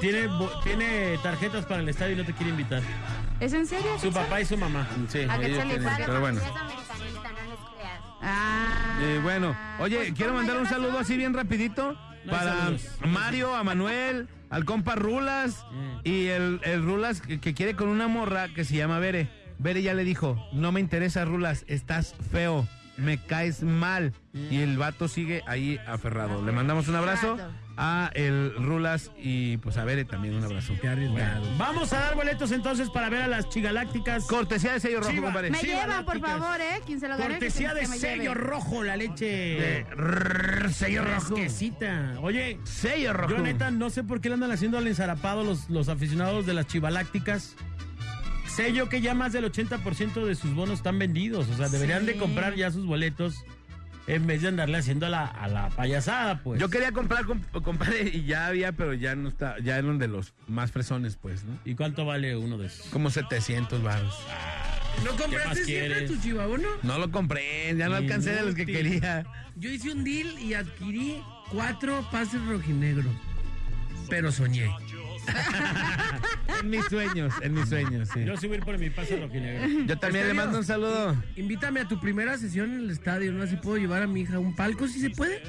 tiene, 0.00 0.28
tiene 0.64 1.18
tarjetas 1.22 1.64
para 1.66 1.80
el 1.80 1.88
estadio 1.88 2.14
y 2.14 2.16
no 2.18 2.24
te 2.24 2.32
quiere 2.32 2.50
invitar. 2.50 2.82
¿Es 3.40 3.52
en 3.52 3.66
serio? 3.66 3.98
Su 4.00 4.12
papá 4.12 4.40
y 4.40 4.44
su 4.44 4.56
mamá. 4.56 4.86
Sí, 5.08 5.26
pero 6.06 6.20
bueno. 6.20 6.40
Ah. 8.22 8.98
Eh, 9.02 9.20
bueno, 9.22 9.56
oye, 9.80 9.96
Pues, 9.96 10.12
quiero 10.12 10.32
mandar 10.34 10.56
un 10.58 10.66
saludo 10.66 10.98
así 10.98 11.16
bien 11.16 11.34
rapidito 11.34 11.96
para. 12.30 12.70
Mario, 13.06 13.54
a 13.54 13.64
Manuel, 13.64 14.28
al 14.50 14.64
compa 14.64 14.94
Rulas 14.94 15.64
Mm. 15.72 15.98
y 16.04 16.26
el, 16.26 16.60
el 16.64 16.82
Rulas 16.84 17.20
que, 17.20 17.40
que 17.40 17.54
quiere 17.54 17.74
con 17.74 17.88
una 17.88 18.06
morra 18.08 18.48
que 18.54 18.64
se 18.64 18.76
llama 18.76 18.98
Bere. 18.98 19.28
Bere 19.58 19.82
ya 19.82 19.94
le 19.94 20.04
dijo, 20.04 20.36
no 20.52 20.72
me 20.72 20.80
interesa 20.80 21.24
Rulas, 21.24 21.64
estás 21.68 22.14
feo, 22.30 22.66
me 22.96 23.18
caes 23.18 23.62
mal. 23.62 24.12
Y 24.34 24.60
el 24.60 24.76
vato 24.78 25.08
sigue 25.08 25.42
ahí 25.46 25.78
aferrado. 25.86 26.44
Le 26.44 26.52
mandamos 26.52 26.88
un 26.88 26.96
abrazo. 26.96 27.38
A 27.84 28.10
el 28.14 28.54
Rulas 28.54 29.10
y 29.18 29.56
pues 29.56 29.76
a 29.76 29.84
Bere 29.84 30.04
también 30.04 30.34
un 30.34 30.44
abrazo. 30.44 30.72
Bueno, 30.80 31.42
vamos 31.58 31.92
a 31.92 31.98
dar 31.98 32.14
boletos 32.14 32.52
entonces 32.52 32.88
para 32.90 33.10
ver 33.10 33.22
a 33.22 33.26
las 33.26 33.48
chigalácticas. 33.48 34.24
Cortesía 34.26 34.74
de 34.74 34.80
sello 34.80 35.00
rojo, 35.00 35.10
Chiva. 35.10 35.24
compadre. 35.26 35.50
Me 35.50 35.58
Chiva 35.58 35.80
llevan, 35.82 36.04
por 36.04 36.20
favor, 36.20 36.60
¿eh? 36.60 36.80
Quien 36.86 37.00
se 37.00 37.08
lo 37.08 37.16
gane. 37.18 37.24
que 37.34 37.40
Cortesía 37.40 37.74
de 37.74 37.86
sello 37.86 38.34
rojo, 38.34 38.84
la 38.84 38.96
leche. 38.96 39.26
De 39.26 39.86
rrr, 39.96 40.72
sello 40.72 41.04
rojo. 41.04 41.34
Fresquecita. 41.34 42.14
Oye, 42.22 42.58
Sello 42.62 43.12
rojo. 43.14 43.34
yo 43.36 43.42
neta 43.42 43.72
no 43.72 43.90
sé 43.90 44.04
por 44.04 44.20
qué 44.20 44.28
le 44.28 44.34
andan 44.34 44.52
haciendo 44.52 44.78
al 44.78 44.86
ensarapado 44.86 45.42
los, 45.42 45.68
los 45.68 45.88
aficionados 45.88 46.46
de 46.46 46.54
las 46.54 46.68
chivalácticas. 46.68 47.56
Sé 48.46 48.72
yo 48.72 48.88
que 48.88 49.00
ya 49.00 49.14
más 49.14 49.32
del 49.32 49.50
80% 49.50 50.24
de 50.24 50.34
sus 50.36 50.54
bonos 50.54 50.76
están 50.78 50.98
vendidos. 51.00 51.48
O 51.48 51.56
sea, 51.56 51.68
deberían 51.68 52.06
de 52.06 52.16
comprar 52.16 52.54
ya 52.54 52.70
sus 52.70 52.86
boletos 52.86 53.44
en 54.06 54.26
vez 54.26 54.42
de 54.42 54.48
andarle 54.48 54.78
haciendo 54.78 55.06
a 55.06 55.08
la, 55.08 55.24
a 55.26 55.48
la 55.48 55.68
payasada, 55.70 56.42
pues. 56.42 56.60
Yo 56.60 56.68
quería 56.70 56.92
comprar, 56.92 57.24
comp- 57.24 57.62
compadre, 57.62 58.10
y 58.12 58.24
ya 58.24 58.46
había, 58.48 58.72
pero 58.72 58.94
ya 58.94 59.14
no 59.14 59.28
está, 59.28 59.56
ya 59.60 59.78
eran 59.78 59.98
de 59.98 60.08
los 60.08 60.34
más 60.48 60.72
fresones, 60.72 61.16
pues, 61.16 61.44
¿no? 61.44 61.58
¿Y 61.64 61.74
cuánto 61.74 62.04
vale 62.04 62.36
uno 62.36 62.58
de 62.58 62.66
esos? 62.66 62.86
Como 62.86 63.10
700 63.10 63.82
baros. 63.82 64.14
¿No 65.04 65.10
compraste 65.16 65.64
siempre 65.64 66.02
tu 66.08 66.20
chivabono? 66.20 66.68
No 66.82 66.98
lo 66.98 67.10
compré, 67.10 67.74
ya 67.76 67.88
no 67.88 67.96
alcancé 67.96 68.34
de 68.34 68.42
los 68.42 68.54
que 68.54 68.66
quería. 68.66 69.24
Yo 69.56 69.70
hice 69.70 69.92
un 69.92 70.04
deal 70.04 70.38
y 70.38 70.54
adquirí 70.54 71.22
cuatro 71.50 72.06
pases 72.10 72.44
rojinegros. 72.46 73.14
Pero 74.10 74.30
soñé. 74.32 74.68
En 76.62 76.70
mis 76.70 76.84
sueños, 76.84 77.32
en 77.42 77.54
mis 77.54 77.68
sueños, 77.68 78.08
sí. 78.14 78.24
Yo 78.24 78.36
sí 78.36 78.46
voy 78.46 78.54
a 78.54 78.58
ir 78.58 78.64
por 78.64 78.78
mi 78.78 78.88
pase 78.90 79.16
rojinegro. 79.18 79.84
Yo 79.86 79.98
también 79.98 80.28
le 80.28 80.34
mando 80.34 80.58
un 80.58 80.64
saludo. 80.64 81.16
Invítame 81.36 81.80
a 81.80 81.88
tu 81.88 81.98
primera 81.98 82.38
sesión 82.38 82.72
en 82.72 82.80
el 82.80 82.90
estadio, 82.90 83.32
¿no? 83.32 83.42
Así 83.42 83.56
puedo 83.56 83.78
llevar 83.78 84.02
a 84.02 84.06
mi 84.06 84.20
hija 84.20 84.36
a 84.36 84.38
un 84.38 84.54
palco, 84.54 84.86
si 84.86 85.00
se 85.00 85.10
puede. 85.10 85.42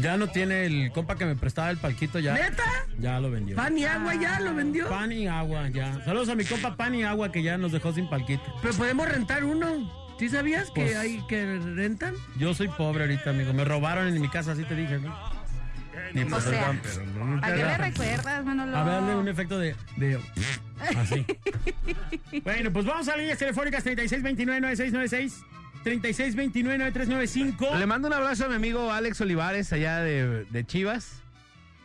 Ya 0.00 0.16
no 0.16 0.28
tiene 0.28 0.66
el 0.66 0.90
compa 0.92 1.16
que 1.16 1.26
me 1.26 1.36
prestaba 1.36 1.70
el 1.70 1.76
palquito 1.76 2.18
ya. 2.18 2.34
¿Neta? 2.34 2.64
Ya 2.98 3.20
lo 3.20 3.30
vendió. 3.30 3.54
Pan 3.56 3.76
y 3.78 3.84
agua 3.84 4.14
ya 4.16 4.40
lo 4.40 4.54
vendió. 4.54 4.88
Pan 4.88 5.12
y 5.12 5.26
agua, 5.28 5.68
ya. 5.68 6.04
Saludos 6.04 6.28
a 6.28 6.34
mi 6.34 6.44
compa 6.44 6.76
Pan 6.76 6.94
y 6.94 7.04
agua 7.04 7.30
que 7.30 7.42
ya 7.42 7.56
nos 7.58 7.70
dejó 7.72 7.92
sin 7.92 8.08
palquito. 8.08 8.42
Pero 8.62 8.74
podemos 8.74 9.08
rentar 9.08 9.44
uno. 9.44 9.92
¿Sí 10.18 10.28
sabías 10.28 10.70
que 10.72 10.82
Pues- 10.82 10.96
hay 10.96 11.20
que 11.28 11.58
rentan? 11.58 12.14
Yo 12.36 12.52
soy 12.54 12.66
pobre 12.68 13.04
ahorita, 13.04 13.30
amigo. 13.30 13.52
Me 13.52 13.64
robaron 13.64 14.08
en 14.08 14.20
mi 14.20 14.28
casa, 14.28 14.52
así 14.52 14.64
te 14.64 14.74
dije, 14.74 14.98
¿no? 14.98 15.14
Y 16.14 16.22
O 16.22 16.40
sea, 16.40 16.70
¿a 17.42 17.46
qué 17.52 17.56
le 17.64 17.76
recuerdas, 17.78 18.44
Manolo? 18.44 18.76
a 18.76 18.84
ver, 18.84 18.94
dale 19.02 19.16
un 19.16 19.28
efecto 19.28 19.58
de, 19.58 19.74
de 19.96 20.18
así. 20.96 21.24
bueno, 22.44 22.72
pues 22.72 22.84
vamos 22.86 23.08
a 23.08 23.16
líneas 23.16 23.38
telefónicas 23.38 23.84
3629-9696, 23.86 25.32
3629-9395. 25.84 27.78
Le 27.78 27.86
mando 27.86 28.08
un 28.08 28.14
abrazo 28.14 28.46
a 28.46 28.48
mi 28.48 28.54
amigo 28.54 28.92
Alex 28.92 29.20
Olivares, 29.20 29.72
allá 29.72 29.98
de, 30.00 30.44
de 30.44 30.64
Chivas. 30.66 31.22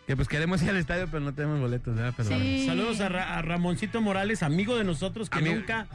Que 0.08 0.18
pues 0.18 0.28
queremos 0.28 0.62
ir 0.62 0.70
al 0.70 0.78
estadio, 0.78 1.08
pero 1.10 1.22
no 1.22 1.34
tenemos 1.34 1.62
boletos, 1.62 1.96
¿verdad? 1.96 2.14
Pero 2.18 2.30
Sí. 2.30 2.66
Saludos 2.68 3.00
a, 3.00 3.08
Ra- 3.08 3.38
a 3.38 3.42
Ramoncito 3.42 4.02
Morales, 4.02 4.44
amigo 4.44 4.78
de 4.78 4.84
nosotros, 4.84 5.30
que 5.30 5.38
Amigo. 5.40 5.56
nunca, 5.56 5.88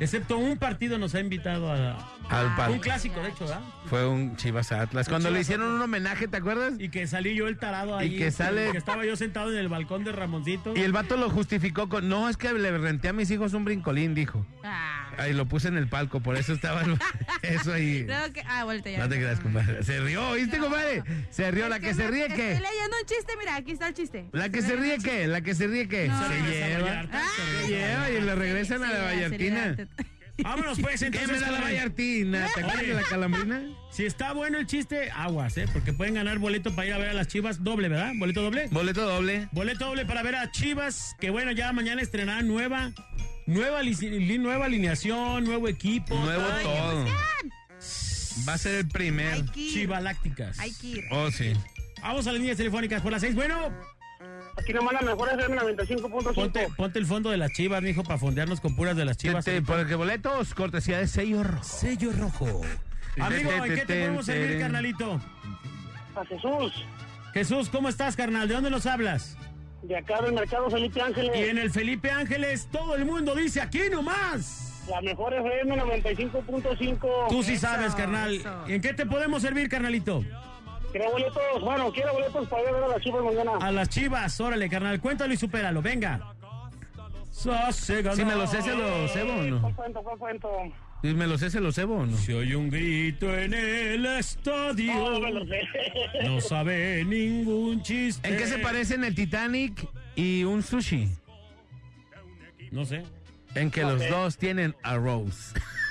excepto 0.00 0.38
un 0.38 0.56
partido, 0.58 0.98
nos 0.98 1.14
ha 1.14 1.20
invitado 1.20 1.70
a, 1.72 1.96
Al 2.30 2.46
a 2.48 2.56
pal- 2.56 2.70
un 2.72 2.78
clásico, 2.80 3.20
de 3.22 3.28
hecho, 3.30 3.40
¿verdad? 3.46 3.60
Fue 3.86 4.06
un 4.06 4.36
Chivas 4.36 4.72
Atlas. 4.72 5.08
Cuando 5.08 5.28
le 5.30 5.34
Chivas 5.36 5.46
hicieron 5.46 5.74
un 5.74 5.82
homenaje, 5.82 6.26
¿te 6.28 6.36
acuerdas? 6.38 6.74
Y 6.78 6.88
que 6.88 7.06
salí 7.06 7.34
yo 7.34 7.46
el 7.48 7.58
tarado 7.58 7.96
ahí. 7.96 8.14
Y 8.14 8.18
que 8.18 8.30
sale- 8.30 8.72
Que 8.72 8.78
estaba 8.78 9.04
yo 9.04 9.14
sentado 9.16 9.52
en 9.52 9.58
el 9.58 9.68
balcón 9.68 10.04
de 10.04 10.12
Ramoncito. 10.12 10.74
Y 10.76 10.80
el 10.80 10.92
vato 10.92 11.16
lo 11.16 11.28
justificó 11.30 11.88
con, 11.88 12.08
no, 12.08 12.28
es 12.28 12.36
que 12.36 12.52
le 12.52 12.76
renté 12.78 13.08
a 13.08 13.12
mis 13.12 13.30
hijos 13.30 13.52
un 13.54 13.64
brincolín, 13.64 14.14
dijo. 14.14 14.46
Ah, 14.62 15.00
Ahí 15.16 15.32
lo 15.32 15.46
puse 15.46 15.68
en 15.68 15.76
el 15.76 15.86
palco, 15.86 16.18
por 16.20 16.36
eso 16.36 16.52
estaba 16.54 16.82
el- 16.82 16.98
eso 17.42 17.72
ahí. 17.72 18.04
creo 18.04 18.32
que... 18.32 18.42
Ah, 18.48 18.64
vuelta 18.64 18.90
ya. 18.90 18.98
No 18.98 19.08
te 19.08 19.16
creas, 19.16 19.38
compadre. 19.38 19.82
Se 19.84 20.00
rió, 20.00 20.28
¿oíste, 20.30 20.58
compadre? 20.58 21.02
Se 21.30 21.50
rió. 21.52 21.68
La 21.68 21.78
que 21.78 21.94
se 21.94 22.04
me- 22.04 22.10
ríe, 22.10 22.22
Estoy 22.22 22.36
¿qué? 22.36 22.48
leyendo 22.54 22.96
un 23.00 23.06
chiste, 23.06 23.32
mira, 23.38 23.54
aquí 23.56 23.72
está 23.72 23.88
el 23.88 23.94
chiste. 23.94 24.26
La 24.32 24.48
que 24.48 24.60
se 24.62 24.74
ríe, 24.76 24.98
¿qué? 24.98 25.26
La 25.28 25.40
que 25.42 25.54
se 25.54 25.66
ríe, 25.68 25.86
¿qué? 25.88 26.08
No. 26.08 26.18
Se 26.28 26.34
a 26.34 26.46
lleva. 26.46 26.82
Vallarta, 26.84 27.18
Ah, 27.22 27.28
se 27.36 27.62
Se 27.66 27.68
lleva 27.68 28.10
y 28.10 28.20
le 28.20 28.34
regresan 28.34 28.82
a 28.82 28.88
la 28.92 28.96
Sí, 28.98 29.04
Vallartina. 29.04 29.76
Vámonos 30.42 30.80
pues, 30.80 31.00
¿Qué 31.00 31.06
entonces. 31.06 31.30
me 31.30 31.38
da 31.40 31.50
la 31.52 31.60
Vallartina? 31.60 32.46
¿Te 32.54 32.60
acuerdas 32.60 32.86
de 32.86 32.94
la 32.94 33.02
calambrina? 33.02 33.62
Si 33.92 34.04
está 34.04 34.32
bueno 34.32 34.58
el 34.58 34.66
chiste, 34.66 35.10
aguas, 35.12 35.56
¿eh? 35.58 35.66
Porque 35.72 35.92
pueden 35.92 36.14
ganar 36.14 36.38
boleto 36.38 36.74
para 36.74 36.88
ir 36.88 36.94
a 36.94 36.98
ver 36.98 37.10
a 37.10 37.14
las 37.14 37.28
Chivas 37.28 37.62
doble, 37.62 37.88
¿verdad? 37.88 38.12
¿Boleto 38.16 38.42
doble? 38.42 38.66
Boleto 38.72 39.02
doble. 39.08 39.48
Boleto 39.52 39.86
doble 39.86 40.04
para 40.06 40.22
ver 40.24 40.34
a 40.34 40.50
Chivas, 40.50 41.14
que 41.20 41.30
bueno, 41.30 41.52
ya 41.52 41.72
mañana 41.72 42.02
estrenarán 42.02 42.48
nueva, 42.48 42.92
nueva, 43.46 43.82
li- 43.82 44.38
nueva 44.38 44.64
alineación, 44.66 45.44
nuevo 45.44 45.68
equipo. 45.68 46.18
Nuevo 46.18 46.44
Ay, 46.52 46.64
todo. 46.64 47.06
Va 48.48 48.54
a 48.54 48.58
ser 48.58 48.74
el 48.74 48.88
primer. 48.88 49.48
Chivalácticas. 49.52 50.58
Hay 50.58 50.72
que 50.72 50.86
ir. 50.88 51.04
Oh, 51.12 51.30
sí. 51.30 51.52
Vamos 52.02 52.26
a 52.26 52.32
las 52.32 52.40
líneas 52.40 52.56
telefónicas 52.56 53.00
por 53.00 53.12
las 53.12 53.20
seis. 53.20 53.34
Bueno, 53.36 53.70
Aquí 54.56 54.72
nomás 54.72 54.94
la 54.94 55.02
mejor 55.02 55.28
es 55.28 55.34
el 55.46 55.52
95.5. 55.52 56.34
ponte, 56.34 56.68
ponte 56.76 56.98
el 56.98 57.06
fondo 57.06 57.30
de 57.30 57.36
las 57.36 57.50
Chivas, 57.52 57.82
mijo, 57.82 58.04
para 58.04 58.18
fondearnos 58.18 58.60
con 58.60 58.76
puras 58.76 58.96
de 58.96 59.04
las 59.04 59.16
Chivas. 59.16 59.44
Te- 59.44 59.60
te- 59.60 59.62
por 59.62 59.80
el 59.80 59.86
que 59.88 59.94
boletos, 59.96 60.54
cortesía 60.54 60.98
de 60.98 61.06
sello 61.08 61.42
rojo. 61.42 61.64
Sello 61.64 62.12
rojo. 62.12 62.60
Amigo, 63.20 63.50
¿en 63.50 63.74
qué 63.74 63.84
te 63.84 64.00
podemos 64.00 64.26
servir, 64.26 64.58
carnalito? 64.60 65.20
A 66.16 66.24
Jesús, 66.26 66.72
Jesús, 67.32 67.68
¿cómo 67.68 67.88
estás, 67.88 68.14
carnal? 68.16 68.46
¿De 68.48 68.54
dónde 68.54 68.70
nos 68.70 68.86
hablas? 68.86 69.36
de 69.82 69.98
acá 69.98 70.22
del 70.22 70.32
mercado 70.32 70.70
Felipe 70.70 70.98
Ángeles. 71.02 71.36
Y 71.36 71.44
en 71.50 71.58
el 71.58 71.70
Felipe 71.70 72.10
Ángeles, 72.10 72.68
todo 72.72 72.94
el 72.96 73.04
mundo 73.04 73.34
dice 73.34 73.60
aquí 73.60 73.80
nomás. 73.90 74.82
La 74.88 75.02
mejor 75.02 75.34
FM 75.34 75.76
95.5. 75.76 77.28
Tú 77.28 77.42
sí 77.42 77.52
Eso, 77.52 77.66
sabes, 77.66 77.94
carnal. 77.94 78.34
eso. 78.36 78.66
¿En 78.68 78.80
qué 78.80 78.94
te 78.94 79.04
podemos 79.04 79.42
servir, 79.42 79.68
carnalito? 79.68 80.24
Quiero 80.94 81.10
boletos, 81.10 81.60
bueno, 81.60 81.92
quiero 81.92 82.12
boletos 82.12 82.48
para 82.48 82.62
ir 82.62 82.68
a 82.68 82.72
ver 82.72 82.84
a 82.84 82.88
las 82.88 83.02
chivas 83.02 83.24
mañana. 83.24 83.50
A 83.60 83.72
las 83.72 83.88
chivas, 83.88 84.40
órale, 84.40 84.68
carnal. 84.70 85.00
Cuéntalo 85.00 85.34
y 85.34 85.36
supéralo, 85.36 85.82
venga. 85.82 86.20
Si 87.32 88.24
me 88.24 88.36
lo 88.36 88.46
sé, 88.46 88.62
se 88.62 88.76
lo 88.76 89.08
cebo 89.08 89.32
o 89.32 89.42
no. 89.42 89.60
¿Cuál 89.60 89.74
cuento, 89.74 90.02
cuál 90.04 90.18
cuento? 90.18 90.48
Si 91.02 91.12
me 91.12 91.26
lo 91.26 91.36
sé, 91.36 91.50
se 91.50 91.60
lo 91.60 91.72
cebo 91.72 91.96
o 91.96 92.06
no. 92.06 92.16
Si 92.16 92.32
oye 92.32 92.54
un 92.54 92.70
grito 92.70 93.36
en 93.36 93.54
el 93.54 94.06
estadio. 94.06 94.94
No, 94.94 95.10
no 95.10 95.20
me 95.20 95.32
lo 95.32 95.44
sé. 95.46 95.62
No 96.22 96.40
sabe 96.40 97.04
ningún 97.04 97.82
chiste. 97.82 98.28
¿En 98.28 98.36
qué 98.36 98.46
se 98.46 98.58
parecen 98.58 99.02
el 99.02 99.16
Titanic 99.16 99.88
y 100.14 100.44
un 100.44 100.62
sushi? 100.62 101.08
No 102.70 102.84
sé. 102.84 103.02
En 103.56 103.72
que 103.72 103.82
los 103.82 104.08
dos 104.08 104.38
tienen 104.38 104.76
arroz. 104.84 105.54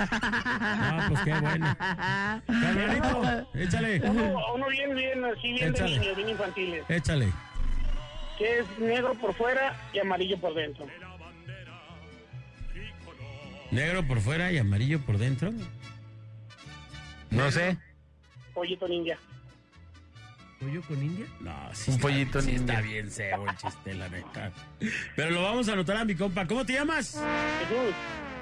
Ah, 0.00 1.06
pues 1.08 1.20
qué 1.22 1.34
bueno. 1.34 1.76
Carnalito, 2.46 3.46
échale. 3.54 4.00
Uno, 4.04 4.54
uno 4.54 4.66
bien, 4.68 4.94
bien, 4.94 5.24
así, 5.24 5.52
bien 5.52 5.72
de 5.72 5.78
Échale. 5.78 5.98
niños, 5.98 6.16
bien 6.16 6.28
infantiles. 6.30 6.84
Échale. 6.88 7.32
Que 8.38 8.60
es 8.60 8.78
negro 8.78 9.14
por 9.14 9.34
fuera 9.34 9.76
y 9.92 9.98
amarillo 9.98 10.38
por 10.38 10.54
dentro. 10.54 10.86
Negro 13.70 14.06
por 14.06 14.20
fuera 14.20 14.50
y 14.52 14.58
amarillo 14.58 15.00
por 15.04 15.18
dentro. 15.18 15.52
No 17.30 17.50
sé. 17.50 17.76
Pollito 18.54 18.88
ninja. 18.88 19.18
¿Pollo 20.60 20.82
con 20.82 21.02
India? 21.02 21.26
No, 21.40 21.52
sí 21.72 21.90
Un 21.90 21.96
está- 21.96 22.02
pollito 22.08 22.40
sí 22.40 22.46
ninja. 22.52 22.64
está 22.74 22.80
bien 22.80 23.10
cebo 23.10 23.48
el 23.48 23.56
chiste, 23.56 23.94
la 23.94 24.08
neta. 24.08 24.52
Pero 25.14 25.30
lo 25.30 25.42
vamos 25.42 25.68
a 25.68 25.72
anotar 25.74 25.96
a 25.98 26.04
mi 26.04 26.14
compa. 26.16 26.46
¿Cómo 26.46 26.64
te 26.66 26.72
llamas? 26.72 27.20
Jesús. 27.60 27.94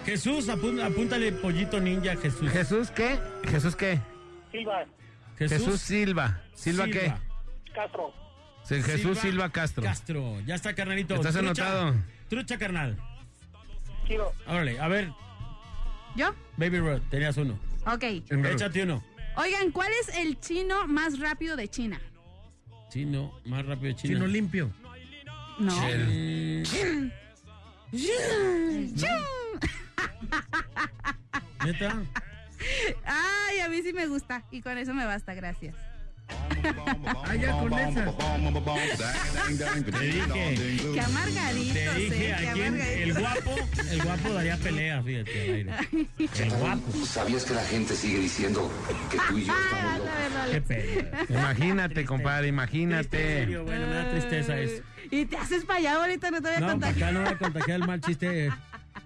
Jesús, 0.07 0.49
apún- 0.49 0.81
apúntale 0.81 1.33
pollito 1.33 1.79
ninja, 1.81 2.17
Jesús. 2.17 2.51
¿Jesús 2.51 2.91
qué? 2.91 3.19
¿Jesús 3.49 3.77
qué? 3.77 3.99
Silva. 4.51 4.87
Jesús, 5.37 5.81
Silva. 5.81 6.41
¿Silva, 6.55 6.87
qué? 6.87 7.13
Castro. 7.75 8.15
Sí, 8.65 8.83
Jesús 8.83 9.19
Silva, 9.19 9.51
Castro. 9.51 9.83
Castro. 9.83 10.41
Ya 10.47 10.55
está, 10.55 10.75
carnalito. 10.75 11.15
¿Estás 11.17 11.35
Trucha. 11.35 11.49
anotado? 11.69 11.95
Trucha, 12.31 12.57
carnal. 12.59 12.97
Chido. 14.07 14.33
Órale, 14.47 14.81
a 14.81 14.89
ver, 14.89 15.11
¿Yo? 16.17 16.35
Baby 16.57 16.79
Road, 16.79 17.03
tenías 17.11 17.37
uno. 17.37 17.59
Ok. 17.85 18.03
Échate 18.05 18.85
uno. 18.85 19.05
Oigan, 19.37 19.71
¿cuál 19.71 19.91
es 20.01 20.17
el 20.17 20.41
chino 20.41 20.87
más 20.87 21.19
rápido 21.19 21.57
de 21.57 21.69
China? 21.69 22.01
Chino, 22.89 23.39
más 23.45 23.65
rápido 23.67 23.93
Chino. 23.95 24.15
Chino 24.15 24.27
limpio. 24.27 24.73
No. 25.59 25.73
Chel- 25.81 27.13
¿Neta? 31.65 32.03
Ay, 33.05 33.61
a 33.61 33.69
mí 33.69 33.83
sí 33.83 33.93
me 33.93 34.07
gusta. 34.07 34.45
Y 34.51 34.61
con 34.63 34.79
eso 34.79 34.95
me 34.95 35.05
basta, 35.05 35.35
gracias. 35.35 35.75
Ah, 37.25 37.35
ya 37.35 37.53
con 37.59 37.73
esa. 37.79 38.13
Te 39.47 40.01
dije. 40.01 40.93
Qué 40.95 41.01
amargaditos, 41.01 41.73
Te 41.75 41.95
dije, 41.95 42.29
eh, 42.29 42.35
a 42.35 42.53
quién 42.53 42.81
el 42.81 43.15
guapo, 43.15 43.55
el 43.91 44.03
guapo 44.03 44.33
daría 44.33 44.57
pelea, 44.57 45.03
fíjate, 45.03 45.43
al 45.45 45.55
aire. 45.55 45.73
El 46.39 46.51
guapo. 46.51 47.07
¿Sabías 47.07 47.45
que 47.45 47.55
la 47.55 47.65
gente 47.65 47.95
sigue 47.95 48.19
diciendo 48.21 48.71
que 49.11 49.19
tú 49.29 49.39
y 49.39 49.45
yo 49.45 49.53
estamos 49.53 49.99
locos? 49.99 50.51
Qué 50.51 50.61
pena. 50.61 51.25
Imagínate, 51.29 52.05
compadre, 52.05 52.49
En 52.49 52.55
imagínate. 52.55 53.19
serio, 53.19 53.65
bueno, 53.65 53.87
me 53.87 53.95
da 53.95 54.11
tristeza 54.11 54.59
eso. 54.59 54.83
Y 55.11 55.25
te 55.27 55.37
haces 55.37 55.65
para 55.65 55.79
allá, 55.79 55.95
ahorita 56.01 56.31
no 56.31 56.43
te 56.43 56.49
voy 56.49 56.57
a 56.57 56.61
No, 56.61 56.67
contagiar. 56.73 57.09
acá 57.11 57.13
no 57.13 57.25
voy 57.25 57.33
a 57.35 57.39
contagiar 57.39 57.81
el 57.81 57.87
mal 57.87 58.01
chiste. 58.01 58.51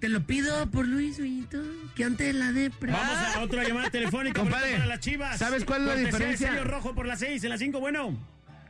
Te 0.01 0.09
lo 0.09 0.20
pido 0.22 0.66
por 0.70 0.89
Luis, 0.89 1.18
Oñito, 1.20 1.59
que 1.94 2.05
antes 2.05 2.27
de 2.28 2.32
la 2.32 2.52
depra. 2.52 2.93
Vamos 2.93 3.36
a 3.36 3.40
otra 3.43 3.64
llamada 3.64 3.90
telefónica. 3.90 4.40
Compadre, 4.40 4.72
para 4.72 4.86
las 4.86 5.01
chivas. 5.01 5.39
¿sabes 5.39 5.64
cuál 5.64 5.82
es 5.82 5.86
la 5.89 5.94
diferencia? 5.97 6.51
sello 6.51 6.64
rojo 6.64 6.94
por 6.94 7.05
las 7.06 7.18
seis, 7.18 7.44
en 7.44 7.51
las 7.51 7.60
cinco, 7.60 7.81
bueno. 7.81 8.16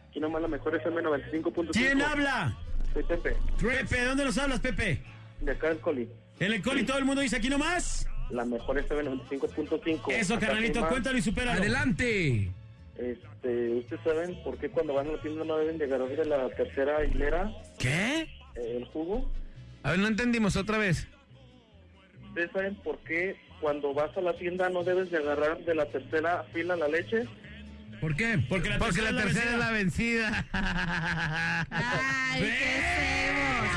Aquí 0.08 0.18
nomás 0.18 0.42
la 0.42 0.48
mejor 0.48 0.74
FM 0.74 1.00
95.5. 1.02 1.70
¿Quién 1.72 2.02
habla? 2.02 2.56
Soy 2.92 3.04
Pepe, 3.04 3.36
Pepe, 3.60 4.00
¿de 4.00 4.04
dónde 4.06 4.24
nos 4.24 4.36
hablas, 4.38 4.58
Pepe? 4.58 5.00
de 5.40 5.52
acá 5.52 5.68
del 5.68 5.78
Coli. 5.78 6.08
En 6.40 6.52
el 6.52 6.62
coli 6.62 6.84
todo 6.84 6.98
el 6.98 7.04
mundo 7.04 7.22
dice 7.22 7.36
aquí 7.36 7.48
nomás. 7.48 8.08
La 8.30 8.44
mejor 8.44 8.78
FM 8.78 9.10
95.5. 9.10 10.12
Eso, 10.12 10.34
Acá 10.34 10.46
carnalito, 10.46 10.86
cuéntalo 10.88 11.16
y 11.16 11.22
supéralo. 11.22 11.60
Adelante. 11.60 12.50
Este, 12.96 13.70
¿ustedes 13.70 14.02
saben 14.02 14.42
por 14.42 14.58
qué 14.58 14.68
cuando 14.68 14.94
van 14.94 15.08
a 15.08 15.12
la 15.12 15.22
tienda 15.22 15.44
no 15.44 15.56
deben 15.58 15.78
de 15.78 15.84
agarrar 15.84 16.08
de 16.08 16.24
la 16.24 16.48
tercera 16.50 17.04
hilera 17.04 17.50
¿Qué? 17.78 18.22
eh, 18.56 18.76
el 18.76 18.84
jugo? 18.86 19.30
A 19.84 19.90
ver, 19.92 20.00
no 20.00 20.08
entendimos 20.08 20.56
otra 20.56 20.76
vez. 20.76 21.06
¿Ustedes 22.30 22.50
saben 22.52 22.76
por 22.76 22.98
qué 23.00 23.36
cuando 23.60 23.92
vas 23.92 24.16
a 24.16 24.20
la 24.20 24.32
tienda 24.34 24.70
no 24.70 24.84
debes 24.84 25.10
de 25.10 25.18
agarrar 25.18 25.58
de 25.64 25.74
la 25.74 25.86
tercera 25.86 26.44
fila 26.52 26.76
la 26.76 26.86
leche? 26.86 27.26
¿Por 28.00 28.14
qué? 28.14 28.38
Porque 28.48 28.70
la 28.70 28.78
Porque 28.78 29.00
tercera, 29.00 29.12
la 29.12 29.22
tercera 29.22 29.50
es 29.52 29.58
la 29.58 29.70
vencida. 29.72 30.46
Ay, 31.70 32.40
qué 32.40 32.82
cebos. 33.26 33.70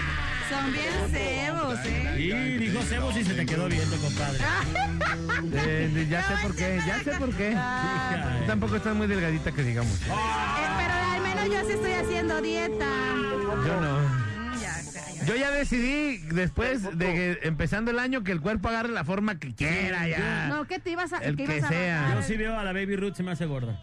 Son 0.50 0.72
bien 0.72 1.10
cebos, 1.12 1.80
¿eh? 1.86 2.16
Y 2.20 2.58
dijo 2.60 2.82
Cebos 2.84 3.18
y 3.18 3.24
se 3.24 3.34
te 3.34 3.46
quedó 3.46 3.68
viendo, 3.68 3.98
compadre. 3.98 4.40
Eh, 5.56 6.08
ya 6.10 6.24
sé 6.24 6.34
por 6.42 6.56
qué, 6.56 6.80
ya 6.88 7.04
sé 7.04 7.12
por 7.12 7.36
qué. 7.36 7.54
Ah. 7.56 8.38
Tú 8.40 8.48
tampoco 8.48 8.76
estás 8.78 8.96
muy 8.96 9.08
delgadita 9.08 9.52
que 9.52 9.62
digamos. 9.62 9.94
Eh, 10.02 10.06
pero 10.08 10.94
al 10.94 11.22
menos 11.22 11.46
yo 11.50 11.68
sí 11.68 11.74
estoy 11.74 11.92
haciendo 11.92 12.42
dieta. 12.42 12.86
Yo 13.66 13.82
no. 13.82 14.23
Yo 15.28 15.36
ya 15.36 15.52
decidí, 15.52 16.18
después 16.34 16.84
de 16.98 17.06
que 17.14 17.40
empezando 17.44 17.92
el 17.92 18.00
año, 18.00 18.24
que 18.24 18.32
el 18.32 18.42
cuerpo 18.42 18.70
agarre 18.70 18.90
la 18.90 19.04
forma 19.04 19.40
que 19.40 19.54
quiera 19.54 20.08
ya. 20.08 20.48
No, 20.50 20.66
¿qué 20.66 20.80
te 20.80 20.92
ibas 20.92 21.14
a, 21.14 21.18
El 21.20 21.36
que 21.36 21.44
ibas 21.44 21.64
a 21.64 21.70
sea. 21.70 22.12
Yo 22.16 22.22
sí 22.24 22.36
veo 22.38 22.58
a 22.58 22.64
la 22.64 22.74
Baby 22.74 22.96
Ruth, 22.96 23.16
se 23.16 23.24
me 23.24 23.32
hace 23.32 23.46
gorda. 23.46 23.80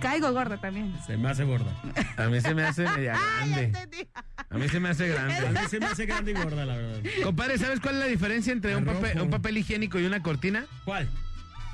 Caigo 0.00 0.32
gorda 0.32 0.56
también. 0.58 0.94
Se 1.06 1.16
me 1.16 1.28
hace 1.28 1.44
gorda. 1.44 1.70
A 2.16 2.26
mí 2.28 2.40
se 2.40 2.54
me 2.54 2.64
hace 2.64 2.84
media 2.88 3.18
grande. 3.38 3.72
A 4.50 4.56
mí 4.58 4.68
se 4.68 4.80
me 4.80 4.88
hace 4.88 5.12
A 5.12 5.14
grande. 5.26 5.60
mí 5.60 5.68
se 5.68 5.80
me 5.80 5.86
hace 5.86 6.06
grande 6.06 6.30
y 6.30 6.34
gorda, 6.34 6.64
la 6.64 6.76
verdad. 6.76 7.00
Compadre, 7.22 7.58
¿sabes 7.58 7.80
cuál 7.80 7.94
es 7.96 8.00
la 8.00 8.06
diferencia 8.06 8.52
entre 8.52 8.76
un 8.76 8.84
papel, 8.84 9.20
un 9.20 9.30
papel 9.30 9.58
higiénico 9.58 9.98
y 9.98 10.04
una 10.06 10.22
cortina? 10.22 10.64
¿Cuál? 10.84 11.08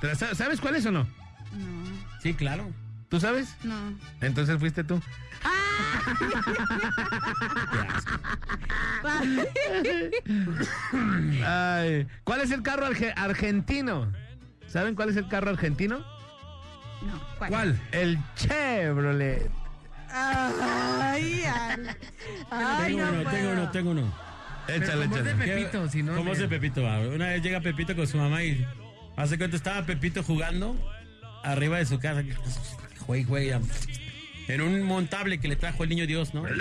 ¿Te 0.00 0.06
la 0.08 0.14
sa- 0.14 0.34
¿Sabes 0.34 0.60
cuál 0.60 0.76
es 0.76 0.86
o 0.86 0.92
no? 0.92 1.04
No, 1.04 1.90
Sí, 2.22 2.34
claro. 2.34 2.68
¿Tú 3.10 3.20
sabes? 3.20 3.54
no. 3.64 3.74
Entonces 4.22 4.58
fuiste 4.58 4.82
tú. 4.84 5.02
Ay, 11.44 12.06
¿Cuál 12.24 12.40
es 12.42 12.50
el 12.50 12.62
carro 12.62 12.86
arge- 12.86 13.12
argentino? 13.16 14.12
¿Saben 14.66 14.94
cuál 14.94 15.10
es 15.10 15.16
el 15.16 15.28
carro 15.28 15.50
argentino? 15.50 15.98
No, 15.98 17.20
¿cuál? 17.38 17.50
¿Cuál? 17.50 17.80
El 17.92 18.18
Chevrolet. 18.36 19.50
Ay, 20.12 21.44
al- 21.44 21.96
ay, 22.50 22.86
tengo 22.96 23.06
no 23.06 23.12
uno, 23.20 23.30
tengo 23.30 23.52
uno, 23.52 23.70
tengo 23.70 23.90
uno. 23.90 24.14
Échale, 24.68 25.04
es 25.04 25.10
de 25.10 25.20
échale. 25.20 25.34
Pepito, 25.46 25.88
si 25.88 26.02
no. 26.02 26.14
¿Cómo 26.16 26.32
es 26.32 26.38
de 26.38 26.48
Pepito? 26.48 26.82
va? 26.82 27.00
Una 27.00 27.28
vez 27.28 27.42
llega 27.42 27.60
Pepito 27.60 27.96
con 27.96 28.06
su 28.06 28.16
mamá 28.18 28.42
y 28.44 28.64
hace 29.16 29.38
cuenta 29.38 29.56
estaba 29.56 29.84
Pepito 29.86 30.22
jugando 30.22 30.76
arriba 31.42 31.78
de 31.78 31.86
su 31.86 31.98
casa. 31.98 32.22
Juegue. 33.00 33.58
En 34.48 34.60
un 34.60 34.82
montable 34.82 35.38
que 35.38 35.48
le 35.48 35.56
trajo 35.56 35.84
el 35.84 35.90
niño 35.90 36.06
Dios, 36.06 36.34
¿no? 36.34 36.46
En 36.48 36.60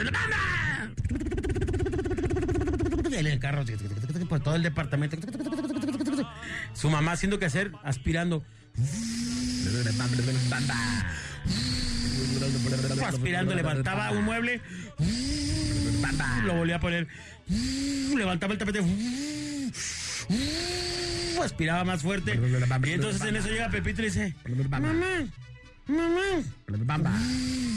el 3.28 3.40
carro, 3.40 3.66
por 4.30 4.40
todo 4.41 4.56
el 4.56 4.64
departamento. 4.64 5.18
Su 6.74 6.90
mamá 6.90 7.14
haciendo 7.14 7.40
que 7.40 7.45
hacer, 7.45 7.72
aspirando. 7.84 8.44
Aspirando, 13.06 13.56
levantaba 13.56 14.11
un 14.11 14.24
mueble. 14.24 14.61
Lo 16.45 16.56
volví 16.56 16.72
a 16.72 16.80
poner. 16.80 17.07
Levantaba 18.16 18.53
el 18.53 18.60
tapete. 18.60 18.82
Aspiraba 21.44 21.84
más 21.84 22.03
fuerte. 22.03 22.40
Y 22.86 22.91
entonces 22.91 23.22
en 23.28 23.36
eso 23.36 23.49
llega 23.49 23.70
Pepito 23.70 24.02
y 24.02 24.06
le 24.06 24.10
dice: 24.10 24.36
Mamá, 24.70 24.94
mamá. 25.90 27.20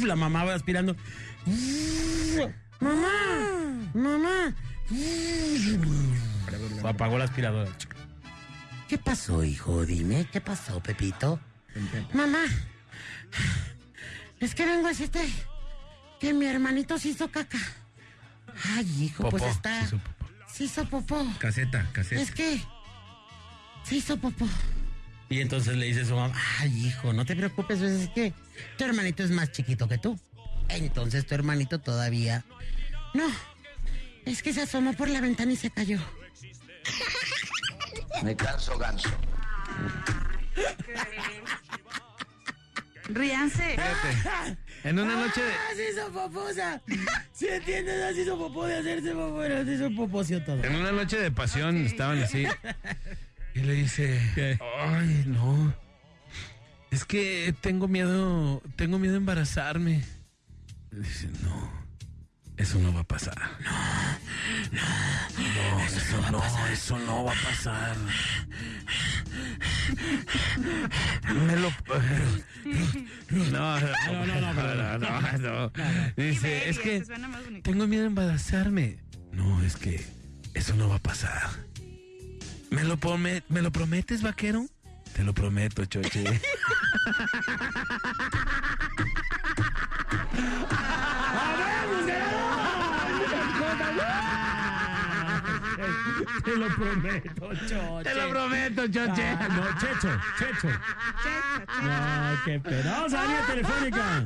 La 0.05 0.17
mamá 0.17 0.45
va 0.45 0.55
aspirando. 0.55 0.97
Mamá, 2.81 3.91
mamá. 3.95 4.55
Apagó 6.85 7.19
la 7.19 7.25
aspiradora. 7.25 7.71
¿Qué 8.89 8.99
pasó, 8.99 9.43
hijo? 9.43 9.87
Dime, 9.87 10.27
¿qué 10.31 10.41
pasó, 10.41 10.81
Pepito? 10.83 11.41
Mamá, 12.13 12.45
es 14.41 14.55
que 14.55 14.67
vengo 14.67 14.87
a 14.87 14.91
decirte 14.91 15.27
que 16.21 16.35
mi 16.35 16.45
hermanito 16.47 16.99
se 16.99 17.09
hizo 17.09 17.31
caca. 17.31 17.59
Ay, 18.77 19.05
hijo, 19.05 19.31
pues 19.31 19.43
Popó, 19.43 19.53
está. 19.55 19.81
se 19.81 19.87
hizo 19.87 20.01
Se 20.53 20.65
hizo 20.65 20.85
popó. 20.91 21.27
Caseta, 21.39 21.89
caseta. 21.93 22.21
Es 22.21 22.31
que 22.33 22.61
se 23.85 23.97
hizo 23.97 24.19
popó. 24.19 24.47
Y 25.33 25.41
entonces 25.41 25.79
le 25.79 25.87
dice 25.87 26.03
a 26.03 26.05
su 26.05 26.15
mamá: 26.15 26.35
Ay, 26.59 26.89
hijo, 26.89 27.15
no 27.15 27.25
te 27.25 27.35
preocupes, 27.35 27.79
pues 27.79 27.91
es 27.91 28.09
que 28.11 28.35
tu 28.77 28.85
hermanito 28.85 29.23
es 29.23 29.31
más 29.31 29.51
chiquito 29.51 29.89
que 29.89 29.97
tú. 29.97 30.21
Entonces 30.69 31.27
tu 31.27 31.35
hermanito 31.35 31.81
todavía. 31.81 32.45
No, 33.15 33.25
es 34.27 34.43
que 34.43 34.53
se 34.53 34.61
asomó 34.61 34.93
por 34.93 35.09
la 35.09 35.23
ventana 35.23 35.53
y 35.53 35.57
se 35.57 35.71
cayó. 35.71 35.99
Me 38.23 38.37
canso 38.37 38.77
ganso. 38.77 39.09
Ríanse. 43.05 43.77
En 44.85 44.99
una 44.99 45.15
noche 45.15 45.43
de. 45.43 45.51
¡Ah, 45.51 45.75
se 45.75 45.91
hizo 45.93 46.13
poposa! 46.13 46.83
¿Sí 47.33 47.49
entiendes? 47.49 48.03
Así 48.03 48.21
hizo 48.21 48.37
popó 48.37 48.67
de 48.67 48.77
hacerse 48.77 49.13
popó, 49.13 49.43
se 49.45 49.75
hizo 49.75 49.91
popocio 49.97 50.45
todo. 50.45 50.63
En 50.63 50.75
una 50.75 50.93
noche 50.93 51.17
de 51.17 51.31
pasión 51.31 51.87
estaban 51.87 52.23
así. 52.23 52.47
Y 53.55 53.61
le 53.61 53.75
dice, 53.75 54.59
ay, 54.79 55.25
no. 55.27 55.75
Es 56.91 57.05
que 57.05 57.55
tengo 57.61 57.89
miedo, 57.89 58.63
tengo 58.77 58.99
miedo 58.99 59.15
a 59.15 59.19
embarazarme. 59.19 60.05
Le 60.91 61.01
dice, 61.01 61.29
no, 61.43 61.71
eso 62.57 62.79
no 62.79 62.93
va 62.93 63.01
a 63.01 63.05
pasar. 63.05 63.39
No, 64.73 64.83
no, 65.39 65.85
eso, 65.85 66.31
no, 66.31 66.67
eso 66.71 66.99
no 66.99 67.25
va 67.25 67.33
a 67.33 67.43
pasar. 67.43 67.97
Me 71.47 71.57
lo... 71.57 71.73
No, 73.31 73.81
no, 73.81 73.81
no, 73.81 74.27
no, 74.27 74.99
no, 74.99 74.99
no, 74.99 75.39
no. 75.39 75.73
Dice, 76.17 76.69
es 76.69 76.79
que 76.79 77.03
tengo 77.63 77.87
miedo 77.87 78.05
a 78.05 78.07
embarazarme. 78.07 78.99
No, 79.33 79.63
es 79.63 79.77
que 79.77 80.05
eso 80.55 80.75
no 80.75 80.89
va 80.89 80.97
a 80.97 81.03
pasar. 81.03 81.51
¿Me 82.73 82.85
lo, 82.85 82.97
prome- 82.97 83.43
¿Me 83.49 83.61
lo 83.63 83.71
prometes, 83.71 84.23
vaquero? 84.23 84.67
Te 85.15 85.23
lo 85.23 85.33
prometo, 85.35 85.85
choche. 85.85 86.25
Te 96.45 96.57
lo 96.57 96.67
prometo, 96.69 97.55
Choche. 97.55 98.03
Te 98.03 98.15
lo 98.15 98.29
prometo, 98.31 98.87
Choche. 98.89 99.23
Ah, 99.29 99.49
no, 99.49 99.79
Checho, 99.79 100.21
Checho. 100.39 100.69
No, 101.83 102.45
qué 102.45 102.61
pena. 102.61 102.91
Vamos 102.93 103.13
a 103.15 103.17
la 103.17 103.23
línea 103.27 103.47
telefónica. 103.47 104.25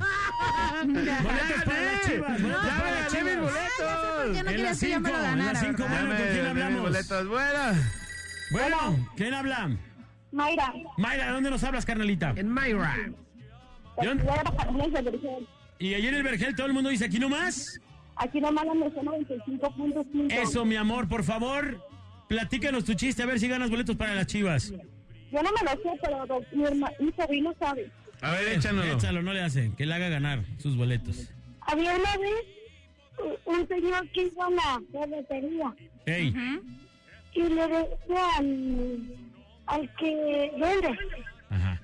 Boletos 1.23 1.64
para 1.64 1.82
las 1.82 2.01
chivas. 2.06 2.40
¡Ya 2.40 2.78
para 2.78 2.85
me 2.85 3.01
gané 3.01 3.24
mis 3.24 3.40
boletos! 3.40 4.24
¿Por 4.24 4.32
qué 4.32 4.43
no 4.43 4.51
las 4.62 4.78
que 4.81 4.90
yo 4.90 5.01
me 5.01 5.09
5, 5.09 5.10
lo 5.10 5.16
en 5.16 5.23
las 5.23 5.36
ganara? 5.36 5.60
5, 5.60 5.82
verdad? 5.82 5.89
bueno, 6.06 6.16
¿con 6.16 6.32
quién 6.32 6.47
hablamos? 6.47 6.81
boletos, 6.81 7.28
buena. 7.28 7.73
Bueno, 8.51 9.09
¿quién 9.16 9.35
habla? 9.35 9.70
Mayra. 10.32 10.73
Mayra, 10.98 11.27
¿de 11.27 11.32
dónde 11.32 11.51
nos 11.51 11.64
hablas, 11.64 11.85
carnalita? 11.85 12.32
En 12.36 12.48
Mayra. 12.48 12.97
¿De 14.01 14.06
dónde? 14.06 14.24
Y 15.78 15.94
ayer 15.94 16.09
en 16.12 16.14
el 16.16 16.23
Vergel 16.23 16.55
todo 16.56 16.66
el 16.66 16.73
mundo 16.73 16.90
dice, 16.90 17.05
¿aquí 17.06 17.18
nomás? 17.18 17.81
Aquí 18.16 18.40
nomás 18.40 18.64
la 18.66 18.74
mención 18.74 19.06
95.5. 19.06 20.32
Eso, 20.32 20.64
mi 20.64 20.77
amor, 20.77 21.09
por 21.09 21.23
favor. 21.24 21.82
Platícanos 22.28 22.85
tu 22.85 22.94
chiste, 22.94 23.23
a 23.23 23.27
ver 23.27 23.39
si 23.39 23.47
ganas 23.48 23.70
boletos 23.70 23.94
para 23.97 24.14
las 24.14 24.27
chivas. 24.27 24.70
Yo 25.32 25.43
no 25.43 25.51
me 25.52 25.62
lo 25.64 25.82
sé, 25.82 25.98
pero 26.02 26.27
mi, 26.52 26.64
herma- 26.64 26.93
mi 26.98 27.12
sobrino 27.12 27.55
sabe. 27.59 27.90
A 28.23 28.31
ver, 28.31 28.48
échanoslo. 28.48 28.93
Échalo, 28.94 29.23
no 29.23 29.32
le 29.32 29.43
hace. 29.43 29.70
Que 29.77 29.85
le 29.86 29.94
haga 29.94 30.09
ganar 30.09 30.40
sus 30.59 30.77
boletos. 30.77 31.31
Había 31.60 31.94
una 31.94 32.16
vez 32.16 33.36
un- 33.44 33.68
señor 33.68 34.09
que 34.10 34.23
iba 34.27 34.47
a 34.47 34.51
la 34.51 34.82
ferretería 34.93 35.74
Ey, 36.06 36.35
y 37.36 37.42
le 37.42 37.68
decía 37.68 38.36
al, 38.38 39.02
al 39.66 39.94
que 39.96 40.52
vende, 40.58 40.98
ajá. 41.50 41.80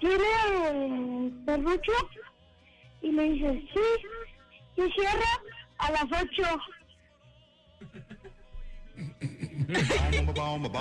¿tiene 0.00 1.32
serrucho? 1.44 1.92
Y 3.02 3.12
le 3.12 3.22
dice, 3.30 3.62
sí, 3.72 4.82
y 4.82 4.92
cierra 4.92 5.40
a 5.78 5.90
las 5.92 6.04
8. 6.04 6.60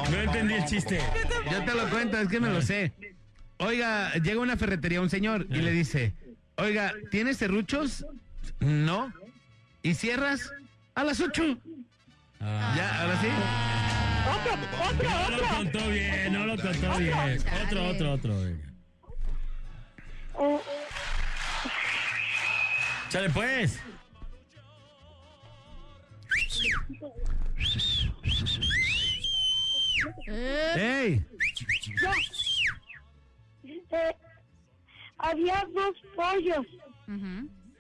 No 0.10 0.18
entendí 0.20 0.54
el 0.54 0.66
chiste. 0.66 1.00
Yo 1.52 1.66
te 1.66 1.74
lo 1.74 1.90
cuento, 1.90 2.18
es 2.18 2.28
que 2.28 2.40
me 2.40 2.50
lo 2.50 2.62
sé. 2.62 2.94
Oiga, 3.58 4.14
llega 4.16 4.40
a 4.40 4.44
una 4.44 4.58
ferretería 4.58 5.02
un 5.02 5.10
señor 5.10 5.48
y 5.50 5.62
le 5.62 5.72
dice, 5.72 6.14
oiga, 6.58 6.94
¿tienes 7.12 7.38
serruchos? 7.38 8.06
No. 8.60 9.14
¿Y 9.82 9.94
cierras? 9.94 10.52
A 10.94 11.04
las 11.04 11.20
ocho. 12.46 12.76
Ya, 12.76 13.02
ahora 13.02 13.22
sí. 13.22 13.28
No 15.04 15.38
lo 15.38 15.48
contó 15.48 15.88
bien, 15.90 16.34
no 16.34 16.46
lo 16.46 16.58
contó 16.58 16.98
bien. 16.98 17.44
Otro, 17.66 17.88
otro, 17.90 18.14
otro. 18.14 18.38
venga. 18.40 18.76
Chale, 23.10 23.30
pues. 23.30 23.82
¡Ey! 30.28 31.24
Eh, 33.92 34.16
había 35.18 35.66
dos 35.74 35.96
pollos 36.16 36.66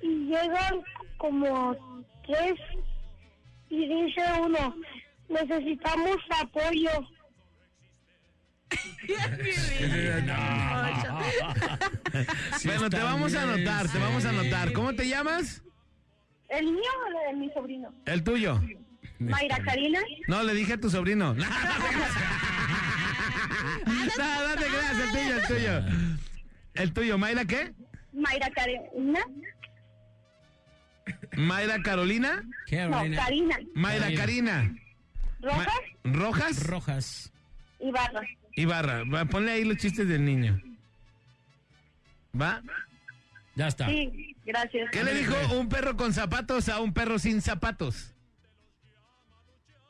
y 0.01 0.07
llegan 0.27 0.81
como 1.17 1.75
tres 2.25 2.53
y 3.69 3.87
dice 3.87 4.21
uno, 4.41 4.75
necesitamos 5.29 6.17
apoyo. 6.41 6.91
bueno, 12.65 12.89
te 12.89 12.97
vamos 12.97 13.35
a 13.35 13.43
anotar, 13.43 13.91
te 13.91 13.99
vamos 13.99 14.25
a 14.25 14.29
anotar. 14.29 14.73
¿Cómo 14.73 14.93
te 14.93 15.07
llamas? 15.07 15.61
¿El 16.49 16.65
mío 16.65 16.91
o 17.03 17.07
el 17.07 17.13
de 17.31 17.37
mi 17.45 17.49
sobrino? 17.53 17.93
El 18.05 18.23
tuyo. 18.23 18.59
Mayra 19.19 19.57
Karina. 19.63 19.99
No, 20.27 20.43
le 20.43 20.53
dije 20.53 20.73
a 20.73 20.79
tu 20.79 20.89
sobrino. 20.89 21.35
No, 23.85 23.93
no, 24.17 24.49
no 24.49 24.55
te 24.55 24.65
creas, 24.67 24.99
el 24.99 25.11
tuyo, 25.11 25.35
el 25.35 25.47
tuyo. 25.47 25.81
¿El 26.73 26.93
tuyo, 26.93 27.17
Mayra 27.17 27.45
qué? 27.45 27.73
Mayra 28.13 28.49
Karina. 28.51 29.19
¿Mayra 31.37 31.81
Carolina? 31.81 32.43
No, 32.89 33.15
Karina. 33.15 33.57
Mayra 33.73 34.13
Karina. 34.15 34.75
Rojas 35.41 35.67
Ma- 36.03 36.11
¿Rojas? 36.13 36.63
Rojas. 36.67 37.33
y 37.79 37.91
Barra. 37.91 38.21
Ibarra. 38.55 39.03
Va, 39.03 39.25
ponle 39.25 39.51
ahí 39.51 39.63
los 39.65 39.77
chistes 39.77 40.07
del 40.07 40.23
niño. 40.25 40.59
¿Va? 42.39 42.61
Ya 43.55 43.67
está. 43.67 43.87
Sí, 43.87 44.35
gracias. 44.45 44.89
¿Qué 44.91 45.03
le 45.03 45.13
dijo 45.13 45.35
un 45.57 45.69
perro 45.69 45.95
con 45.95 46.13
zapatos 46.13 46.69
a 46.69 46.79
un 46.81 46.93
perro 46.93 47.19
sin 47.19 47.41
zapatos? 47.41 48.13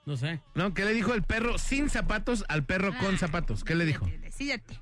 No 0.06 0.18
sé. 0.18 0.40
No, 0.54 0.74
¿qué 0.74 0.86
le 0.86 0.94
dijo 0.94 1.14
el 1.14 1.24
perro 1.24 1.58
sin 1.58 1.90
zapatos 1.90 2.46
al 2.48 2.64
perro 2.66 2.96
con 3.00 3.18
zapatos? 3.18 3.64
¿Qué 3.64 3.74
le 3.74 3.86
dijo? 3.86 4.06
Decídete. 4.22 4.80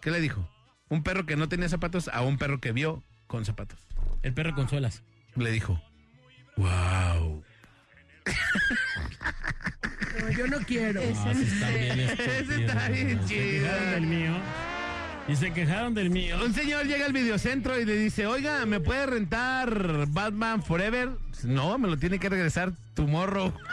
¿Qué 0.00 0.10
le 0.10 0.20
dijo? 0.20 0.48
Un 0.88 1.02
perro 1.02 1.26
que 1.26 1.34
no 1.36 1.48
tenía 1.48 1.68
zapatos 1.68 2.08
a 2.08 2.22
un 2.22 2.38
perro 2.38 2.60
que 2.60 2.70
vio 2.72 3.02
con 3.26 3.44
zapatos. 3.44 3.78
El 4.22 4.32
perro 4.34 4.54
con 4.54 4.68
suelas. 4.68 5.02
Le 5.36 5.50
dijo, 5.50 5.80
wow. 6.56 7.42
No, 10.20 10.30
yo 10.30 10.46
no 10.46 10.58
quiero. 10.60 11.00
Sí 11.00 11.08
está 11.42 11.70
bien 11.70 12.00
Ese 12.00 12.38
está 12.38 12.88
bien 12.88 13.20
Se 13.26 13.26
quejaron 13.26 13.26
del 13.26 13.26
chido. 13.26 14.00
mío. 14.00 14.32
Y 15.26 15.36
se 15.36 15.52
quejaron 15.52 15.94
del 15.94 16.10
mío. 16.10 16.36
Un 16.44 16.54
señor 16.54 16.86
llega 16.86 17.06
al 17.06 17.12
videocentro 17.12 17.80
y 17.80 17.84
le 17.84 17.96
dice, 17.96 18.26
oiga, 18.26 18.64
¿me 18.66 18.78
puede 18.78 19.06
rentar 19.06 20.06
Batman 20.08 20.62
Forever? 20.62 21.10
No, 21.44 21.78
me 21.78 21.88
lo 21.88 21.96
tiene 21.98 22.18
que 22.18 22.28
regresar 22.28 22.72
tu 22.94 23.08
morro. 23.08 23.54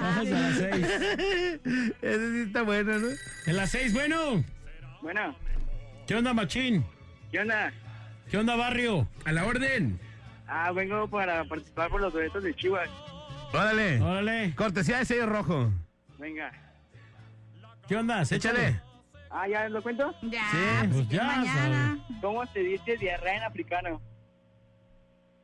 Vamos 0.00 0.26
a 0.26 0.30
las 0.30 0.56
seis. 0.56 0.86
Ese 2.02 2.32
sí 2.32 2.40
está 2.46 2.62
bueno, 2.62 2.98
¿no? 2.98 3.08
En 3.46 3.56
las 3.56 3.70
seis, 3.70 3.92
bueno. 3.92 4.44
Bueno, 5.02 5.36
¿Qué 6.08 6.14
onda, 6.14 6.32
machín? 6.32 6.86
¿qué 7.30 7.40
onda? 7.40 7.70
¿Qué 8.30 8.38
onda, 8.38 8.56
barrio? 8.56 9.06
A 9.26 9.32
la 9.32 9.44
orden. 9.44 10.00
Ah, 10.46 10.72
vengo 10.72 11.06
para 11.06 11.44
participar 11.44 11.90
por 11.90 12.00
los 12.00 12.14
boletos 12.14 12.42
de 12.42 12.54
Chivas. 12.54 12.88
Órale. 13.52 14.00
Órale. 14.00 14.54
Cortesía 14.54 15.00
de 15.00 15.04
sello 15.04 15.26
rojo. 15.26 15.70
Venga. 16.18 16.50
¿Qué 17.86 17.94
onda? 17.94 18.22
Échale. 18.22 18.80
Ah, 19.28 19.46
¿ya 19.48 19.68
lo 19.68 19.82
cuento? 19.82 20.14
Ya. 20.22 20.50
Sí, 20.50 20.88
pues 20.90 21.08
ya, 21.10 21.24
mañana. 21.24 21.98
¿Cómo 22.22 22.46
se 22.46 22.60
dice 22.60 22.96
diarrea 22.96 23.36
en 23.36 23.42
africano? 23.42 24.00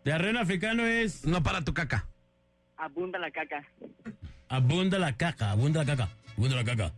Diarrea 0.03 0.41
africano 0.41 0.87
es. 0.87 1.27
No 1.27 1.43
para 1.43 1.61
tu 1.61 1.75
caca. 1.75 2.07
Abunda 2.79 3.19
la 3.19 3.31
caca. 3.31 3.63
Abunda 4.49 4.99
la 4.99 5.15
caca, 5.15 5.51
abunda 5.51 5.85
la 5.85 5.95
caca, 5.95 6.09
abunda 6.33 6.57
la 6.57 6.65
caca, 6.65 6.93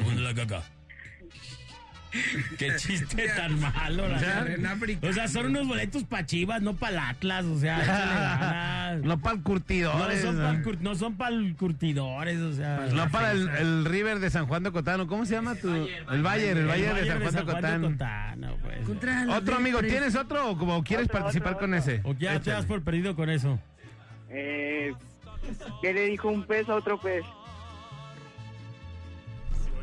abunda 0.00 0.22
la 0.22 0.34
caca. 0.34 0.77
Qué 2.58 2.76
chiste 2.76 3.28
tan 3.36 3.58
malo, 3.60 4.08
la 4.08 4.20
Ya. 4.20 4.46
O 5.02 5.12
sea, 5.12 5.28
son 5.28 5.46
unos 5.46 5.66
boletos 5.68 6.04
para 6.04 6.26
Chivas, 6.26 6.60
no 6.62 6.74
para 6.74 6.92
el 6.92 6.98
Atlas, 6.98 7.44
o 7.44 7.58
sea, 7.58 7.78
ganas. 8.98 9.02
No 9.04 9.18
para 9.20 9.34
el 9.34 9.38
No 9.38 9.44
curtidores. 9.44 10.22
son 10.22 10.36
No, 10.38 10.42
para 10.42 10.62
cur- 10.62 10.78
no 10.80 10.94
son 10.94 11.16
para 11.16 11.36
curtidores, 11.58 12.38
o 12.40 12.52
sea. 12.54 12.86
No 12.92 13.08
para 13.10 13.32
el, 13.32 13.48
el 13.48 13.84
River 13.84 14.18
de 14.20 14.30
San 14.30 14.46
Juan 14.46 14.62
de 14.62 14.72
Cotano. 14.72 15.06
¿Cómo 15.06 15.24
se 15.26 15.34
llama 15.34 15.54
tu? 15.54 15.68
El 15.74 16.22
Bayern, 16.22 16.58
el 16.60 16.66
Bayern 16.66 16.96
de 16.96 17.06
San 17.06 17.20
Juan 17.22 17.34
de 17.34 17.44
Cotano. 17.44 17.88
Cotano, 17.90 18.56
pues. 18.62 19.04
La 19.26 19.36
Otro 19.36 19.56
amigo. 19.56 19.80
¿tienes 19.82 20.14
otro 20.16 20.50
o 20.50 20.58
como 20.58 20.82
quieres 20.82 21.06
Otro, 21.06 21.18
participar 21.20 21.54
otro, 21.54 21.60
con 21.68 21.74
otro. 21.74 21.92
ese? 21.92 22.00
O 22.04 22.14
ya 22.14 22.40
te 22.40 22.50
das 22.50 22.64
por 22.64 22.82
perdido 22.82 23.14
con 23.16 23.30
eso. 23.30 23.58
Eh, 24.30 24.92
¿Qué 25.80 25.92
le 25.94 26.06
dijo 26.06 26.28
un 26.28 26.44
pez 26.44 26.68
a 26.68 26.74
otro 26.74 27.00
pez? 27.00 27.24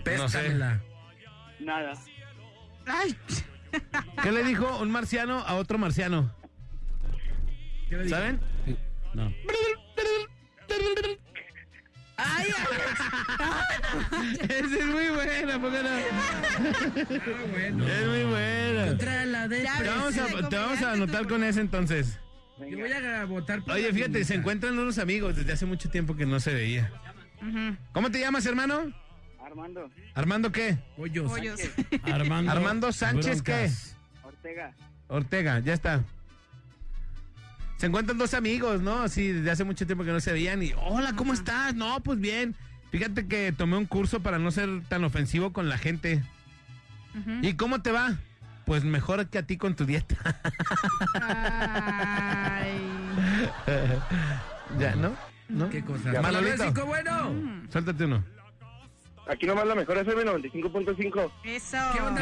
Péscamela. 0.03 0.79
Nada. 1.59 1.93
Ay, 2.87 3.15
¿Qué 4.23 4.31
le 4.31 4.43
dijo 4.43 4.79
un 4.79 4.91
marciano 4.91 5.39
a 5.39 5.55
otro 5.55 5.77
marciano? 5.77 6.33
¿Qué 7.89 7.97
le 7.97 8.03
dijo? 8.03 8.15
¿Saben? 8.15 8.39
No. 9.13 9.31
ay, 12.17 12.47
Esa 14.41 14.79
es 14.79 14.85
muy 14.85 15.07
buena, 15.09 15.59
¿por 15.59 15.71
qué 15.71 15.83
no? 15.83 15.89
Ah, 15.89 16.51
bueno. 17.51 17.87
Es 17.87 18.07
muy 18.07 18.23
buena. 18.23 18.87
Contra 18.87 19.25
la 19.25 19.49
Te 19.49 19.63
vamos 19.89 20.17
a, 20.17 20.49
te 20.49 20.57
vamos 20.57 20.81
a 20.81 20.91
anotar 20.91 21.27
con 21.27 21.43
ese 21.43 21.61
entonces. 21.61 22.19
Yo 22.57 22.77
voy 22.77 22.91
a 22.91 23.25
votar 23.25 23.61
por 23.63 23.73
Oye, 23.73 23.91
fíjate, 23.91 24.23
se 24.23 24.35
encuentran 24.35 24.77
unos 24.79 24.97
amigos 24.97 25.35
desde 25.35 25.51
hace 25.51 25.65
mucho 25.65 25.89
tiempo 25.89 26.15
que 26.15 26.25
no 26.25 26.39
se 26.39 26.53
veía. 26.53 26.91
¿Cómo 27.91 28.09
te 28.09 28.19
llamas, 28.19 28.45
hermano? 28.45 28.93
Armando. 29.45 29.91
¿Armando 30.15 30.51
qué? 30.51 30.77
Pollos. 30.97 31.31
pollos. 31.31 31.59
Armando. 32.11 32.51
Armando 32.51 32.91
Sánchez, 32.91 33.43
Broncas. 33.43 33.95
Ortega. 34.23 34.73
Ortega, 35.07 35.59
ya 35.59 35.73
está. 35.73 36.03
Se 37.77 37.85
encuentran 37.85 38.17
dos 38.17 38.33
amigos, 38.33 38.81
¿no? 38.81 39.03
Así, 39.03 39.31
desde 39.31 39.51
hace 39.51 39.63
mucho 39.63 39.85
tiempo 39.85 40.03
que 40.03 40.11
no 40.11 40.19
se 40.19 40.31
veían 40.33 40.63
y, 40.63 40.73
hola, 40.77 41.13
¿cómo 41.15 41.33
estás? 41.33 41.75
No, 41.75 41.99
pues 41.99 42.19
bien. 42.19 42.55
Fíjate 42.89 43.27
que 43.27 43.51
tomé 43.51 43.77
un 43.77 43.85
curso 43.85 44.21
para 44.21 44.39
no 44.39 44.49
ser 44.49 44.81
tan 44.87 45.03
ofensivo 45.03 45.53
con 45.53 45.69
la 45.69 45.77
gente. 45.77 46.23
¿Y 47.43 47.53
cómo 47.53 47.81
te 47.81 47.91
va? 47.91 48.17
Pues 48.65 48.83
mejor 48.83 49.27
que 49.27 49.37
a 49.37 49.43
ti 49.43 49.57
con 49.57 49.75
tu 49.75 49.85
dieta. 49.85 50.15
Ay. 51.13 52.81
ya, 54.79 54.95
¿no? 54.95 55.15
¿No? 55.49 55.69
¿Qué 55.69 55.83
cosa? 55.83 56.19
Manolito. 56.19 56.85
Bueno. 56.85 57.61
Suéltate 57.69 58.05
uno. 58.05 58.34
Aquí 59.27 59.45
nomás 59.45 59.65
la 59.67 59.75
mejor 59.75 59.97
FM 59.97 60.23
95.5. 60.23 61.31
Eso. 61.43 61.77
¿Qué 61.93 62.01
onda. 62.01 62.21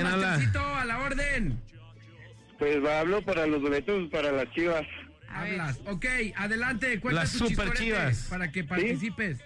A 0.79 0.85
la 0.85 0.99
orden. 0.99 1.59
Pues 2.57 2.85
hablo 2.85 3.21
para 3.23 3.45
los 3.45 3.61
boletos 3.61 4.09
para 4.09 4.31
las 4.31 4.49
chivas. 4.51 4.85
A 5.29 5.43
ver. 5.43 5.59
Hablas. 5.59 5.81
Ok, 5.87 6.05
adelante. 6.35 6.99
Cuenta 6.99 7.21
Las 7.21 7.33
tu 7.33 7.49
super 7.49 7.73
chivas. 7.73 8.27
Para 8.29 8.51
que 8.51 8.63
participes. 8.63 9.39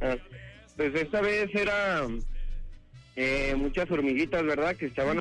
Ah, 0.00 0.16
pues 0.76 0.94
esta 0.94 1.20
vez 1.20 1.50
era 1.54 2.02
eh, 3.16 3.54
muchas 3.56 3.90
hormiguitas, 3.90 4.44
¿verdad? 4.44 4.76
Que 4.76 4.86
estaban... 4.86 5.20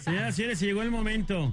Señoras 0.00 0.32
y 0.32 0.36
señores, 0.36 0.58
se 0.58 0.66
llegó 0.66 0.82
el 0.82 0.90
momento. 0.90 1.52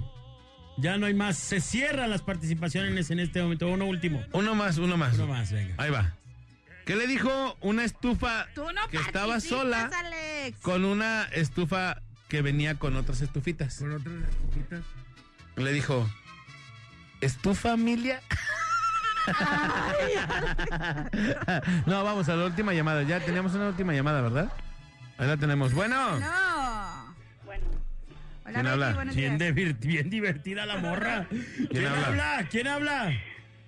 Ya 0.78 0.96
no 0.96 1.06
hay 1.06 1.14
más. 1.14 1.36
Se 1.36 1.60
cierran 1.60 2.10
las 2.10 2.22
participaciones 2.22 3.10
en 3.10 3.20
este 3.20 3.42
momento. 3.42 3.68
Uno 3.68 3.86
último. 3.86 4.22
Uno 4.32 4.54
más, 4.54 4.78
uno 4.78 4.96
más. 4.96 5.14
Uno 5.14 5.26
más, 5.26 5.52
venga. 5.52 5.74
Ahí 5.78 5.90
va. 5.90 6.14
¿Qué 6.86 6.96
le 6.96 7.06
dijo 7.06 7.56
una 7.60 7.84
estufa 7.84 8.46
Tú 8.54 8.64
no 8.72 8.88
que 8.88 8.96
estaba 8.96 9.40
sola 9.40 9.90
Alex. 9.92 10.58
con 10.60 10.86
una 10.86 11.24
estufa 11.32 12.00
que 12.28 12.40
venía 12.40 12.76
con 12.76 12.96
otras 12.96 13.20
estufitas? 13.20 13.76
Con 13.78 13.92
otras 13.92 14.14
estufitas. 14.30 14.80
Le 15.56 15.72
dijo, 15.72 16.08
¿estufa 17.20 17.70
familia? 17.72 18.22
no, 21.86 22.04
vamos 22.04 22.28
a 22.28 22.36
la 22.36 22.46
última 22.46 22.72
llamada. 22.72 23.02
Ya 23.02 23.20
teníamos 23.20 23.54
una 23.54 23.68
última 23.68 23.92
llamada, 23.92 24.20
¿verdad? 24.22 24.50
Ahí 25.18 25.26
la 25.26 25.36
tenemos. 25.36 25.74
Bueno, 25.74 26.18
No. 26.18 26.57
Hola, 28.48 28.54
¿Quién 28.54 28.64
Betty, 28.64 28.68
habla? 28.68 28.92
buenos 28.94 29.16
Bien, 29.16 29.38
días. 29.38 29.54
divir- 29.54 29.78
bien 29.78 30.10
divertida 30.10 30.66
la 30.66 30.76
morra. 30.78 31.26
¿Quién, 31.70 31.86
habla? 31.86 32.06
habla? 32.06 32.48
¿Quién 32.50 32.66
habla? 32.66 33.12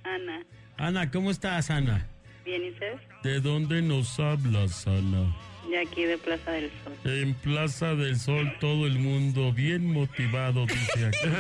Ana, 0.05 0.43
Ana, 0.79 1.11
¿cómo 1.11 1.31
estás, 1.31 1.71
Ana? 1.71 2.07
¿bien 2.45 2.65
y 2.65 2.71
usted? 2.71 2.95
¿De 3.23 3.41
dónde 3.41 3.83
nos 3.83 4.19
hablas, 4.19 4.87
Ana? 4.87 5.37
De 5.69 5.79
aquí 5.79 6.05
de 6.05 6.17
Plaza 6.19 6.51
del 6.53 6.71
Sol. 6.83 6.95
En 7.05 7.35
Plaza 7.35 7.95
del 7.95 8.17
Sol 8.19 8.53
todo 8.59 8.87
el 8.87 8.99
mundo 8.99 9.53
bien 9.53 9.87
motivado, 9.93 10.65
dice 10.67 11.07
aquí. 11.07 11.19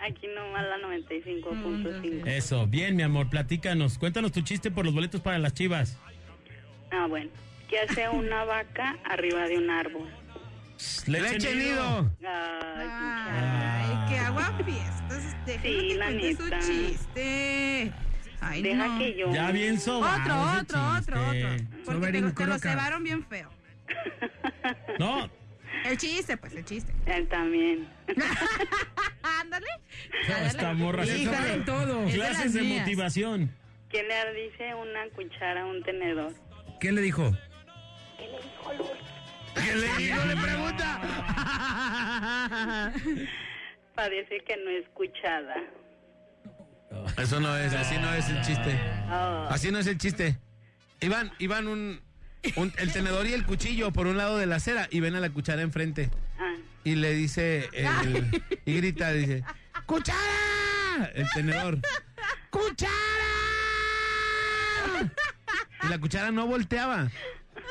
Aquí 0.00 0.26
nomás 0.34 0.64
la 0.66 0.76
95.5. 0.88 2.26
Eso, 2.26 2.66
bien, 2.66 2.96
mi 2.96 3.02
amor, 3.02 3.30
platícanos. 3.30 3.96
Cuéntanos 3.98 4.32
tu 4.32 4.40
chiste 4.42 4.70
por 4.72 4.84
los 4.84 4.92
boletos 4.92 5.20
para 5.20 5.38
las 5.38 5.54
chivas. 5.54 5.96
Ah, 6.90 7.06
bueno. 7.08 7.30
¿Qué 7.68 7.78
hace 7.80 8.08
una 8.08 8.44
vaca 8.44 8.96
arriba 9.04 9.46
de 9.46 9.58
un 9.58 9.70
árbol? 9.70 10.08
Leche 11.06 11.54
nido. 11.54 12.10
Ay, 12.24 12.88
Ay, 12.90 14.08
que 14.08 14.18
agua 14.18 14.52
fiestas. 14.64 15.36
Déjame 15.46 15.68
Sí, 15.80 15.88
que 15.88 15.94
la 15.96 16.06
cuente 16.06 16.36
su 16.36 16.44
neta. 16.44 16.58
chiste. 16.60 17.92
Ay, 18.40 18.62
Deja 18.62 18.86
no. 18.86 18.98
que 18.98 19.16
yo. 19.16 19.32
Ya 19.32 19.50
bien 19.50 19.80
sobado 19.80 20.20
Otro, 20.22 20.60
otro, 20.60 20.98
otro, 20.98 21.28
otro. 21.28 21.48
Porque 21.84 22.12
te, 22.12 22.20
lo- 22.20 22.32
te 22.34 22.46
lo 22.46 22.58
cebaron 22.58 23.02
bien 23.04 23.24
feo. 23.26 23.50
No, 24.98 25.30
El 25.84 25.96
chiste, 25.96 26.36
pues, 26.36 26.52
el 26.54 26.64
chiste. 26.64 26.92
Él 27.06 27.26
también. 27.28 27.88
Ándale. 29.40 29.66
esta 30.46 30.74
morra 30.74 31.04
sabe 31.06 31.60
todo. 31.64 32.02
De 32.04 32.12
Clases 32.12 32.44
las 32.46 32.54
de 32.54 32.62
motivación. 32.64 33.50
¿Qué 33.88 34.02
le 34.02 34.42
dice 34.42 34.74
una 34.74 35.08
cuchara 35.14 35.62
a 35.62 35.66
un 35.66 35.82
tenedor? 35.82 36.34
¿Qué 36.80 36.92
le 36.92 37.00
dijo? 37.00 37.30
¿Qué 38.18 38.26
le 38.26 38.36
dijo? 38.42 38.92
Le 39.62 40.36
pregunta. 40.36 41.00
Para 43.94 44.08
decir 44.10 44.42
que 44.46 44.56
no 44.56 44.70
es 44.70 44.84
escuchada. 44.84 45.54
Eso 47.16 47.40
no 47.40 47.56
es, 47.56 47.72
así 47.74 47.96
no 47.98 48.12
es 48.14 48.28
el 48.28 48.40
chiste. 48.42 48.78
Oh. 49.10 49.48
Así 49.50 49.72
no 49.72 49.78
es 49.80 49.86
el 49.88 49.98
chiste. 49.98 50.38
Iban, 51.00 51.32
iban 51.38 51.66
un, 51.66 52.00
un- 52.56 52.72
el 52.78 52.92
tenedor 52.92 53.26
y 53.26 53.32
el 53.34 53.44
cuchillo 53.44 53.92
por 53.92 54.06
un 54.06 54.16
lado 54.16 54.38
de 54.38 54.46
la 54.46 54.56
acera 54.56 54.86
y 54.90 55.00
ven 55.00 55.16
a 55.16 55.20
la 55.20 55.30
cuchara 55.30 55.62
enfrente. 55.62 56.10
Ah. 56.38 56.54
Y 56.84 56.94
le 56.94 57.12
dice, 57.12 57.68
el- 57.72 58.42
y 58.64 58.76
grita, 58.76 59.12
dice, 59.12 59.42
¡Cuchara! 59.86 61.10
El 61.14 61.26
tenedor. 61.34 61.78
¡Cuchara! 62.50 62.92
Y 65.82 65.86
la 65.88 65.98
cuchara 65.98 66.30
no 66.30 66.46
volteaba. 66.46 67.10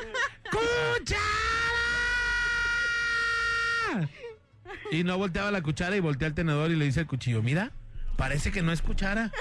¡Cuchara! 0.50 1.57
Y 4.90 5.04
no 5.04 5.16
volteaba 5.18 5.50
la 5.50 5.62
cuchara 5.62 5.96
y 5.96 6.00
voltea 6.00 6.28
el 6.28 6.34
tenedor 6.34 6.70
y 6.70 6.76
le 6.76 6.84
dice 6.84 7.00
al 7.00 7.06
cuchillo, 7.06 7.42
mira, 7.42 7.72
parece 8.16 8.52
que 8.52 8.62
no 8.62 8.72
es 8.72 8.82
cuchara. 8.82 9.32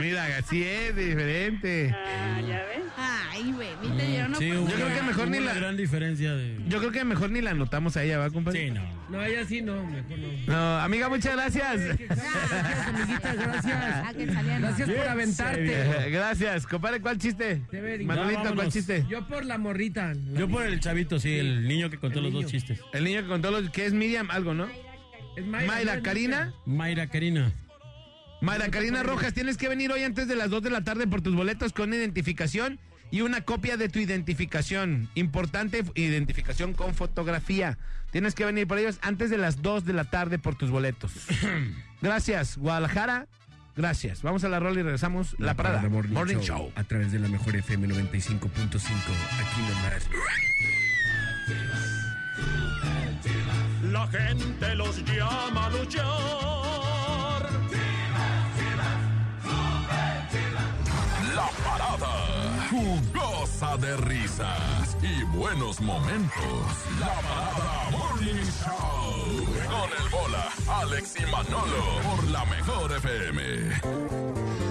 Mira, 0.00 0.24
así 0.38 0.64
es, 0.64 0.96
diferente. 0.96 1.94
Ah, 1.94 2.40
ya 2.40 2.56
ves. 2.66 2.80
Ay, 2.96 3.52
güey, 3.52 3.68
ni 3.82 3.96
te 3.96 4.06
dieron 4.06 4.34
Sí, 4.36 4.50
oportunidad. 4.50 4.60
hubo 4.60 4.68
Yo 4.68 4.74
creo 4.76 4.94
que 4.96 5.02
mejor 5.06 5.28
ni 5.28 5.40
la- 5.40 5.54
gran 5.54 5.76
diferencia 5.76 6.34
de... 6.34 6.58
Yo 6.68 6.78
creo 6.78 6.92
que 6.92 7.04
mejor 7.04 7.30
ni 7.30 7.40
la 7.40 7.50
anotamos 7.52 7.96
a 7.96 8.02
ella, 8.04 8.18
¿va, 8.18 8.30
compadre? 8.30 8.66
Sí, 8.66 8.70
no. 8.70 8.82
No, 9.08 9.22
ella 9.24 9.44
sí 9.46 9.62
no, 9.62 9.82
mejor 9.84 10.18
no. 10.18 10.52
No, 10.52 10.78
amiga, 10.80 11.08
muchas 11.08 11.32
gracias. 11.34 11.98
Gracias, 11.98 12.88
amiguita, 12.88 13.34
gracias. 13.34 13.76
Ah, 13.82 14.12
que. 14.16 14.26
Gracias 14.26 14.90
por 14.90 15.08
aventarte. 15.08 16.10
Gracias. 16.10 16.66
Compadre, 16.66 17.00
¿cuál 17.00 17.18
chiste? 17.18 17.62
Manolito, 18.04 18.54
¿cuál 18.54 18.70
chiste? 18.70 19.04
Yo 19.08 19.26
por 19.26 19.44
la 19.44 19.58
morrita. 19.58 20.12
la 20.14 20.40
Yo 20.40 20.48
por 20.48 20.64
el 20.64 20.78
chavito, 20.80 21.18
sí, 21.18 21.38
el 21.38 21.66
niño 21.66 21.88
que 21.90 21.98
contó 21.98 22.18
El 22.18 22.24
los 22.26 22.32
dos 22.34 22.46
chistes. 22.46 22.80
El 22.92 23.04
niño 23.04 23.22
que 23.22 23.28
contó 23.28 23.50
los... 23.50 23.70
¿Qué 23.70 23.86
es 23.86 23.92
Miriam? 23.92 24.30
Algo, 24.30 24.54
¿no? 24.54 24.68
Es 25.36 25.46
Mayra. 25.46 26.02
Karina. 26.02 26.52
Mayra 26.66 27.06
Karina. 27.08 27.52
Mayra 28.40 28.70
Karina 28.70 29.02
Rojas, 29.02 29.34
tienes 29.34 29.56
que 29.56 29.68
venir 29.68 29.92
hoy 29.92 30.02
antes 30.02 30.26
de 30.26 30.34
las 30.34 30.50
2 30.50 30.62
de 30.62 30.70
la 30.70 30.82
tarde 30.82 31.06
por 31.06 31.20
tus 31.20 31.34
boletos 31.34 31.72
con 31.72 31.92
identificación 31.92 32.78
y 33.10 33.20
una 33.20 33.42
copia 33.42 33.76
de 33.76 33.88
tu 33.88 33.98
identificación. 33.98 35.10
Importante 35.14 35.84
identificación 35.94 36.72
con 36.72 36.94
fotografía. 36.94 37.76
Tienes 38.12 38.34
que 38.34 38.44
venir 38.44 38.66
por 38.66 38.78
ellos 38.78 38.98
antes 39.02 39.30
de 39.30 39.38
las 39.38 39.60
2 39.60 39.84
de 39.84 39.92
la 39.92 40.04
tarde 40.04 40.38
por 40.38 40.54
tus 40.56 40.70
boletos. 40.70 41.12
Gracias, 42.02 42.56
Guadalajara. 42.56 43.26
Gracias. 43.76 44.22
Vamos 44.22 44.42
a 44.44 44.48
la 44.48 44.58
rola 44.58 44.80
y 44.80 44.82
regresamos. 44.82 45.36
La, 45.38 45.54
parada. 45.54 45.86
Morning, 45.88 46.40
Show, 46.40 46.72
A 46.74 46.84
través 46.84 47.12
de 47.12 47.18
la 47.18 47.28
mejor 47.28 47.56
FM 47.56 47.88
95.5. 47.88 48.40
Aquí 48.40 49.60
nomás. 49.68 50.08
La 53.90 54.06
gente 54.06 54.74
los 54.74 55.04
llama 55.04 55.66
a 55.66 55.70
luchar. 55.70 56.69
Jugosa 62.80 63.76
de 63.76 63.94
risas 63.98 64.96
y 65.02 65.22
buenos 65.24 65.80
momentos. 65.82 66.42
La 66.98 67.12
parada 67.20 67.90
Morning 67.90 68.44
Show. 68.64 69.44
Con 69.68 69.90
el 70.02 70.08
bola, 70.08 70.48
Alex 70.80 71.14
y 71.20 71.30
Manolo. 71.30 72.00
Por 72.02 72.24
la 72.28 72.44
mejor 72.46 72.92
FM. 72.92 73.80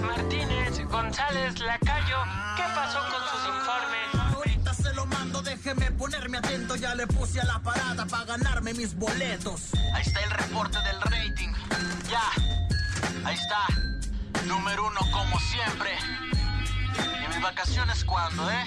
Martínez, 0.04 0.84
González, 0.88 1.60
Lacayo, 1.60 2.16
¿qué 2.56 2.64
pasó 2.74 2.98
con 2.98 3.22
sus 3.30 3.48
informes? 3.54 4.34
Ahorita 4.34 4.74
se 4.74 4.92
lo 4.94 5.06
mando, 5.06 5.40
déjeme 5.42 5.92
ponerme 5.92 6.38
atento. 6.38 6.74
Ya 6.74 6.96
le 6.96 7.06
puse 7.06 7.40
a 7.40 7.44
la 7.44 7.60
parada 7.60 8.06
para 8.06 8.24
ganarme 8.24 8.74
mis 8.74 8.92
boletos. 8.96 9.70
Ahí 9.94 10.02
está 10.04 10.20
el 10.20 10.30
reporte 10.32 10.78
del 10.78 11.00
rating. 11.02 11.52
Ya, 12.10 12.22
ahí 13.24 13.36
está. 13.36 14.46
Número 14.46 14.88
uno 14.88 15.00
como 15.12 15.38
siempre. 15.38 15.90
¿Y 16.96 17.28
mis 17.28 17.42
vacaciones 17.42 18.04
cuándo, 18.04 18.50
eh? 18.50 18.64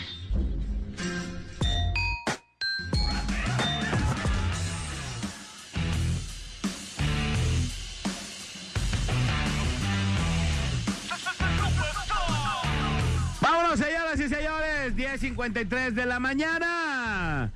Vámonos, 13.42 13.80
señoras 13.80 14.20
y 14.20 14.30
señores. 14.30 14.96
10.53 14.96 15.92
de 15.92 16.06
la 16.06 16.20
mañana. 16.20 17.52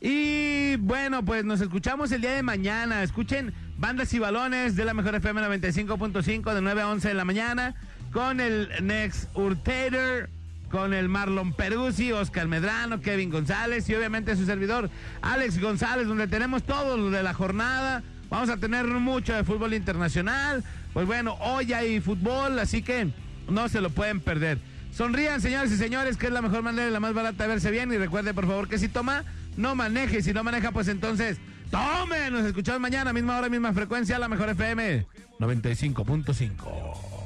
Y 0.00 0.76
bueno, 0.76 1.24
pues 1.24 1.44
nos 1.44 1.60
escuchamos 1.60 2.12
el 2.12 2.20
día 2.20 2.32
de 2.32 2.42
mañana. 2.42 3.02
Escuchen 3.02 3.52
bandas 3.76 4.12
y 4.12 4.18
balones 4.18 4.76
de 4.76 4.84
la 4.84 4.94
mejor 4.94 5.14
FM 5.16 5.40
95.5 5.40 6.54
de 6.54 6.60
9 6.60 6.82
a 6.82 6.88
11 6.88 7.08
de 7.08 7.14
la 7.14 7.24
mañana. 7.24 7.74
Con 8.18 8.40
el 8.40 8.68
Next 8.82 9.28
Urtator, 9.36 10.28
con 10.72 10.92
el 10.92 11.08
Marlon 11.08 11.52
Peruzzi, 11.52 12.10
Oscar 12.10 12.48
Medrano, 12.48 13.00
Kevin 13.00 13.30
González 13.30 13.88
y 13.88 13.94
obviamente 13.94 14.34
su 14.34 14.44
servidor 14.44 14.90
Alex 15.22 15.60
González, 15.60 16.08
donde 16.08 16.26
tenemos 16.26 16.64
todo 16.64 16.96
lo 16.96 17.10
de 17.10 17.22
la 17.22 17.32
jornada. 17.32 18.02
Vamos 18.28 18.50
a 18.50 18.56
tener 18.56 18.86
mucho 18.86 19.34
de 19.34 19.44
fútbol 19.44 19.72
internacional. 19.72 20.64
Pues 20.92 21.06
bueno, 21.06 21.36
hoy 21.40 21.72
hay 21.72 22.00
fútbol, 22.00 22.58
así 22.58 22.82
que 22.82 23.12
no 23.48 23.68
se 23.68 23.80
lo 23.80 23.88
pueden 23.90 24.18
perder. 24.18 24.58
Sonrían, 24.92 25.40
señores 25.40 25.70
y 25.70 25.76
señores, 25.76 26.16
que 26.16 26.26
es 26.26 26.32
la 26.32 26.42
mejor 26.42 26.64
manera 26.64 26.88
y 26.88 26.90
la 26.90 26.98
más 26.98 27.14
barata 27.14 27.44
de 27.44 27.50
verse 27.50 27.70
bien. 27.70 27.92
Y 27.92 27.98
recuerde, 27.98 28.34
por 28.34 28.48
favor, 28.48 28.66
que 28.66 28.78
si 28.78 28.88
toma, 28.88 29.22
no 29.56 29.76
maneje. 29.76 30.22
Si 30.22 30.32
no 30.32 30.42
maneja, 30.42 30.72
pues 30.72 30.88
entonces, 30.88 31.38
tome. 31.70 32.32
Nos 32.32 32.44
escuchamos 32.44 32.80
mañana, 32.80 33.12
misma 33.12 33.38
hora, 33.38 33.48
misma 33.48 33.72
frecuencia, 33.72 34.18
la 34.18 34.26
mejor 34.26 34.48
FM 34.48 35.06
95.5. 35.38 37.17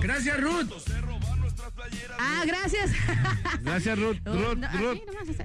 Gracias, 0.00 0.40
Ruth. 0.40 0.70
Ah, 2.20 2.42
gracias. 2.46 2.90
Gracias, 3.62 3.98
Ruth. 3.98 4.16
No, 4.24 4.32
Ruth, 4.32 4.58
no, 4.58 4.68
Ruth. 4.78 4.98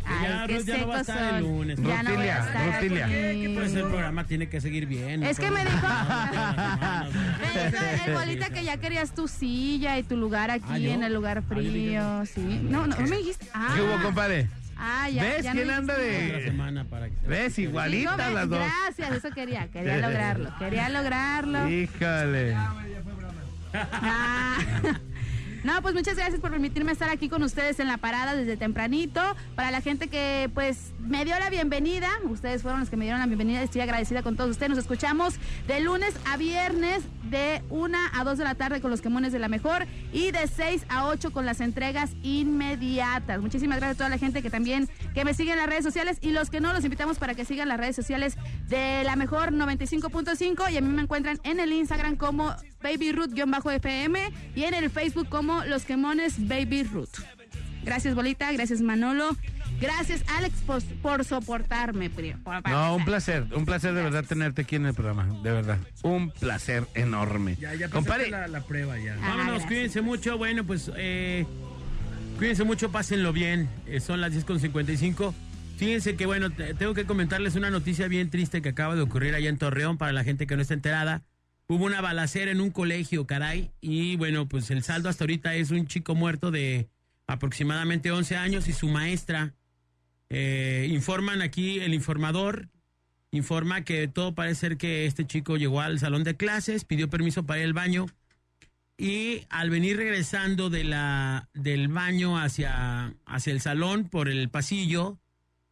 Ay, 0.05 0.23
Ya, 0.23 0.47
qué 0.47 0.57
Ruth, 0.57 0.65
ya 0.65 0.77
no 0.77 0.87
va 0.87 0.95
a 0.99 1.03
secos 1.03 1.15
estar 1.21 1.33
el 1.35 1.43
lunes. 1.43 1.79
Ya 1.81 2.03
no 2.03 2.15
voy 2.15 2.27
a 2.27 2.37
Rutilia, 2.37 2.37
estar 2.39 2.73
Rutilia. 2.81 3.05
aquí. 3.29 3.47
Pues 3.55 3.73
el 3.75 3.81
programa 3.83 4.23
tiene 4.25 4.49
que 4.49 4.61
seguir 4.61 4.85
bien. 4.85 5.23
Es 5.23 5.39
que 5.39 5.51
me 5.51 5.61
dijo, 5.63 5.77
me 7.41 7.71
dijo 7.71 7.83
el 8.07 8.13
bolita 8.13 8.49
que 8.49 8.63
ya 8.63 8.77
querías 8.77 9.13
tu 9.13 9.27
silla 9.27 9.97
y 9.97 10.03
tu 10.03 10.17
lugar 10.17 10.51
aquí 10.51 10.63
Ah, 10.69 10.77
en 10.77 11.03
el 11.03 11.13
lugar 11.13 11.39
Ah, 11.39 11.41
frío, 11.47 12.23
sí. 12.25 12.41
No, 12.63 12.87
no, 12.87 12.95
no 12.97 13.07
me 13.07 13.17
dijiste. 13.17 13.47
Ah, 13.53 13.73
¿Qué 13.75 13.81
hubo, 13.81 14.01
compadre? 14.01 14.47
Ah, 14.77 15.09
ya. 15.09 15.23
¿Ves 15.23 15.43
ya 15.43 15.51
quién 15.53 15.67
me 15.67 15.73
anda 15.73 15.97
de- 15.97 16.27
Otra 16.27 16.41
semana 16.43 16.83
para 16.85 17.09
que 17.09 17.15
se- 17.21 17.27
¿Ves? 17.27 17.53
Sí, 17.53 17.61
Igualitas 17.63 18.17
no, 18.17 18.25
me- 18.27 18.33
las 18.33 18.49
dos. 18.49 18.59
Gracias, 18.59 19.11
eso 19.17 19.29
quería, 19.33 19.67
quería 19.67 19.97
lograrlo, 19.97 20.53
quería 20.59 20.89
lograrlo. 20.89 21.69
Híjole. 21.69 22.55
Ah. 23.73 24.57
No, 25.63 25.81
pues 25.81 25.95
muchas 25.95 26.17
gracias 26.17 26.41
por 26.41 26.51
permitirme 26.51 26.91
estar 26.91 27.09
aquí 27.09 27.29
con 27.29 27.41
ustedes 27.41 27.79
en 27.79 27.87
la 27.87 27.95
parada 27.95 28.35
desde 28.35 28.57
tempranito. 28.57 29.21
Para 29.55 29.71
la 29.71 29.79
gente 29.79 30.09
que 30.09 30.51
pues 30.53 30.91
me 30.99 31.23
dio 31.23 31.39
la 31.39 31.49
bienvenida, 31.49 32.09
ustedes 32.25 32.61
fueron 32.61 32.81
los 32.81 32.89
que 32.89 32.97
me 32.97 33.05
dieron 33.05 33.21
la 33.21 33.27
bienvenida, 33.27 33.61
estoy 33.61 33.79
agradecida 33.79 34.23
con 34.23 34.35
todos 34.35 34.51
ustedes. 34.51 34.71
Nos 34.71 34.79
escuchamos 34.79 35.35
de 35.65 35.79
lunes 35.79 36.15
a 36.25 36.35
viernes 36.35 37.03
de 37.29 37.63
1 37.69 37.97
a 38.13 38.23
2 38.25 38.37
de 38.37 38.43
la 38.43 38.55
tarde 38.55 38.81
con 38.81 38.91
los 38.91 38.99
quemones 38.99 39.31
de 39.31 39.39
la 39.39 39.47
mejor 39.47 39.87
y 40.11 40.31
de 40.31 40.47
6 40.47 40.85
a 40.89 41.07
8 41.07 41.31
con 41.31 41.45
las 41.45 41.61
entregas 41.61 42.11
inmediatas. 42.23 43.39
Muchísimas 43.39 43.77
gracias 43.77 43.95
a 43.95 43.99
toda 43.99 44.09
la 44.09 44.17
gente 44.17 44.41
que 44.41 44.49
también 44.49 44.89
que 45.13 45.23
me 45.23 45.33
sigue 45.33 45.51
en 45.53 45.57
las 45.57 45.67
redes 45.67 45.85
sociales 45.85 46.17
y 46.19 46.31
los 46.31 46.49
que 46.49 46.59
no 46.59 46.73
los 46.73 46.83
invitamos 46.83 47.19
para 47.19 47.35
que 47.35 47.45
sigan 47.45 47.69
las 47.69 47.79
redes 47.79 47.95
sociales 47.95 48.37
de 48.67 49.05
la 49.05 49.15
mejor 49.15 49.53
95.5 49.53 50.73
y 50.73 50.77
a 50.77 50.81
mí 50.81 50.89
me 50.89 51.01
encuentran 51.01 51.39
en 51.43 51.61
el 51.61 51.71
Instagram 51.71 52.17
como 52.17 52.53
babyroot-fm 52.83 54.19
y 54.55 54.63
en 54.63 54.73
el 54.73 54.89
Facebook 54.89 55.29
como 55.29 55.63
Los 55.65 55.85
Quemones 55.85 56.47
Baby 56.47 56.83
Root. 56.83 57.09
Gracias, 57.83 58.15
Bolita. 58.15 58.51
Gracias, 58.51 58.81
Manolo. 58.81 59.35
Gracias, 59.81 60.23
Alex, 60.37 60.61
por, 60.61 60.81
por 61.01 61.25
soportarme. 61.25 62.09
pri- 62.09 62.33
por- 62.35 62.65
No, 62.69 62.95
un 62.95 63.03
placer, 63.03 63.45
un 63.53 63.65
placer 63.65 63.93
de 63.93 64.01
verdad 64.03 64.23
tenerte 64.23 64.61
aquí 64.61 64.75
en 64.77 64.85
el 64.85 64.93
programa, 64.93 65.25
de 65.43 65.51
verdad. 65.51 65.77
Un 66.03 66.31
placer 66.31 66.85
enorme. 66.93 67.57
Ya, 67.59 67.73
ya 67.75 67.89
Compadre, 67.89 68.29
la, 68.29 68.47
la 68.47 68.61
prueba 68.61 68.97
ya. 68.99 69.15
Ah, 69.15 69.29
Vámonos, 69.29 69.45
gracias. 69.47 69.67
cuídense 69.67 70.01
mucho. 70.01 70.37
Bueno, 70.37 70.63
pues 70.63 70.89
eh, 70.95 71.45
cuídense 72.37 72.63
mucho, 72.63 72.91
pásenlo 72.91 73.33
bien. 73.33 73.67
Eh, 73.87 73.99
son 73.99 74.21
las 74.21 74.31
10.55. 74.31 75.33
Fíjense 75.75 76.15
que, 76.15 76.25
bueno, 76.25 76.51
te- 76.51 76.73
tengo 76.75 76.93
que 76.93 77.03
comentarles 77.05 77.55
una 77.55 77.69
noticia 77.69 78.07
bien 78.07 78.29
triste 78.29 78.61
que 78.61 78.69
acaba 78.69 78.95
de 78.95 79.01
ocurrir 79.01 79.35
allá 79.35 79.49
en 79.49 79.57
Torreón 79.57 79.97
para 79.97 80.13
la 80.13 80.23
gente 80.23 80.47
que 80.47 80.55
no 80.55 80.61
está 80.61 80.75
enterada. 80.75 81.23
Hubo 81.67 81.85
una 81.85 82.01
balacera 82.01 82.51
en 82.51 82.61
un 82.61 82.71
colegio, 82.71 83.25
caray. 83.25 83.71
Y 83.81 84.15
bueno, 84.15 84.47
pues 84.47 84.69
el 84.71 84.83
saldo 84.83 85.09
hasta 85.09 85.23
ahorita 85.23 85.55
es 85.55 85.71
un 85.71 85.87
chico 85.87 86.15
muerto 86.15 86.51
de 86.51 86.89
aproximadamente 87.27 88.11
11 88.11 88.35
años 88.35 88.67
y 88.67 88.73
su 88.73 88.87
maestra. 88.87 89.53
Eh, 90.29 90.87
informan 90.91 91.41
aquí, 91.41 91.79
el 91.79 91.93
informador 91.93 92.69
informa 93.33 93.83
que 93.83 94.07
todo 94.07 94.35
parece 94.35 94.61
ser 94.61 94.77
que 94.77 95.05
este 95.05 95.25
chico 95.25 95.57
llegó 95.57 95.81
al 95.81 95.99
salón 95.99 96.23
de 96.23 96.37
clases, 96.37 96.85
pidió 96.85 97.09
permiso 97.09 97.45
para 97.45 97.59
ir 97.59 97.65
al 97.65 97.73
baño 97.73 98.05
y 98.97 99.45
al 99.49 99.69
venir 99.71 99.97
regresando 99.97 100.69
de 100.69 100.83
la, 100.83 101.49
del 101.53 101.87
baño 101.87 102.37
hacia, 102.37 103.15
hacia 103.25 103.51
el 103.51 103.59
salón 103.59 104.07
por 104.07 104.29
el 104.29 104.49
pasillo, 104.49 105.17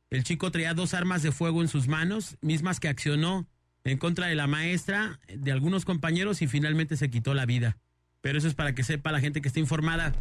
el 0.10 0.24
chico 0.24 0.52
traía 0.52 0.74
dos 0.74 0.94
armas 0.94 1.22
de 1.22 1.32
fuego 1.32 1.62
en 1.62 1.68
sus 1.68 1.88
manos, 1.88 2.38
mismas 2.42 2.80
que 2.80 2.90
accionó 2.90 3.48
en 3.84 3.98
contra 3.98 4.28
de 4.28 4.36
la 4.36 4.48
maestra, 4.48 5.20
de 5.28 5.52
algunos 5.52 5.86
compañeros 5.86 6.42
y 6.42 6.48
finalmente 6.48 6.98
se 6.98 7.10
quitó 7.10 7.34
la 7.34 7.46
vida. 7.46 7.78
Pero 8.22 8.38
eso 8.38 8.48
es 8.48 8.54
para 8.54 8.76
que 8.76 8.84
sepa 8.84 9.12
la 9.12 9.20
gente 9.20 9.42
que 9.42 9.48
está 9.48 9.60
informada. 9.60 10.14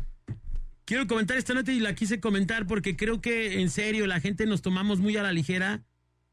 Quiero 0.84 1.06
comentar 1.06 1.36
esta 1.36 1.54
nota 1.54 1.70
y 1.72 1.80
la 1.80 1.94
quise 1.94 2.20
comentar 2.20 2.66
porque 2.66 2.96
creo 2.96 3.20
que 3.20 3.60
en 3.60 3.70
serio 3.70 4.06
la 4.06 4.20
gente 4.20 4.46
nos 4.46 4.62
tomamos 4.62 4.98
muy 4.98 5.16
a 5.16 5.22
la 5.22 5.32
ligera 5.32 5.82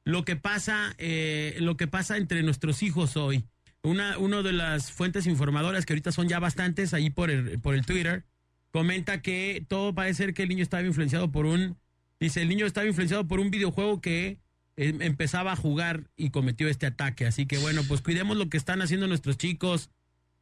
lo 0.03 0.23
que 0.23 0.37
pasa, 0.37 0.95
eh, 0.97 1.57
lo 1.59 1.75
que 1.75 1.87
pasa 1.87 2.15
entre 2.15 2.41
nuestros 2.41 2.81
hijos 2.81 3.17
hoy. 3.17 3.43
Una, 3.83 4.17
uno 4.17 4.41
de 4.41 4.53
las 4.53 4.91
fuentes 4.91 5.27
informadoras, 5.27 5.85
que 5.85 5.93
ahorita 5.93 6.13
son 6.13 6.29
ya 6.29 6.39
bastantes, 6.39 6.93
ahí 6.93 7.09
por 7.09 7.29
el, 7.29 7.59
por 7.59 7.75
el 7.75 7.85
Twitter, 7.85 8.23
comenta 8.71 9.21
que 9.21 9.65
todo 9.67 9.93
parece 9.93 10.23
ser 10.23 10.33
que 10.33 10.43
el 10.43 10.49
niño 10.49 10.63
estaba 10.63 10.83
influenciado 10.83 11.29
por 11.29 11.45
un, 11.45 11.77
dice, 12.19 12.41
el 12.41 12.47
niño 12.47 12.65
estaba 12.65 12.87
influenciado 12.87 13.27
por 13.27 13.41
un 13.41 13.51
videojuego 13.51 13.99
que 13.99 14.37
empezaba 14.77 15.51
a 15.51 15.55
jugar 15.55 16.03
y 16.15 16.29
cometió 16.29 16.69
este 16.69 16.85
ataque. 16.85 17.25
Así 17.25 17.45
que 17.45 17.57
bueno, 17.57 17.81
pues 17.87 18.01
cuidemos 18.01 18.37
lo 18.37 18.49
que 18.49 18.57
están 18.57 18.81
haciendo 18.81 19.07
nuestros 19.07 19.37
chicos. 19.37 19.89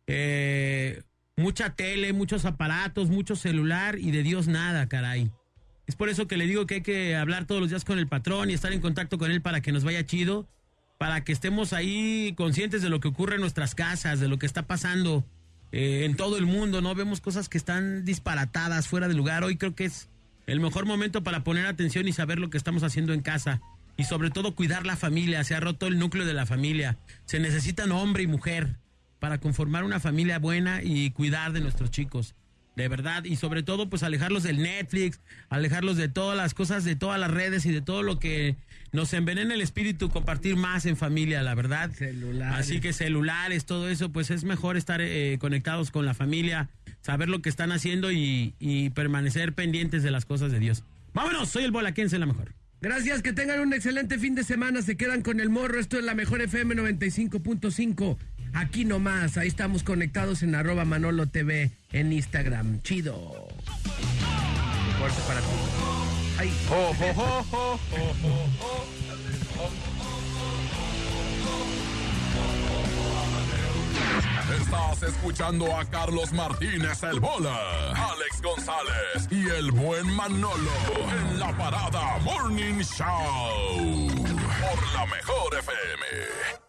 Eh, 0.08 1.02
mucha 1.38 1.72
tele, 1.72 2.14
muchos 2.14 2.46
aparatos, 2.46 3.10
mucho 3.10 3.36
celular 3.36 3.98
y 3.98 4.12
de 4.12 4.24
Dios 4.24 4.48
nada, 4.48 4.88
caray. 4.88 5.32
Es 5.88 5.96
por 5.96 6.10
eso 6.10 6.28
que 6.28 6.38
le 6.38 6.48
digo 6.48 6.66
que 6.66 6.76
hay 6.76 6.82
que 6.82 7.16
hablar 7.16 7.46
todos 7.46 7.62
los 7.62 7.70
días 7.70 7.86
con 7.86 7.98
el 7.98 8.08
patrón 8.08 8.50
y 8.50 8.54
estar 8.54 8.74
en 8.74 8.82
contacto 8.82 9.18
con 9.18 9.32
él 9.32 9.42
para 9.42 9.62
que 9.62 9.72
nos 9.72 9.84
vaya 9.84 10.06
chido, 10.06 10.48
para 10.98 11.24
que 11.24 11.32
estemos 11.32 11.74
ahí 11.74 12.34
conscientes 12.36 12.82
de 12.82 12.90
lo 12.90 13.00
que 13.00 13.08
ocurre 13.08 13.36
en 13.36 13.42
nuestras 13.42 13.76
casas, 13.76 14.20
de 14.20 14.28
lo 14.28 14.38
que 14.38 14.48
está 14.48 14.64
pasando 14.64 15.24
eh, 15.72 16.06
en 16.06 16.16
todo 16.16 16.38
el 16.38 16.46
mundo, 16.46 16.82
¿no? 16.82 16.96
Vemos 16.96 17.22
cosas 17.22 17.50
que 17.50 17.58
están 17.58 18.04
disparatadas, 18.04 18.88
fuera 18.88 19.08
de 19.08 19.14
lugar. 19.14 19.44
Hoy 19.44 19.58
creo 19.58 19.76
que 19.76 19.86
es 19.86 20.10
el 20.48 20.60
mejor 20.60 20.86
momento 20.86 21.24
para 21.24 21.44
poner 21.44 21.68
atención 21.68 22.08
y 22.08 22.14
saber 22.14 22.40
lo 22.40 22.50
que 22.50 22.58
estamos 22.58 22.84
haciendo 22.84 23.14
en 23.14 23.22
casa. 23.22 23.62
Y 23.98 24.04
sobre 24.04 24.30
todo 24.30 24.56
cuidar 24.56 24.86
la 24.86 24.98
familia. 24.98 25.44
Se 25.44 25.56
ha 25.56 25.60
roto 25.60 25.88
el 25.88 26.00
núcleo 26.00 26.26
de 26.26 26.34
la 26.34 26.46
familia. 26.46 26.98
Se 27.26 27.40
necesitan 27.40 27.92
hombre 27.92 28.24
y 28.24 28.28
mujer 28.28 28.76
para 29.20 29.40
conformar 29.40 29.84
una 29.84 30.00
familia 30.00 30.40
buena 30.40 30.84
y 30.84 31.12
cuidar 31.12 31.54
de 31.54 31.62
nuestros 31.62 31.92
chicos. 31.92 32.36
de 32.76 32.88
verdad, 32.90 33.24
y 33.24 33.38
sobre 33.38 33.64
todo 33.64 33.90
pues 33.90 34.04
alejarlos 34.04 34.44
del 34.44 34.62
Netflix, 34.62 35.22
alejarlos 35.50 35.98
de 35.98 36.10
todas 36.10 36.36
las 36.36 36.54
cosas, 36.54 36.84
de 36.84 36.96
todas 36.96 37.20
las 37.20 37.32
redes 37.32 37.66
y 37.66 37.72
de 37.72 37.82
todo 37.82 38.04
lo 38.04 38.20
que 38.20 38.58
nos 38.92 39.14
envenena 39.14 39.54
el 39.54 39.62
espíritu, 39.62 40.10
compartir 40.10 40.56
más 40.56 40.86
en 40.86 40.98
familia, 40.98 41.42
la 41.42 41.56
verdad. 41.56 41.92
Celulares. 41.92 42.60
Así 42.60 42.80
que 42.82 42.94
celulares, 42.94 43.66
todo 43.66 43.90
eso, 43.90 44.12
pues 44.12 44.30
es 44.30 44.44
mejor 44.44 44.78
estar 44.78 45.02
eh, 45.02 45.38
conectados 45.40 45.92
con 45.92 46.06
la 46.06 46.14
familia, 46.14 46.70
saber 47.02 47.30
lo 47.30 47.42
que 47.42 47.50
están 47.50 47.72
haciendo 47.72 48.12
y, 48.12 48.54
y 48.60 48.90
permanecer 48.92 49.54
pendientes 49.54 50.04
de 50.04 50.12
las 50.12 50.26
cosas 50.26 50.52
de 50.52 50.60
Dios. 50.60 50.84
Vámonos, 51.14 51.50
soy 51.50 51.64
el 51.64 51.72
Bolaquense, 51.72 52.20
la 52.20 52.26
mejor. 52.26 52.54
Gracias, 52.86 53.24
que 53.24 53.34
tengan 53.34 53.62
un 53.62 53.74
excelente 53.74 54.20
fin 54.20 54.36
de 54.36 54.44
semana. 54.44 54.80
Se 54.84 54.96
quedan 54.96 55.24
con 55.24 55.40
el 55.40 55.50
morro. 55.50 55.80
Esto 55.80 55.98
es 55.98 56.04
la 56.04 56.14
mejor 56.14 56.44
FM 56.44 56.76
95.5. 56.76 58.16
Aquí 58.54 58.86
nomás. 58.86 59.38
Ahí 59.38 59.48
estamos 59.48 59.82
conectados 59.82 60.44
en 60.44 60.54
arroba 60.54 60.86
Manolo 60.86 61.26
TV 61.26 61.72
en 61.92 62.14
Instagram. 62.14 62.84
Chido. 62.84 63.48
Fuerte 65.00 65.20
para 65.28 65.40
ti. 65.40 65.48
Estás 74.54 75.02
escuchando 75.02 75.76
a 75.76 75.84
Carlos 75.86 76.32
Martínez 76.32 77.02
el 77.02 77.20
Bola, 77.20 77.92
Alex 77.92 78.42
González 78.44 79.28
y 79.32 79.50
el 79.50 79.72
buen 79.72 80.08
Manolo 80.16 80.72
en 81.20 81.40
la 81.40 81.56
parada 81.58 82.20
Morning 82.20 82.80
Show 82.82 84.08
por 84.22 84.94
la 84.94 85.06
mejor 85.08 85.56
FM. 85.58 86.65